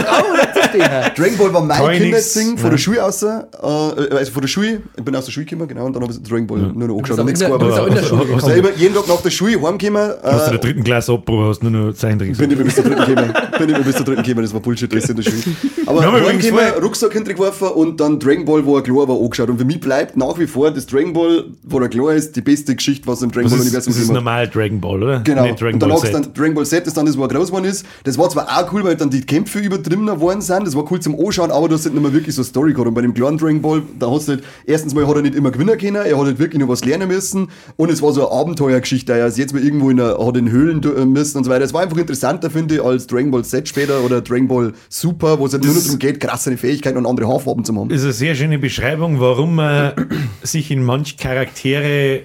Dragon 1.16 1.38
Ball 1.38 1.54
war 1.54 1.62
mein 1.66 2.02
nix. 2.02 2.34
von 2.40 2.56
der 2.58 2.72
Ja. 2.72 2.78
Schule 2.78 3.04
aus, 3.04 3.24
äh, 3.24 3.28
also 3.62 4.32
von 4.32 4.42
der 4.42 4.48
Schule, 4.48 4.82
ich 4.96 5.04
bin 5.04 5.16
aus 5.16 5.26
der 5.26 5.32
Schule 5.32 5.46
gekommen, 5.46 5.68
genau, 5.68 5.86
und 5.86 5.94
dann 5.96 6.04
habe 6.04 6.14
ich 6.14 6.22
Dragon 6.22 6.48
Ball 6.48 6.60
nur 6.60 6.88
noch 6.88 6.96
angeschaut 6.98 7.26
nichts 7.26 7.42
in 7.42 7.50
der- 7.50 7.58
du 7.58 7.66
bist 7.66 7.80
auch 7.80 7.88
in 7.88 7.94
der 7.96 8.02
gearbeitet. 8.04 8.10
Schule 8.28 8.36
Hast 8.36 8.44
Also 8.44 8.62
du 8.62 8.68
immer 8.68 8.78
jeden 8.78 8.96
Tag 8.96 9.08
nach 9.08 9.22
der 9.22 9.30
Schule 9.32 9.62
heimgekommen, 9.62 10.12
aus 10.24 10.48
äh, 10.48 10.50
der 10.52 10.60
dritten 10.60 10.84
Klasse 10.84 11.14
Abbruch 11.14 11.50
hast 11.50 11.60
du 11.64 11.70
nur 11.70 11.88
noch 11.88 11.94
Zeichentrick 11.94 12.38
bin 12.38 12.52
ich 12.52 12.58
mir 12.58 12.64
bis 12.64 12.76
zur 12.76 12.84
dritten 12.84 13.06
gekommen. 13.06 13.34
Bin 13.58 13.70
ich 13.70 13.78
mir 13.78 13.84
bis 13.84 13.96
zur 13.96 14.06
dritten 14.06 14.24
gekommen, 14.24 14.44
das 14.44 14.54
war 14.54 14.60
Bullshit, 14.62 14.92
alles 14.92 15.10
in 15.10 15.16
der 15.16 15.24
Schule. 15.24 15.38
Aber 15.86 16.02
Wir 16.02 16.08
haben 16.08 16.18
übrigens 16.22 16.46
heimgekommen, 16.46 16.84
Rucksack 16.84 17.14
hintergeworfen 17.14 17.68
und 17.70 18.00
dann 18.00 18.20
Dragon 18.20 18.46
Ball, 18.46 18.66
wo 18.66 18.78
er 18.78 18.84
klar 18.84 19.08
war, 19.08 19.20
angeschaut. 19.20 19.50
Und 19.50 19.58
für 19.58 19.66
mich 19.66 19.80
bleibt 19.80 20.16
nach 20.18 20.38
wie 20.38 20.48
vor 20.48 20.72
das 20.72 20.86
Dragon 20.86 21.14
Ball, 21.14 21.46
wo 21.64 21.80
er 21.80 21.90
klar 21.90 22.14
ist, 22.14 22.36
die 22.36 22.42
beste 22.42 22.76
Geschichte, 22.76 23.08
was 23.08 23.22
im 23.22 23.32
Dragon 23.32 23.50
Das 23.50 23.54
Ball 23.54 23.60
ist, 23.62 23.66
Universum 23.68 23.94
das 23.94 24.02
ist 24.02 24.08
gegeben 24.08 24.18
hat. 24.18 24.24
normal 24.24 24.48
Dragon 24.48 24.80
Ball, 24.82 25.04
oder? 25.04 25.20
Genau. 25.22 25.54
Dragon 25.56 25.80
Ball 25.80 25.89
Z. 25.98 26.06
ist 26.06 26.14
dann 26.14 26.34
Dragon 26.34 26.54
Ball 26.56 26.66
Z, 26.66 26.86
das 26.88 26.94
dann 26.94 27.06
das, 27.06 27.18
wo 27.18 27.24
er 27.24 27.28
groß 27.28 27.48
geworden 27.48 27.66
ist. 27.66 27.86
Das 28.04 28.18
war 28.18 28.30
zwar 28.30 28.48
auch 28.48 28.72
cool, 28.74 28.84
weil 28.84 28.96
dann 28.96 29.10
die 29.10 29.22
Kämpfe 29.22 29.60
übertriebener 29.60 30.16
geworden 30.16 30.42
sind. 30.42 30.66
Das 30.68 30.76
war 30.76 30.90
cool 30.92 31.00
zum 31.00 31.20
Anschauen, 31.20 31.52
aber 31.52 31.68
du 31.68 31.76
hast 31.76 31.86
halt 31.86 31.94
nicht 31.96 32.04
mehr 32.04 32.14
wirklich 32.14 32.36
so 32.36 32.42
eine 32.42 32.48
Story 32.48 32.72
gehabt. 32.74 32.88
Und 32.88 32.94
bei 32.94 33.02
dem 33.02 33.14
kleinen 33.14 33.38
Dragon 33.38 33.62
Ball, 33.62 33.82
da 34.00 34.10
hast 34.12 34.28
du 34.28 34.34
halt, 34.34 34.44
erstens 34.66 34.94
mal 34.94 35.08
hat 35.08 35.16
er 35.16 35.22
nicht 35.22 35.36
immer 35.36 35.52
gewinnen 35.52 35.78
können, 35.78 35.96
er 35.98 36.18
hat 36.18 36.26
halt 36.26 36.40
wirklich 36.40 36.62
noch 36.62 36.68
was 36.70 36.86
lernen 36.86 37.08
müssen. 37.08 37.50
Und 37.76 37.92
es 37.92 38.02
war 38.02 38.12
so 38.14 38.30
eine 38.30 38.40
Abenteuergeschichte. 38.40 39.14
Er 39.14 39.28
ist 39.28 39.38
jetzt 39.38 39.54
mal 39.54 39.64
irgendwo 39.64 39.90
in, 39.90 40.00
einer, 40.00 40.18
hat 40.26 40.38
in 40.38 40.50
Höhlen 40.52 40.82
do- 40.82 41.06
müssen 41.06 41.38
und 41.38 41.44
so 41.44 41.50
weiter. 41.50 41.66
Es 41.66 41.74
war 41.74 41.82
einfach 41.82 41.98
interessanter, 41.98 42.50
finde 42.50 42.76
ich, 42.76 42.84
als 42.84 43.08
Dragon 43.08 43.32
Ball 43.32 43.44
Z 43.44 43.68
später 43.68 44.04
oder 44.04 44.22
Dragon 44.22 44.48
Ball 44.48 44.74
Super, 44.90 45.40
wo 45.40 45.46
es 45.46 45.54
halt 45.54 45.64
nur 45.64 45.74
darum 45.74 46.00
geht, 46.00 46.20
krassere 46.20 46.58
Fähigkeiten 46.58 46.98
und 46.98 47.06
andere 47.06 47.28
Haarfarben 47.28 47.64
zu 47.66 47.76
haben. 47.76 47.90
Das 47.90 48.00
ist 48.00 48.04
eine 48.04 48.14
sehr 48.14 48.36
schöne 48.36 48.60
Beschreibung, 48.60 49.20
warum 49.20 49.56
man 49.56 49.94
sich 50.44 50.72
in 50.72 50.84
manch 50.84 51.18
Charaktere 51.18 52.22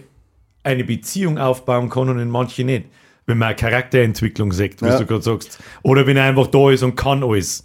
eine 0.63 0.85
Beziehung 0.85 1.39
aufbauen 1.39 1.91
kann 1.91 2.09
und 2.09 2.19
in 2.19 2.31
manche 2.31 2.65
nicht. 2.65 2.87
Wenn 3.27 3.39
man 3.39 3.49
eine 3.49 3.57
Charakterentwicklung 3.57 4.53
sieht, 4.53 4.83
was 4.83 4.91
Ja. 4.95 4.99
du 4.99 5.07
gerade 5.07 5.23
sagst. 5.23 5.59
Oder 5.83 6.07
wenn 6.07 6.17
er 6.17 6.25
einfach 6.25 6.47
da 6.49 6.71
ist 6.71 6.83
und 6.83 6.95
kann 6.95 7.23
alles. 7.25 7.65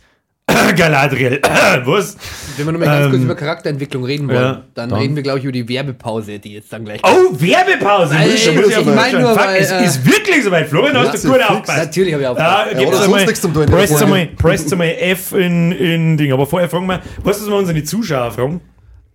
Galadriel, 0.76 1.40
was? 1.86 2.18
Wenn 2.58 2.66
wir 2.66 2.72
nochmal 2.72 2.88
ganz 2.88 3.06
kurz 3.10 3.16
Ähm, 3.18 3.24
über 3.26 3.36
Charakterentwicklung 3.36 4.04
reden 4.04 4.28
wollen, 4.28 4.38
ja, 4.38 4.64
dann, 4.74 4.90
dann. 4.90 5.00
reden 5.00 5.16
wir, 5.16 5.22
glaube 5.22 5.38
ich, 5.40 5.44
über 5.46 5.52
die 5.52 5.70
Werbepause, 5.70 6.40
die 6.40 6.54
jetzt 6.54 6.74
dann 6.74 6.86
gleich 6.86 7.02
Oh, 7.04 7.34
Werbepause! 7.40 8.16
Schon- 8.16 8.56
ich 8.56 8.62
muss 8.66 8.74
schon- 8.74 8.96
mein 8.96 9.12
schon- 9.12 9.22
nur, 9.22 9.36
Fuck, 9.36 9.46
weil, 9.46 9.62
es 9.62 9.70
äh, 9.72 9.86
ist 9.86 10.04
wirklich 10.06 10.44
soweit. 10.44 10.68
Florian, 10.68 10.98
hast 10.98 11.24
du 11.24 11.32
gut 11.32 11.42
aufgepasst. 11.44 11.78
Natürlich 11.78 12.14
habe 12.14 12.24
ich 12.24 12.26
Ja, 12.26 12.32
aufgepasst. 12.32 12.70
gibt's 12.70 12.84
oder 12.88 12.92
sonst 12.98 13.06
einmal, 13.06 13.26
nichts 13.26 13.42
zum 13.42 13.54
Tun 13.54 13.68
Folge. 13.68 14.04
einmal, 14.04 14.30
einmal 14.72 14.88
F 15.00 15.32
in, 15.34 15.72
in 15.74 16.18
Ding. 16.18 16.32
Aber 16.32 16.48
vorher 16.48 16.68
fragen 16.68 16.88
wir, 16.88 17.00
was 17.24 17.40
ist 17.42 17.48
wir 17.48 17.56
unsere 17.56 17.84
Zuschauer 17.84 18.32
fragen? 18.32 18.62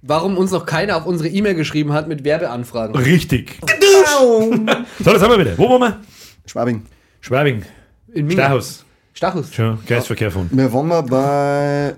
Warum 0.02 0.36
uns 0.36 0.52
noch 0.52 0.66
keiner 0.66 0.98
auf 0.98 1.06
unsere 1.06 1.30
E-Mail 1.30 1.54
geschrieben 1.54 1.92
hat 1.94 2.06
mit 2.06 2.22
Werbeanfragen. 2.22 2.94
Richtig. 2.94 3.58
so, 4.20 4.54
das 5.02 5.20
haben 5.22 5.30
wir 5.32 5.40
wieder. 5.40 5.58
Wo 5.58 5.68
waren 5.68 5.80
wir? 5.80 6.00
Schwabing. 6.46 6.82
Schwabing. 7.20 7.62
In 8.12 8.26
Minga. 8.26 8.44
Stachus. 8.44 8.84
Stachus. 9.14 9.54
Schon, 9.54 9.78
Geistverkehr 9.86 10.30
von. 10.30 10.48
Wir 10.52 10.72
waren 10.72 10.88
mal 10.88 11.00
bei 11.02 11.94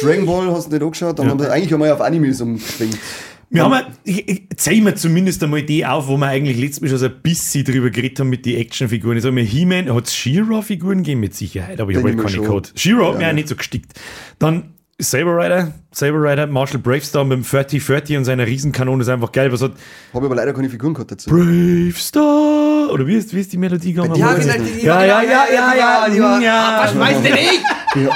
Dragon 0.00 0.26
Ball, 0.26 0.52
hast 0.52 0.68
du 0.68 0.72
nicht 0.74 0.82
angeschaut? 0.82 1.18
Dann 1.18 1.28
haben 1.28 1.40
wir 1.40 1.50
eigentlich 1.52 1.72
einmal 1.74 1.90
auf 1.90 2.00
Animes 2.00 2.40
umgeschwenkt. 2.40 2.98
Wir 3.52 3.64
haben, 3.64 3.92
ich, 4.04 4.28
ich, 4.28 4.42
zählen 4.56 4.84
wir 4.84 4.94
zumindest 4.94 5.42
einmal 5.42 5.62
die 5.64 5.84
auf, 5.84 6.06
wo 6.06 6.16
wir 6.16 6.28
eigentlich 6.28 6.56
letztes 6.56 6.82
Mal 6.82 6.88
schon 6.88 6.98
so 6.98 7.06
ein 7.06 7.20
bisschen 7.20 7.64
drüber 7.64 7.90
geredet 7.90 8.20
haben 8.20 8.28
mit 8.30 8.46
den 8.46 8.56
Actionfiguren. 8.58 9.16
Ich 9.16 9.24
sag 9.24 9.32
mal, 9.34 9.42
He-Man, 9.42 9.92
hat 9.92 10.06
es 10.06 10.14
She-Ra-Figuren 10.14 10.98
gegeben 10.98 11.20
mit 11.20 11.34
Sicherheit, 11.34 11.80
aber 11.80 11.90
ich 11.90 11.96
habe 11.96 12.08
halt 12.10 12.18
keine 12.24 12.46
gehabt. 12.46 12.72
She-Ra 12.76 13.06
hat 13.06 13.12
Ja. 13.14 13.18
mir 13.18 13.28
auch 13.30 13.32
nicht 13.32 13.48
so 13.48 13.56
gestickt. 13.56 13.98
Dann 14.38 14.74
Saber 15.00 15.36
Rider, 15.36 15.72
Saber 15.92 16.22
Rider, 16.22 16.46
Marshall 16.46 16.78
Bravestar 16.80 17.24
mit 17.24 17.38
dem 17.38 17.44
30-30 17.44 18.18
und 18.18 18.24
seiner 18.24 18.46
Riesenkanone 18.46 19.02
ist 19.02 19.08
einfach 19.08 19.32
geil. 19.32 19.50
Was 19.52 19.62
hat 19.62 19.72
Habe 20.14 20.26
aber 20.26 20.34
leider 20.36 20.52
keine 20.52 20.68
Figuren 20.68 20.94
gehabt 20.94 21.10
dazu. 21.12 21.30
Bravestar? 21.30 22.90
Oder 22.92 23.06
wie 23.06 23.16
ist, 23.16 23.34
wie 23.34 23.40
ist 23.40 23.52
die 23.52 23.56
Melodie 23.58 23.92
gegangen? 23.92 24.14
Ja, 24.14 24.34
genau, 24.34 24.52
die, 24.54 24.60
nicht. 24.60 24.82
Ja, 24.82 25.04
ja, 25.04 25.22
ja, 25.22 25.44
ja, 25.52 25.74
ja, 25.74 26.22
war- 26.22 26.40
ja. 26.40 26.80
Was 26.84 26.98
weiß 26.98 27.22
denn 27.22 27.34
ich? 27.34 28.02
Ja. 28.02 28.10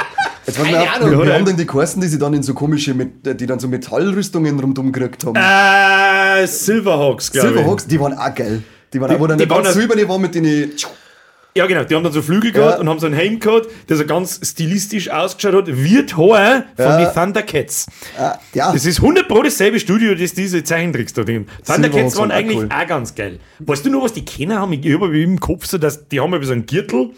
Jetzt 0.47 0.59
Keine 0.62 0.81
auch, 0.83 0.97
Ahnung. 1.01 1.27
wie 1.27 1.33
haben 1.33 1.44
denn 1.47 1.57
die 1.57 1.64
Kosten, 1.64 2.01
die 2.03 2.07
sie 2.09 2.18
dann 2.18 2.35
in 2.35 2.42
so 2.42 2.53
komische, 2.53 2.94
die 2.94 3.47
dann 3.47 3.59
so 3.59 3.66
Metallrüstungen 3.66 4.61
rundum 4.61 4.92
gekriegt 4.92 5.25
haben? 5.25 5.37
Äh, 5.37 6.47
Silverhawks, 6.47 7.33
glaube 7.33 7.49
ich. 7.49 7.55
Silverhawks, 7.55 7.87
die 7.87 7.99
waren 7.99 8.12
auch 8.12 8.35
geil. 8.35 8.62
Die 8.92 9.01
waren 9.01 9.09
Die- 9.11 9.16
auch, 9.16 9.20
wo 9.20 9.27
dann 9.27 9.38
die 9.38 9.47
der 9.47 9.57
ganz 9.57 9.68
waren- 9.68 9.75
silberne 9.75 10.09
war 10.09 10.18
mit 10.18 10.35
den. 10.35 10.70
Ja, 11.57 11.67
genau. 11.67 11.85
Die 11.85 11.95
haben 11.95 12.03
dann 12.03 12.12
so 12.12 12.21
Flügel 12.21 12.51
gehabt 12.51 12.75
Ja. 12.75 12.81
und 12.81 12.88
haben 12.88 12.99
so 12.99 13.07
einen 13.07 13.14
Helm 13.14 13.38
gehabt, 13.38 13.69
der 13.88 13.97
so 13.97 14.05
ganz 14.05 14.40
stilistisch 14.43 15.09
ausgeschaut 15.09 15.55
hat, 15.55 15.67
wird 15.69 16.17
Haar 16.17 16.64
von 16.75 16.85
Ja. 16.85 17.05
den 17.05 17.14
Thundercats. 17.14 17.87
Ah, 18.19 18.37
ja, 18.55 18.73
Das 18.73 18.85
ist 18.85 19.01
100 19.01 19.29
Pro 19.29 19.40
dasselbe 19.40 19.79
Studio, 19.79 20.17
das 20.17 20.33
diese 20.35 20.64
Zeichentricks 20.64 21.12
da 21.12 21.23
drin. 21.23 21.47
Thundercats 21.64 22.17
waren 22.17 22.33
eigentlich 22.33 22.59
cool. 22.59 22.69
auch 22.75 22.87
ganz 22.88 23.14
geil. 23.14 23.38
Weißt 23.61 23.87
du 23.87 23.90
noch, 23.90 24.03
was 24.03 24.12
die 24.12 24.25
kennen 24.25 24.59
haben? 24.59 24.73
Ich 24.73 24.93
habe 24.93 25.17
im 25.17 25.38
Kopf 25.38 25.67
so, 25.67 25.79
dass 25.79 26.09
die 26.09 26.19
haben 26.19 26.33
ja 26.33 26.43
so 26.43 26.53
einen 26.53 26.67
Gürtel 26.67 27.11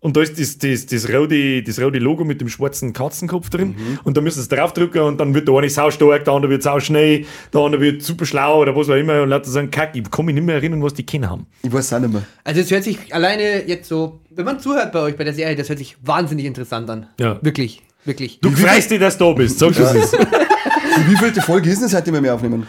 und 0.00 0.16
da 0.16 0.22
ist 0.22 0.38
das, 0.38 0.58
das, 0.58 0.86
das, 0.86 1.08
rote, 1.12 1.62
das 1.62 1.80
rote 1.80 1.98
Logo 1.98 2.24
mit 2.24 2.40
dem 2.40 2.48
schwarzen 2.48 2.92
Katzenkopf 2.92 3.50
drin 3.50 3.68
Mhm. 3.76 3.98
und 4.04 4.16
da 4.16 4.20
müssen 4.20 4.42
sie 4.42 4.48
draufdrücken 4.48 5.00
und 5.02 5.18
dann 5.18 5.34
wird 5.34 5.48
der 5.48 5.54
eine 5.56 5.68
saustark, 5.70 6.24
der 6.24 6.34
andere 6.34 6.50
wird 6.52 6.62
sauschnell, 6.62 7.24
der 7.52 7.60
andere 7.60 7.80
wird 7.80 8.02
super 8.02 8.24
schlau 8.26 8.60
oder 8.62 8.74
was 8.76 8.88
auch 8.88 8.94
immer 8.94 9.22
und 9.22 9.28
lauter 9.30 9.50
so 9.50 9.58
ein 9.58 9.70
Kack. 9.70 9.96
Ich 9.96 10.10
kann 10.10 10.24
mich 10.24 10.34
nicht 10.34 10.44
mehr 10.44 10.56
erinnern, 10.56 10.82
was 10.82 10.94
die 10.94 11.04
kennen 11.04 11.28
haben. 11.28 11.46
ich 11.62 11.72
weiß 11.72 11.92
auch 11.94 12.00
nicht 12.00 12.12
mehr. 12.12 12.22
Also 12.44 12.60
es 12.60 12.70
hört 12.70 12.84
sich 12.84 13.12
alleine 13.14 13.66
jetzt 13.66 13.88
so, 13.88 14.20
wenn 14.30 14.44
man 14.44 14.60
zuhört 14.60 14.92
bei 14.92 15.00
euch 15.00 15.16
bei 15.16 15.24
der 15.24 15.34
Serie, 15.34 15.56
das 15.56 15.68
hört 15.68 15.78
sich 15.78 15.96
wahnsinnig 16.02 16.44
interessant 16.46 16.88
an. 16.90 17.06
Ja. 17.18 17.38
Wirklich, 17.42 17.82
wirklich. 18.04 18.38
Du 18.40 18.50
freust 18.50 18.90
dich, 18.90 19.00
dass 19.00 19.18
du 19.18 19.24
da 19.24 19.32
bist. 19.32 19.58
Sag 19.58 19.76
ja. 19.78 19.92
es. 19.94 20.12
Wie 21.08 21.16
vielte 21.16 21.40
Folge 21.42 21.70
ist 21.70 21.80
denn, 21.80 21.88
seitdem 21.88 22.14
wir 22.14 22.20
mehr 22.20 22.34
aufnehmen? 22.34 22.66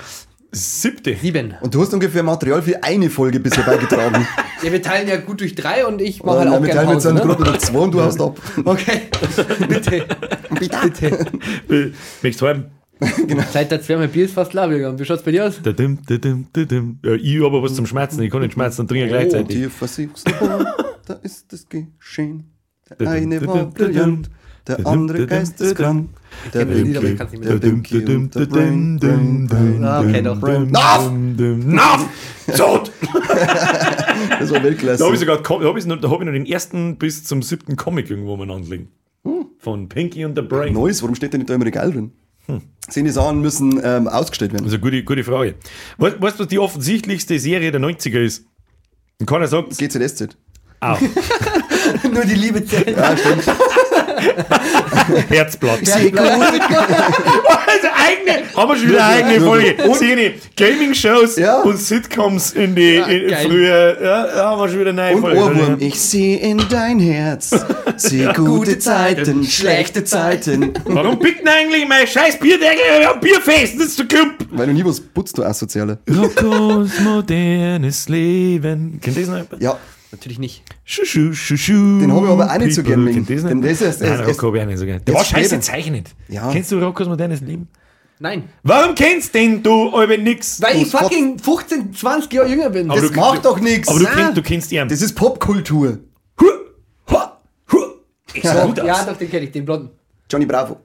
Siebte. 0.51 1.15
Sieben. 1.15 1.53
Und 1.61 1.75
du 1.75 1.81
hast 1.81 1.93
ungefähr 1.93 2.23
Material 2.23 2.61
für 2.61 2.83
eine 2.83 3.09
Folge 3.09 3.39
bisher 3.39 3.63
beigetragen. 3.63 4.25
Ja, 4.61 4.73
wir 4.73 4.81
teilen 4.81 5.07
ja 5.07 5.15
gut 5.15 5.39
durch 5.39 5.55
drei 5.55 5.85
und 5.85 6.01
ich 6.01 6.21
mache 6.21 6.39
halt 6.39 6.49
auch 6.49 6.61
wir 6.61 6.69
teilen 6.69 6.89
jetzt 6.89 7.07
eine 7.07 7.19
ne? 7.21 7.25
Gruppe 7.25 7.45
durch 7.45 7.59
zwei 7.59 7.79
und 7.79 7.93
du 7.93 8.01
hast 8.01 8.19
ab. 8.19 8.37
Okay, 8.65 9.03
bitte. 9.69 10.05
bitte. 10.59 11.93
Möchtest 12.21 12.41
du 12.41 12.47
haben? 12.49 12.65
Seit 13.53 13.71
der 13.71 13.81
zweimal 13.81 14.09
Bier 14.09 14.25
ist 14.25 14.33
fast 14.33 14.51
klar 14.51 14.67
gegangen. 14.67 14.99
Wie 14.99 15.05
schaut's 15.05 15.23
bei 15.23 15.31
dir 15.31 15.45
aus? 15.45 15.61
Dadim, 15.61 15.99
dadim, 16.05 16.47
dadim. 16.51 16.99
Ja, 17.05 17.13
ich 17.13 17.35
habe 17.37 17.45
aber 17.45 17.63
was 17.63 17.73
zum 17.73 17.85
Schmerzen. 17.85 18.21
Ich 18.21 18.29
kann 18.29 18.41
nicht 18.41 18.51
schmerzen 18.51 18.81
und 18.81 18.89
trinken 18.89 19.05
Und 19.05 19.09
gleichzeitig. 19.11 19.55
hier 19.55 19.69
versuchst 19.69 20.27
du, 20.27 20.65
da 21.05 21.13
ist 21.23 21.53
es 21.53 21.65
geschehen. 21.69 22.51
Der 22.99 23.09
eine 23.09 23.47
war 23.47 23.65
brillant, 23.67 24.29
der 24.67 24.85
andere 24.85 25.25
geisteskrank. 25.27 26.09
Der 26.53 26.65
kenn 26.65 26.69
das 26.73 26.81
Lied, 26.83 26.97
aber 26.97 27.07
ich 27.07 27.17
kann's 27.17 27.31
nicht 27.31 27.43
der 27.43 27.51
mehr. 27.51 27.59
Dinky 27.59 28.05
und 28.05 28.35
der 28.35 28.45
Brain. 28.45 29.83
Ah, 29.83 30.01
okay, 30.01 30.21
doch. 30.21 30.41
Naff! 30.69 31.11
Naff! 31.11 32.05
Zot! 32.53 32.91
Das 34.39 34.51
war 34.51 34.63
Weltklasse. 34.63 34.99
Da 34.99 35.05
habe 35.05 35.15
ich 35.15 35.19
sogar, 35.19 35.41
da 35.41 35.67
habe 35.67 35.79
ich, 35.79 35.85
noch- 35.85 35.99
da 35.99 36.09
hab 36.09 36.19
ich 36.19 36.25
noch 36.25 36.33
den 36.33 36.45
ersten 36.45 36.97
bis 36.97 37.23
zum 37.23 37.41
siebten 37.41 37.75
Comic 37.75 38.09
irgendwo 38.09 38.37
mal 38.37 38.49
anlegen. 38.51 38.89
Von 39.59 39.89
Pinky 39.89 40.23
und 40.23 40.35
the 40.37 40.41
Brain. 40.41 40.73
Neues, 40.73 41.01
warum 41.01 41.15
steht 41.15 41.33
der 41.33 41.39
nicht 41.39 41.49
da 41.49 41.55
im 41.55 41.61
Regal 41.61 41.91
drin? 41.91 42.11
Hm. 42.45 42.61
Die 42.95 43.09
Sachen 43.09 43.41
müssen 43.41 43.79
ähm, 43.83 44.07
ausgestellt 44.07 44.53
werden. 44.53 44.65
Ist 44.65 44.71
eine 44.73 44.81
gute, 44.81 45.03
gute 45.03 45.23
Frage. 45.23 45.55
Weißt 45.97 46.21
weißt 46.21 46.39
du, 46.39 46.43
was 46.43 46.47
die 46.47 46.59
offensichtlichste 46.59 47.37
Serie 47.39 47.71
der 47.71 47.81
90er 47.81 48.19
ist? 48.19 48.45
Und 49.19 49.25
keiner 49.25 49.47
sagt 49.47 49.77
GZSZ. 49.77 50.37
auch. 50.79 50.99
Nur 52.13 52.23
die 52.23 52.35
Liebe 52.35 52.63
zählt. 52.65 52.97
Ja, 52.97 53.15
stimmt. 53.17 53.43
Herzblatt. 55.29 55.79
Ja, 55.87 55.95
Also 55.95 57.87
eigene, 57.95 58.43
haben 58.55 58.69
wir 58.69 58.75
schon 58.77 58.89
wieder 58.89 59.05
eine 59.05 59.25
eigene 59.25 59.45
Folge. 59.45 59.75
Seine 59.95 60.33
Gaming-Shows 60.55 61.37
Ja. 61.37 61.61
und 61.61 61.77
Sitcoms 61.77 62.51
in 62.51 62.75
die 62.75 62.95
in, 62.95 63.29
geil. 63.29 63.45
früher. 63.47 63.97
Ja, 64.01 64.27
ja, 64.27 64.43
haben 64.45 64.61
wir 64.61 64.69
schon 64.69 64.79
wieder 64.79 64.89
eine 64.91 65.01
neue 65.01 65.15
Und 65.15 65.21
Folge. 65.21 65.39
Ohrwurm, 65.39 65.77
ich 65.79 65.99
sehe 65.99 66.37
in 66.39 66.61
dein 66.69 66.99
Herz. 66.99 67.51
Sehe 67.97 68.33
gute 68.33 68.79
Zeiten, 68.79 69.43
schlechte 69.45 70.03
Zeiten. 70.03 70.73
Warum 70.85 71.19
pickt 71.19 71.47
eigentlich 71.47 71.87
mein 71.87 72.07
scheiß 72.07 72.39
Bierdeckel 72.39 73.05
am 73.11 73.19
Bierfest? 73.19 73.75
Das 73.79 73.87
ist 73.87 73.97
so 73.97 74.03
kump. 74.05 74.35
Weil 74.51 74.67
du 74.67 74.73
nie 74.73 74.85
was 74.85 74.99
putzt, 74.99 75.37
du 75.37 75.43
Asoziale. 75.43 75.99
Rockos 76.09 76.99
modernes 76.99 78.09
Leben. 78.09 78.99
Kennt 79.01 79.17
ihr 79.17 79.25
das 79.25 79.31
noch? 79.51 79.59
Ja, 79.59 79.77
Natürlich 80.11 80.39
nicht. 80.39 80.63
Schu, 80.85 81.05
schu, 81.05 81.33
schu, 81.33 81.55
schu. 81.55 81.99
Den 81.99 82.11
hab 82.13 82.23
ich 82.23 82.29
aber 82.29 82.51
auch 82.51 82.57
nicht 82.57 82.73
so 82.75 82.81
People. 82.81 82.95
gern 82.95 83.03
mögen. 83.03 83.15
Kennt 83.25 83.29
ihr 83.29 83.35
das 83.35 83.45
Den- 83.45 83.59
nicht? 83.59 83.81
das 83.81 83.95
ist- 83.95 84.01
Nein, 84.01 84.19
Rocco 84.21 84.47
habe 84.47 84.57
ich 84.57 84.63
auch 84.63 84.67
nicht 84.67 84.79
so 84.79 84.85
gern. 84.85 85.05
Der 85.05 85.13
war 85.15 85.23
scheiße 85.23 85.59
zeichnet. 85.59 86.07
Ja. 86.27 86.51
Kennst 86.51 86.71
du 86.71 86.79
Rockos 86.79 87.07
modernes 87.07 87.41
Leben? 87.41 87.67
Nein. 88.21 88.49
Warum 88.63 88.95
kennst 88.95 89.33
denn 89.35 89.61
du 89.63 89.95
aber 89.95 90.17
nix? 90.17 90.61
Weil 90.61 90.81
ich 90.81 90.87
fucking 90.89 91.37
15, 91.39 91.93
20 91.93 92.33
Jahre 92.33 92.49
jünger 92.49 92.69
bin. 92.69 92.89
Aber 92.89 92.99
das 92.99 93.11
du- 93.11 93.19
macht 93.19 93.45
doch 93.45 93.59
nichts. 93.59 93.87
Aber 93.87 93.99
du, 93.99 94.05
kennst, 94.05 94.37
du 94.37 94.41
kennst 94.41 94.71
ihn. 94.71 94.87
Das 94.89 95.01
ist 95.01 95.13
Popkultur. 95.13 95.99
Ich 98.33 98.43
sah 98.43 98.65
gut 98.65 98.79
aus. 98.79 98.85
ja, 98.87 99.03
doch, 99.05 99.17
den 99.17 99.29
kenne 99.29 99.45
ich, 99.45 99.51
den 99.51 99.65
Blonden. 99.65 99.89
Johnny 100.31 100.45
Bravo. 100.45 100.77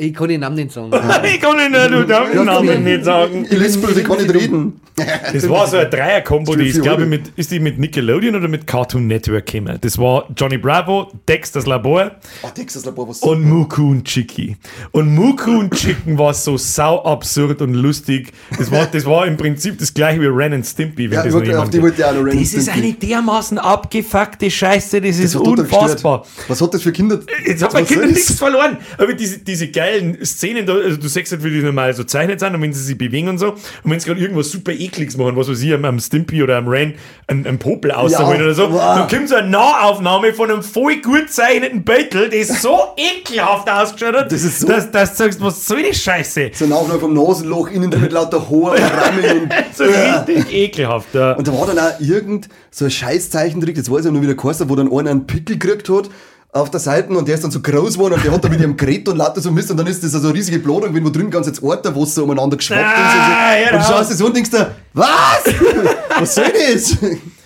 Ich 0.00 0.14
kann 0.14 0.28
den 0.28 0.40
Namen 0.40 0.56
nicht 0.56 0.72
sagen. 0.72 0.90
ich 1.24 1.40
kann 1.40 1.56
nicht, 1.56 1.92
du 1.92 2.06
darfst 2.06 2.34
den 2.34 2.44
Namen 2.44 2.84
nicht 2.84 3.04
sagen. 3.04 3.46
Ich 3.50 3.58
lispel, 3.58 3.96
ich 3.96 4.04
kann 4.04 4.18
nicht 4.18 4.34
reden. 4.34 4.80
Das 5.32 5.48
war 5.48 5.66
so 5.66 5.78
ein 5.78 5.88
Dreier-Kombo, 5.90 6.56
die 6.56 6.68
ist, 6.68 6.82
glaube 6.82 7.04
ich, 7.04 7.08
mit, 7.08 7.32
ist 7.36 7.50
die 7.50 7.58
mit 7.60 7.78
Nickelodeon 7.78 8.34
oder 8.34 8.48
mit 8.48 8.66
Cartoon 8.66 9.06
Network 9.06 9.46
gekommen? 9.46 9.78
Das 9.80 9.96
war 9.96 10.26
Johnny 10.36 10.58
Bravo, 10.58 11.10
Dexter's 11.26 11.64
Labor 11.64 12.10
Oh, 12.42 12.48
Texas 12.54 12.84
Labor, 12.84 13.08
was 13.08 13.20
und 13.20 13.42
Muku 13.42 13.90
und 13.92 14.04
Chicky. 14.04 14.56
Und 14.90 15.14
Muku 15.14 15.58
und 15.58 15.74
Chicken 15.74 16.18
war 16.18 16.34
so 16.34 16.58
sau 16.58 17.02
absurd 17.04 17.62
und 17.62 17.74
lustig. 17.74 18.32
Das 18.58 18.70
war, 18.70 18.86
das 18.86 19.06
war 19.06 19.26
im 19.26 19.36
Prinzip 19.36 19.78
das 19.78 19.94
gleiche 19.94 20.20
wie 20.20 20.26
Ren 20.26 20.52
and 20.52 20.66
Stimpy, 20.66 21.10
wenn 21.10 21.12
Ja, 21.12 21.22
das 21.24 21.26
ich 21.26 21.32
noch 21.32 21.38
wollte- 21.38 21.50
jemand 21.50 21.64
auf 21.64 21.70
die 21.70 21.82
wollte 21.82 22.00
ich 22.00 22.04
auch 22.04 22.14
noch 22.14 22.24
Ren 22.24 22.38
Das 22.38 22.52
ist 22.52 22.68
eine 22.68 22.92
dermaßen 22.92 23.58
abgefuckte 23.58 24.50
Scheiße, 24.50 25.00
das, 25.00 25.18
ist 25.18 25.36
unfassbar. 25.36 26.26
Was 26.48 26.60
hat 26.60 26.74
das 26.74 26.82
für 26.82 26.92
Kinder? 26.92 27.20
Jetzt 27.46 27.62
hat 27.62 27.72
man 27.72 27.86
Kinder 27.86 28.06
nichts 28.06 28.34
verloren. 28.34 28.76
Aber 28.98 29.14
diese, 29.14 29.38
diese 29.38 29.68
geilen 29.90 30.24
Szenen, 30.24 30.66
da, 30.66 30.74
also 30.74 30.96
du 30.96 31.08
siehst 31.08 31.32
halt, 31.32 31.42
wie 31.44 31.50
die 31.50 31.62
normal 31.62 31.92
so 31.94 32.04
zeichnet 32.04 32.40
sind 32.40 32.54
und 32.54 32.62
wenn 32.62 32.72
sie 32.72 32.82
sich 32.82 32.96
bewegen 32.98 33.28
und 33.28 33.38
so. 33.38 33.52
Und 33.52 33.58
wenn 33.84 34.00
sie 34.00 34.06
gerade 34.08 34.20
irgendwas 34.20 34.50
super 34.50 34.72
ekliges 34.72 35.16
machen, 35.16 35.36
was 35.36 35.48
weiß 35.48 35.60
ich, 35.62 35.72
am, 35.72 35.84
am 35.84 35.98
Stimpy 35.98 36.42
oder 36.42 36.56
am 36.58 36.68
Ren 36.68 36.94
einen, 37.26 37.46
einen 37.46 37.58
Popel 37.58 37.90
ausholen 37.92 38.38
Ja, 38.38 38.44
oder 38.44 38.54
so, 38.54 38.72
wow. 38.72 38.98
dann 38.98 39.08
kommt 39.08 39.28
so 39.28 39.36
eine 39.36 39.48
Nahaufnahme 39.48 40.32
von 40.32 40.50
einem 40.50 40.62
voll 40.62 40.96
gut 41.00 41.30
zeichneten 41.30 41.84
Beutel, 41.84 42.28
das 42.30 42.62
so 42.62 42.78
ekelhaft 42.96 43.68
ausgeschaut 43.68 44.14
hat, 44.16 44.32
Das 44.32 44.42
ist 44.42 44.60
so- 44.60 44.68
dass, 44.68 44.90
dass 44.90 45.10
du 45.12 45.16
sagst, 45.24 45.40
was 45.40 45.66
soll 45.66 45.82
die 45.82 45.94
Scheiße? 45.96 46.50
So 46.54 46.66
nach 46.66 46.80
vom 47.00 47.14
Nasenloch 47.14 47.70
innen 47.70 47.90
mit 48.00 48.12
lauter 48.12 48.40
und 48.50 48.78
Rammeln. 48.78 49.48
So 49.74 49.84
richtig 49.84 50.52
ekelhaft. 50.52 51.14
Ja. 51.14 51.32
Und 51.32 51.46
da 51.46 51.52
war 51.52 51.66
dann 51.66 51.78
auch 51.78 52.00
irgend 52.00 52.48
so 52.70 52.84
ein 52.84 52.90
Scheißzeichentrick, 52.90 53.76
das 53.76 53.90
weiß 53.90 54.04
ich 54.06 54.12
noch 54.12 54.20
wieder 54.20 54.34
geheißen, 54.34 54.68
wo 54.68 54.76
dann 54.76 54.92
einer 54.92 55.10
einen 55.10 55.26
Pickel 55.26 55.58
gekriegt 55.58 55.88
hat 55.88 56.10
auf 56.52 56.70
der 56.70 56.80
Seite 56.80 57.08
und 57.16 57.28
der 57.28 57.36
ist 57.36 57.44
dann 57.44 57.50
so 57.52 57.60
groß 57.60 57.94
geworden 57.94 58.14
und 58.14 58.24
der 58.24 58.32
hat 58.32 58.42
dann 58.42 58.50
mit 58.50 58.60
ihrem 58.60 58.76
Gerät 58.76 59.08
und 59.08 59.16
lauter 59.16 59.40
so 59.40 59.50
Mist 59.52 59.70
und 59.70 59.76
dann 59.76 59.86
ist 59.86 60.02
das 60.02 60.12
so 60.12 60.18
eine 60.18 60.34
riesige 60.34 60.58
Bladung, 60.58 60.92
wenn 60.94 61.04
wo 61.04 61.10
drin 61.10 61.30
ganz 61.30 61.46
jetzt 61.46 61.62
Orte, 61.62 61.94
wo 61.94 62.02
es 62.02 62.14
so 62.14 62.24
umeinander 62.24 62.56
geschwappt 62.56 62.82
Ah, 62.84 63.54
ist. 63.54 63.62
Und, 63.62 63.66
so. 63.66 63.70
genau. 63.70 63.76
und 63.76 63.82
du 63.82 63.92
schaust 63.92 64.18
so 64.18 64.26
und 64.26 64.36
denkst 64.36 64.50
dir, 64.50 64.74
was? 64.92 65.08
was 66.18 66.34
soll 66.34 66.52
das? 66.74 66.96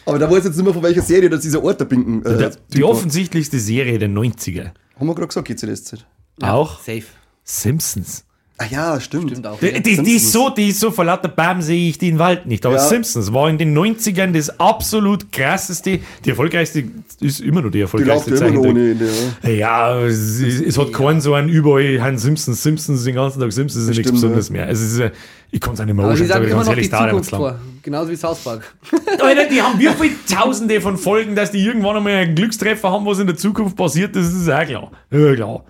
Aber 0.06 0.18
da 0.18 0.30
weiß 0.30 0.38
ich 0.38 0.44
jetzt 0.46 0.56
nicht 0.56 0.64
mehr 0.64 0.74
von 0.74 0.82
welcher 0.82 1.02
Serie 1.02 1.28
das 1.30 1.40
dieser 1.40 1.62
Orterpinken. 1.62 2.24
Äh, 2.24 2.36
Der, 2.38 2.50
Typ 2.52 2.60
die 2.72 2.82
war. 2.82 2.90
offensichtlichste 2.90 3.58
Serie 3.58 3.98
der 3.98 4.08
90er. 4.08 4.70
Haben 4.98 5.06
wir 5.06 5.14
gerade 5.14 5.28
gesagt, 5.28 5.48
GCDSZ. 5.48 6.04
Auch 6.42 6.78
Safe. 6.78 7.04
Simpsons. 7.42 8.24
Ah 8.56 8.66
ja, 8.70 9.00
stimmt. 9.00 9.30
Stimmt 9.30 9.46
auch. 9.48 9.58
Die, 9.58 9.66
ja. 9.66 9.80
die, 9.80 10.00
die 10.00 10.12
ist 10.12 10.30
so, 10.30 10.48
die 10.48 10.68
ist 10.68 10.78
so, 10.78 10.92
vor 10.92 11.04
lauter 11.04 11.26
Bam 11.28 11.60
sehe 11.60 11.88
ich 11.88 11.98
den 11.98 12.20
Wald 12.20 12.46
nicht. 12.46 12.64
Aber 12.64 12.76
Ja. 12.76 12.80
Simpsons 12.82 13.32
war 13.32 13.50
in 13.50 13.58
den 13.58 13.76
90ern 13.76 14.30
das 14.32 14.60
absolut 14.60 15.32
krasseste, 15.32 15.98
die 16.24 16.30
erfolgreichste, 16.30 16.84
ist 17.20 17.40
immer 17.40 17.62
noch 17.62 17.70
die 17.70 17.78
Die 17.78 17.80
erfolgreichste 17.82 18.30
ja 18.30 18.36
noch 18.36 18.40
Zeichentrick. 18.42 18.70
ohne 18.70 18.90
Ende. 18.92 19.08
Ja. 19.42 19.50
Ja, 19.50 20.00
es, 20.02 20.40
es, 20.40 20.60
es 20.60 20.78
hat 20.78 20.92
keinen 20.92 21.20
so 21.20 21.34
einen 21.34 21.48
überall, 21.48 22.00
Hans 22.00 22.22
Simpsons, 22.22 22.62
Simpsons 22.62 23.02
den 23.02 23.16
ganzen 23.16 23.40
Tag 23.40 23.52
Simpsons, 23.52 23.88
ist 23.88 23.96
nichts 23.96 24.12
Besonderes 24.12 24.50
mehr. 24.50 24.68
Es 24.68 24.80
ist, 24.80 25.00
äh, 25.00 25.10
ich 25.50 25.60
kann 25.60 25.74
es 25.74 25.80
auch 25.80 25.84
nicht 25.84 25.94
mehr 25.96 26.04
Aber 26.04 26.14
die 26.14 26.22
anschauen, 26.22 26.28
sagen 26.28 26.44
sag 26.44 26.46
ich 26.46 26.50
immer 26.52 26.56
ganz 26.58 26.66
noch 26.66 26.72
ehrlich, 27.10 27.24
die 27.26 27.30
lang. 27.32 27.40
vor. 27.40 27.58
Genauso 27.82 28.10
wie 28.12 28.16
South 28.16 28.38
Park. 28.38 28.74
Alter, 29.20 29.48
die 29.48 29.60
haben 29.60 29.78
wie 29.80 29.88
viele 29.88 30.14
Tausende 30.30 30.80
von 30.80 30.96
Folgen, 30.96 31.34
dass 31.34 31.50
die 31.50 31.58
irgendwann 31.58 31.96
einmal 31.96 32.12
einen 32.12 32.36
Glückstreffer 32.36 32.88
haben, 32.90 33.04
was 33.04 33.18
in 33.18 33.26
der 33.26 33.36
Zukunft 33.36 33.76
passiert, 33.76 34.14
das 34.14 34.32
ist 34.32 34.48
auch 34.48 34.64
klar. 34.64 34.92
Ja, 35.10 35.34
klar. 35.34 35.64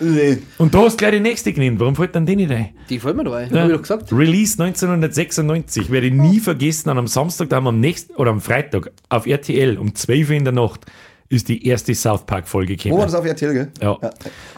Nee. 0.00 0.38
Und 0.58 0.74
da 0.74 0.78
hast 0.82 0.92
du 0.94 0.96
gleich 0.98 1.12
die 1.12 1.20
nächste 1.20 1.52
genannt. 1.52 1.80
Warum 1.80 1.96
fällt 1.96 2.14
dann 2.14 2.24
die 2.26 2.36
nicht 2.36 2.50
ein? 2.50 2.70
Die 2.88 2.98
fällt 3.00 3.16
mir 3.16 3.24
dabei. 3.24 3.48
Ja. 3.50 3.62
Hab 3.62 3.66
ich 3.68 3.72
doch 3.74 3.82
gesagt. 3.82 4.12
Release 4.12 4.62
1996. 4.62 5.90
Werde 5.90 6.06
ich 6.08 6.12
nie 6.12 6.40
vergessen, 6.40 6.88
an 6.90 6.98
am 6.98 7.06
Samstag, 7.06 7.48
da 7.48 7.56
haben 7.56 7.64
wir 7.64 7.70
am 7.70 7.80
nächsten, 7.80 8.14
oder 8.14 8.30
am 8.30 8.40
Freitag 8.40 8.90
auf 9.08 9.26
RTL 9.26 9.76
um 9.78 9.94
12 9.94 10.28
Uhr 10.30 10.34
in 10.36 10.44
der 10.44 10.52
Nacht 10.52 10.86
ist 11.30 11.48
die 11.48 11.66
erste 11.66 11.94
South 11.94 12.24
Park 12.24 12.48
Folge 12.48 12.72
Wo 12.74 12.78
war 12.78 12.82
gekommen. 12.84 13.02
das 13.02 13.14
auf 13.14 13.24
RTL, 13.26 13.52
gell? 13.52 13.68
Ja. 13.82 13.98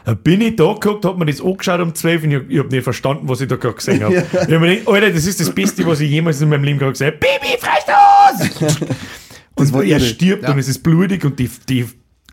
Da 0.05 0.15
bin 0.15 0.41
ich 0.41 0.55
da 0.55 0.73
geguckt, 0.73 1.05
hab 1.05 1.19
mir 1.19 1.27
das 1.27 1.41
angeschaut 1.43 1.81
um 1.81 1.93
12 1.93 2.23
und 2.23 2.31
ich, 2.31 2.43
ich 2.49 2.59
hab 2.61 2.71
nicht 2.71 2.85
verstanden, 2.85 3.29
was 3.29 3.41
ich 3.41 3.49
da 3.49 3.57
gerade 3.57 3.75
gesehen 3.75 4.05
habe. 4.05 4.15
Ich 4.33 4.39
hab 4.39 4.49
mir 4.61 4.77
gedacht, 4.77 4.89
Alter, 4.89 5.11
das 5.11 5.27
ist 5.27 5.41
das 5.41 5.51
Beste, 5.51 5.85
was 5.85 5.99
ich 5.99 6.09
jemals 6.11 6.41
in 6.41 6.49
meinem 6.49 6.63
Leben 6.63 6.79
gerade 6.79 6.93
gesehen 6.93 7.09
habe. 7.09 7.17
Baby, 7.19 7.59
freistoß! 7.59 8.87
und 9.57 9.73
war 9.73 9.83
er 9.83 9.89
irre. 9.89 10.01
stirbt 10.01 10.45
Ja. 10.45 10.53
und 10.53 10.59
es 10.61 10.69
ist 10.69 10.81
blutig 10.85 11.25
und 11.25 11.41
die, 11.41 11.51
die, 11.69 11.87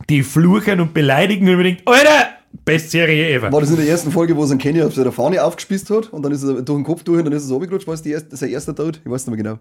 die 0.07 0.21
fluchen 0.21 0.81
und 0.81 0.93
beleidigen 0.93 1.49
und 1.49 1.59
ich 1.65 1.77
denke, 1.77 1.91
Alter, 1.91 2.29
beste 2.65 2.89
Serie 2.89 3.29
ever. 3.35 3.51
War 3.51 3.61
das 3.61 3.69
in 3.69 3.77
der 3.77 3.87
ersten 3.87 4.11
Folge, 4.11 4.35
wo 4.35 4.43
es 4.43 4.51
einen 4.51 4.59
Kenny 4.59 4.81
auf 4.81 4.93
seiner 4.93 5.11
Fahne 5.11 5.43
aufgespießt 5.43 5.89
hat 5.89 6.13
und 6.13 6.23
dann 6.23 6.31
ist 6.31 6.43
er 6.43 6.61
durch 6.61 6.77
den 6.77 6.83
Kopf 6.83 7.03
durch 7.03 7.19
und 7.19 7.25
dann 7.25 7.33
ist 7.33 7.43
er 7.43 7.47
so 7.47 7.55
runtergerutscht? 7.55 7.87
War 7.87 7.93
das 7.93 8.03
die 8.03 8.11
erste, 8.11 8.35
sein 8.35 8.49
erster 8.49 8.75
Tod? 8.75 9.01
Ich 9.03 9.11
weiß 9.11 9.27
nicht 9.27 9.35
mehr 9.35 9.43
genau. 9.43 9.59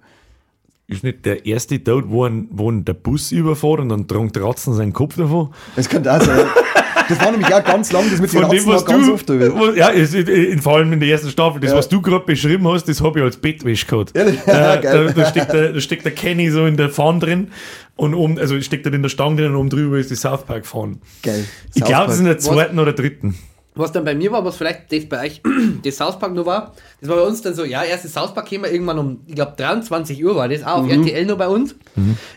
Ist 0.89 1.03
nicht 1.03 1.25
der 1.25 1.45
erste 1.45 1.83
Tod, 1.83 2.05
wo, 2.09 2.25
ein, 2.25 2.49
wo 2.51 2.71
ein 2.71 2.85
der 2.85 2.95
Bus 2.95 3.33
überfährt 3.33 3.81
und 3.81 3.89
dann 3.89 4.07
drangt 4.07 4.39
Ratzen 4.39 4.75
seinen 4.75 4.93
Kopf 4.93 5.17
davon? 5.17 5.53
Das 5.75 5.89
kann 5.89 6.03
da 6.03 6.21
sein. 6.21 6.47
Das 7.09 7.21
war 7.21 7.31
nämlich 7.31 7.53
auch 7.55 7.63
ganz 7.65 7.93
lang, 7.93 8.05
das 8.11 8.21
mit 8.21 8.33
den 8.33 8.41
Von 8.41 8.51
dem, 8.51 8.59
Ratzen 8.59 8.73
was 8.73 8.87
war 8.87 8.93
ganz 8.93 9.07
du, 9.07 9.15
oft. 9.15 9.29
da. 9.29 9.35
wo, 9.35 9.71
ja, 9.73 9.91
es, 9.93 10.15
in, 10.15 10.61
vor 10.61 10.77
allem 10.77 10.93
in 10.93 11.01
der 11.01 11.09
ersten 11.09 11.31
Staffel, 11.31 11.61
das, 11.61 11.71
Ja. 11.71 11.77
was 11.77 11.89
du 11.89 12.01
gerade 12.03 12.25
beschrieben 12.25 12.67
hast, 12.69 12.85
das 12.89 13.01
habe 13.01 13.19
ich 13.19 13.25
als 13.25 13.37
Bettwäsch 13.37 13.87
gehabt. 13.87 14.17
Ehrlich? 14.17 14.39
Äh, 14.47 14.53
da, 14.83 15.05
da, 15.05 15.27
steckt 15.27 15.53
der, 15.53 15.73
da 15.73 15.81
steckt 15.81 16.05
der 16.05 16.13
Kenny 16.13 16.51
so 16.51 16.67
in 16.67 16.77
der 16.77 16.91
Fahne 16.91 17.19
drin 17.21 17.49
und 17.97 18.15
oben, 18.15 18.39
also 18.39 18.61
steckt 18.61 18.87
er 18.87 18.93
in 18.93 19.03
der 19.03 19.09
Stange 19.09 19.37
drin 19.43 19.53
und 19.53 19.57
oben 19.57 19.71
drüber 19.71 19.99
ist 19.99 20.11
die 20.11 20.17
South 20.17 20.45
Park 20.45 20.67
Fahne. 20.67 20.99
Geil. 21.23 21.45
Ich 21.75 21.85
glaube, 21.85 22.07
es 22.09 22.15
ist 22.15 22.21
in 22.21 22.27
der 22.27 22.39
zweiten 22.39 22.79
oder 22.79 22.93
dritten. 22.93 23.37
Was 23.79 23.93
dann 23.93 24.07
bei 24.07 24.15
mir 24.15 24.33
war, 24.33 24.43
was 24.43 24.57
vielleicht 24.57 24.91
das 24.91 25.05
bei 25.05 25.27
euch, 25.27 25.43
das 25.85 25.97
South 25.99 26.19
Park 26.19 26.33
nur 26.33 26.47
war, 26.47 26.73
das 27.01 27.11
war 27.11 27.17
bei 27.17 27.23
uns 27.23 27.43
dann 27.43 27.55
so, 27.55 27.63
ja, 27.63 27.85
erstes 27.85 28.15
South 28.15 28.33
Park 28.33 28.47
käme 28.47 28.69
irgendwann 28.69 28.99
um, 28.99 29.21
ich 29.27 29.35
glaube 29.35 29.53
23 29.57 30.25
Uhr 30.25 30.35
war 30.35 30.49
das, 30.49 30.63
auch 30.63 30.85
auf 30.85 30.91
RTL 30.91 31.27
nur 31.27 31.37
bei 31.37 31.47
uns. 31.47 31.75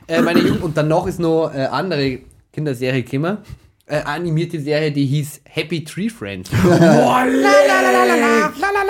Äh, 0.07 0.21
meine 0.21 0.41
Jugend, 0.41 0.61
und 0.63 0.75
danach 0.75 1.07
ist 1.07 1.19
noch 1.19 1.49
äh, 1.55 1.59
andere 1.71 2.19
Kinderserie 2.51 3.03
gekommen, 3.03 3.37
äh, 3.89 4.01
animierte 4.03 4.59
Serie, 4.59 4.91
die 4.91 5.05
hieß 5.05 5.41
Happy 5.45 5.83
Tree 5.83 6.09
Friends. 6.09 6.49
Boah, 6.63 7.25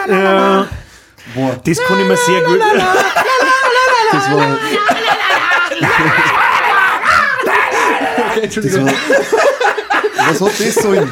ja, 0.08 0.68
Boah, 1.34 1.62
das 1.64 1.78
kann 1.84 2.00
ich 2.00 2.06
mir 2.08 2.18
sehr 2.18 2.42
gut. 2.44 2.60
das 4.12 4.32
war. 4.32 4.58
Das 8.42 8.78
war 8.80 8.94
was 10.30 10.42
hat 10.42 10.60
das 10.60 10.76
sollen? 10.76 11.12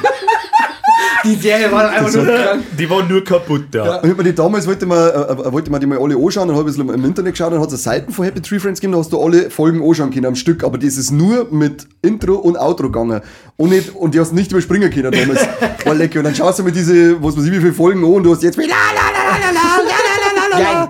Die 1.24 1.36
Serie 1.36 1.72
war 1.72 1.90
einfach 1.90 2.14
nur 2.14 2.26
krank. 2.26 2.64
Die 2.78 2.90
waren 2.90 3.08
nur 3.08 3.24
kaputt 3.24 3.66
da. 3.72 3.98
Und 3.98 4.06
ich 4.06 4.12
hab 4.12 4.18
mir 4.18 4.24
die 4.24 4.36
damals 4.36 4.68
wollte 4.68 4.86
man, 4.86 4.98
äh, 4.98 5.52
wollte 5.52 5.72
man 5.72 5.80
die 5.82 5.88
mal 5.88 5.98
alle 5.98 6.16
anschauen, 6.16 6.48
dann 6.48 6.58
habe 6.58 6.70
ich 6.70 6.78
ein 6.78 6.86
bisschen 6.86 7.00
im 7.00 7.06
Internet 7.06 7.34
geschaut, 7.34 7.52
dann 7.52 7.62
hat 7.62 7.72
es 7.72 7.84
Seiten 7.84 8.12
von 8.12 8.26
Happy 8.26 8.42
Tree 8.42 8.60
Friends 8.60 8.80
gegeben, 8.80 8.94
da 8.94 9.00
hast 9.00 9.12
du 9.12 9.22
alle 9.22 9.50
Folgen 9.50 9.84
anschauen 9.84 10.12
können 10.12 10.26
am 10.26 10.36
Stück, 10.36 10.64
aber 10.64 10.78
das 10.78 10.98
ist 10.98 11.12
nur 11.12 11.48
mit 11.52 11.88
Intro 12.02 12.36
und 12.36 12.58
Outro 12.58 12.88
gegangen. 12.88 13.22
Und, 13.56 13.70
nicht, 13.70 13.96
und 13.96 14.14
die 14.14 14.20
hast 14.20 14.34
nicht 14.34 14.52
überspringen 14.52 14.92
können 14.92 15.12
damals. 15.12 15.48
War 15.84 15.96
lecker. 15.96 16.20
Und 16.20 16.26
dann 16.26 16.36
schaust 16.36 16.60
du 16.60 16.64
mir 16.64 16.72
diese, 16.72 17.22
was 17.24 17.36
weiß 17.36 17.46
ich, 17.46 17.52
wie 17.52 17.60
viele 17.60 17.74
Folgen 17.74 18.04
an 18.04 18.12
und 18.12 18.24
du 18.24 18.32
hast 18.32 18.44
jetzt 18.44 18.58
Geil. 20.58 20.90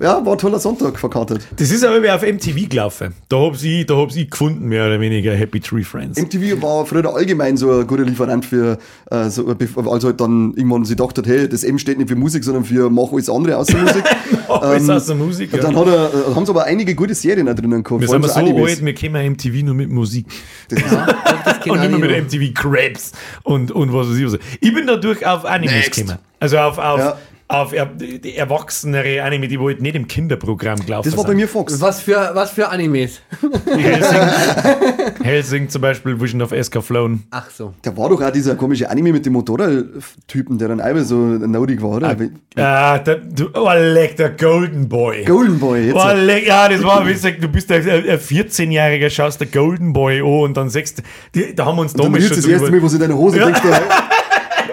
Ja, 0.00 0.24
war 0.24 0.32
ein 0.32 0.38
toller 0.38 0.58
Sonntag 0.58 0.98
verkartet. 0.98 1.46
Das 1.56 1.70
ist 1.70 1.84
aber 1.84 2.14
auf 2.14 2.22
MTV 2.22 2.68
gelaufen. 2.68 3.14
Da 3.28 3.36
hab 3.36 3.62
ich, 3.62 3.86
da 3.86 3.96
hab 3.96 4.14
ich 4.14 4.30
gefunden, 4.30 4.66
mehr 4.66 4.86
oder 4.86 5.00
weniger 5.00 5.34
Happy 5.34 5.60
Tree 5.60 5.82
Friends. 5.84 6.20
MTV 6.20 6.60
war 6.62 6.84
früher 6.84 7.14
allgemein 7.14 7.56
so 7.56 7.70
ein 7.70 7.86
guter 7.86 8.04
Lieferant 8.04 8.44
für, 8.44 8.78
äh, 9.10 9.30
so, 9.30 9.46
also 9.86 10.08
halt 10.08 10.20
dann 10.20 10.54
irgendwann 10.54 10.84
sie 10.84 10.96
dachte, 10.96 11.22
hey, 11.24 11.48
das 11.48 11.62
M 11.62 11.78
steht 11.78 11.98
nicht 11.98 12.08
für 12.08 12.16
Musik, 12.16 12.42
sondern 12.44 12.64
für 12.64 12.90
mach 12.90 13.12
alles 13.12 13.28
andere 13.30 13.56
außer 13.56 13.78
Musik. 13.78 14.04
Alles 14.48 14.88
aus 14.90 15.06
der 15.06 15.16
Musik. 15.16 15.52
Ja. 15.52 15.58
dann 15.58 15.74
hat 15.76 15.86
er, 15.86 16.06
äh, 16.06 16.34
haben 16.34 16.44
sie 16.44 16.50
aber 16.52 16.64
einige 16.64 16.94
gute 16.94 17.14
Serien 17.14 17.48
auch 17.48 17.54
drinnen 17.54 17.82
gehabt. 17.82 18.02
Wir 18.02 18.08
sind 18.08 18.24
so 18.24 18.32
Animes. 18.34 18.70
alt, 18.70 18.84
wir 18.84 18.94
kennen 18.94 19.32
MTV 19.32 19.64
nur 19.64 19.74
mit 19.74 19.90
Musik. 19.90 20.26
Das 20.68 20.82
Das 20.82 20.92
Und 21.66 21.80
kenn 21.80 21.90
nicht 21.90 22.00
mehr 22.00 22.10
ich 22.10 22.22
mit 22.22 22.32
MTV 22.32 22.54
Crabs 22.54 23.12
und, 23.42 23.72
und 23.72 23.92
was 23.92 24.08
weiß 24.10 24.16
ich 24.16 24.26
was. 24.26 24.38
Ich 24.60 24.74
bin 24.74 24.86
dadurch 24.86 25.24
auf 25.26 25.44
Animes 25.44 25.74
Next. 25.74 26.00
gekommen. 26.00 26.18
Also 26.40 26.58
auf, 26.58 26.78
auf, 26.78 26.98
Ja. 26.98 27.16
Auf 27.54 27.72
er, 27.72 27.86
die 27.86 28.36
erwachsenere 28.36 29.22
Anime, 29.22 29.48
die 29.48 29.58
wollten 29.60 29.82
nicht 29.82 29.94
im 29.94 30.06
Kinderprogramm 30.08 30.78
gelaufen 30.84 31.08
das 31.08 31.16
war 31.16 31.24
bei 31.24 31.34
mir 31.34 31.48
Fox. 31.48 31.80
Was 31.80 32.00
für, 32.00 32.30
was 32.34 32.50
für 32.50 32.68
Animes? 32.68 33.20
Helsing, 33.66 34.20
Helsing 35.22 35.68
zum 35.68 35.82
Beispiel, 35.82 36.20
Vision 36.20 36.42
of 36.42 36.52
Eska 36.52 36.80
Flown. 36.80 37.22
Ach 37.30 37.48
so. 37.50 37.74
Da 37.82 37.96
war 37.96 38.08
doch 38.08 38.20
auch 38.22 38.30
dieser 38.30 38.54
komische 38.56 38.88
Anime 38.90 39.12
mit 39.12 39.26
dem 39.26 39.34
Motorrad-Typen, 39.34 40.58
der 40.58 40.68
dann 40.68 40.80
einmal 40.80 41.04
so 41.04 41.16
naudig 41.16 41.82
war, 41.82 41.90
oder? 41.90 42.16
Ah, 42.56 42.98
der, 42.98 43.16
du, 43.16 43.48
oh, 43.54 43.70
leck, 43.76 44.16
der 44.16 44.30
Golden 44.30 44.88
Boy. 44.88 45.24
Golden 45.24 45.58
Boy, 45.58 45.86
jetzt. 45.86 45.96
Oh, 45.96 46.12
leck, 46.14 46.46
ja, 46.46 46.68
das 46.68 46.82
war, 46.82 47.06
wie 47.06 47.12
gesagt, 47.12 47.42
du 47.42 47.48
bist 47.48 47.70
ein, 47.70 47.82
ein 47.82 48.18
14-Jähriger, 48.18 49.10
schaust 49.10 49.40
der 49.40 49.48
Golden 49.48 49.92
Boy 49.92 50.20
an 50.20 50.26
und 50.26 50.56
dann 50.56 50.70
sagst 50.70 51.02
du, 51.32 51.52
da 51.54 51.64
haben 51.66 51.76
wir 51.76 51.82
uns 51.82 51.92
damals 51.92 52.24
schon 52.24 52.36
du 52.36 52.42
das 52.42 52.46
erste 52.46 52.70
Mal, 52.70 52.82
was 52.82 52.94
in 52.94 53.00
deiner 53.00 53.16
Hose 53.16 53.38
Ja. 53.38 53.46
denkst, 53.46 53.60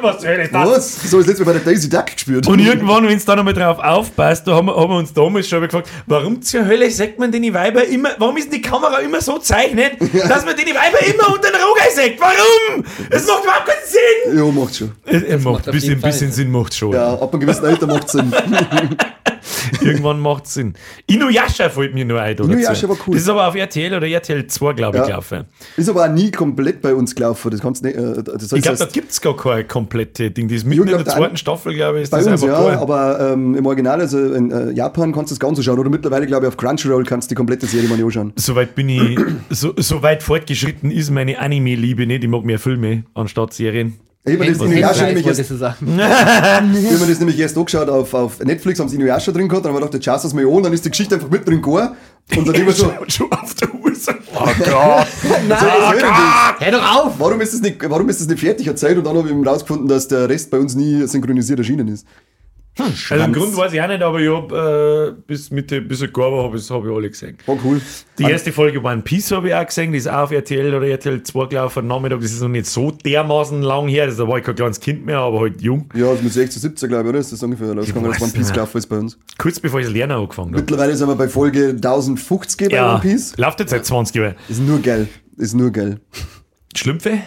Was 0.01 0.21
soll 0.21 0.37
das? 0.37 0.51
was? 0.51 1.09
So, 1.09 1.17
das 1.19 1.27
letzte 1.27 1.45
Mal 1.45 1.53
bei 1.53 1.59
der 1.59 1.73
Daisy 1.73 1.89
Duck 1.89 2.07
gespürt. 2.07 2.47
Und 2.47 2.59
irgendwann, 2.59 3.07
wenn 3.07 3.17
es 3.17 3.25
da 3.25 3.35
nochmal 3.35 3.53
drauf 3.53 3.79
aufpasst, 3.79 4.47
da 4.47 4.55
haben 4.55 4.67
wir, 4.67 4.75
haben 4.75 4.89
wir 4.89 4.97
uns 4.97 5.13
damals 5.13 5.47
schon 5.47 5.61
gefragt, 5.61 5.89
warum 6.07 6.41
zur 6.41 6.65
Hölle 6.65 6.89
sagt 6.91 7.19
man 7.19 7.31
den 7.31 7.53
Weiber 7.53 7.85
immer, 7.85 8.09
warum 8.17 8.37
ist 8.37 8.51
denn 8.51 8.61
die 8.61 8.61
Kamera 8.61 8.97
immer 8.99 9.21
so 9.21 9.37
zeichnet, 9.37 9.93
dass 10.29 10.45
man 10.45 10.55
den 10.55 10.67
Weiber 10.67 10.99
immer 11.05 11.33
unter 11.33 11.49
den 11.51 11.61
Roger 11.61 11.91
sagt? 11.93 12.19
Warum? 12.19 12.83
Es 13.09 13.25
macht 13.27 13.43
überhaupt 13.43 13.65
keinen 13.67 13.87
Sinn! 13.87 14.37
Ja, 14.37 14.45
macht 14.51 14.75
schon. 14.75 14.91
Er, 15.05 15.27
er 15.27 15.37
macht 15.37 15.51
macht 15.53 15.67
ein 15.67 15.73
bisschen, 15.73 16.01
bisschen 16.01 16.31
Sinn. 16.31 16.31
Sinn, 16.31 16.51
macht 16.51 16.73
schon. 16.73 16.93
Ja, 16.93 17.13
ab 17.13 17.31
einem 17.31 17.41
gewissen 17.41 17.65
Alter 17.65 17.87
macht 17.87 18.09
Sinn. 18.09 18.31
Irgendwann 19.81 20.19
macht 20.19 20.45
es 20.45 20.53
Sinn. 20.55 20.73
Inuyasha 21.07 21.69
fällt 21.69 21.93
mir 21.93 22.05
nur 22.05 22.21
ein. 22.21 22.37
Inuyasha 22.37 22.87
war 22.89 22.97
cool. 23.07 23.13
Das 23.13 23.23
ist 23.23 23.29
aber 23.29 23.47
auf 23.47 23.55
RTL 23.55 23.93
oder 23.95 24.07
RTL 24.07 24.47
2, 24.47 24.73
glaube 24.73 24.97
ich, 24.97 25.01
Ja. 25.01 25.07
gelaufen. 25.07 25.45
Ist 25.77 25.89
aber 25.89 26.05
auch 26.05 26.11
nie 26.11 26.31
komplett 26.31 26.81
bei 26.81 26.93
uns 26.93 27.13
gelaufen. 27.15 27.51
Das 27.51 27.59
kannst 27.61 27.83
nicht. 27.83 27.95
Äh, 27.95 28.23
das 28.23 28.43
heißt, 28.43 28.53
Ich 28.53 28.61
glaube, 28.63 28.77
da 28.77 28.85
gibt 28.85 29.11
es 29.11 29.21
gar 29.21 29.35
kein 29.35 29.67
komplette 29.67 30.31
Ding. 30.31 30.47
Das 30.47 30.57
ist 30.57 30.65
mitten 30.65 30.87
in 30.87 30.97
der 30.97 31.05
zweiten 31.05 31.37
Staffel, 31.37 31.73
glaube 31.73 31.97
ich, 31.97 32.03
ist 32.03 32.09
bei 32.09 32.17
das 32.17 32.27
uns 32.27 32.43
einfach 32.43 32.59
ja, 32.59 32.67
geil. 32.69 32.77
aber 32.79 33.31
ähm, 33.33 33.55
im 33.55 33.65
Original, 33.65 33.99
also 33.99 34.17
in 34.33 34.51
äh, 34.51 34.71
Japan, 34.71 35.11
kannst 35.13 35.31
du 35.31 35.35
das 35.35 35.39
Ganze 35.39 35.63
schauen. 35.63 35.79
Oder 35.79 35.89
mittlerweile, 35.89 36.25
glaube 36.27 36.45
ich, 36.45 36.47
auf 36.49 36.57
Crunchyroll 36.57 37.03
kannst 37.03 37.29
du 37.29 37.33
die 37.33 37.37
komplette 37.37 37.65
Serie 37.65 37.89
mal 37.89 38.01
anschauen. 38.03 38.33
Soweit 38.35 38.75
bin 38.75 38.89
ich, 38.89 39.19
so, 39.49 39.73
so 39.77 40.01
weit 40.01 40.23
fortgeschritten 40.23 40.91
ist 40.91 41.09
meine 41.11 41.39
Anime-Liebe 41.39 42.05
nicht. 42.07 42.23
Ich 42.23 42.29
mag 42.29 42.43
mehr 42.43 42.59
Filme 42.59 43.03
anstatt 43.13 43.53
Serien. 43.53 43.95
Ich 44.23 44.33
habe 44.33 44.45
mir 44.45 44.51
das 44.51 44.61
Inuyasha 44.61 45.05
nämlich 45.07 45.25
erst, 45.25 45.39
ich 45.39 45.49
hab 45.49 45.81
mir 45.81 47.07
das 47.07 47.19
nämlich 47.19 47.39
erst 47.39 47.57
angeschaut 47.57 47.89
auf, 47.89 48.13
auf 48.13 48.39
Netflix, 48.39 48.79
haben 48.79 48.87
sie 48.87 48.97
Inuyasha 48.97 49.31
drin 49.31 49.47
gehabt, 49.47 49.65
dann 49.65 49.71
haben 49.71 49.77
wir 49.77 49.79
gedacht, 49.79 49.95
jetzt 49.95 50.05
schaust 50.05 50.23
du 50.23 50.27
das 50.27 50.35
mal 50.35 50.45
an, 50.45 50.61
dann 50.61 50.73
ist 50.73 50.85
die 50.85 50.91
Geschichte 50.91 51.15
einfach 51.15 51.29
mit 51.29 51.47
drin 51.47 51.59
gegangen. 51.59 51.95
Und 52.37 52.47
dann 52.47 52.53
immer 52.53 52.71
so, 52.71 52.85
schon, 52.85 53.09
schon 53.09 53.31
auf 53.31 53.55
der 53.55 53.73
Uhr 53.73 53.95
so, 53.95 54.11
oh 54.35 54.45
Gott. 54.59 55.07
Nein, 55.49 55.59
hör 56.59 56.71
doch 56.71 56.95
auf! 56.95 57.13
warum 57.17 57.41
ist 57.41 57.53
das 57.53 57.61
nicht, 57.61 57.77
warum 57.89 58.07
ist 58.09 58.21
das 58.21 58.27
nicht 58.27 58.39
fertig 58.39 58.67
erzählt? 58.67 58.99
Und 58.99 59.05
dann 59.05 59.17
habe 59.17 59.27
ich 59.27 59.47
rausgefunden, 59.47 59.87
dass 59.87 60.07
der 60.07 60.29
Rest 60.29 60.51
bei 60.51 60.59
uns 60.59 60.75
nie 60.75 61.07
synchronisiert 61.07 61.57
erschienen 61.57 61.87
ist. 61.87 62.05
Also 62.79 63.15
den 63.25 63.33
Grund 63.33 63.55
weiß 63.55 63.73
ich 63.73 63.81
auch 63.81 63.87
nicht, 63.89 64.01
aber 64.01 64.19
ich 64.21 64.29
habe 64.29 65.15
äh, 65.17 65.21
bis 65.27 65.51
Mitte, 65.51 65.81
bis 65.81 66.01
ich 66.01 66.13
gearbeitet 66.13 66.43
habe, 66.45 66.57
das 66.57 66.69
habe 66.69 66.87
ich 66.89 66.95
alle 66.95 67.09
gesehen. 67.09 67.37
War 67.45 67.57
cool. 67.65 67.81
Die 68.17 68.23
erste 68.23 68.53
Folge 68.53 68.81
One 68.81 69.01
Piece 69.01 69.31
habe 69.31 69.49
ich 69.49 69.53
auch 69.53 69.65
gesehen, 69.65 69.91
die 69.91 69.97
ist 69.97 70.07
auch 70.07 70.23
auf 70.23 70.31
RTL 70.31 70.73
oder 70.73 70.87
RTL 70.87 71.21
2 71.21 71.45
gelaufen 71.47 71.79
am 71.79 71.87
Nachmittag. 71.87 72.21
Das 72.21 72.31
ist 72.31 72.41
noch 72.41 72.47
nicht 72.47 72.65
so 72.67 72.91
dermaßen 72.91 73.61
lang 73.61 73.89
her, 73.89 74.07
da 74.07 74.27
war 74.27 74.37
ich 74.37 74.45
kein 74.45 74.55
kleines 74.55 74.79
Kind 74.79 75.05
mehr, 75.05 75.17
aber 75.19 75.41
halt 75.41 75.61
jung. 75.61 75.89
Ja, 75.93 76.07
also 76.09 76.23
mit 76.23 76.31
16, 76.31 76.61
17, 76.61 76.89
glaube 76.89 77.03
ich, 77.03 77.09
oder? 77.09 77.19
Ist 77.19 77.33
das 77.33 77.43
ungefähr 77.43 77.73
losgegangen, 77.75 78.09
dass 78.09 78.21
One 78.21 78.31
Piece 78.31 78.51
gelaufen 78.53 78.77
ist 78.77 78.87
bei 78.87 78.97
uns. 78.97 79.19
Kurz 79.37 79.59
bevor 79.59 79.81
ich 79.81 79.87
das 79.87 79.93
Lernen 79.93 80.13
angefangen 80.13 80.51
habe. 80.51 80.61
Mittlerweile 80.61 80.95
sind 80.95 81.09
wir 81.09 81.15
bei 81.15 81.27
Folge 81.27 81.69
1050 81.71 82.69
bei 82.69 82.75
Ja, 82.75 82.93
One 82.93 83.01
Piece. 83.01 83.35
läuft 83.37 83.59
jetzt 83.59 83.71
seit 83.71 83.85
20 83.85 84.15
Jahren. 84.15 84.35
Ist 84.47 84.61
nur 84.61 84.79
geil. 84.79 85.09
Ist 85.37 85.53
nur 85.53 85.71
geil. 85.71 85.99
Schlümpfe? 86.75 87.19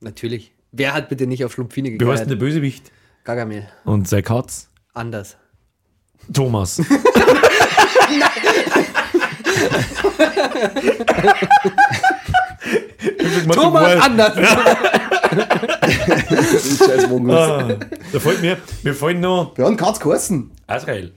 Natürlich. 0.00 0.52
Wer 0.72 0.94
hat 0.94 1.08
bitte 1.08 1.26
nicht 1.26 1.44
auf 1.44 1.52
Schlumpfine 1.52 1.90
Wie 1.98 2.04
heißt 2.04 2.22
denn 2.22 2.28
der? 2.30 2.36
Bösewicht? 2.36 2.90
Gargamel. 3.24 3.68
Und 3.84 4.08
sein 4.08 4.22
Katz? 4.22 4.68
Anders. 4.94 5.36
Thomas. 6.32 6.80
Thomas 13.52 14.00
anders! 14.02 14.34
Scheiß 16.78 17.08
Mongus. 17.08 17.34
Ah, 17.34 17.68
da 18.12 18.20
fällt 18.20 18.40
mir, 18.42 18.58
mir 18.82 18.94
fallen 18.94 19.20
noch 19.20 19.56
Wir 19.56 19.64
haben 19.64 19.76
Katz 19.76 20.00
geheißen. 20.00 20.50
Azrael. 20.66 21.12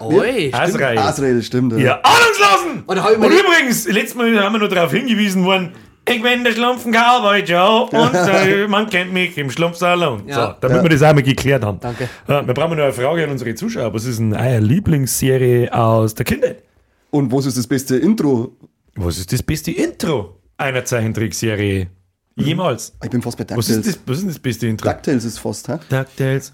Oi, 0.00 0.50
Azrael. 0.52 0.98
Azrael, 0.98 1.42
stimmt. 1.42 1.76
Ja, 1.78 2.00
ahnungslosen! 2.02 2.84
Und 2.86 2.98
Und 2.98 3.32
übrigens, 3.32 3.88
letztes 3.88 4.14
Mal 4.14 4.38
haben 4.42 4.52
wir 4.52 4.60
noch 4.60 4.68
darauf 4.68 4.92
hingewiesen 4.92 5.44
worden, 5.44 5.72
ich 6.10 6.22
bin 6.22 6.44
der 6.44 6.52
Schlumpfen-Cowboy 6.52 7.40
Joe 7.44 7.84
und 7.90 8.14
äh, 8.14 8.66
man 8.68 8.88
kennt 8.90 9.12
mich 9.12 9.36
im 9.38 9.50
Schlumpfsalon. 9.50 10.28
Ja. 10.28 10.34
So, 10.48 10.54
damit 10.60 10.76
Ja. 10.78 10.82
wir 10.82 10.90
das 10.90 11.02
einmal 11.02 11.22
geklärt 11.22 11.64
haben. 11.64 11.78
Danke. 11.80 12.08
Ja, 12.28 12.46
wir 12.46 12.54
brauchen 12.54 12.76
noch 12.76 12.84
eine 12.84 12.92
Frage 12.92 13.24
an 13.24 13.30
unsere 13.30 13.54
Zuschauer. 13.54 13.92
Was 13.94 14.04
ist 14.04 14.18
denn 14.18 14.34
eure 14.34 14.58
Lieblingsserie 14.60 15.72
aus 15.72 16.14
der 16.14 16.24
Kindheit? 16.24 16.62
Und 17.10 17.32
was 17.32 17.46
ist 17.46 17.56
das 17.58 17.66
beste 17.66 17.96
Intro? 17.96 18.56
Was 18.96 19.18
ist 19.18 19.32
das 19.32 19.42
beste 19.42 19.70
Intro 19.72 20.36
einer 20.56 20.84
Zeichentrickserie 20.84 21.88
jemals? 22.36 22.92
Ich 23.02 23.10
bin 23.10 23.22
fast 23.22 23.36
bei 23.38 23.44
Was 23.56 23.66
DuckTales. 23.66 23.86
ist 23.86 23.96
das, 23.96 24.02
was 24.06 24.18
ist 24.18 24.28
das 24.28 24.38
beste 24.38 24.66
Intro? 24.66 24.88
DuckTales 24.88 25.24
ist 25.24 25.38
fast, 25.38 25.68
hä? 25.68 25.78
DuckTales. 25.88 26.52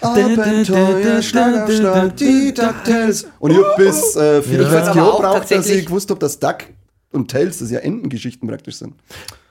Abenteuer, 0.00 1.22
Schlag 1.22 1.64
auf 1.64 1.72
Schlag, 1.72 2.16
die 2.16 2.52
DuckTales. 2.52 3.26
Und 3.38 3.52
ich 3.52 3.58
hab 3.58 3.76
bis 3.76 4.16
äh, 4.16 4.42
34 4.42 4.88
Aber 4.90 4.96
Jahre 4.98 5.08
auch 5.12 5.16
gebraucht, 5.20 5.50
dass 5.50 5.68
ich 5.70 5.86
gewusst 5.86 6.10
hab, 6.10 6.20
dass 6.20 6.38
Duck 6.38 6.58
und 7.14 7.30
Tales, 7.30 7.58
das 7.58 7.70
ja 7.70 7.78
Entengeschichten 7.80 8.48
praktisch 8.48 8.76
sind. 8.76 8.94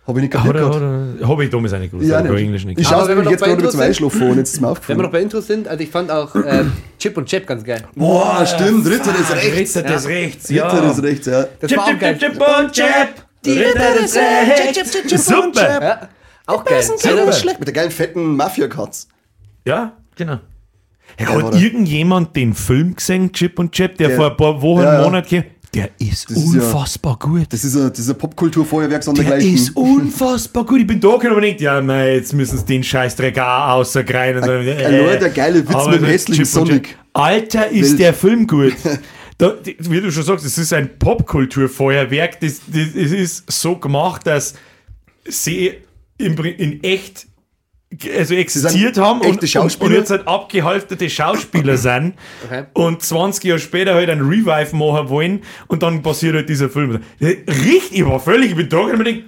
Habe 0.05 0.19
ich 0.19 0.23
nicht 0.23 0.33
kapiert 0.33 0.55
Oder, 0.55 0.59
gehabt. 0.69 0.75
oder, 1.21 1.27
habe 1.29 1.43
ich 1.45 1.49
damals 1.49 1.71
auch 1.73 1.79
nicht 1.79 1.91
gewusst, 1.91 2.09
Ja, 2.09 2.19
aber. 2.19 2.35
Englisch 2.37 2.65
nicht. 2.65 2.77
Ich 2.77 2.85
schaue 2.87 3.07
wir 3.07 3.15
jetzt 3.15 3.39
noch 3.39 3.47
bei 3.47 3.47
gerade 3.47 3.57
zum 3.57 3.63
Intros 3.65 3.79
Einschlafen 3.79 4.19
vor 4.19 4.29
und 4.31 4.37
jetzt 4.37 4.53
ist 4.53 4.59
mir 4.59 4.67
Wenn 4.67 4.67
wir 4.67 4.71
aufgefallen. 4.73 5.01
noch 5.01 5.11
bei 5.11 5.21
Intros 5.21 5.47
sind, 5.47 5.67
also 5.67 5.81
ich 5.83 5.89
fand 5.89 6.11
auch 6.11 6.35
äh, 6.35 6.65
Chip 6.99 7.15
und 7.17 7.25
Chap 7.25 7.47
ganz 7.47 7.63
geil. 7.63 7.83
Boah, 7.95 8.45
stimmt, 8.45 8.85
Ritter 8.85 9.13
des 9.13 9.33
Rechts. 9.33 9.77
Ritter 9.77 9.87
des 9.93 10.07
Rechts, 10.07 10.49
Ritter 10.49 10.59
ja. 10.61 10.81
des 10.89 11.03
Rechts, 11.03 11.25
ja. 11.27 11.45
Das 11.59 11.69
Chip, 11.69 11.77
war 11.77 11.85
auch 11.85 11.89
chip, 11.91 11.99
geil. 12.01 12.17
chip, 12.17 12.31
chip 12.33 12.41
und 12.59 12.71
chip. 12.73 12.85
Die 13.45 13.51
Ritter 13.51 13.93
des 14.01 14.15
Rechts. 14.17 15.25
Super. 15.25 15.81
Ja, 15.81 16.09
auch 16.47 16.65
geil. 16.65 16.81
Ja, 16.83 16.89
Also, 17.11 17.25
das 17.25 17.35
ist 17.37 17.41
schlecht 17.41 17.59
mit 17.59 17.67
der 17.69 17.73
geilen 17.73 17.91
fetten 17.91 18.35
Mafia-Katz. 18.35 19.07
Ja, 19.65 19.93
genau. 20.17 20.39
Hey, 21.15 21.27
Ja, 21.27 21.33
hat 21.35 21.43
oder? 21.43 21.57
irgendjemand 21.57 22.35
den 22.35 22.53
Film 22.53 22.95
gesehen, 22.95 23.31
Chip 23.31 23.57
und 23.59 23.71
Chip, 23.71 23.97
der 23.97 24.09
Der- 24.09 24.17
vor 24.17 24.31
ein 24.31 24.37
paar 24.37 24.61
Wochen, 24.61 24.81
Ja, 24.81 24.95
ja. 24.99 25.03
Monaten? 25.03 25.45
Der 25.73 25.89
ist 25.99 26.29
Das 26.29 26.37
ist 26.37 26.53
ja- 26.53 26.61
unfassbar 26.61 27.17
gut. 27.17 27.47
Das 27.49 27.63
ist 27.63 27.75
ein, 27.75 27.89
das 27.89 27.99
ist 27.99 28.09
ein 28.09 28.17
Popkulturfeuerwerk 28.17 29.01
Der 29.01 29.01
sondergleichen. 29.01 29.53
ist 29.55 29.69
unfassbar 29.75 30.65
gut. 30.65 30.81
Ich 30.81 30.87
bin 30.87 30.99
da 30.99 31.13
gekommen 31.17 31.35
und 31.35 31.41
nicht, 31.41 31.61
ja, 31.61 31.81
mei, 31.81 32.13
jetzt 32.15 32.33
müssen 32.33 32.57
sie 32.59 32.65
den 32.65 32.83
Scheißdreck 32.83 33.39
auch 33.39 33.69
rausgreien. 33.69 34.43
Ein- 34.43 34.49
ein 34.49 34.97
nur 34.97 35.15
der 35.15 35.29
geile 35.29 35.67
Witz 35.67 35.85
mit 35.87 35.95
dem 35.95 36.01
der 36.03 36.09
hässlichen 36.11 36.43
und 36.43 36.49
Sonic. 36.49 36.97
Alter, 37.13 37.69
ist 37.69 37.89
Wild. 37.91 37.99
der 37.99 38.13
Film 38.13 38.47
gut. 38.47 38.73
Da, 39.39 39.55
wie 39.79 39.99
du 39.99 40.11
schon 40.11 40.21
sagst, 40.23 40.45
es 40.45 40.59
ist 40.59 40.71
ein 40.73 40.99
Popkulturfeuerwerk. 40.99 42.39
Das, 42.39 42.61
das, 42.67 42.89
es 42.95 43.11
ist 43.11 43.51
so 43.51 43.75
gemacht, 43.77 44.27
dass 44.27 44.53
sie 45.25 45.73
Pri- 46.19 46.55
in 46.55 46.83
echt 46.83 47.25
also 48.15 48.33
existiert 48.35 48.97
haben 48.97 49.21
und, 49.21 49.41
und, 49.55 49.91
jetzt 49.91 50.09
halt 50.09 50.27
abgehalftete 50.27 51.09
Schauspieler 51.09 51.77
sind 51.77 52.13
Okay. 52.45 52.65
und 52.73 53.01
20 53.01 53.43
Jahre 53.43 53.59
später 53.59 53.93
halt 53.95 54.09
ein 54.09 54.21
Revive 54.21 54.75
machen 54.75 55.09
wollen 55.09 55.41
und 55.67 55.83
dann 55.83 56.01
passiert 56.01 56.35
halt 56.35 56.49
dieser 56.49 56.69
Film. 56.69 56.99
Richtig, 57.21 57.99
ich 57.99 58.05
war 58.05 58.19
völlig, 58.19 58.51
ich 58.51 58.55
bin 58.55 58.69
da 58.69 58.79
und 58.79 58.97
mir 58.97 59.03
denk, 59.03 59.23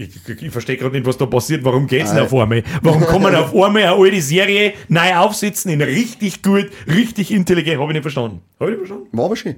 ich, 0.00 0.10
ich, 0.28 0.42
ich 0.42 0.52
verstehe 0.52 0.76
gerade 0.76 0.94
nicht, 0.94 1.06
was 1.06 1.16
da 1.18 1.26
passiert. 1.26 1.64
Warum 1.64 1.88
geht's 1.88 2.12
denn 2.12 2.22
auf 2.22 2.32
einmal? 2.32 2.62
Warum 2.82 3.04
kann 3.04 3.20
man 3.20 3.34
auf 3.34 3.50
einmal 3.52 3.82
eine 3.82 3.92
alte 3.92 4.22
Serie 4.22 4.74
neu 4.88 5.16
aufsitzen 5.16 5.72
in 5.72 5.82
richtig 5.82 6.40
gut, 6.42 6.70
richtig 6.86 7.32
intelligent? 7.32 7.80
Habe 7.80 7.90
ich 7.90 7.94
nicht 7.94 8.02
verstanden. 8.02 8.40
Habe 8.60 8.70
ich 8.70 8.78
nicht 8.78 8.86
verstanden? 8.86 9.16
War 9.18 9.24
aber 9.24 9.34
schön. 9.34 9.56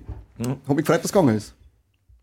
Hab 0.67 0.75
mich 0.75 0.87
gefreut, 0.87 1.01
dass 1.01 1.05
es 1.07 1.13
gegangen 1.13 1.37
ist. 1.37 1.55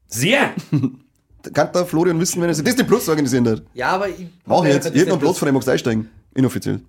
Sehr! 0.08 0.52
Kann 1.54 1.70
der 1.72 1.86
Florian 1.86 2.20
wissen, 2.20 2.42
wenn 2.42 2.50
er 2.50 2.56
sich 2.56 2.66
Disney 2.66 2.84
Plus 2.84 3.08
organisieren 3.08 3.48
hat? 3.48 3.62
ja, 3.74 3.90
aber 3.90 4.10
ich. 4.10 4.26
Mach 4.46 4.64
ich 4.66 4.74
jetzt. 4.74 4.88
Ich 4.88 4.94
hätte 5.02 5.10
noch 5.10 5.18
ist 5.18 5.22
Platz 5.22 5.38
von 5.38 5.46
dem, 5.46 5.54
magst 5.54 5.68
du 5.68 5.72
einsteigen. 5.72 6.10
Inoffiziell. 6.38 6.80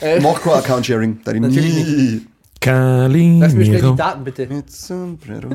Äh, 0.00 0.20
Mach 0.20 0.40
kein 0.42 0.52
Account-Sharing. 0.54 1.20
Da 1.24 1.32
ich 1.32 1.40
Natürlich 1.40 1.74
nie. 1.74 2.20
Lass 2.64 3.54
mir 3.54 3.64
schnell 3.64 3.76
die 3.76 3.80
Calimero, 3.82 3.94
Daten 3.94 4.24
bitte. 4.24 4.46
Mit 4.46 4.70
Sombrero. 4.70 5.50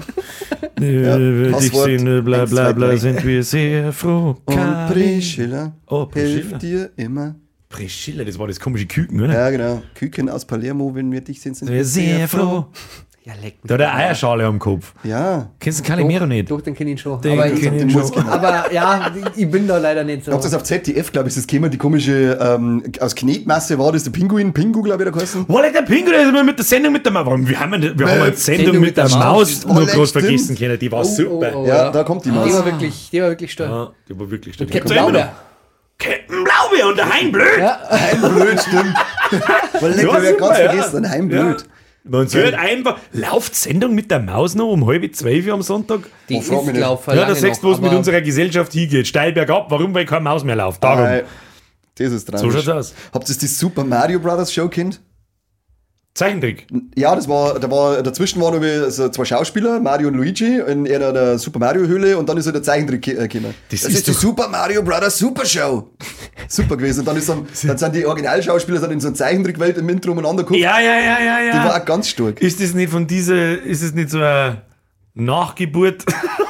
äh, 0.80 1.52
dich 1.52 1.72
sehen, 1.74 2.08
äh, 2.08 2.22
bla 2.22 2.42
eins, 2.42 2.52
bla 2.52 2.72
bla, 2.72 2.88
drei. 2.88 2.98
sind 2.98 3.26
wir 3.26 3.44
sehr 3.44 3.92
froh. 3.92 4.38
Und 4.46 4.88
Priscilla 4.92 5.74
Oh, 5.88 6.06
Priscilla. 6.06 6.34
hilft 6.34 6.62
dir 6.62 6.90
immer. 6.96 7.36
Priscilla, 7.70 8.24
das 8.24 8.38
war 8.40 8.48
das 8.48 8.60
komische 8.60 8.86
Küken, 8.86 9.22
oder? 9.22 9.34
Ja, 9.34 9.50
genau. 9.50 9.82
Küken 9.96 10.30
aus 10.30 10.46
Palermo, 10.46 10.94
wenn 10.96 11.12
wir 11.12 11.22
dich 11.22 11.40
sehen, 11.42 11.54
sind 11.54 11.70
Wir 11.70 11.84
sind 11.86 12.06
sehr 12.06 12.28
froh. 12.28 12.68
Ja, 13.24 13.34
leck 13.36 13.58
mich. 13.62 13.68
Da 13.68 13.76
hat 13.76 13.82
er 13.82 13.94
Eierschale 13.96 14.46
am 14.46 14.58
Kopf. 14.58 14.94
Ja. 15.04 15.52
Kennst 15.60 15.80
du 15.80 15.84
Calimero 15.84 16.26
nicht? 16.26 16.50
Doch, 16.50 16.60
den 16.60 16.74
kenne 16.74 16.90
ich 16.94 17.02
schon. 17.02 17.22
Den 17.22 17.34
aber, 17.34 17.44
kenn 17.50 17.56
ich, 17.58 17.64
ich 17.66 17.70
Den 17.70 17.90
schon. 17.92 18.02
muss 18.02 18.12
genau. 18.12 18.32
aber 18.32 18.74
ja, 18.74 19.12
ich 19.36 19.52
bin 19.52 19.68
da 19.68 19.78
leider 19.78 20.04
nicht 20.04 20.26
so. 20.26 20.32
Habt 20.32 20.42
ihr 20.42 20.46
das 20.46 20.54
auf 20.56 20.64
ZDF, 20.64 21.12
glaube 21.12 21.30
ich, 21.30 21.36
ist 21.38 21.44
das 21.44 21.48
gekommen, 21.48 21.70
die 21.70 21.78
komische, 21.78 22.36
ähm, 22.42 22.82
aus 23.00 23.14
Knetmasse 23.14 23.78
war 23.78 23.92
das 23.92 24.06
der 24.06 24.10
Pinguin, 24.12 24.52
Pingu, 24.54 24.82
glaube 24.82 25.04
ich, 25.04 25.06
der 25.06 25.14
geheißen. 25.14 25.48
Wolle, 25.48 25.72
der 25.72 25.84
Pinguin, 25.84 26.14
der 26.14 26.24
ist 26.24 26.30
immer 26.30 26.44
mit 26.44 26.58
der 26.58 26.66
Sendung 26.66 26.94
mit 26.94 27.06
der 27.06 27.12
Maus. 27.14 27.26
Warum? 27.28 27.48
Wir 27.48 27.60
haben, 27.60 27.74
eine- 27.76 28.00
wir 28.00 28.08
haben 28.10 28.22
eine 28.24 28.34
Sendung, 28.36 28.80
mit 28.80 28.98
der, 28.98 29.08
Maus 29.10 29.66
Oh, 29.68 29.74
nur 29.74 29.86
groß 29.86 30.10
stimmt. 30.10 30.26
vergessen 30.26 30.58
können. 30.58 30.80
Die 30.80 30.92
war 30.92 31.06
super. 31.06 31.52
oh, 31.56 31.66
Ja, 31.68 31.92
da 31.92 32.04
kommt 32.04 32.26
die 32.26 32.30
Die 32.32 32.36
Maus. 32.36 32.52
war 32.54 32.66
wirklich, 32.66 33.10
die 33.12 33.22
war 33.22 33.30
wirklich 33.30 33.52
stark. 33.52 33.70
Ja, 33.70 33.92
die 34.10 34.20
war 34.20 34.32
wirklich 34.32 34.56
stark. 34.56 34.72
Captain 34.72 34.88
Gibt's 34.90 34.96
ja 34.96 35.08
immer 35.08 35.12
noch. 35.20 35.28
Blaubeer. 35.28 35.36
Captain 36.00 36.44
Blaubeer 36.44 36.88
und 36.90 36.98
der 36.98 37.14
Hein 37.14 37.32
blöd. 37.32 37.46
Ja, 37.60 37.80
Heimblöd, 37.88 38.60
stimmt. 38.62 38.96
Weil 39.80 39.92
lecker, 39.96 40.14
Ja, 40.18 40.22
wer 40.24 40.34
ganz 40.34 40.58
ja. 40.58 40.70
vergessen, 40.72 41.08
Heimblöd. 41.10 41.44
Man 41.44 41.58
hört 42.04 42.54
einfach, 42.56 42.98
läuft 43.14 43.56
Sendung 43.56 43.94
mit 43.94 44.10
der 44.10 44.20
Maus 44.20 44.56
noch 44.56 44.72
um 44.72 44.86
halb 44.88 45.16
zwölf 45.16 45.48
am 45.52 45.62
Sonntag? 45.62 46.02
die 46.30 46.36
Oh, 46.36 46.40
ist 46.40 46.50
gelaufen. 46.74 47.16
Ja, 47.16 47.26
da 47.26 47.36
siehst 47.36 47.62
du, 47.64 47.72
es 47.72 47.80
mit 47.82 47.94
unserer 47.94 48.22
Gesellschaft 48.22 48.74
hingeht. 48.74 49.08
Steil 49.08 49.34
bergab, 49.34 49.70
warum? 49.70 49.94
Weil 49.94 50.06
keine 50.06 50.22
Maus 50.22 50.44
mehr 50.44 50.56
läuft. 50.56 50.84
Darum. 50.84 51.06
Äh, 51.06 51.24
Das 51.96 52.12
ist 52.12 52.26
So 52.28 52.32
tragisch. 52.32 52.54
schaut's 52.54 52.68
aus. 52.70 52.94
Habt 53.14 53.26
ihr 53.26 53.28
das 53.28 53.38
die 53.38 53.48
Super 53.48 53.84
Mario 53.84 54.20
Brothers 54.20 54.52
Show 54.54 54.68
kennt? 54.68 55.00
Zeichentrick. 56.14 56.68
Ja, 56.96 57.16
das 57.16 57.30
war, 57.30 57.58
da 57.58 57.72
war, 57.72 58.04
dazwischen 58.04 58.42
waren 58.42 58.60
noch 58.60 58.90
so 58.90 59.08
zwei 59.10 59.24
Schauspieler, 59.24 59.80
Mario 59.80 60.10
und 60.10 60.16
Luigi, 60.16 60.60
in 60.60 60.86
einer 60.92 61.38
Super 61.38 61.60
Mario 61.60 61.88
Höhle 61.88 62.18
und 62.18 62.28
dann 62.28 62.36
ist 62.36 62.46
halt 62.46 62.56
der 62.56 62.64
Zeichentrick 62.64 63.08
äh, 63.08 63.28
gekommen. 63.30 63.54
Das 63.70 63.82
Das, 63.82 63.92
ist 63.92 64.00
ist, 64.00 64.08
die 64.08 64.12
Super 64.12 64.50
Mario 64.50 64.84
Brothers 64.84 65.18
Super 65.18 65.46
Show. 65.46 65.90
Super 66.50 66.76
gewesen. 66.76 67.00
Und 67.00 67.06
dann, 67.08 67.16
ist 67.16 67.30
dann, 67.30 67.48
dann 67.66 67.78
sind 67.78 67.96
die 67.96 68.06
Originalschauspieler 68.06 68.80
sind 68.80 68.92
in 68.92 69.00
so 69.00 69.08
einer 69.08 69.16
Zeichentrickwelt 69.16 69.78
im 69.78 69.88
Intro 69.88 70.12
umeinander 70.12 70.44
geguckt. 70.44 70.60
Ja, 70.60 70.80
ja, 70.80 70.96
ja, 71.00 71.20
ja, 71.20 71.40
ja. 71.40 71.52
Die 71.52 71.70
war 71.70 71.82
auch 71.82 71.86
ganz 71.86 72.10
stark. 72.10 72.42
Ist 72.42 72.62
das 72.62 72.74
nicht 72.74 72.92
von 72.92 73.08
dieser, 73.08 73.62
ist 73.62 73.82
es 73.82 73.94
nicht 73.94 74.10
so 74.10 74.20
ein, 74.22 74.58
Nachgeburt 75.14 76.06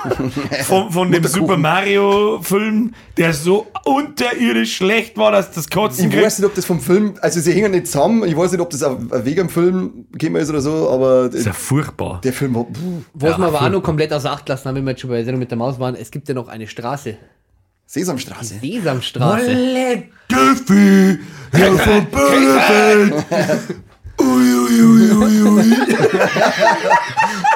von, 0.65 0.91
von 0.91 1.11
dem 1.11 1.25
Super 1.25 1.57
Mario-Film, 1.57 2.93
der 3.17 3.33
so 3.33 3.65
unterirdisch 3.85 4.75
schlecht 4.75 5.17
war, 5.17 5.31
dass 5.31 5.51
das 5.51 5.67
Kotzen 5.69 6.05
Ich 6.05 6.11
kriegt. 6.11 6.25
weiß 6.25 6.39
nicht, 6.39 6.45
ob 6.47 6.53
das 6.53 6.65
vom 6.65 6.79
Film, 6.79 7.15
also 7.21 7.39
sie 7.39 7.53
hängen 7.53 7.71
nicht 7.71 7.87
zusammen, 7.87 8.23
ich 8.23 8.37
weiß 8.37 8.51
nicht, 8.51 8.61
ob 8.61 8.69
das 8.69 8.83
auf- 8.83 8.97
wegen 9.09 9.35
dem 9.47 9.49
Film 9.49 10.05
gekommen 10.11 10.35
ist 10.41 10.49
oder 10.51 10.61
so, 10.61 10.89
aber 10.91 11.25
Das 11.29 11.39
ist 11.39 11.45
ja 11.47 11.53
furchtbar. 11.53 12.21
der 12.23 12.33
Film 12.33 12.53
war, 12.53 12.65
puh, 12.65 13.01
Was 13.13 13.31
Ja, 13.31 13.37
wir 13.39 13.47
aber 13.47 13.61
auch 13.63 13.69
noch 13.69 13.81
komplett 13.81 14.13
außer 14.13 14.31
Acht 14.31 14.47
lassen 14.47 14.65
haben, 14.69 14.75
wenn 14.75 14.83
wir 14.85 14.91
jetzt 14.91 15.01
schon 15.01 15.09
bei 15.09 15.15
der 15.17 15.25
Sendung 15.25 15.39
mit 15.39 15.49
der 15.49 15.57
Maus 15.57 15.79
waren, 15.79 15.95
es 15.95 16.11
gibt 16.11 16.27
ja 16.29 16.35
noch 16.35 16.47
eine 16.47 16.67
Straße. 16.67 17.17
Sesamstraße. 17.87 18.59
Sesamstraße. 18.61 19.47
Olle 19.49 20.03
Göffi, 20.29 21.19
Herr 21.51 21.73
von 21.73 22.05
Böhnefeld. 22.05 23.13
Ui, 24.21 24.50
ui, 24.71 25.11
ui, 25.11 25.41
ui, 25.41 25.41
ui. 25.43 25.71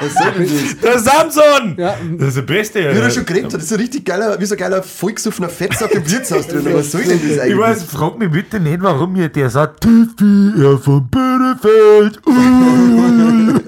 Was 0.01 0.13
soll 0.13 0.31
denn 0.33 0.49
das? 0.49 0.77
Der 0.81 0.99
Samson! 0.99 1.75
Ja. 1.77 1.95
Das 2.17 2.27
ist 2.29 2.37
der 2.37 2.41
Beste. 2.41 2.79
Wie 2.79 2.99
er 2.99 3.09
schon 3.09 3.25
geredet 3.25 3.45
hat, 3.45 3.53
das 3.55 3.63
ist 3.63 3.69
so 3.69 3.75
richtig 3.75 4.05
geiler, 4.05 4.39
wie 4.39 4.45
so 4.45 4.55
ein 4.55 4.59
geiler 4.59 4.83
vollgesoffener 4.83 5.49
Fettsack 5.49 5.91
im 5.91 6.09
Wirtshaus 6.09 6.47
drin. 6.47 6.67
Was 6.73 6.91
soll 6.91 7.03
denn 7.03 7.19
das 7.21 7.39
eigentlich? 7.39 7.53
Ich 7.53 7.57
weiß, 7.57 7.83
frag 7.83 8.17
mich 8.17 8.31
bitte 8.31 8.59
nicht, 8.59 8.81
warum 8.81 9.13
mir 9.13 9.29
der 9.29 9.49
sagt, 9.49 9.81
Tiffy, 9.81 10.51
Herr 10.57 10.77
von 10.77 11.07
Böhnefeld. 11.09 12.19
Ui, 12.25 12.33
ui. 12.33 13.61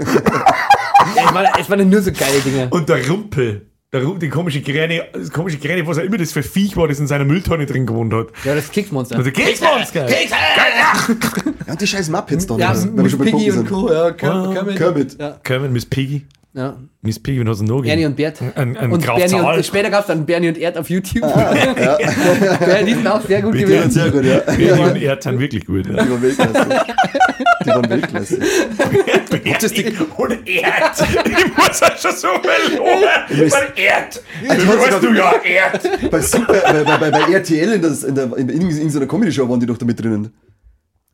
Es, 1.15 1.33
war, 1.33 1.59
es 1.59 1.69
waren 1.69 1.89
nur 1.89 2.01
so 2.01 2.11
geile 2.11 2.39
Dinge. 2.39 2.67
Und 2.69 2.89
der 2.89 3.07
Rumpel. 3.07 3.67
Der 3.93 4.01
die 4.01 4.27
komische 4.27 4.61
Kräne, 4.61 5.05
das 5.13 5.31
komische 5.31 5.59
Kräne, 5.59 5.87
was 5.87 5.97
auch 5.97 6.03
immer 6.03 6.17
das 6.17 6.33
für 6.33 6.43
Viech 6.43 6.75
war, 6.75 6.89
das 6.89 6.99
in 6.99 7.07
seiner 7.07 7.23
Mülltonne 7.23 7.65
drin 7.65 7.85
gewohnt 7.85 8.13
hat. 8.13 8.27
Ja, 8.43 8.53
das 8.53 8.69
Keksmonster. 8.69 9.15
Also 9.15 9.31
Keksmonster. 9.31 10.09
Ja, 10.09 11.71
und 11.71 11.79
die 11.79 11.87
scheiß 11.87 12.09
Muppets 12.09 12.45
da. 12.47 12.57
ja, 12.57 12.73
bei 12.73 13.03
Piggy 13.03 13.49
und. 13.51 13.69
Co. 13.69 13.89
Ja, 13.89 14.11
Kermit. 14.11 14.53
Kermit. 14.53 14.75
Kermit. 14.75 15.17
Ja, 15.17 15.39
Kermit, 15.41 15.71
Miss 15.71 15.85
Piggy. 15.85 16.25
Ja. 16.57 16.75
Miss 17.03 17.19
Piggy, 17.19 17.43
du 17.43 17.63
noch 17.63 17.83
Bernie 17.83 18.05
und 18.07 18.15
Bert. 18.15 18.41
Ein, 18.55 18.75
ein 18.75 18.91
und 18.91 19.05
Bernie 19.05 19.35
und, 19.35 19.65
später 19.65 19.91
gab 19.91 20.01
es 20.01 20.07
dann 20.07 20.25
Bernie 20.25 20.49
und 20.49 20.57
Erd 20.57 20.77
auf 20.77 20.89
YouTube. 20.89 21.21
ja. 21.21 21.97
Die 22.83 22.93
sind 22.93 23.07
auch 23.07 23.21
sehr 23.21 23.43
gut 23.43 23.51
Bitte. 23.51 23.65
gewesen. 23.65 23.91
Sehr 23.91 24.09
gut, 24.09 24.25
ja. 24.25 24.39
Bernie 24.39 24.81
und 24.81 25.01
Erd 25.01 25.21
sind 25.21 25.39
wirklich 25.39 25.65
gut. 25.65 25.85
Ja. 25.85 26.03
Die 26.03 26.09
waren 26.09 26.21
Weltklasse. 26.21 26.67
Die 27.63 27.69
waren 27.69 27.89
Weltklasse. 27.89 28.39
Bernie 29.29 29.97
und 30.17 30.47
Erd. 30.47 31.03
Ich 31.25 31.57
muss 31.57 31.83
auch 31.83 31.97
schon 31.97 32.15
so 32.15 32.27
verloren. 32.27 33.51
Weil 33.51 33.73
Erd. 33.75 34.23
Du 34.41 34.67
weißt 34.67 35.03
du 35.03 35.13
ja, 35.13 35.33
Erd. 35.43 36.11
Bei, 36.11 36.21
Super, 36.21 36.53
bei, 36.65 36.83
bei, 36.83 36.97
bei, 36.97 37.11
bei 37.11 37.33
RTL 37.33 37.73
in, 37.73 37.81
das, 37.83 38.03
in, 38.03 38.15
der, 38.15 38.35
in, 38.35 38.49
in, 38.49 38.69
in 38.69 38.89
so 38.89 38.97
einer 38.97 39.07
Comedy-Show 39.07 39.47
waren 39.47 39.59
die 39.59 39.67
doch 39.67 39.77
da 39.77 39.85
mit 39.85 39.99
drinnen. 39.99 40.33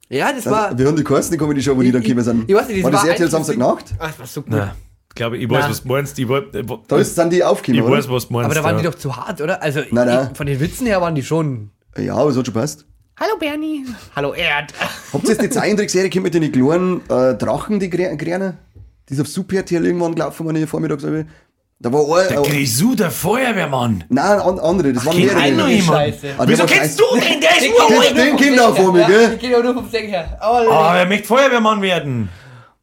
Ja, 0.07 0.31
das 0.31 0.45
war. 0.45 0.77
Wir 0.77 0.87
haben 0.87 0.95
die 0.95 1.03
geheißen, 1.03 1.31
die 1.31 1.37
Comedy-Show, 1.37 1.75
wo 1.75 1.81
die 1.81 1.91
dann 1.91 2.01
gekommen 2.01 2.23
sind. 2.23 2.49
ich 2.49 2.55
weiß 2.55 2.67
nicht, 2.69 2.77
das 2.77 2.83
war 2.85 2.91
das 2.91 3.03
RTL 3.03 3.29
Samstagnacht? 3.29 3.85
Ach, 3.99 4.07
das 4.07 4.19
war 4.19 4.27
so 4.27 4.41
gut. 4.41 4.53
Ich 5.13 5.15
glaube, 5.15 5.37
ich 5.37 5.47
weiß, 5.47 5.59
Nein. 5.61 5.69
was 5.69 5.83
du 5.83 5.87
meinst. 5.89 6.17
Ich, 6.19 6.25
weiß- 6.25 6.55
äh, 6.57 6.77
Da 6.87 6.97
ist, 6.97 7.13
sind 7.15 7.31
die 7.31 7.43
aufgekommen, 7.43 7.83
ich 7.83 7.87
oder? 7.87 7.97
weiß, 7.99 8.09
was 8.09 8.27
du 8.27 8.33
meinst. 8.33 8.45
Aber 8.45 8.55
da 8.55 8.63
waren 8.63 8.75
ja. 8.77 8.81
die 8.81 8.87
doch 8.87 8.95
zu 8.95 9.15
hart, 9.15 9.41
oder? 9.41 9.61
Also 9.61 9.81
Nein, 9.91 10.07
nein. 10.07 10.29
Ich, 10.31 10.37
von 10.37 10.47
den 10.47 10.59
Witzen 10.59 10.87
her 10.87 11.01
waren 11.01 11.13
die 11.13 11.21
schon. 11.23 11.69
Ja, 11.97 12.15
aber 12.15 12.31
es 12.31 12.37
hat 12.37 12.45
schon 12.47 12.53
passt. 12.55 12.85
Hallo 13.19 13.33
Bernie. 13.39 13.85
Hallo 14.15 14.33
Erd. 14.33 14.73
Habt 15.13 15.23
ihr 15.25 15.29
jetzt 15.29 15.41
die 15.43 15.49
Zeichentrickserie 15.51 16.09
gehabt 16.09 16.23
mit 16.23 16.33
den 16.33 16.51
kleinen 16.51 17.01
äh, 17.09 17.35
Drachen, 17.35 17.79
die 17.79 17.91
Grä- 17.91 18.15
Gräne? 18.17 18.57
Die 19.07 19.13
ist 19.13 19.19
auf 19.21 19.27
Super 19.27 19.57
RTL 19.57 19.85
irgendwann 19.85 20.15
gelaufen, 20.15 20.47
meine 20.47 20.65
vormittags. 20.65 21.03
hab 21.03 21.13
ich- 21.13 21.25
Da 21.79 21.93
war 21.93 22.01
ein. 22.17 22.29
Der 22.29 22.39
Äh, 22.39 22.41
Grisou, 22.49 22.95
der 22.95 23.11
Feuerwehrmann. 23.11 24.05
nein, 24.09 24.39
an, 24.39 24.57
andere, 24.57 24.93
das 24.93 25.05
waren 25.05 25.15
kennt 25.15 25.27
mehrere. 25.27 25.43
einer 25.43 25.67
jemand? 25.67 25.97
Scheiße. 25.99 26.27
Ah, 26.39 26.45
der 26.45 26.47
Wieso 26.47 26.59
war 26.63 26.67
kennst 26.69 26.99
scheiße. 26.99 27.13
du 27.13 27.19
den? 27.19 27.39
Der 27.39 27.57
ist 27.57 27.69
nur 27.69 28.01
den- 28.01 28.15
den 28.15 28.37
kennt 28.37 28.57
er 28.57 28.69
auch 28.69 28.75
vor 28.75 28.91
mir, 28.91 29.01
ja, 29.01 29.07
gell? 29.07 29.33
Ich 29.35 29.39
kenne 29.41 29.57
auch 29.59 29.63
nur 29.63 29.73
vom 29.75 29.89
Sänger 29.91 30.07
her. 30.09 30.39
Oh, 30.41 30.71
Ah, 30.71 30.97
er 30.97 31.05
möchte 31.05 31.27
Feuerwehrmann 31.27 31.81
werden. 31.83 32.29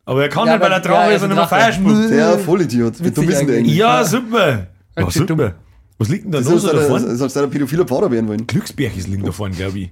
Aber 0.05 0.23
er 0.23 0.29
kann 0.29 0.47
Ja, 0.47 0.55
nicht, 0.55 0.63
weil 0.63 0.73
er 0.73 0.81
Drache 0.81 1.11
ja, 1.11 1.17
ist 1.17 1.23
und 1.23 1.31
er 1.31 1.37
nicht 1.37 1.51
mehr 1.51 1.69
ist 1.69 1.77
ein 1.79 1.85
Feuer 1.85 1.91
Drache. 1.93 2.01
spuckt. 2.01 2.11
Der 2.13 2.39
Vollidiot. 2.39 3.05
Wie 3.05 3.11
dumm 3.11 3.29
ist 3.29 3.47
denn? 3.47 3.65
Ja, 3.67 4.05
super. 4.05 4.49
Ja, 4.97 5.05
Okay, 5.05 5.19
super. 5.27 5.55
Was 5.99 6.09
liegt 6.09 6.25
denn 6.25 6.33
da 6.33 6.39
los 6.41 6.63
da 6.63 6.71
als 6.71 6.87
vorne? 6.87 7.07
als 7.23 7.33
der 7.35 7.47
pädophiler 7.47 7.85
Pfarrer 7.85 8.11
werden 8.11 8.27
wollen. 8.29 8.47
Glücksbergis 8.47 9.07
liegen 9.07 9.25
da 9.25 9.33
vorne, 9.33 9.55
glaube 9.55 9.79
ich. 9.79 9.91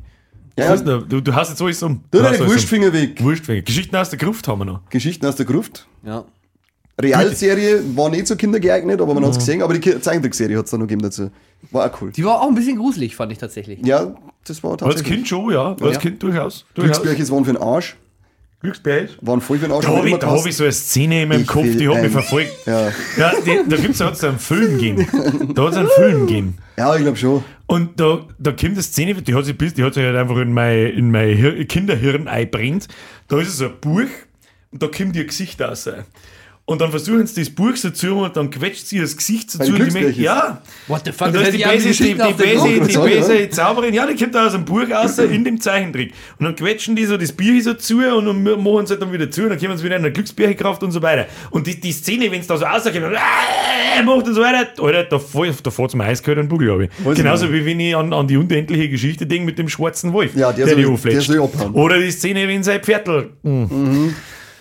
Ja, 0.59 0.71
Was 0.71 0.81
ist 0.81 0.87
denn 0.89 1.01
da? 1.01 1.07
Du, 1.07 1.21
du 1.21 1.35
hast 1.35 1.51
jetzt 1.51 1.63
alles 1.63 1.83
um. 1.83 2.03
Du 2.11 2.21
hast 2.23 2.33
deine 2.33 2.45
um. 2.45 2.51
Wurstfinger 2.51 2.93
weg. 2.93 3.23
Wurstfinger. 3.23 3.63
Geschichten 3.63 3.95
aus 3.95 4.11
der 4.11 4.19
Gruft 4.19 4.49
haben 4.49 4.59
wir 4.61 4.65
noch. 4.65 4.81
Geschichten 4.91 5.25
aus 5.27 5.37
der 5.37 5.47
Gruft. 5.47 5.87
Ja. 6.05 6.25
Realserie 7.01 7.81
war 7.95 8.09
nicht 8.11 8.27
so 8.27 8.35
kindergeeignet, 8.35 9.01
aber 9.01 9.15
man 9.15 9.23
hat 9.25 9.33
es 9.33 9.39
gesehen. 9.39 9.63
Aber 9.63 9.73
die 9.79 10.01
Zeichentrickserie 10.01 10.59
hat 10.59 10.65
es 10.65 10.71
dann 10.73 10.81
noch 10.81 10.87
gegeben 10.89 11.03
dazu. 11.03 11.31
War 11.71 11.87
auch 11.93 12.03
cool. 12.03 12.11
Die 12.11 12.25
war 12.25 12.41
auch 12.41 12.49
ein 12.49 12.55
bisschen 12.57 12.77
gruselig, 12.77 13.15
fand 13.15 13.31
ich 13.31 13.39
tatsächlich. 13.39 13.85
Ja, 13.87 14.15
das 14.47 14.63
war 14.65 14.73
Als 14.73 14.81
tatsächlich. 14.81 15.15
Kind 15.15 15.29
schon, 15.29 15.53
ja. 15.53 15.77
Als 15.81 15.95
Ja. 15.95 16.01
Kind 16.01 16.23
durchaus. 16.23 16.65
durchaus. 16.75 16.97
Glücksbergis 17.03 17.31
waren 17.31 17.45
für 17.45 17.53
den 17.53 17.63
Arsch. 17.63 17.97
Glücksberg. 18.61 19.11
Waren 19.21 19.41
voll 19.41 19.59
den. 19.59 19.71
Da 19.71 19.83
habe 19.83 20.09
ich, 20.09 20.17
da 20.17 20.27
hab 20.27 20.33
gehasst. 20.33 20.47
ich 20.47 20.57
so 20.57 20.65
eine 20.65 20.73
Szene 20.73 21.23
in 21.23 21.29
meinem 21.29 21.43
Ich 21.43 21.47
Kopf, 21.47 21.65
die 21.65 21.89
hat 21.89 22.03
mich 22.03 22.11
verfolgt. 22.11 22.67
Ja. 22.67 22.89
Ja, 23.17 23.33
die, 23.45 23.61
da 23.69 23.77
gibt's 23.77 23.99
da 23.99 24.11
einen 24.11 24.39
Film 24.39 24.73
gegeben. 24.73 25.55
Da 25.55 25.63
hat 25.63 25.73
es 25.73 25.77
einen 25.79 25.89
Film 25.89 26.27
gegeben. 26.27 26.59
ja, 26.77 26.95
ich 26.97 27.03
glaube 27.03 27.17
schon. 27.17 27.45
Und 27.67 28.01
da, 28.01 28.27
da 28.39 28.51
kommt 28.51 28.73
eine 28.73 28.83
Szene, 28.83 29.15
die 29.15 29.35
hat 29.35 29.45
sich, 29.45 29.57
die 29.57 29.85
hat 29.85 29.95
sich 29.95 30.03
halt 30.03 30.17
einfach 30.17 30.39
in 30.39 30.53
mein, 30.53 30.87
in 30.89 31.11
mein 31.13 31.37
Hir 31.37 31.65
Kinderhirn 31.67 32.27
einbrennt. 32.27 32.89
Da 33.29 33.39
ist 33.39 33.57
so 33.59 33.67
ein 33.67 33.79
Buch 33.81 34.09
und 34.73 34.83
da 34.83 34.89
kommt 34.89 35.15
ihr 35.15 35.25
Gesicht 35.27 35.61
raus. 35.61 35.89
Und 36.69 36.83
dann 36.83 36.91
versuchen 36.91 37.27
sie 37.27 37.41
das 37.41 37.49
Buch 37.49 37.75
so 37.77 37.89
zu 37.89 38.19
und 38.19 38.37
dann 38.37 38.51
quetscht 38.51 38.87
sie 38.89 38.99
das 39.01 39.17
Gesicht 39.17 39.51
so 39.51 39.59
zu. 39.59 39.65
Und 39.73 39.77
die 39.77 39.81
merkt, 39.81 39.93
Glücksbärchen? 39.95 40.23
ja. 40.23 40.61
What 40.87 41.01
the 41.07 41.13
fuck? 41.13 41.29
Und 41.29 41.37
da 41.37 41.41
ist 41.41 41.55
die 41.55 41.63
böse, 41.65 41.89
die, 41.89 42.13
die, 42.13 42.15
böse, 42.15 42.87
die 42.87 42.99
böse 42.99 43.49
Zauberin, 43.49 43.95
ja, 43.95 44.07
die 44.07 44.15
kommt 44.23 44.35
da 44.35 44.45
aus 44.47 44.53
dem 44.53 44.67
Buch 44.67 44.83
raus 44.91 45.17
in 45.19 45.45
dem 45.45 45.59
Zeichentrick. 45.59 46.13
Und 46.39 46.45
dann 46.45 46.55
quetschen 46.55 46.95
die 46.95 47.07
so 47.07 47.17
das 47.17 47.33
Bier 47.33 47.63
so 47.63 47.73
zu 47.73 47.97
und 48.15 48.27
dann 48.27 48.43
machen 48.43 48.85
sie 48.87 48.93
halt 48.93 49.01
dann 49.01 49.11
wieder 49.15 49.31
zu 49.31 49.45
und 49.45 49.49
dann 49.49 49.59
kommen 49.59 49.79
sie 49.79 49.85
wieder 49.85 49.97
in 49.97 50.03
eine 50.05 50.13
Glücksbärkraft 50.13 50.83
und 50.83 50.91
so 50.93 51.01
weiter. 51.01 51.25
Und 51.51 51.67
die, 51.67 51.81
die 51.81 51.91
Szene, 51.91 52.31
wenn 52.31 52.41
es 52.43 52.47
da 52.47 52.59
so 52.59 52.67
rauskommt, 52.67 52.97
und, 52.97 53.15
äh, 53.15 54.03
macht 54.05 54.27
und 54.27 54.35
so 54.35 54.43
weiter, 54.43 54.69
Alter, 54.83 55.05
da, 55.05 55.17
da 55.17 55.19
fährt 55.19 55.91
zum 55.91 56.01
Eiskalt 56.03 56.37
ein 56.39 56.49
Bugel, 56.49 56.83
ich. 56.83 56.91
Weiß 57.03 57.13
ich 57.17 57.23
Genauso 57.23 57.47
nicht. 57.47 57.55
wie 57.63 57.65
wenn 57.65 57.81
ich 57.81 57.97
an, 57.97 58.13
an 58.13 58.27
die 58.29 58.37
unendliche 58.37 58.91
Geschichte 58.91 59.27
denke 59.27 59.47
mit 59.47 59.59
dem 59.59 59.71
schwarzen 59.71 60.13
Wolf, 60.13 60.35
Ja, 60.37 60.53
der 60.53 60.67
der 60.67 60.75
soll- 60.75 61.49
die. 61.49 61.69
Oder 61.73 61.99
die 61.99 62.11
Szene, 62.11 62.47
wenn 62.47 62.63
sein 62.63 62.83
Pferdl 62.83 63.31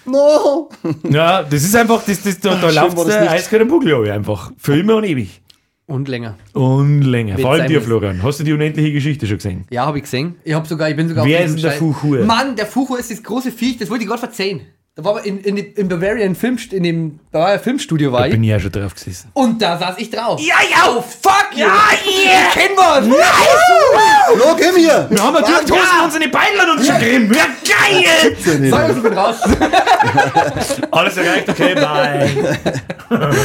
No! 0.08 0.70
ja, 1.10 1.44
das 1.44 1.64
ist 1.64 1.76
einfach, 1.76 2.04
das, 2.06 2.24
das, 2.24 2.40
da, 2.40 2.56
da 2.56 2.70
läuft 2.70 2.98
der 3.08 3.22
nicht. 3.22 3.32
eiskalte 3.32 3.66
Bugel 3.66 3.94
ab, 3.94 4.16
einfach. 4.16 4.52
Für 4.58 4.80
immer 4.80 4.96
und 4.96 5.04
ewig. 5.04 5.42
Und 5.86 6.08
länger. 6.10 6.36
Und 6.54 7.02
länger. 7.04 7.34
Wenn's 7.36 7.42
Vor 7.42 7.52
allem 7.52 7.68
dir. 7.68 7.82
Florian. 7.82 8.22
Hast 8.22 8.40
du 8.40 8.44
die 8.44 8.52
unendliche 8.52 8.92
Geschichte 8.92 9.26
schon 9.26 9.38
gesehen? 9.38 9.66
Ja, 9.70 9.86
habe 9.86 9.98
ich 10.00 10.04
gesehen. 10.04 10.36
Ich 10.44 10.54
habe 10.54 10.68
sogar, 10.68 10.90
ich 10.90 10.96
bin 10.98 11.08
sogar 11.08 11.26
Wer 11.26 11.40
auf 11.40 11.46
ist 11.46 11.56
denn 11.56 11.62
der 11.62 11.72
Fuchur? 11.74 12.26
Mann, 12.26 12.56
der 12.58 12.66
Fuchur 12.66 13.00
ist 13.00 13.10
das 13.10 13.24
große 13.24 13.52
Viech, 13.52 13.78
das 13.78 13.90
wollte 13.90 14.04
ich 14.04 14.10
gerade 14.10 14.20
verzeihen. 14.20 14.62
Da 14.98 15.04
war 15.04 15.24
in, 15.24 15.38
in, 15.42 15.58
in 15.58 15.88
Bavarian 15.90 16.34
Film, 16.34 16.58
in 16.72 16.82
dem 16.82 17.20
Bavarian 17.32 17.60
Filmstudio 17.60 18.12
war 18.12 18.22
Da 18.22 18.26
ich. 18.26 18.32
bin 18.32 18.44
ich 18.44 18.50
ja 18.50 18.60
schon 18.60 18.72
drauf 18.72 18.96
gesessen. 18.96 19.30
Und 19.34 19.62
da 19.62 19.78
saß 19.78 19.94
ich 20.00 20.10
drauf. 20.10 20.42
Ja, 20.42 20.56
ja! 20.72 20.88
Oh, 20.98 21.02
fuck 21.04 21.50
you! 21.54 21.60
Ja, 21.60 21.68
yeah! 22.04 22.50
Kennen 22.52 22.76
wir 22.76 22.98
uns! 22.98 23.16
Flo, 24.42 24.56
komm 24.56 24.76
hier! 24.76 25.06
Wir 25.12 25.24
haben 25.24 25.34
natürlich 25.36 25.66
Toasten 25.66 26.04
und 26.04 26.12
seine 26.14 26.28
Beine 26.30 26.72
und 26.76 26.84
schon 26.84 26.96
Creme. 26.98 27.32
Ja, 27.32 27.46
geil! 27.64 28.36
Sag 28.72 28.90
uns, 28.90 28.98
ich 28.98 29.04
bin 29.04 29.14
raus. 29.14 29.36
Alles 30.92 31.18
erreicht, 31.18 31.48
okay, 31.50 31.76
bye. 31.76 32.58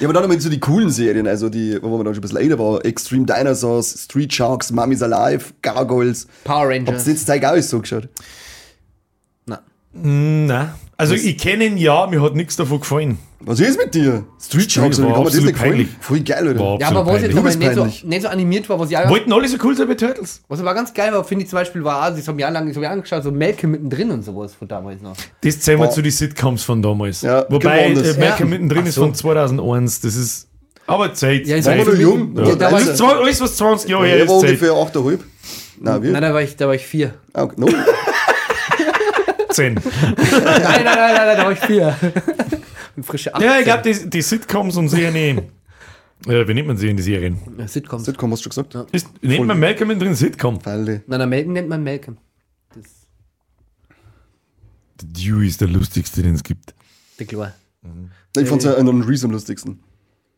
Ja, 0.00 0.06
aber 0.06 0.14
dann 0.14 0.22
haben 0.22 0.32
wir 0.32 0.40
so 0.40 0.48
die 0.48 0.60
coolen 0.60 0.88
Serien, 0.88 1.26
also 1.28 1.50
die, 1.50 1.76
wo 1.82 1.88
man 1.94 2.06
dann 2.06 2.14
schon 2.14 2.20
ein 2.20 2.22
bisschen 2.22 2.38
älter 2.38 2.58
war. 2.58 2.82
Extreme 2.86 3.26
Dinosaurs, 3.26 4.04
Street 4.04 4.32
Sharks, 4.32 4.72
Mummies 4.72 5.02
Alive, 5.02 5.52
Gargoyles. 5.60 6.26
Power 6.44 6.72
Habt 6.72 6.88
Rangers. 6.88 7.06
ihr 7.06 7.12
jetzt 7.12 7.26
Zeug 7.26 7.44
auch 7.44 7.60
so 7.60 7.80
geschaut? 7.80 8.08
Na. 9.92 10.56
Nein. 10.56 10.70
Also, 10.96 11.14
ich 11.14 11.38
kenne 11.38 11.64
ihn 11.64 11.76
ja, 11.78 12.06
mir 12.06 12.22
hat 12.22 12.34
nichts 12.34 12.56
davon 12.56 12.80
gefallen. 12.80 13.18
Was 13.42 13.58
ist 13.58 13.78
mit 13.78 13.94
dir? 13.94 14.24
Street 14.38 14.70
Sharks, 14.70 14.98
war 15.00 15.06
kann 15.06 15.14
man 15.14 15.24
das 15.24 15.28
absolut 15.32 15.44
nicht 15.46 15.54
gefallen? 15.54 15.70
peinlich. 15.72 15.88
Voll 16.00 16.20
geil, 16.20 16.46
oder? 16.48 16.58
War 16.60 16.66
Ja, 16.78 16.88
absolut 16.88 16.96
aber 17.00 17.12
wo 17.12 17.16
es 17.16 17.22
jetzt 17.22 17.36
aber 17.38 17.48
nicht 17.48 17.74
so, 18.02 18.06
nicht 18.06 18.22
so 18.22 18.28
animiert 18.28 18.68
war, 18.68 18.78
was 18.78 18.90
ich 18.90 18.98
auch 18.98 19.08
Wollten 19.08 19.32
alle 19.32 19.48
so 19.48 19.56
cool 19.64 19.74
sein 19.74 19.88
wie 19.88 19.94
Turtles? 19.96 20.42
Was 20.48 20.60
aber 20.60 20.74
ganz 20.74 20.92
geil 20.92 21.10
war, 21.12 21.24
finde 21.24 21.44
ich 21.44 21.50
zum 21.50 21.58
Beispiel, 21.58 21.82
war, 21.82 22.02
also 22.02 22.18
ich 22.18 22.26
habe 22.28 22.36
mir 22.36 22.42
jahrelang 22.42 22.68
ich 22.68 22.76
hab 22.76 22.82
mir 22.82 22.90
angeschaut, 22.90 23.22
so 23.22 23.32
Malcolm 23.32 23.70
mittendrin 23.72 24.10
und 24.10 24.22
sowas 24.26 24.52
von 24.52 24.68
damals 24.68 25.00
noch. 25.00 25.16
Das 25.40 25.58
zählen 25.60 25.80
wir 25.80 25.88
zu 25.90 26.02
den 26.02 26.12
Sitcoms 26.12 26.64
von 26.64 26.82
damals. 26.82 27.22
Ja, 27.22 27.46
Wobei, 27.48 27.88
gewonnen 27.88 28.04
das. 28.04 28.16
äh, 28.18 28.20
Malcolm 28.20 28.48
Ja. 28.50 28.58
mittendrin 28.58 28.82
Ach 28.84 28.88
ist 28.88 28.94
so. 28.96 29.00
von 29.00 29.14
2001. 29.14 30.00
Das 30.02 30.16
ist. 30.16 30.48
Aber 30.86 31.14
Zeit. 31.14 31.46
Ja, 31.46 31.56
ist 31.56 31.64
Zeit. 31.64 31.78
Wir 31.78 31.92
noch 31.94 31.98
jung? 31.98 32.36
Ja. 32.36 32.44
Ja, 32.46 32.54
da 32.56 32.64
war 32.66 32.72
das 32.72 32.82
ich- 32.82 32.88
ist 32.90 32.98
zwei, 32.98 33.12
alles, 33.14 33.40
was 33.40 33.56
20 33.56 33.88
Jahre 33.88 34.06
her 34.06 34.18
Er 34.18 34.28
war 34.28 34.34
ist. 34.36 34.40
Zeit. 34.42 34.50
ungefähr 34.50 34.72
8,5. 34.72 35.20
Nein, 35.80 36.02
wie? 36.02 36.10
Nein, 36.10 36.20
da 36.22 36.34
war 36.34 36.42
ich, 36.42 36.56
da 36.56 36.66
war 36.66 36.74
ich 36.74 36.86
vier. 36.86 37.14
Ah, 37.32 37.44
okay. 37.44 37.54
no. 37.56 37.68
10. 39.50 39.74
nein, 39.74 39.82
nein, 39.82 40.14
nein, 40.14 40.84
nein, 40.84 41.14
nein, 41.14 41.36
da 41.36 41.44
war 41.44 41.52
ich 41.52 41.58
vier. 41.60 41.96
Und 42.96 43.04
frische 43.06 43.34
18. 43.34 43.48
Ja, 43.48 43.58
ich 43.58 43.64
glaube, 43.64 43.82
die, 43.82 44.10
die 44.10 44.22
Sitcoms 44.22 44.76
und 44.76 44.88
Serien. 44.88 45.38
äh, 46.26 46.46
wie 46.48 46.54
nennt 46.54 46.66
man 46.66 46.76
sie 46.76 46.88
in 46.90 46.96
die 46.96 47.02
Serien? 47.02 47.38
Ja, 47.56 47.68
Sitcoms. 47.68 48.04
Sitcom 48.04 48.32
hast 48.32 48.44
du 48.44 48.50
schon 48.50 48.66
gesagt? 48.66 48.92
Ist, 48.92 49.08
nennt 49.22 49.46
man 49.46 49.58
Malcolm 49.58 49.88
mittendrin 49.88 50.14
Sitcom? 50.14 50.60
Falle. 50.60 51.02
Nein, 51.06 51.18
nein, 51.20 51.28
Malcolm 51.28 51.52
nennt 51.52 51.68
man 51.68 51.84
Malcolm. 51.84 52.18
Das 52.74 52.82
Der 55.00 55.08
Dewey 55.08 55.46
ist 55.46 55.60
der 55.60 55.68
lustigste, 55.68 56.22
den 56.22 56.34
es 56.34 56.42
gibt. 56.42 56.74
der 57.18 57.26
Klar. 57.26 57.54
Ich 58.36 58.48
fand's 58.48 58.64
ja 58.64 58.74
einen 58.74 59.02
Reese 59.02 59.26
am 59.26 59.30
lustigsten. 59.32 59.80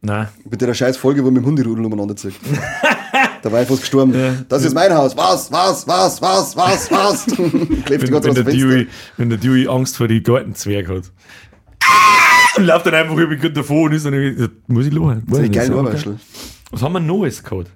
Nein. 0.03 0.29
Mit 0.49 0.61
der 0.61 0.75
scheiß 0.75 0.97
Folge, 0.97 1.25
wo 1.25 1.31
mit 1.31 1.43
dem 1.43 1.47
Hunderudel 1.47 1.85
umeinander 1.85 2.17
zieht. 2.17 2.35
war 3.51 3.63
ich 3.63 3.69
fast 3.69 3.81
gestorben. 3.81 4.45
Das 4.49 4.65
ist 4.65 4.75
mein 4.75 4.95
Haus. 4.95 5.17
Was, 5.17 5.51
was, 5.51 5.87
was, 5.87 6.21
was, 6.23 6.57
was, 6.57 6.91
was? 6.91 7.27
Klebt 7.85 8.11
Wenn, 8.11 8.25
wenn, 8.25 8.35
der. 8.35 8.45
Dewey, 8.45 8.87
wenn 9.17 9.31
der 9.31 9.39
Dewey 9.39 9.67
Angst 9.67 9.97
vor 9.97 10.07
die 10.07 10.23
Gartenzwerg 10.23 10.89
hat. 10.89 11.11
und 12.57 12.65
läuft 12.65 12.87
dann 12.87 12.95
einfach 12.95 13.17
über 13.17 13.37
davon 13.49 13.85
und 13.85 13.93
ist 13.93 14.07
dann 14.07 14.15
irgendwie, 14.15 14.49
muss 14.69 14.87
ich 14.87 14.93
lachen. 14.93 15.25
Das 15.27 15.39
ist 15.41 15.71
Ohrwaschel. 15.71 16.19
Was 16.71 16.83
haben 16.83 16.93
wir 16.93 17.01
Neues 17.01 17.43
gehabt? 17.43 17.71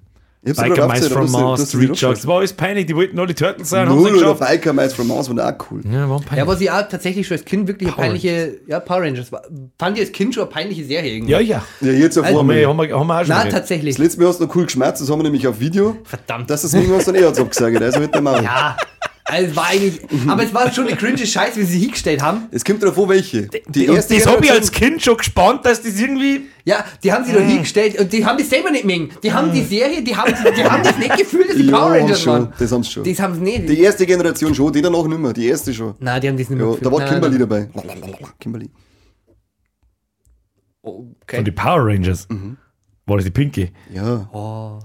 Ich 0.48 0.56
hab's 0.56 0.68
Biker 0.68 0.86
Mice 0.86 1.08
from 1.08 1.22
aber 1.34 1.42
Mars, 1.44 1.60
die 1.70 1.76
Street 1.76 1.98
Sharks. 1.98 2.20
Das 2.20 2.26
war 2.28 2.38
alles 2.38 2.52
peinlich, 2.52 2.86
die 2.86 2.94
wollten 2.94 3.18
alle 3.18 3.34
Turtles 3.34 3.68
sein, 3.68 3.88
sie 3.88 3.94
Null 3.94 4.14
oder. 4.16 4.34
Biker 4.34 4.72
Mice 4.72 4.92
from 4.94 5.08
Mars 5.08 5.28
waren 5.28 5.40
auch 5.40 5.52
cool. 5.70 5.80
Ja, 5.84 6.08
waren 6.08 6.22
Ja, 6.22 6.28
peinlich. 6.28 6.46
was 6.46 6.60
ich 6.60 6.70
auch 6.70 6.88
tatsächlich 6.88 7.26
schon 7.26 7.36
als 7.36 7.44
Kind 7.44 7.66
wirklich 7.66 7.88
eine 7.88 7.94
Power 7.96 8.04
peinliche, 8.04 8.54
ja, 8.68 8.78
Power 8.78 9.02
Rangers 9.02 9.32
war. 9.32 9.42
Fand 9.78 9.96
ich 9.98 10.04
als 10.04 10.12
Kind 10.12 10.34
schon 10.34 10.44
eine 10.44 10.52
peinliche 10.52 10.84
Serie 10.84 11.14
irgendwie. 11.14 11.32
Ja, 11.32 11.40
ja. 11.40 11.64
Ja, 11.80 11.90
jetzt 11.92 12.16
auf 12.16 12.24
Also, 12.24 12.38
Haben 12.38 12.48
wir, 12.50 12.68
haben 12.68 12.76
wir, 12.76 12.96
haben 12.98 13.06
wir 13.08 13.14
auch 13.14 13.18
schon 13.20 13.28
Na, 13.28 13.38
geredet. 13.38 13.52
tatsächlich. 13.58 13.96
Das 13.96 14.04
letzte 14.04 14.20
Mal 14.20 14.28
hast 14.28 14.40
du 14.40 14.46
noch 14.46 14.54
cool 14.54 14.64
geschmerzt, 14.66 15.02
das 15.02 15.10
haben 15.10 15.18
wir 15.18 15.24
nämlich 15.24 15.48
auf 15.48 15.58
Video. 15.58 15.96
Verdammt. 16.04 16.48
Das 16.48 16.62
ist 16.62 16.72
mir 16.74 16.80
irgendwas 16.82 17.06
dann 17.06 17.16
eher 17.16 17.26
als 17.26 17.40
abgesagt, 17.40 17.82
also 17.82 17.98
mit 18.00 18.14
dem 18.14 18.22
Maul. 18.24 18.42
ja. 18.42 18.76
Also 19.28 19.50
es 19.50 19.56
war 19.56 19.66
eigentlich, 19.66 20.00
aber 20.28 20.44
es 20.44 20.54
war 20.54 20.72
schon 20.72 20.86
eine 20.86 20.96
cringe 20.96 21.26
Scheiße, 21.26 21.58
wie 21.58 21.64
sie 21.64 21.80
hingestellt 21.80 22.22
haben. 22.22 22.46
Es 22.52 22.64
kommt 22.64 22.80
drauf 22.82 22.96
an, 22.96 23.08
welche. 23.08 23.48
Die 23.66 23.88
Und 23.88 23.96
erste 23.96 24.14
das 24.14 24.26
habe 24.26 24.44
ich 24.44 24.52
als 24.52 24.70
Kind 24.70 25.02
schon 25.02 25.16
gespannt, 25.16 25.64
dass 25.66 25.82
das 25.82 25.98
irgendwie. 25.98 26.42
Ja, 26.64 26.84
die 27.02 27.12
haben 27.12 27.24
sie 27.24 27.32
da 27.32 27.40
hingestellt 27.40 27.98
und 27.98 28.12
die 28.12 28.24
haben 28.24 28.38
das 28.38 28.48
selber 28.48 28.70
nicht 28.70 28.84
mengen. 28.84 29.10
Die 29.24 29.32
haben 29.32 29.52
die 29.52 29.62
Serie, 29.64 30.02
die 30.02 30.14
haben, 30.16 30.32
die 30.56 30.64
haben 30.64 30.82
das 30.84 30.96
nicht 30.98 31.16
gefühlt, 31.16 31.48
dass 31.50 31.56
die 31.56 31.64
Ja, 31.70 31.76
Power 31.76 31.90
Rangers 31.92 32.22
schon, 32.22 32.32
waren. 32.32 32.52
das 32.56 32.70
haben 32.72 32.82
sie 32.84 32.90
schon. 32.92 33.04
Das 33.04 33.18
haben 33.20 33.34
sie 33.34 33.40
nicht. 33.40 33.68
Die 33.68 33.80
erste 33.80 34.06
Generation 34.06 34.54
schon, 34.54 34.72
die 34.72 34.80
danach 34.82 35.04
nicht 35.06 35.18
mehr. 35.20 35.32
Die 35.32 35.46
erste 35.48 35.74
schon. 35.74 35.94
Nein, 35.98 36.20
die 36.20 36.28
haben 36.28 36.36
das 36.36 36.48
nicht 36.48 36.58
mehr 36.58 36.66
Ja, 36.66 36.72
gefühlt. 36.72 36.86
da 36.86 36.92
war 36.92 36.98
Nein, 37.00 37.08
Kimberly 37.08 37.38
nein. 37.38 37.70
dabei. 37.72 38.28
Kimberly. 38.38 38.70
Okay. 40.82 41.36
Von 41.36 41.44
die 41.44 41.50
Power 41.50 41.84
Rangers. 41.86 42.28
War 43.06 43.16
das 43.16 43.24
die 43.24 43.30
Pinky? 43.32 43.70
Ja. 43.92 44.28
Oh. 44.32 44.78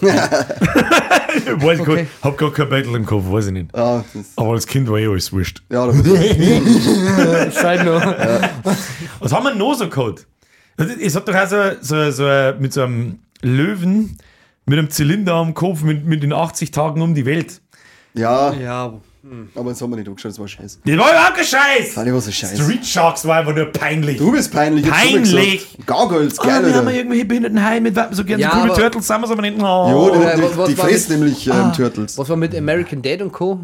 Ich 0.00 0.06
weiß 1.62 1.80
Okay. 1.80 1.90
okay. 1.92 2.06
hab 2.22 2.38
gar 2.38 2.52
kein 2.52 2.68
Battle 2.68 2.96
im 2.96 3.06
Kopf, 3.06 3.24
weiß 3.30 3.46
ich 3.46 3.52
nicht. 3.52 3.74
Ah, 3.74 4.04
Aber 4.36 4.50
als 4.52 4.66
Kind 4.66 4.88
war 4.90 4.98
eh 4.98 5.06
alles 5.08 5.32
wurscht. 5.32 5.62
ja, 5.70 5.86
da 5.86 5.94
wird 5.94 7.52
Side 7.54 7.84
note. 7.84 8.50
Was 9.20 9.32
haben 9.32 9.44
wir 9.44 9.54
noch 9.54 9.74
so 9.74 9.88
gehabt? 9.88 10.26
Es 11.00 11.14
hat 11.14 11.28
doch 11.28 11.34
auch 11.34 11.46
so, 11.46 11.56
so, 11.80 12.10
so 12.10 12.26
ein- 12.26 12.60
mit 12.60 12.72
so 12.72 12.82
einem 12.82 13.18
Löwen 13.42 14.18
mit 14.66 14.78
einem 14.78 14.88
Zylinder 14.90 15.34
am 15.34 15.52
Kopf 15.52 15.82
mit, 15.82 16.06
mit 16.06 16.22
den 16.22 16.32
80 16.32 16.70
Tagen 16.70 17.02
um 17.02 17.14
die 17.14 17.26
Welt. 17.26 17.60
ja, 18.14 18.52
Ja, 18.54 18.94
aber 19.54 19.70
das 19.70 19.80
haben 19.80 19.90
wir 19.90 19.96
nicht 19.96 20.08
angeschaut, 20.08 20.30
das 20.32 20.38
war 20.38 20.46
scheiße. 20.48 20.78
Das 20.84 20.96
war 20.98 21.10
überhaupt 21.10 21.34
kein 21.36 21.44
Scheiß! 21.44 21.96
Alle 21.98 22.14
was 22.14 22.26
ist 22.26 22.34
scheiße. 22.36 22.62
Street 22.62 22.84
Sharks 22.86 23.24
war 23.26 23.38
einfach 23.38 23.54
nur 23.54 23.66
peinlich. 23.72 24.18
Du 24.18 24.30
bist 24.32 24.52
peinlich. 24.52 24.84
jetzt 24.84 24.94
Peinlich. 24.94 25.78
Gargoyles, 25.86 26.38
Ah, 26.40 26.46
geil, 26.46 26.66
wir 26.66 26.74
haben 26.74 26.86
Alter. 26.86 26.96
irgendwelche 26.98 27.24
Behindertenheime, 27.24 27.94
wir 27.94 28.08
so 28.12 28.24
gerne 28.24 28.42
Ja, 28.42 28.50
so 28.50 28.56
coole 28.58 28.72
aber- 28.72 28.80
Turtles, 28.82 29.06
sind 29.06 29.20
wir 29.22 29.30
aber 29.30 29.42
nicht. 29.42 29.58
Jo, 29.58 29.64
Oh. 29.66 30.10
die, 30.12 30.18
Oder 30.18 30.36
die, 30.36 30.42
was 30.58 30.68
die 30.68 30.78
war 30.78 30.86
fressen 30.88 31.12
mit- 31.12 31.20
nämlich 31.20 31.46
ähm, 31.46 31.72
Turtles. 31.72 32.18
was 32.18 32.28
war 32.28 32.36
mit 32.36 32.54
American 32.54 33.00
Dad 33.02 33.22
und 33.22 33.32
Co.? 33.32 33.60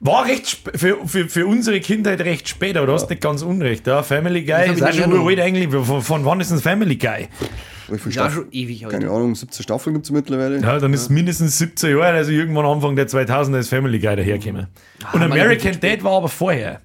War 0.00 0.26
recht 0.26 0.58
für, 0.74 0.98
für, 1.06 1.28
für 1.28 1.46
unsere 1.46 1.80
Kindheit 1.80 2.20
recht 2.20 2.48
spät, 2.48 2.76
aber 2.76 2.86
du 2.86 2.92
hast 2.92 3.08
nicht 3.08 3.22
ganz 3.22 3.42
unrecht. 3.42 3.86
Ja, 3.86 4.02
Family 4.02 4.42
Guy 4.44 4.66
ist 4.70 4.76
ich 4.78 4.82
nicht 4.84 4.96
schon 5.02 5.12
uralt 5.12 5.40
eigentlich. 5.40 5.70
Von, 5.70 6.02
von 6.02 6.24
wann 6.26 6.38
ist 6.40 6.50
ein 6.52 6.60
Family 6.60 6.96
Guy? 6.96 7.28
Wie 7.88 7.98
viele 7.98 8.14
Ja, 8.14 8.22
Staffeln? 8.22 8.44
schon 8.44 8.52
ewig 8.52 8.84
heute. 8.84 8.98
Keine 8.98 9.10
Ahnung, 9.10 9.34
17 9.34 9.62
Staffeln 9.62 9.94
gibt 9.94 10.06
es 10.06 10.12
mittlerweile. 10.12 10.60
Ja, 10.60 10.78
dann 10.78 10.92
ist 10.92 11.08
mindestens 11.10 11.58
17 11.58 11.90
Jahre, 11.96 12.16
also 12.16 12.30
irgendwann 12.32 12.66
Anfang 12.66 12.96
der 12.96 13.08
2000er 13.08 13.58
ist 13.58 13.68
Family 13.68 13.98
Guy 13.98 14.16
dahergekommen. 14.16 14.66
Und 15.12 15.20
meine 15.20 15.34
American 15.34 15.78
Dad 15.80 16.02
war 16.02 16.12
aber 16.18 16.28
vorher. 16.28 16.80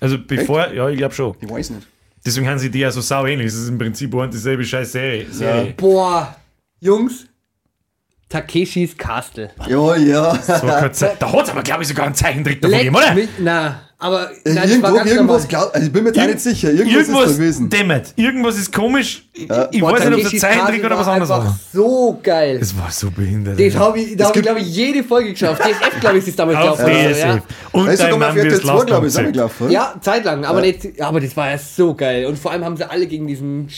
Also 0.00 0.18
bevor, 0.18 0.72
ja, 0.72 0.88
ich 0.88 0.98
glaube 0.98 1.14
schon. 1.14 1.36
Ich 1.40 1.48
weiß 1.48 1.70
nicht. 1.70 1.86
Deswegen 2.24 2.48
haben 2.48 2.58
sie 2.58 2.70
die 2.70 2.80
ja 2.80 2.90
so 2.90 3.00
sau 3.00 3.26
ähnlich. 3.26 3.48
Es 3.48 3.54
ist 3.54 3.68
im 3.68 3.78
Prinzip 3.78 4.12
eine 4.14 4.22
und 4.24 4.34
dieselbe 4.34 4.64
scheiß 4.64 4.92
Serie. 4.92 5.26
Serie. 5.30 5.74
Boah, 5.76 6.36
Jungs. 6.80 7.26
Takeshis 8.32 8.96
Castle. 8.96 9.50
Ja, 9.68 9.96
ja. 9.96 10.40
Zeit. 10.42 11.16
Da 11.20 11.30
hat 11.32 11.44
es 11.44 11.50
aber, 11.50 11.62
glaube 11.62 11.82
ich, 11.82 11.88
sogar 11.88 12.06
einen 12.06 12.14
Zeichentrick 12.14 12.62
davon 12.62 12.78
gegeben, 12.78 12.96
oder? 12.96 13.14
mich, 13.14 13.28
na, 13.38 13.82
aber 13.98 14.30
nein, 14.44 14.56
das 14.56 14.70
Irgendwo, 14.70 14.96
irgendwas, 14.96 15.46
glaub, 15.46 15.72
also 15.72 15.86
ich 15.86 15.92
bin 15.92 16.02
mir 16.02 16.10
da 16.10 16.26
nicht 16.26 16.40
sicher. 16.40 16.70
Irgendwas, 16.72 17.06
Irgendwas 17.08 17.30
ist 17.30 17.36
gewesen. 17.36 17.70
dämmert. 17.70 18.12
Irgendwas 18.16 18.56
ist 18.56 18.72
komisch. 18.72 19.28
Ich, 19.32 19.42
ich 19.70 19.80
Boah, 19.80 19.92
weiß 19.92 20.04
nicht, 20.06 20.14
ob 20.14 20.24
es 20.24 20.32
ein 20.32 20.38
Zeichentrick 20.40 20.84
oder 20.84 20.98
was 20.98 21.06
war 21.06 21.12
anderes 21.14 21.30
war. 21.30 21.58
so 21.72 22.18
geil. 22.20 22.58
Das 22.58 22.76
war 22.76 22.90
so 22.90 23.10
behindert. 23.12 23.60
Das 23.60 23.76
habe 23.76 24.00
ich, 24.00 24.16
da 24.16 24.24
habe 24.26 24.38
ich, 24.38 24.42
glaube 24.42 24.60
ich, 24.60 24.74
jede 24.74 25.04
Folge 25.04 25.30
geschafft. 25.32 25.62
DSF, 25.64 26.00
glaube 26.00 26.18
ich, 26.18 26.26
ist 26.26 26.36
damals 26.38 26.58
Auf 26.58 26.78
gelaufen. 26.78 27.12
DSF. 27.12 27.24
Ja. 27.24 27.42
Und 27.70 27.88
ist 27.88 28.02
dein 28.02 28.18
Mann 28.18 28.36
2, 28.36 28.42
Last 28.48 28.60
glaube 28.62 28.72
ich, 28.72 28.86
ist 28.88 28.90
auch 28.96 29.02
Konzert. 29.04 29.32
gelaufen. 29.34 29.62
oder? 29.64 29.72
ja, 29.72 29.94
zeitlang, 30.00 30.44
aber, 30.46 30.60
nicht, 30.62 31.00
aber 31.00 31.20
das 31.20 31.36
war 31.36 31.50
ja 31.50 31.58
so 31.58 31.94
geil. 31.94 32.26
Und 32.26 32.38
vor 32.38 32.50
allem 32.50 32.64
haben 32.64 32.76
sie 32.76 32.90
alle 32.90 33.06
gegen 33.06 33.28
diesen 33.28 33.68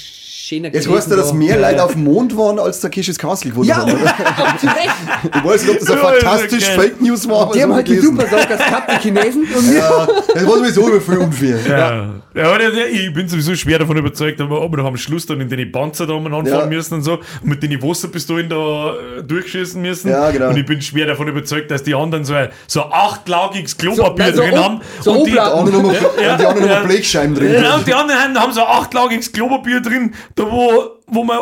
Schäner 0.47 0.69
Jetzt 0.75 0.91
weißt 0.91 1.11
du, 1.11 1.17
dass 1.17 1.33
mehr 1.33 1.59
Leute 1.59 1.83
auf 1.83 1.93
dem 1.93 2.05
Mond 2.05 2.37
waren, 2.37 2.59
als 2.59 2.79
Takeshis 2.81 3.17
Castle 3.19 3.51
gewonnen 3.51 3.67
Ja, 3.69 3.77
haben, 3.79 3.93
oder? 3.93 4.15
zu 4.61 4.67
Recht. 4.67 4.91
Ich 5.35 5.45
weiß 5.45 5.63
nicht, 5.63 5.71
ob 5.73 5.79
das 5.81 5.91
ein 5.91 5.97
Ja, 5.97 6.11
ist 6.11 6.23
fantastisch. 6.25 6.65
Fake 6.69 7.01
News 7.01 7.27
war. 7.29 7.43
aber 7.45 7.55
Die 7.55 7.63
haben 7.63 7.73
halt 7.73 7.89
die. 7.89 7.97
Super 7.99 8.27
Sockers 8.29 8.59
gehabt, 8.59 8.91
die 8.93 9.03
Chinesen. 9.09 9.45
Und. 9.57 9.75
Ja, 9.75 10.07
das 10.35 10.47
war 10.47 10.59
sowieso 10.59 10.89
immer 10.89 11.01
viel 11.01 11.17
unfair. 11.19 11.57
Ja. 11.67 12.11
ja, 12.35 12.49
aber 12.49 12.59
der- 12.59 12.73
der- 12.73 12.91
ich 12.93 13.15
bin 13.15 13.27
sowieso 13.27 13.55
schwer 13.55 13.79
davon 13.79 13.97
überzeugt, 13.97 14.39
ob 14.41 14.51
wir 14.71 14.77
noch 14.77 14.85
am 14.87 14.99
Schluss 14.99 15.25
dann 15.25 15.41
in 15.41 15.49
den 15.49 15.73
Panzer 15.73 16.07
da 16.07 16.13
umeinander 16.13 16.51
Ja. 16.51 16.59
fahren 16.59 16.69
müssen 16.69 16.95
und 16.95 17.03
so 17.05 17.15
und 17.15 17.45
mit 17.45 17.63
den 17.63 17.81
Wasserpistolen 17.83 18.49
da 18.51 18.95
äh, 19.19 19.23
durchschießen 19.23 19.81
müssen. 19.81 20.11
Ja, 20.11 20.31
genau. 20.31 20.51
Und 20.51 20.59
ich 20.59 20.67
bin 20.67 20.83
schwer 20.83 21.07
davon 21.07 21.27
überzeugt, 21.29 21.71
dass 21.71 21.83
die 21.83 21.95
anderen 21.95 22.27
so 22.27 22.35
ein 22.35 22.49
so 22.67 22.85
ein 22.85 22.91
achtlagiges 22.93 23.79
Klopapier 23.79 24.25
nein, 24.27 24.35
so 24.35 24.43
drin 24.43 24.53
Ob- 24.59 24.65
haben. 24.65 24.81
so 25.01 25.13
und 25.13 25.27
die, 25.27 25.33
Die 25.33 25.39
anderen 25.41 25.87
mal, 25.87 25.95
Ja, 26.23 26.37
die 26.37 26.45
anderen 26.45 26.69
ja. 26.69 26.81
Blechscheiben 26.83 27.35
drin. 27.35 27.55
ja, 27.63 27.77
und 27.77 27.87
die 27.87 27.95
anderen 27.95 28.21
haben, 28.21 28.39
haben 28.39 28.53
so 28.53 28.61
ein 28.61 28.69
achtlagiges 28.69 29.33
Klopapier 29.33 29.81
drin, 29.81 30.13
da 30.37 30.44
wo, 30.51 30.99
wo 31.07 31.25
man 31.25 31.39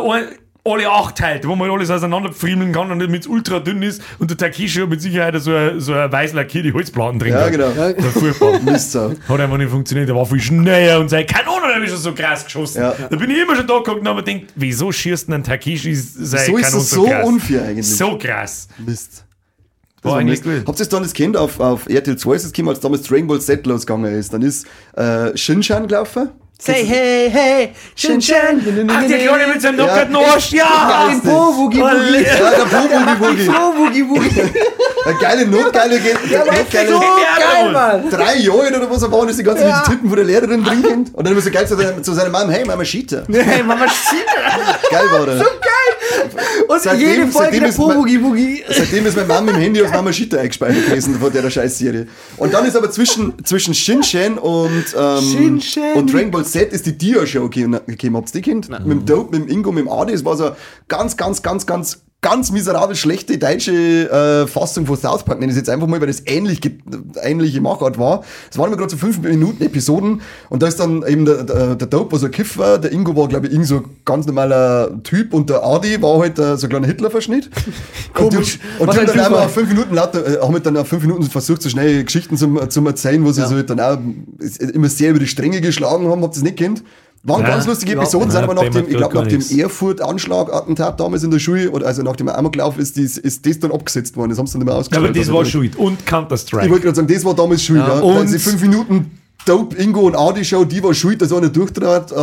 alle 0.64 0.88
acht 0.88 1.16
teilt, 1.16 1.46
wo 1.46 1.56
man 1.56 1.68
alles 1.70 1.90
auseinanderfriemeln 1.90 2.72
kann 2.72 2.90
und 2.92 3.00
damit 3.00 3.22
es 3.22 3.26
ultra 3.26 3.58
dünn 3.58 3.82
ist 3.82 4.00
und 4.20 4.30
der 4.30 4.36
Takishi 4.36 4.80
hat 4.80 4.88
mit 4.88 5.02
Sicherheit 5.02 5.34
so 5.42 5.52
ein, 5.52 5.80
so 5.80 5.92
ein 5.92 6.10
weiß 6.12 6.34
lackierte 6.34 6.72
Holzplatten 6.72 7.18
drin. 7.18 7.32
Ja, 7.32 7.48
genau. 7.48 7.70
Das 7.70 8.04
war 8.04 8.32
furchtbar. 8.32 8.52
Hat 9.28 9.40
einfach 9.40 9.58
nicht 9.58 9.70
funktioniert, 9.70 10.08
der 10.08 10.14
war 10.14 10.24
viel 10.24 10.40
schneller 10.40 11.00
und 11.00 11.08
seine 11.08 11.26
Kanone 11.26 11.74
habe 11.74 11.84
ich 11.84 11.90
schon 11.90 11.98
so 11.98 12.14
krass 12.14 12.44
geschossen. 12.44 12.80
Ja. 12.80 12.94
Da 13.10 13.16
bin 13.16 13.28
ich 13.30 13.42
immer 13.42 13.56
schon 13.56 13.66
da 13.66 13.78
geguckt 13.78 14.00
und 14.02 14.08
habe 14.08 14.22
gedacht, 14.22 14.52
wieso 14.54 14.92
schießt 14.92 15.26
denn 15.26 15.34
ein 15.34 15.44
Takishi 15.44 15.94
seine 15.96 16.46
So 16.46 16.56
ist 16.56 16.62
Kanone 16.62 16.80
das 16.80 16.90
so 16.90 17.04
krass? 17.06 17.26
unfair 17.26 17.62
eigentlich. 17.64 17.88
So 17.88 18.18
krass. 18.18 18.68
Mist. 18.86 19.24
War 20.02 20.12
war 20.12 20.22
Mist. 20.22 20.44
Habt 20.46 20.68
ihr 20.68 20.72
das 20.74 20.88
dann 20.88 21.02
das 21.02 21.12
kennt 21.12 21.36
auf, 21.36 21.58
auf 21.58 21.88
RTL 21.88 22.16
2 22.16 22.34
ist 22.34 22.44
es 22.44 22.52
gekommen, 22.52 22.68
als 22.68 22.80
damals 22.80 23.02
Dragon 23.02 23.26
Ball 23.26 23.40
Z 23.40 23.66
losgegangen 23.66 24.14
ist? 24.14 24.32
Dann 24.32 24.42
ist 24.42 24.64
äh, 24.96 25.36
Shinshan 25.36 25.88
gelaufen. 25.88 26.30
Say 26.64 26.84
hey, 26.86 27.28
hey, 27.28 27.72
Shin 27.96 28.20
Shin. 28.22 28.86
Ach, 28.88 29.02
der 29.08 29.18
Kleine 29.18 29.46
mit 29.52 29.60
seinem 29.60 29.80
Ja. 29.80 29.86
nackerten 29.86 30.14
Arsch, 30.14 30.52
ja! 30.52 31.08
Den 31.10 31.20
Po, 31.20 31.56
Woogie 31.56 31.80
Woogie. 31.80 32.22
Ja, 32.24 32.50
der 32.50 32.66
Boogie 32.66 33.16
Boogie. 33.18 33.46
Po, 33.46 33.78
Woogie 33.78 34.08
Woogie. 34.08 34.42
Eine 35.04 35.18
geile 35.18 35.46
Notgeile 35.46 35.98
geht. 35.98 36.18
Der 36.30 36.46
war 36.46 36.54
Notgeile. 36.54 36.88
so 36.88 37.00
geil, 37.00 37.72
Mann. 37.72 38.08
Drei 38.10 38.36
Jahre 38.36 38.76
oder 38.76 38.88
was 38.88 39.02
er 39.02 39.12
und 39.12 39.28
ist 39.30 39.40
die 39.40 39.42
ganze 39.42 39.64
Ja. 39.64 39.80
Titten 39.80 40.06
von 40.08 40.14
der 40.16 40.24
Lehrerin 40.24 40.62
drin. 40.62 41.10
Und 41.12 41.26
dann 41.26 41.32
immer 41.32 41.40
so 41.42 41.50
geil 41.50 41.66
zu, 41.66 41.74
seiner- 42.14 42.30
Mom, 42.30 42.48
hey 42.48 42.64
Mama 42.64 42.84
Cheater. 42.84 43.24
Hey, 43.28 43.64
Mama 43.64 43.86
shit. 43.88 44.24
Geil 44.88 45.10
war 45.10 45.26
der. 45.26 45.38
Und 46.68 46.82
Seitdem- 46.82 47.00
jede 47.08 47.20
Folge 47.28 47.32
seitdem 47.32 47.60
der 47.60 47.68
ist 47.68 47.76
Po, 47.76 47.88
mein- 47.88 47.98
Woogie 47.98 48.22
Woogie. 48.22 48.64
Seitdem 48.68 49.06
ist 49.06 49.16
mein 49.16 49.26
Mom 49.28 49.48
im 49.48 49.54
Handy 49.56 49.82
aus 49.82 49.90
Mama 49.90 50.10
Cheater 50.10 50.40
eingespeichert 50.40 50.86
gewesen 50.86 51.18
von 51.18 51.32
der 51.32 51.50
Scheißserie. 51.50 52.06
Und 52.36 52.52
dann 52.54 52.64
ist 52.66 52.76
aber 52.76 52.90
zwischen, 52.90 53.34
zwischen 53.44 53.74
Shin-Chan 53.74 54.38
und, 54.38 54.84
ähm, 54.96 55.20
Shin-Chan. 55.20 55.94
und 55.94 56.12
Dragon 56.12 56.30
Ball 56.30 56.44
Z 56.44 56.72
ist 56.72 56.86
die 56.86 56.96
Dia-Show 56.96 57.48
gekommen. 57.48 57.74
Habt 57.74 57.88
ihr 58.34 58.40
die 58.42 58.42
kennt? 58.42 58.68
Mit 58.68 58.80
dem 58.86 59.04
Dope, 59.06 59.36
mit 59.38 59.48
dem 59.48 59.56
Ingo, 59.56 59.72
mit 59.72 59.84
dem 59.84 59.90
Adi. 59.92 60.12
Es 60.12 60.24
war 60.24 60.36
so 60.36 60.50
ganz, 60.88 61.16
ganz, 61.16 61.42
ganz, 61.42 61.66
ganz, 61.66 62.02
ganz 62.22 62.52
miserabel 62.52 62.94
schlechte 62.94 63.36
deutsche 63.36 63.72
äh, 63.72 64.46
Fassung 64.46 64.86
von 64.86 64.96
South 64.96 65.24
Park. 65.24 65.40
Nenne 65.40 65.50
ich 65.50 65.58
es 65.58 65.62
jetzt 65.62 65.68
einfach 65.68 65.88
mal, 65.88 66.00
weil 66.00 66.06
das 66.06 66.22
ähnlich, 66.24 66.60
ähnliche 67.20 67.60
Machart 67.60 67.98
war. 67.98 68.22
Es 68.48 68.56
waren 68.56 68.68
immer 68.68 68.76
gerade 68.76 68.90
so 68.90 68.96
5 68.96 69.22
Minuten 69.22 69.62
Episoden 69.62 70.22
und 70.48 70.62
da 70.62 70.68
ist 70.68 70.78
dann 70.78 71.04
eben 71.06 71.24
der, 71.24 71.42
der, 71.42 71.74
der 71.74 71.88
Dope 71.88 72.12
war 72.12 72.18
so 72.20 72.26
ein 72.26 72.32
Kiffer, 72.32 72.78
der 72.78 72.92
Ingo 72.92 73.16
war, 73.16 73.26
glaube 73.26 73.48
ich, 73.48 73.52
irgend 73.52 73.66
so 73.66 73.78
ein 73.78 73.84
ganz 74.04 74.26
normaler 74.26 75.02
Typ 75.02 75.34
und 75.34 75.50
der 75.50 75.64
Adi 75.64 76.00
war 76.00 76.20
halt 76.20 76.38
äh, 76.38 76.56
so 76.56 76.68
ein 76.68 76.70
kleiner 76.70 76.86
Hitler-Verschnitt. 76.86 77.50
Komisch. 78.14 78.60
Und, 78.78 78.94
die 78.94 78.98
ein 79.00 79.24
haben 79.24 79.34
dann 79.34 79.48
fünf 79.48 79.68
Minuten 79.68 79.94
lauter, 79.94 80.24
äh, 80.24 80.40
haben 80.40 80.54
halt 80.54 80.64
dann 80.64 80.76
auf 80.76 80.86
fünf 80.86 81.02
Minuten 81.02 81.24
versucht, 81.24 81.60
so 81.60 81.68
schnell 81.68 82.04
Geschichten 82.04 82.36
zum, 82.36 82.70
zum 82.70 82.86
erzählen, 82.86 83.24
wo 83.24 83.32
sie 83.32 83.42
so 83.42 83.56
halt 83.56 83.68
dann 83.68 83.80
auch 83.80 83.98
immer 84.72 84.88
sehr 84.88 85.10
über 85.10 85.18
die 85.18 85.26
Stränge 85.26 85.60
geschlagen 85.60 86.08
haben, 86.08 86.22
habt 86.22 86.34
ihr 86.34 86.38
es 86.38 86.44
nicht 86.44 86.56
kennt? 86.56 86.84
Waren 87.24 87.42
Ja, 87.42 87.50
ganz 87.50 87.66
lustige 87.68 87.92
Episoden, 87.92 88.26
nicht. 88.26 88.32
sind 88.34 88.42
aber 88.44 88.54
nach 88.54 88.68
dem, 88.68 88.88
ich 88.88 88.96
glaube, 88.96 89.14
nach 89.14 89.28
dem. 89.28 89.40
Erfurt-Anschlag-Attentat 89.40 90.98
damals 90.98 91.22
in 91.22 91.30
der 91.30 91.38
Schule, 91.38 91.70
oder 91.70 91.86
also 91.86 92.02
nach 92.02 92.16
dem 92.16 92.28
Amoklauf 92.28 92.78
ist, 92.78 92.96
dies, 92.96 93.16
ist 93.16 93.46
das 93.46 93.60
dann 93.60 93.70
abgesetzt 93.70 94.16
worden. 94.16 94.30
Das 94.30 94.38
haben 94.38 94.46
sie 94.46 94.54
dann 94.54 94.60
nicht 94.60 94.66
mehr 94.66 94.74
Aber 94.74 94.80
ausgestellt. 94.80 95.16
das 95.16 95.20
Also, 95.20 95.34
war 95.34 95.42
ich- 95.42 95.50
schuld. 95.50 95.76
Und 95.76 96.00
Ich 96.00 96.06
Counter-Strike. 96.06 96.68
wollte 96.70 96.82
gerade 96.84 96.96
sagen, 96.96 97.08
das 97.08 97.24
war 97.24 97.34
damals 97.34 97.62
schuld, 97.62 97.78
ja. 97.78 98.00
Und- 98.00 98.26
sie 98.28 98.38
fünf 98.40 98.60
Minuten 98.62 99.18
Dope, 99.44 99.76
Ingo 99.76 100.00
und 100.02 100.14
Adi 100.14 100.44
Show, 100.44 100.64
die 100.64 100.82
war 100.82 100.94
schuld, 100.94 101.20
dass 101.20 101.32
einer 101.32 101.48
durchtrat, 101.48 102.12
äh, 102.12 102.14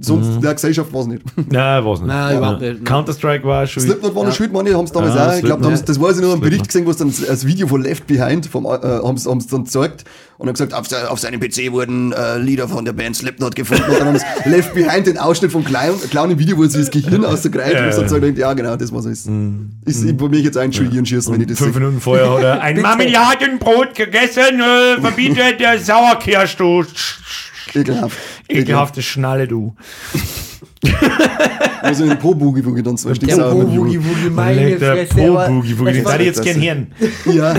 sonst 0.00 0.26
Mhm. 0.36 0.40
der 0.42 0.54
Gesellschaft 0.54 0.92
war 0.92 1.00
es 1.02 1.06
nicht. 1.06 1.22
Nein, 1.50 1.84
war's 1.84 2.00
nicht. 2.00 2.08
Nein, 2.08 2.36
überhaupt 2.36 2.60
nicht. 2.60 2.84
Counter-Strike 2.84 3.44
war 3.46 3.66
schuld. 3.66 3.86
Slipknot 3.86 4.14
war 4.14 4.24
noch 4.24 4.34
schuld, 4.34 4.52
meine 4.52 4.68
ich, 4.70 4.74
haben 4.76 4.84
es 4.84 4.92
damals 4.92 5.14
Ja, 5.14 5.28
auch. 5.30 5.34
Ich 5.36 5.42
glaube, 5.42 5.62
das 5.66 6.00
weiß 6.00 6.16
ich 6.16 6.22
noch 6.22 6.32
einen 6.32 6.40
Bericht 6.42 6.66
gesehen, 6.66 6.84
wo 6.86 6.90
es 6.90 6.96
dann 6.98 7.12
das 7.26 7.46
Video 7.46 7.66
von 7.66 7.82
Left 7.82 8.06
Behind 8.06 8.44
vom, 8.46 8.66
äh, 8.66 8.68
haben 8.68 9.16
sie 9.16 9.28
dann 9.50 9.64
gezeigt 9.64 10.04
und 10.36 10.46
haben 10.46 10.52
gesagt, 10.54 10.74
auf, 10.74 10.86
auf 11.10 11.18
seinem 11.18 11.40
PC 11.40 11.72
wurden 11.72 12.12
äh, 12.12 12.38
Lieder 12.38 12.68
von 12.68 12.84
der 12.84 12.92
Band 12.92 13.16
Slipknot 13.16 13.56
gefunden 13.56 13.84
und 13.90 13.98
dann 13.98 14.08
haben 14.08 14.18
sie 14.18 14.48
Left 14.50 14.74
Behind 14.74 15.06
den 15.06 15.18
Ausschnitt 15.18 15.50
vom 15.50 15.64
kleinen, 15.64 15.98
kleinen 16.10 16.38
Video, 16.38 16.56
wo 16.58 16.64
sie 16.66 16.78
das 16.78 16.90
Gehirn 16.90 17.24
ausgreift 17.24 17.74
Ja, 17.74 17.86
und 17.86 17.92
so 17.92 18.02
ja. 18.02 18.06
gesagt, 18.20 18.38
ja 18.38 18.52
genau, 18.52 18.76
das 18.76 18.92
was 18.92 19.06
es 19.06 19.26
ist. 19.26 19.30
Ist 19.86 20.04
ich 20.04 20.20
will 20.20 20.28
mich 20.28 20.44
jetzt 20.44 20.58
einschuldigen 20.58 21.04
schießen, 21.06 21.32
wenn 21.32 21.40
ich 21.40 21.46
das 21.48 21.58
Fünf. 21.58 21.74
Minuten 21.74 22.00
vorher 22.00 22.30
hat 22.30 22.42
er 22.42 22.60
ein 22.62 22.80
Marmeladenbrot 22.80 23.94
gegessen, 23.94 24.60
äh, 24.60 25.00
verbietet 25.00 25.60
der 25.60 25.78
Sauerkirsch, 25.78 26.56
du 26.58 26.80
Sch- 26.80 26.86
Sch- 26.94 27.78
Ekelhaft. 27.80 28.16
Ekelhafte 28.48 29.02
Schnalle, 29.02 29.46
du. 29.48 29.74
Also 31.82 32.04
in 32.04 32.10
den 32.10 32.18
Po-Boogie, 32.18 32.64
wo 32.64 32.74
ich 32.76 32.82
dann 32.82 32.96
zwei 32.96 33.14
Stück 33.14 33.28
Der 33.28 33.36
sauer 33.36 33.54
mit 33.54 33.68
Po-Boogie, 33.68 33.98
Boogie, 33.98 34.30
meine 34.30 34.78
Fresse. 34.78 35.14
aber- 35.30 35.46
Po-Boogie, 35.46 35.74
Boogie. 35.74 35.90
das 35.92 35.96
Das 35.96 36.04
war- 36.04 36.12
hätte 36.12 36.22
ich 36.22 36.28
jetzt 36.28 36.42
gern 36.42 36.60
hören. 36.62 36.86
Ja, 37.26 37.54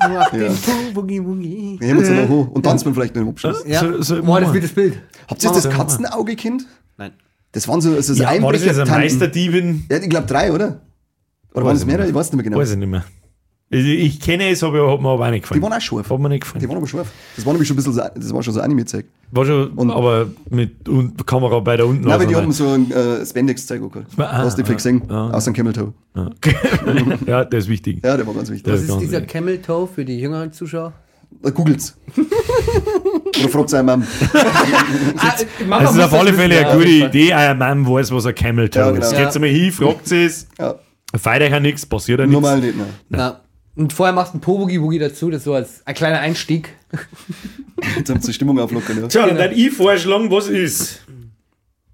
Ja, 0.00 0.28
den 0.30 0.54
Po-Boogie, 0.56 1.20
Boogie. 1.20 1.76
wir 1.80 1.88
heben 1.88 1.98
uns 1.98 2.08
noch 2.10 2.28
hoch 2.28 2.48
und 2.48 2.62
tanzen 2.64 2.86
wir 2.86 2.94
vielleicht 2.94 3.14
noch 3.14 3.22
im 3.22 3.28
Abschluss. 3.30 3.62
Ja, 3.66 3.80
So- 3.80 4.02
so- 4.02 4.22
boah, 4.22 4.40
das 4.40 4.52
wird 4.52 4.64
das 4.64 4.72
Bild. 4.72 4.98
Habt 5.28 5.42
ihr 5.44 5.50
das 5.52 5.64
Ja. 5.64 5.70
Katzenauge-Kind? 5.70 6.64
Nein. 6.98 7.12
Das 7.52 7.68
waren 7.68 7.80
so, 7.80 7.92
also 7.94 8.14
so 8.14 8.22
Ja, 8.22 8.42
war 8.42 8.52
das 8.52 8.64
jetzt 8.64 8.78
ein. 8.80 8.88
Meisterdiebin? 8.88 9.84
Ja, 9.90 9.98
ich 9.98 10.08
glaube 10.10 10.26
drei, 10.26 10.52
oder? 10.52 10.80
Oder 11.54 11.64
waren 11.66 11.76
es 11.76 11.84
mehrere? 11.86 12.08
Ich 12.08 12.14
weiß 12.14 12.26
nicht 12.32 12.36
mehr 12.36 12.44
genau. 12.44 12.58
Weiß 12.58 12.70
ich 12.72 12.76
nicht 12.78 12.88
mehr. 12.88 13.04
Ich, 13.74 13.86
ich 13.86 14.20
kenne 14.20 14.50
es, 14.50 14.62
aber 14.62 14.92
hat 14.92 15.00
mir 15.00 15.08
aber 15.08 15.26
auch 15.26 15.30
nicht 15.30 15.42
gefallen. 15.42 15.60
Die 15.60 15.64
waren 15.64 15.72
auch 15.72 15.80
scharf. 15.80 16.10
Hat 16.10 16.18
mir 16.18 16.28
nicht 16.28 16.42
Die 16.44 16.46
gefallen. 16.46 16.68
waren 16.68 16.76
aber 16.76 16.86
scharf. 16.86 17.08
Das 17.36 17.46
war 17.46 17.52
nämlich 17.54 17.66
schon 17.68 17.74
ein 17.74 17.78
bisschen 17.78 17.94
so, 17.94 18.02
das 18.14 18.32
war 18.34 18.42
schon 18.42 18.52
so 18.54 18.60
Anime-Zeug. 18.60 19.06
War 19.30 19.46
schon, 19.46 19.68
Und- 19.70 19.90
aber 19.90 20.26
mit 20.50 20.86
und 20.90 21.26
Kamera 21.26 21.58
bei 21.60 21.78
der 21.78 21.86
unten. 21.86 22.02
Nein, 22.04 22.12
aber 22.12 22.26
die 22.26 22.36
haben 22.36 22.52
so 22.52 22.68
ein 22.68 22.90
äh, 22.92 23.24
Spandex-Zeug 23.24 23.80
gehabt. 23.90 24.06
Ah, 24.18 24.42
hast 24.44 24.58
du 24.58 24.62
vielleicht 24.64 24.76
gesehen? 24.76 25.02
ah, 25.08 25.30
Aus 25.30 25.46
dem 25.46 25.54
Camel 25.54 25.72
Toe. 25.72 25.94
ja, 27.26 27.44
das 27.46 27.64
ist 27.64 27.68
wichtig. 27.70 28.04
Ja, 28.04 28.16
der 28.16 28.26
war 28.26 28.34
ganz 28.34 28.50
wichtig. 28.50 28.64
Das 28.70 28.86
Was 28.86 28.96
ist 28.96 29.00
dieser. 29.00 29.22
Camel 29.22 29.56
Toe 29.62 29.86
für 29.86 30.04
die 30.04 30.18
jüngeren 30.20 30.52
Zuschauer? 30.52 30.92
Googelt's. 31.54 31.96
Oder 33.40 33.48
fragt 33.48 33.70
seine 33.70 33.84
Mom. 33.96 34.06
Ah, 35.16 35.80
Das 35.82 35.94
ist 35.94 36.00
auf 36.00 36.12
alle 36.12 36.32
Fälle 36.34 36.66
eine 36.66 36.76
gute 36.76 36.88
Idee. 36.90 37.32
Euer 37.34 37.54
Mann 37.54 37.86
weiß, 37.88 38.12
was 38.12 38.26
ein 38.26 38.34
Camel 38.34 38.68
Toe 38.68 38.82
Ja, 38.82 38.90
genau. 38.90 39.02
ist. 39.06 39.12
Ja. 39.12 39.22
Geht's 39.22 39.36
einmal 39.36 39.50
hin, 39.50 39.72
fragt 39.72 40.08
sie 40.08 40.24
es. 40.24 40.46
Ja, 40.58 40.74
Feiert 41.14 41.42
euch 41.42 41.54
auch 41.54 41.60
nichts, 41.60 41.84
passiert 41.86 42.20
ja 42.20 42.26
nichts. 42.26 42.40
normal 42.40 42.60
nicht, 42.60 42.76
ne. 42.76 42.84
Na. 43.10 43.40
Und 43.74 43.92
vorher 43.92 44.12
machst 44.12 44.32
du 44.32 44.34
einen 44.34 44.42
Po-Boogie-Boogie 44.42 44.98
dazu, 44.98 45.30
das 45.30 45.44
so 45.44 45.54
als 45.54 45.86
ein 45.86 45.94
kleiner 45.94 46.20
Einstieg. 46.20 46.76
Jetzt 47.96 48.10
habt 48.10 48.22
ihr 48.22 48.26
die 48.26 48.32
Stimmung 48.32 48.58
auflockern, 48.58 49.00
ja. 49.00 49.08
Tja, 49.08 49.26
dann 49.26 49.38
würde 49.38 49.54
ich 49.54 49.72
vorschlagen, 49.72 50.30
was 50.30 50.48
ist? 50.48 51.02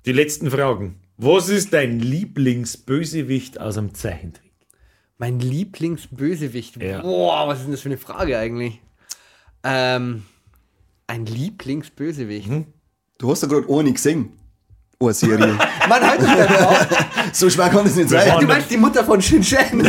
Die 0.04 0.12
letzten 0.12 0.50
Fragen. 0.50 0.96
Was 1.16 1.48
ist 1.48 1.72
dein 1.72 2.00
Lieblingsbösewicht 2.00 3.60
aus 3.60 3.78
einem 3.78 3.94
Zeichentrick? 3.94 4.52
Mein 5.18 5.40
Lieblingsbösewicht. 5.40 6.80
Ja. 6.82 7.02
Boah, 7.02 7.48
was 7.48 7.58
ist 7.58 7.64
denn 7.64 7.72
das 7.72 7.80
für 7.80 7.88
eine 7.88 7.98
Frage 7.98 8.38
eigentlich? 8.38 8.80
Ähm, 9.64 10.22
ein 11.08 11.26
Lieblingsbösewicht. 11.26 12.48
Du 13.18 13.30
hast 13.30 13.42
ja 13.42 13.48
gerade 13.48 13.66
eine 13.68 13.92
gesehen. 13.92 14.38
Eine 15.01 15.14
Serie. 15.14 15.46
Mann, 15.88 16.03
halt 16.03 16.20
dich 16.20 16.28
da 16.28 16.44
drauf. 16.46 16.86
so 17.32 17.49
schwer 17.49 17.68
kann 17.68 17.86
es 17.86 17.94
nicht 17.94 18.09
sein. 18.11 18.40
Du 18.40 18.46
meinst 18.46 18.68
die 18.68 18.76
Mutter 18.76 19.05
von 19.05 19.22
Shin 19.22 19.44
Shen? 19.44 19.80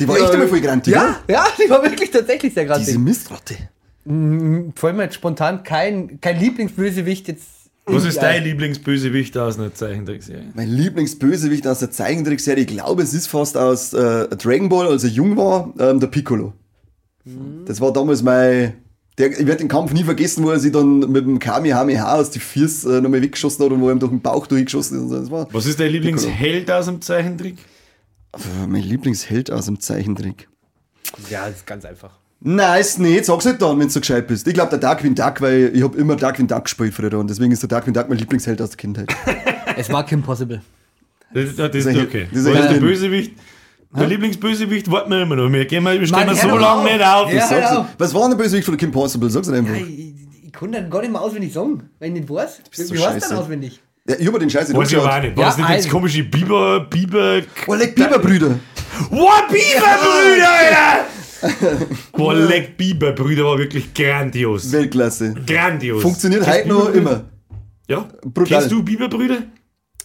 Die 0.00 0.08
war 0.08 0.16
echt 0.16 0.32
immer 0.32 0.48
voll 0.48 0.60
grantig, 0.60 0.94
Ja, 0.94 1.16
ja, 1.28 1.44
die 1.62 1.68
war 1.70 1.82
wirklich 1.82 2.10
tatsächlich 2.10 2.54
sehr 2.54 2.64
ne? 2.64 2.74
Diese 2.78 2.92
grantig. 2.92 3.04
Mistratte. 3.04 3.54
Vor 4.74 4.88
allem 4.88 5.00
jetzt 5.00 5.14
spontan 5.14 5.62
kein, 5.62 6.20
kein 6.20 6.40
Lieblingsbösewicht 6.40 7.28
jetzt. 7.28 7.46
Was 7.84 8.04
ist 8.04 8.20
dein 8.22 8.42
Lieblingsbösewicht 8.44 9.36
aus 9.36 9.58
einer 9.58 9.74
Zeichentrickserie? 9.74 10.44
Mein 10.54 10.68
Lieblingsbösewicht 10.68 11.66
aus 11.66 11.80
der 11.80 11.90
Zeichentrickserie, 11.90 12.62
ich 12.62 12.68
glaube, 12.68 13.02
es 13.02 13.12
ist 13.12 13.26
fast 13.26 13.56
aus 13.56 13.92
äh, 13.92 14.28
Dragon 14.28 14.68
Ball, 14.68 14.86
als 14.88 15.04
er 15.04 15.10
jung 15.10 15.36
war, 15.36 15.72
ähm, 15.78 16.00
der 16.00 16.06
Piccolo. 16.06 16.52
Das 17.66 17.80
war 17.80 17.92
damals 17.92 18.22
mein. 18.22 18.74
Der, 19.18 19.30
ich 19.30 19.38
werde 19.46 19.56
den 19.58 19.68
Kampf 19.68 19.92
nie 19.92 20.04
vergessen, 20.04 20.42
wo 20.42 20.50
er 20.50 20.58
sich 20.58 20.72
dann 20.72 21.00
mit 21.00 21.24
dem 21.26 21.38
Kamehameha 21.38 22.14
aus 22.14 22.30
die 22.30 22.38
Füße 22.40 22.96
äh, 22.96 23.00
nochmal 23.02 23.20
weggeschossen 23.20 23.64
hat 23.64 23.70
und 23.72 23.80
wo 23.82 23.88
er 23.88 23.92
ihm 23.94 23.98
durch 23.98 24.10
den 24.10 24.22
Bauch 24.22 24.46
durchgeschossen 24.46 24.96
ist. 24.96 25.02
Und 25.02 25.08
so. 25.10 25.18
Das 25.20 25.30
war 25.30 25.48
Was 25.52 25.66
ist 25.66 25.78
dein 25.78 25.90
Lieblingsheld 25.92 26.70
aus 26.70 26.86
dem 26.86 27.00
Zeichentrick? 27.02 27.56
mein 28.66 28.82
Lieblingsheld 28.82 29.50
aus 29.50 29.66
dem 29.66 29.78
Zeichentrick. 29.78 30.48
Ja, 31.28 31.46
das 31.46 31.56
ist 31.56 31.66
ganz 31.66 31.84
einfach. 31.84 32.12
Nein, 32.40 32.80
ist 32.80 32.98
nicht. 32.98 33.26
Sag's 33.26 33.44
nicht 33.44 33.60
dann, 33.60 33.78
wenn 33.78 33.86
du 33.88 33.92
so 33.92 34.00
gescheit 34.00 34.26
bist. 34.26 34.48
Ich 34.48 34.54
glaube, 34.54 34.70
der 34.70 34.78
Darkwing 34.78 35.14
Duck, 35.14 35.40
weil 35.42 35.70
ich 35.74 35.82
habe 35.82 35.96
immer 35.98 36.16
Darkwing 36.16 36.46
Duck 36.48 36.64
gespielt 36.64 36.94
früher 36.94 37.12
und 37.18 37.28
deswegen 37.28 37.52
ist 37.52 37.62
der 37.62 37.68
Darkwing 37.68 37.92
Duck 37.94 38.08
mein 38.08 38.18
Lieblingsheld 38.18 38.60
aus 38.62 38.70
der 38.70 38.76
Kindheit. 38.78 39.14
Es 39.76 39.90
war 39.90 40.04
Kim 40.06 40.22
Possible. 40.22 40.62
Das, 41.34 41.54
das 41.54 41.66
ist 41.68 41.74
Dieser 41.74 41.92
Held- 41.92 42.08
okay. 42.08 42.26
Was 42.32 42.38
ist 42.44 42.46
der. 42.70 42.80
Bösewicht? 42.80 43.32
Der 43.94 44.06
Lieblingsbösewicht 44.06 44.90
warten 44.90 45.10
wir 45.10 45.22
immer 45.22 45.36
noch. 45.36 45.52
Wir, 45.52 45.64
gehen 45.66 45.82
mal, 45.82 45.98
wir 46.00 46.06
stehen 46.06 46.18
Mann, 46.18 46.26
mal 46.28 46.36
so 46.36 46.56
lange 46.56 46.84
nicht 46.84 47.04
auf. 47.04 47.30
Ja. 47.32 47.80
Nicht. 47.82 47.94
Was 47.98 48.14
war 48.14 48.22
denn 48.22 48.30
der 48.30 48.44
Bösewicht 48.44 48.64
von 48.64 48.72
der 48.72 48.78
Kim 48.78 48.90
Possible? 48.90 49.28
Sag's 49.28 49.48
nicht 49.48 49.58
einfach. 49.58 49.74
Ich, 49.74 49.98
ich, 49.98 50.14
ich 50.46 50.52
kann 50.52 50.72
dann 50.72 50.88
gar 50.88 51.02
nicht 51.02 51.12
mehr 51.12 51.20
auswendig 51.20 51.52
sagen, 51.52 51.90
wenn 51.98 52.14
ich 52.16 52.22
nicht 52.22 52.30
weiß. 52.32 52.62
bist 52.70 52.88
so 52.88 52.94
Wie 52.94 52.98
heißt 53.04 53.30
dann 53.30 53.38
auswendig? 53.38 53.80
Ja, 54.08 54.16
ich 54.18 54.26
hab 54.26 54.32
mir 54.32 54.40
den 54.40 54.50
Scheiß 54.50 54.68
nicht 54.68 54.76
Weiß 54.76 54.90
ich 54.90 54.98
aber 54.98 55.14
auch 55.16 55.20
nicht. 55.22 55.36
War 55.36 55.44
Ja, 55.44 55.48
das 55.50 55.56
nicht 55.58 55.68
das 55.68 55.76
also- 55.76 55.88
komische 55.90 56.24
Biber, 56.24 56.80
Biber... 56.80 57.42
Oh, 57.66 57.74
leck 57.74 57.94
Biberbrüder. 57.94 58.58
What, 59.10 59.48
Biberbrüder, 59.48 60.48
Alter! 60.50 61.86
Boah, 62.12 62.34
leck 62.34 62.76
Biberbrüder 62.76 63.44
war 63.44 63.58
wirklich 63.58 63.92
grandios. 63.94 64.72
Weltklasse. 64.72 65.34
Grandios. 65.46 66.02
Funktioniert 66.02 66.46
heute 66.46 66.68
noch 66.68 66.88
immer. 66.92 67.24
Ja? 67.88 68.08
Brutal. 68.24 68.58
Kennst 68.58 68.72
du 68.72 68.82
Biberbrüder? 68.82 69.38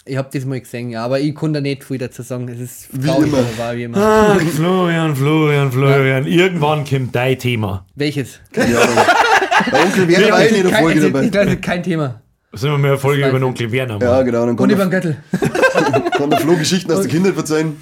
Ich 0.07 0.17
hab 0.17 0.31
das 0.31 0.45
mal 0.45 0.59
gesehen, 0.59 0.89
ja, 0.89 1.03
aber 1.03 1.19
ich 1.19 1.35
kann 1.35 1.53
da 1.53 1.61
nicht 1.61 1.83
viel 1.83 1.97
dazu 1.97 2.21
sagen. 2.21 2.47
Es 2.49 2.59
ist 2.59 2.87
Wie 2.91 3.07
traurig, 3.07 3.31
war 3.57 3.75
wie 3.75 3.83
immer. 3.83 3.97
Ach, 3.97 4.41
Florian, 4.41 5.15
Florian, 5.15 5.71
Florian. 5.71 6.25
Irgendwann 6.25 6.85
kommt 6.85 7.15
dein 7.15 7.37
Thema. 7.37 7.85
Welches? 7.95 8.39
Ja, 8.55 8.63
der 8.63 9.83
Onkel 9.85 10.07
Werner 10.07 10.29
war 10.31 10.41
eh 10.41 10.43
nicht 10.51 10.57
in 10.57 10.63
der 10.63 10.71
Kein, 10.71 10.83
Folge 10.83 10.99
also, 10.99 11.09
dabei. 11.11 11.25
ich 11.25 11.31
glaube, 11.31 11.57
kein 11.57 11.83
Thema. 11.83 12.21
Sollen 12.53 12.73
wir 12.73 12.77
mal 12.77 12.87
eine 12.89 12.97
Folge 12.97 13.21
über 13.21 13.31
den 13.31 13.37
ich. 13.37 13.43
Onkel 13.43 13.71
Werner 13.71 13.99
Ja, 14.01 14.21
genau. 14.21 14.45
Dann 14.45 14.57
Und 14.57 14.69
über 14.71 14.85
den 14.85 14.89
Göttel. 14.91 15.17
kann 16.17 16.29
der 16.29 16.39
Flo 16.39 16.55
Geschichten 16.55 16.91
aus 16.91 17.01
der 17.01 17.11
Kindheit 17.11 17.33
verzeihen. 17.33 17.77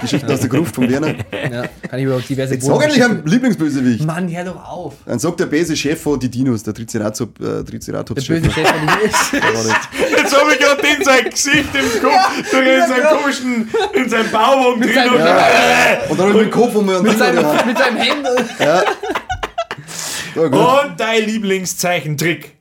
Geschichten 0.00 0.30
aus 0.30 0.40
der 0.40 0.48
Gruft 0.48 0.74
von 0.74 0.88
Werner. 0.90 1.14
Ja, 1.32 1.64
kann 1.88 1.98
ich 1.98 2.04
über 2.04 2.18
diverse 2.20 2.54
Jetzt 2.54 2.66
sag 2.66 2.82
endlich 2.82 3.04
einen 3.04 3.24
Lieblingsbösewicht. 3.26 4.04
Mann, 4.04 4.28
hör 4.28 4.44
doch 4.44 4.64
auf. 4.68 4.94
Dann 5.04 5.18
sagt 5.18 5.40
der 5.40 5.46
böse 5.46 5.76
Chef 5.76 6.00
von 6.00 6.18
die 6.18 6.28
Dinos, 6.30 6.62
der 6.62 6.74
Triceratops, 6.74 7.40
äh, 7.40 7.44
Der 7.44 7.64
Triceratops-Chef. 7.64 8.42
böse 8.42 8.52
Chef 8.54 8.68
von 8.68 8.86
dir 8.86 9.02
ist. 9.04 9.32
Der 9.32 9.42
war 9.42 9.64
nicht. 9.64 9.88
Jetzt 10.18 10.40
habe 10.40 10.52
ich 10.52 10.58
gerade 10.58 10.82
in 10.86 11.04
sein 11.04 11.30
Gesicht 11.30 11.68
im 11.74 12.02
Kopf, 12.02 12.52
ja, 12.52 12.60
in 12.60 12.88
seinem 12.88 13.18
komischen, 13.18 13.68
in 13.94 14.08
seinem 14.08 14.30
Bauwagen 14.30 14.80
drin. 14.82 14.94
seinem- 14.94 15.12
und, 15.14 15.18
Ja. 15.20 15.98
Und 16.08 16.20
dann 16.20 16.28
hab 16.28 16.34
ich 16.36 16.42
den 16.42 16.50
Kopf 16.50 16.74
um 16.74 16.86
mir 16.86 17.02
Mit 17.02 17.18
seinem, 17.18 17.44
mit 17.66 17.78
seinem 17.78 17.96
Hemd. 17.96 18.26
Ja, 18.58 18.82
und 20.42 20.98
dein 21.00 21.24
Lieblingszeichentrick. 21.24 22.56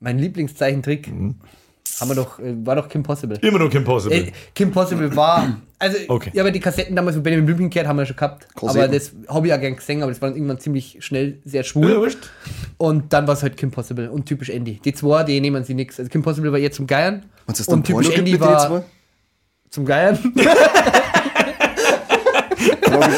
Mein 0.00 0.18
Lieblingszeichentrick. 0.18 1.08
Mhm. 1.08 1.36
Haben 2.00 2.10
wir 2.10 2.14
doch, 2.14 2.38
äh, 2.38 2.54
war 2.64 2.76
doch 2.76 2.88
Kim 2.88 3.02
Possible. 3.02 3.38
Immer 3.42 3.58
noch 3.58 3.72
Impossible. 3.72 4.16
Äh, 4.16 4.32
Kim 4.54 4.70
Possible 4.70 5.14
war. 5.16 5.56
Also, 5.78 5.98
Okay. 6.08 6.30
ja, 6.32 6.42
aber 6.42 6.50
die 6.50 6.60
Kassetten 6.60 6.94
damals 6.94 7.16
von 7.16 7.22
Benjamin 7.22 7.46
Blümchenkehrt 7.46 7.86
haben 7.86 7.96
wir 7.98 8.06
schon 8.06 8.16
gehabt. 8.16 8.46
Kassetten. 8.54 8.82
Aber 8.82 8.88
das 8.88 9.12
habe 9.28 9.46
ich 9.46 9.50
ja 9.50 9.56
gern 9.56 9.76
gesehen, 9.76 10.02
aber 10.02 10.12
das 10.12 10.20
war 10.20 10.28
dann 10.28 10.36
irgendwann 10.36 10.58
ziemlich 10.60 10.98
schnell 11.00 11.38
sehr 11.44 11.64
schwul. 11.64 11.90
Ja, 11.90 11.96
wurscht. 11.98 12.30
Und 12.76 13.12
dann 13.12 13.26
war 13.26 13.34
es 13.34 13.42
halt 13.42 13.56
Kim 13.56 13.70
Possible 13.70 14.10
und 14.10 14.26
typisch 14.26 14.48
Andy. 14.50 14.80
Die 14.84 14.92
zwei, 14.92 15.24
die 15.24 15.40
nehmen 15.40 15.64
sie 15.64 15.74
nix. 15.74 15.98
Also 15.98 16.08
Kim 16.10 16.22
Possible 16.22 16.52
war 16.52 16.58
eher 16.58 16.72
zum 16.72 16.86
Geiern. 16.86 17.24
Das 17.46 17.66
dann 17.66 17.76
und 17.76 17.84
typisch 17.86 18.06
Porno 18.06 18.18
Andy 18.18 18.32
mit 18.32 18.40
war 18.40 18.66
zwei? 18.66 18.82
zum 19.70 19.84
Geiern. 19.86 20.16
Frage, 22.82 23.12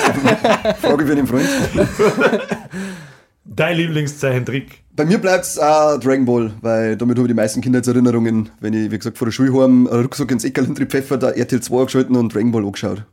Frage 0.80 1.06
für 1.06 1.16
den 1.16 1.26
Freund. 1.26 1.48
Dein 3.52 3.76
Lieblingszeichentrick. 3.76 4.84
Bei 4.94 5.04
mir 5.04 5.18
bleibt 5.18 5.44
es 5.44 5.58
auch 5.58 5.98
Dragon 5.98 6.24
Ball, 6.24 6.52
weil 6.60 6.96
damit 6.96 7.16
habe 7.18 7.26
ich 7.26 7.30
die 7.32 7.34
meisten 7.36 7.60
Kindheitserinnerungen, 7.60 8.50
wenn 8.60 8.74
ich, 8.74 8.90
wie 8.90 8.96
gesagt, 8.98 9.18
vor 9.18 9.26
der 9.26 9.32
Schule 9.32 9.52
heim 9.62 9.86
Rucksack 9.86 10.30
ins 10.30 10.44
Eckerl 10.44 10.66
Pfeffer, 10.66 11.16
da 11.18 11.30
RTL 11.30 11.60
2 11.60 11.76
angeschalten 11.80 12.16
und 12.16 12.32
Dragon 12.34 12.52
Ball 12.52 12.64
angeschaut. 12.64 13.04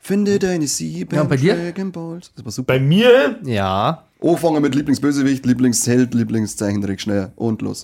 Finde 0.00 0.38
deine 0.38 0.66
sieben 0.66 1.14
Ja, 1.14 1.24
bei 1.24 1.36
dir? 1.36 1.54
Dragon 1.56 1.90
Balls. 1.92 2.30
Das 2.36 2.44
war 2.44 2.52
super. 2.52 2.74
Bei 2.74 2.80
mir, 2.80 3.40
Ja. 3.44 4.04
Anfangen 4.22 4.62
mit 4.62 4.74
Lieblingsbösewicht, 4.74 5.44
Lieblingsheld, 5.46 6.14
Lieblingszeichentrick, 6.14 7.00
schnell 7.00 7.32
und 7.36 7.60
los. 7.62 7.82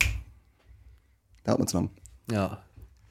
Da 1.45 1.53
hat 1.53 1.59
man 1.59 1.69
lang. 1.73 1.91
Ja. 2.31 2.59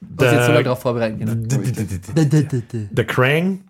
Du 0.00 0.24
jetzt 0.24 0.46
so 0.46 0.52
lange 0.52 0.64
darauf 0.64 0.80
vorbereiten 0.80 1.48
d- 1.48 2.88
der 2.90 3.04
Krang, 3.04 3.60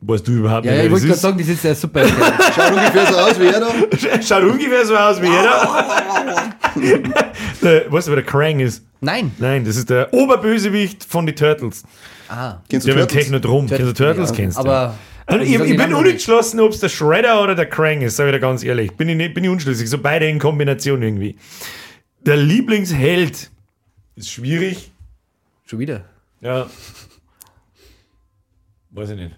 weißt 0.00 0.26
du 0.28 0.32
überhaupt 0.32 0.64
Ja, 0.66 0.72
ja, 0.72 0.78
ich 0.78 0.84
nicht, 0.84 0.92
wollte 0.92 1.06
gerade 1.06 1.18
sagen, 1.18 1.38
das 1.38 1.48
ist 1.48 1.64
ja 1.64 1.74
super. 1.74 2.06
Schaut 2.06 2.72
ungefähr 2.72 3.06
so 3.06 3.18
aus 3.18 3.40
wie 3.40 3.46
er 3.46 3.60
da. 3.60 4.22
Schaut 4.22 4.42
ungefähr 4.44 4.86
so 4.86 4.96
aus 4.96 5.20
wie 5.20 5.26
jeder. 5.26 6.54
der, 7.62 7.92
weißt 7.92 8.06
du, 8.06 8.12
wer 8.12 8.16
der 8.16 8.24
Krang 8.24 8.60
ist? 8.60 8.84
Nein. 9.00 9.32
Nein, 9.38 9.64
das 9.64 9.76
ist 9.76 9.90
der 9.90 10.12
Oberbösewicht 10.12 11.04
von 11.04 11.26
den 11.26 11.36
Turtles. 11.36 11.82
Ah. 12.28 12.58
Kennst 12.68 12.86
du 12.86 12.92
Der 12.92 13.00
Turtles? 13.00 13.24
Technodrom. 13.24 13.66
Kennst 13.66 13.82
du 13.82 13.92
Turtles? 13.92 14.30
Ja, 14.30 14.36
Kennst 14.36 14.56
du? 14.58 14.60
Aber. 14.62 14.94
Also 15.26 15.44
ich, 15.44 15.52
ich 15.52 15.58
bin 15.58 15.76
nicht. 15.76 15.92
unentschlossen, 15.94 16.58
ob 16.60 16.72
es 16.72 16.80
der 16.80 16.88
Shredder 16.88 17.42
oder 17.42 17.54
der 17.54 17.66
Krang 17.66 18.00
ist, 18.00 18.16
sag 18.16 18.26
ich 18.26 18.32
dir 18.32 18.40
ganz 18.40 18.64
ehrlich. 18.64 18.92
Bin 18.96 19.10
ich, 19.10 19.16
nicht, 19.16 19.34
bin 19.34 19.44
ich 19.44 19.50
unschlüssig. 19.50 19.90
So 19.90 19.98
beide 19.98 20.26
in 20.26 20.38
Kombination 20.38 21.02
irgendwie. 21.02 21.36
Der 22.24 22.36
Lieblingsheld 22.36 23.50
ist 24.16 24.30
schwierig. 24.30 24.90
Schon 25.66 25.80
wieder. 25.80 26.04
Ja. 26.40 26.66
Weiß 28.90 29.10
ich 29.10 29.16
nicht. 29.16 29.36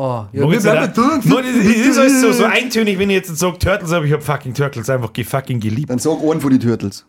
Oh, 0.00 0.26
ja, 0.32 0.42
Mag 0.46 0.52
wir 0.52 0.60
bleiben 0.60 0.80
nicht- 0.82 0.96
durch. 0.96 1.24
Nur, 1.24 1.42
das 1.42 1.50
ist- 1.56 1.98
alles 1.98 2.20
so, 2.20 2.30
so 2.32 2.44
eintönig, 2.44 3.00
wenn 3.00 3.10
ich 3.10 3.16
jetzt 3.16 3.36
sage 3.36 3.58
Turtles, 3.58 3.90
aber 3.90 4.04
ich 4.04 4.12
habe 4.12 4.22
fucking 4.22 4.54
Turtles 4.54 4.88
einfach 4.88 5.12
ge- 5.12 5.24
fucking 5.24 5.58
geliebt. 5.58 5.90
Dann 5.90 5.98
sag 5.98 6.18
einen 6.22 6.40
von 6.40 6.50
den 6.50 6.60
Turtles. 6.60 7.04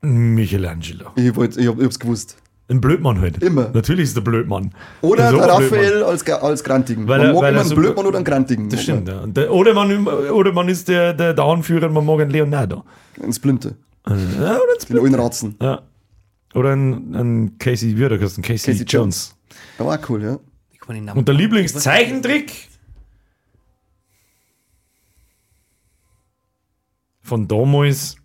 Michelangelo. 0.00 1.10
Ich, 1.16 1.34
wollt, 1.36 1.56
ich, 1.56 1.66
hab, 1.66 1.78
ich 1.78 1.84
hab's 1.84 1.98
gewusst. 1.98 2.36
Ein 2.68 2.80
Blödmann 2.80 3.20
halt. 3.20 3.42
Immer. 3.42 3.70
Natürlich 3.74 4.04
ist 4.04 4.16
der 4.16 4.22
Blödmann. 4.22 4.72
Oder 5.02 5.28
ist 5.30 5.36
der 5.36 5.42
ein 5.52 5.58
Blödmann. 5.58 5.80
Raphael 5.82 6.02
als, 6.04 6.26
als 6.30 6.64
Grantigen. 6.64 7.06
Weil 7.06 7.18
man 7.18 7.26
er- 7.28 7.32
mag 7.34 7.42
weil 7.42 7.48
immer 7.50 7.58
er 7.58 7.60
einen 7.60 7.68
so- 7.70 7.74
Blödmann 7.76 8.06
oder 8.06 8.16
einen 8.16 8.24
Grantigen. 8.24 8.68
Das 8.70 8.82
stimmt, 8.82 9.08
ja. 9.08 9.20
Und 9.20 9.36
der- 9.36 9.52
Oder 9.52 9.74
man, 9.74 10.06
oder 10.08 10.52
man 10.52 10.68
ist 10.68 10.88
der, 10.88 11.12
der, 11.12 11.34
der 11.34 11.44
Anführer, 11.44 11.88
man 11.90 12.04
mag 12.06 12.20
einen 12.20 12.30
Leonardo. 12.30 12.84
Ins 13.22 13.38
Blinte. 13.38 13.76
Ja, 14.06 14.12
oder, 14.14 14.16
ein 14.16 14.86
Den 14.88 14.98
alten 14.98 15.14
Ratzen. 15.14 15.56
ja. 15.60 15.82
oder 16.54 16.70
ein, 16.72 17.14
ein 17.14 17.58
Casey, 17.58 17.96
wie 17.98 18.04
hat 18.04 18.12
er? 18.12 18.18
Casey, 18.18 18.42
Casey 18.42 18.84
Jones. 18.86 19.34
Der 19.78 19.86
war 19.86 19.98
auch 19.98 20.08
cool, 20.10 20.22
ja. 20.22 20.38
Und 20.86 21.28
der 21.28 21.34
Lieblingszeichentrick 21.34 22.68
von 27.22 27.48
damals. 27.48 28.16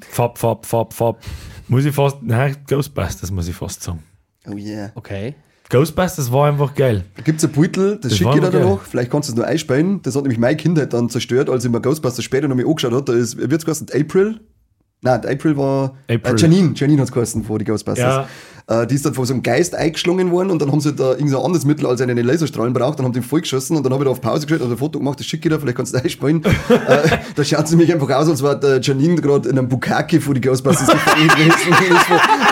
Fab, 0.00 0.38
Fab, 0.38 0.66
Fab, 0.66 0.92
Fab. 0.92 1.22
Muss 1.68 1.84
ich 1.84 1.94
fast, 1.94 2.22
nein, 2.22 2.56
Ghostbusters 2.68 3.30
muss 3.30 3.48
ich 3.48 3.54
fast 3.54 3.82
sagen. 3.82 4.02
Oh 4.46 4.56
yeah. 4.56 4.92
Okay. 4.94 5.34
Ghostbusters 5.70 6.30
war 6.30 6.48
einfach 6.48 6.74
geil. 6.74 7.04
Da 7.16 7.22
gibt 7.22 7.38
es 7.38 7.44
ein 7.44 7.52
Beutel, 7.52 7.92
das, 7.96 8.10
Das 8.10 8.18
schicke 8.18 8.38
ich 8.38 8.48
dir 8.50 8.60
noch. 8.60 8.82
Vielleicht 8.82 9.10
kannst 9.10 9.28
du 9.28 9.32
es 9.32 9.36
nur 9.36 9.46
einspielen. 9.46 10.02
Das 10.02 10.14
hat 10.14 10.22
nämlich 10.22 10.38
meine 10.38 10.56
Kindheit 10.56 10.92
dann 10.92 11.08
zerstört, 11.08 11.48
als 11.48 11.64
ich 11.64 11.70
mir 11.70 11.80
Ghostbusters 11.80 12.24
später 12.24 12.48
noch 12.48 12.56
mal 12.56 12.66
angeschaut 12.66 12.92
habe. 12.92 13.04
Da 13.04 13.12
hat's 13.54 13.64
geheißen? 13.64 13.88
April? 13.94 14.40
Nein, 15.04 15.20
April 15.26 15.56
war. 15.58 15.94
April. 16.08 16.34
Äh, 16.34 16.38
Janine. 16.38 16.72
Janine 16.74 17.02
hat 17.02 17.08
es 17.08 17.12
geheißen 17.12 17.44
vor 17.44 17.58
die 17.58 17.66
Ghostbusters. 17.66 18.26
Äh, 18.66 18.86
die 18.86 18.94
ist 18.94 19.04
dann 19.04 19.12
von 19.12 19.26
so 19.26 19.34
einem 19.34 19.42
Geist 19.42 19.74
eingeschlungen 19.74 20.30
worden 20.30 20.50
und 20.50 20.62
dann 20.62 20.72
haben 20.72 20.80
sie 20.80 20.94
da 20.94 21.10
irgendein 21.10 21.42
anderes 21.42 21.66
Mittel 21.66 21.86
als 21.86 22.00
einen 22.00 22.16
Laserstrahlen 22.16 22.72
braucht. 22.72 22.98
Dann 22.98 23.04
haben 23.04 23.12
die 23.12 23.18
ihn 23.18 23.22
vollgeschossen 23.22 23.76
und 23.76 23.84
dann 23.84 23.92
habe 23.92 24.02
ich 24.02 24.06
da 24.06 24.12
auf 24.12 24.22
Pause 24.22 24.46
gestellt 24.46 24.62
und 24.62 24.70
ein 24.70 24.78
Foto 24.78 24.98
gemacht, 24.98 25.20
das 25.20 25.26
schicke 25.26 25.48
ich 25.48 25.54
dir, 25.54 25.60
vielleicht 25.60 25.76
kannst 25.76 25.92
du 25.92 25.98
das 25.98 26.04
einspielen. 26.04 26.42
äh, 26.70 27.18
da 27.34 27.44
schaut 27.44 27.68
sie 27.68 27.76
mich 27.76 27.92
einfach 27.92 28.08
aus, 28.08 28.26
als 28.26 28.42
war 28.42 28.58
der 28.58 28.80
Janine 28.80 29.16
gerade 29.16 29.50
in 29.50 29.58
einem 29.58 29.68
Bukake 29.68 30.18
vor 30.18 30.32
die 30.32 30.40
Ghostbusters 30.40 30.88
gefangen 30.88 31.28
gewesen 31.28 31.72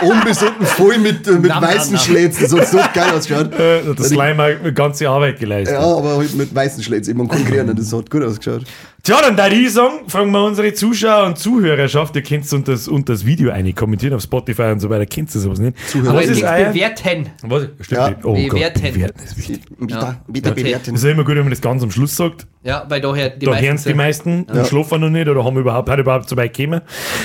und 0.03 0.11
unten 0.11 0.67
voll 0.67 0.99
mit, 0.99 1.27
äh, 1.27 1.33
mit 1.33 1.49
Nam, 1.49 1.63
weißen. 1.63 1.95
Das 1.95 2.53
hat 2.53 2.69
so 2.69 2.79
geil 2.93 3.15
ausgeschaut. 3.15 3.51
Äh, 3.63 3.95
das 3.95 4.09
Slime 4.09 4.43
hat 4.43 4.61
eine 4.61 4.73
ganze 4.73 5.09
Arbeit 5.09 5.39
geleistet. 5.39 5.77
Ja, 5.77 5.85
aber 5.85 6.17
halt 6.17 6.35
mit 6.35 6.55
weißen 6.55 6.83
Schlätzen, 6.83 7.11
eben 7.11 7.21
und 7.21 7.29
konkurrieren, 7.29 7.75
das 7.77 7.93
hat 7.93 8.11
gut 8.11 8.23
ausgeschaut. 8.23 8.65
Tja, 9.05 9.21
dann 9.21 9.37
da 9.37 9.49
ich 9.49 9.73
sagen, 9.73 10.09
fragen 10.09 10.31
wir 10.31 10.45
unsere 10.45 10.73
Zuschauer 10.75 11.27
und 11.27 11.37
Zuhörerschaft, 11.37 12.15
ihr 12.15 12.23
könnt 12.23 12.53
unter 12.53 12.71
das, 12.71 12.87
unter 12.87 13.15
das 13.15 13.27
Video 13.27 13.51
eine 13.51 13.73
kommentieren 13.73 14.15
auf 14.15 14.23
Spotify 14.23 14.71
und 14.71 14.79
so 14.79 14.89
weiter, 14.91 15.07
kennt 15.07 15.35
ihr 15.35 15.41
sowas 15.41 15.59
nicht? 15.59 15.77
Zuhörer. 15.89 16.11
Aber 16.11 16.19
Was 16.21 16.27
es 16.27 16.31
ist 16.31 16.37
gibt 16.37 16.49
euer? 16.51 16.69
bewerten. 16.69 17.31
Was? 17.43 17.63
Stimmt 17.81 17.91
Ja. 18.01 18.15
Oh 18.23 18.35
Bewerten. 18.35 18.81
Gott, 18.85 18.93
bewerten 18.95 19.25
ist 19.25 19.37
wichtig. 19.39 19.61
Bitte, 19.77 19.95
Ja. 19.95 20.21
bitte 20.29 20.51
Okay. 20.53 20.63
bewerten. 20.63 20.93
Das 20.95 21.03
ist 21.03 21.11
immer 21.11 21.25
gut, 21.25 21.35
wenn 21.35 21.43
man 21.43 21.51
das 21.51 21.61
ganz 21.61 21.83
am 21.83 21.91
Schluss 21.91 22.15
sagt. 22.15 22.47
Ja, 22.63 22.85
weil 22.89 23.01
daher 23.01 23.31
die 23.31 23.45
Da 23.45 23.57
hören 23.57 23.75
es 23.75 23.83
die 23.83 23.95
meisten 23.95 24.45
und 24.45 24.67
schlafen 24.69 25.01
noch 25.01 25.11
nicht 25.11 25.27
oder 25.29 25.45
haben 25.45 25.57
überhaupt, 25.59 25.89
hat 25.89 25.99
überhaupt 25.99 26.29
so 26.29 26.37
weit 26.37 26.57
gekommen. 26.57 26.81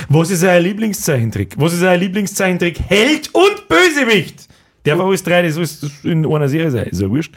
Was 0.09 0.32
ist 0.32 0.43
euer 0.43 0.59
Lieblingszeichentrick? 0.59 1.53
Was 1.59 1.73
ist 1.73 1.84
euer 1.84 1.95
Lieblingszeichentrick? 1.97 2.80
Held 2.88 3.30
und 3.36 3.67
Bösewicht! 3.69 4.47
Der 4.88 4.97
war 4.97 5.05
alles 5.05 5.21
drei, 5.23 5.41
das 5.43 5.57
ist 5.57 5.83
in 6.03 6.25
einer 6.25 6.49
Serie 6.49 6.71
sein, 6.71 6.88
ist 6.88 7.01
ja 7.01 7.09
wurscht. 7.09 7.33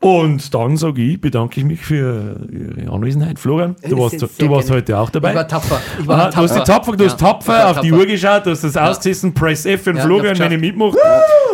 Und 0.00 0.54
dann 0.54 0.76
sage 0.76 1.02
ich, 1.02 1.20
bedanke 1.20 1.60
ich 1.60 1.66
mich 1.66 1.80
für 1.80 2.36
Ihre 2.50 2.92
Anwesenheit, 2.92 3.38
Florian. 3.38 3.74
Du 3.88 3.98
warst, 3.98 4.22
du 4.22 4.48
warst 4.50 4.70
heute 4.70 4.98
auch 4.98 5.10
dabei. 5.10 5.30
Ich 5.30 5.36
war 5.36 5.48
tapfer. 5.48 5.80
Ich 6.00 6.06
war 6.06 6.30
du 6.30 6.36
hast 6.36 6.54
die 6.54 6.60
tapfer, 6.60 6.92
du 6.96 7.04
hast 7.04 7.20
Ja, 7.20 7.26
tapfer 7.28 7.52
war 7.52 7.70
auf 7.70 7.80
die 7.80 7.88
tapfer. 7.90 8.00
Uhr 8.02 8.06
geschaut, 8.06 8.46
du 8.46 8.50
hast 8.50 8.62
das 8.64 8.76
ausgesessen, 8.76 9.34
Press 9.34 9.66
F 9.66 9.82
für 9.82 9.90
den 9.92 9.96
Ja, 9.98 10.04
Florian, 10.04 10.38
wenn 10.38 10.52
ich 10.52 10.60
mitmache. 10.60 10.96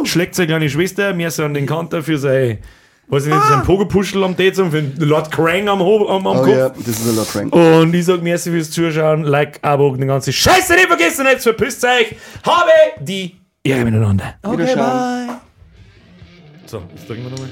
Schlägt 0.04 0.34
seine 0.34 0.48
kleine 0.48 0.68
Schwester, 0.70 1.14
mir 1.14 1.30
so 1.30 1.44
an 1.44 1.54
den 1.54 1.66
Kanter 1.66 2.02
für 2.02 2.18
sein, 2.18 2.58
weiß 3.08 3.26
ich 3.26 3.32
nicht, 3.32 3.42
Ah. 3.42 3.48
sein 3.48 3.62
Pogopuschel 3.62 4.22
am 4.24 4.36
Dez 4.36 4.58
und 4.58 4.70
für 4.72 4.82
den 4.82 5.08
Lord 5.08 5.30
Krang 5.30 5.68
am, 5.68 5.80
Ho- 5.80 6.08
am, 6.08 6.26
am 6.26 6.38
Oh 6.38 6.42
Kopf. 6.42 6.48
ja, 6.56 6.68
das 6.70 6.86
ist 6.88 7.08
ein 7.08 7.16
Lord 7.16 7.26
Frank. 7.28 7.54
Und 7.54 7.94
ich 7.94 8.04
sag 8.04 8.22
merci 8.22 8.50
fürs 8.50 8.70
Zuschauen, 8.70 9.22
Like, 9.24 9.58
Abo, 9.62 9.94
den 9.96 10.08
ganzen 10.08 10.32
Scheiße 10.32 10.74
nicht 10.74 10.86
vergessen, 10.86 11.26
jetzt 11.30 11.44
verpisst 11.44 11.84
euch. 11.84 12.14
Habe 12.44 12.70
die 13.00 13.36
Ehre 13.66 13.84
miteinander. 13.84 14.34
Okay, 14.42 14.76
bye. 14.76 15.40
So, 16.66 16.82
jetzt 16.94 17.08
drücken 17.08 17.24
wir 17.24 17.30
nochmal. 17.30 17.48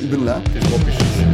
Ich 0.00 0.10
bin 0.10 0.24
leer. 0.24 0.42
Beschissen. 0.84 1.32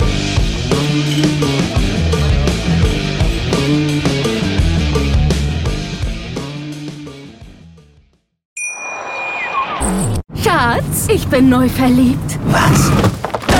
Schatz, 10.42 11.08
ich 11.08 11.26
bin 11.28 11.48
neu 11.48 11.68
verliebt. 11.68 12.38
Was? 12.46 13.19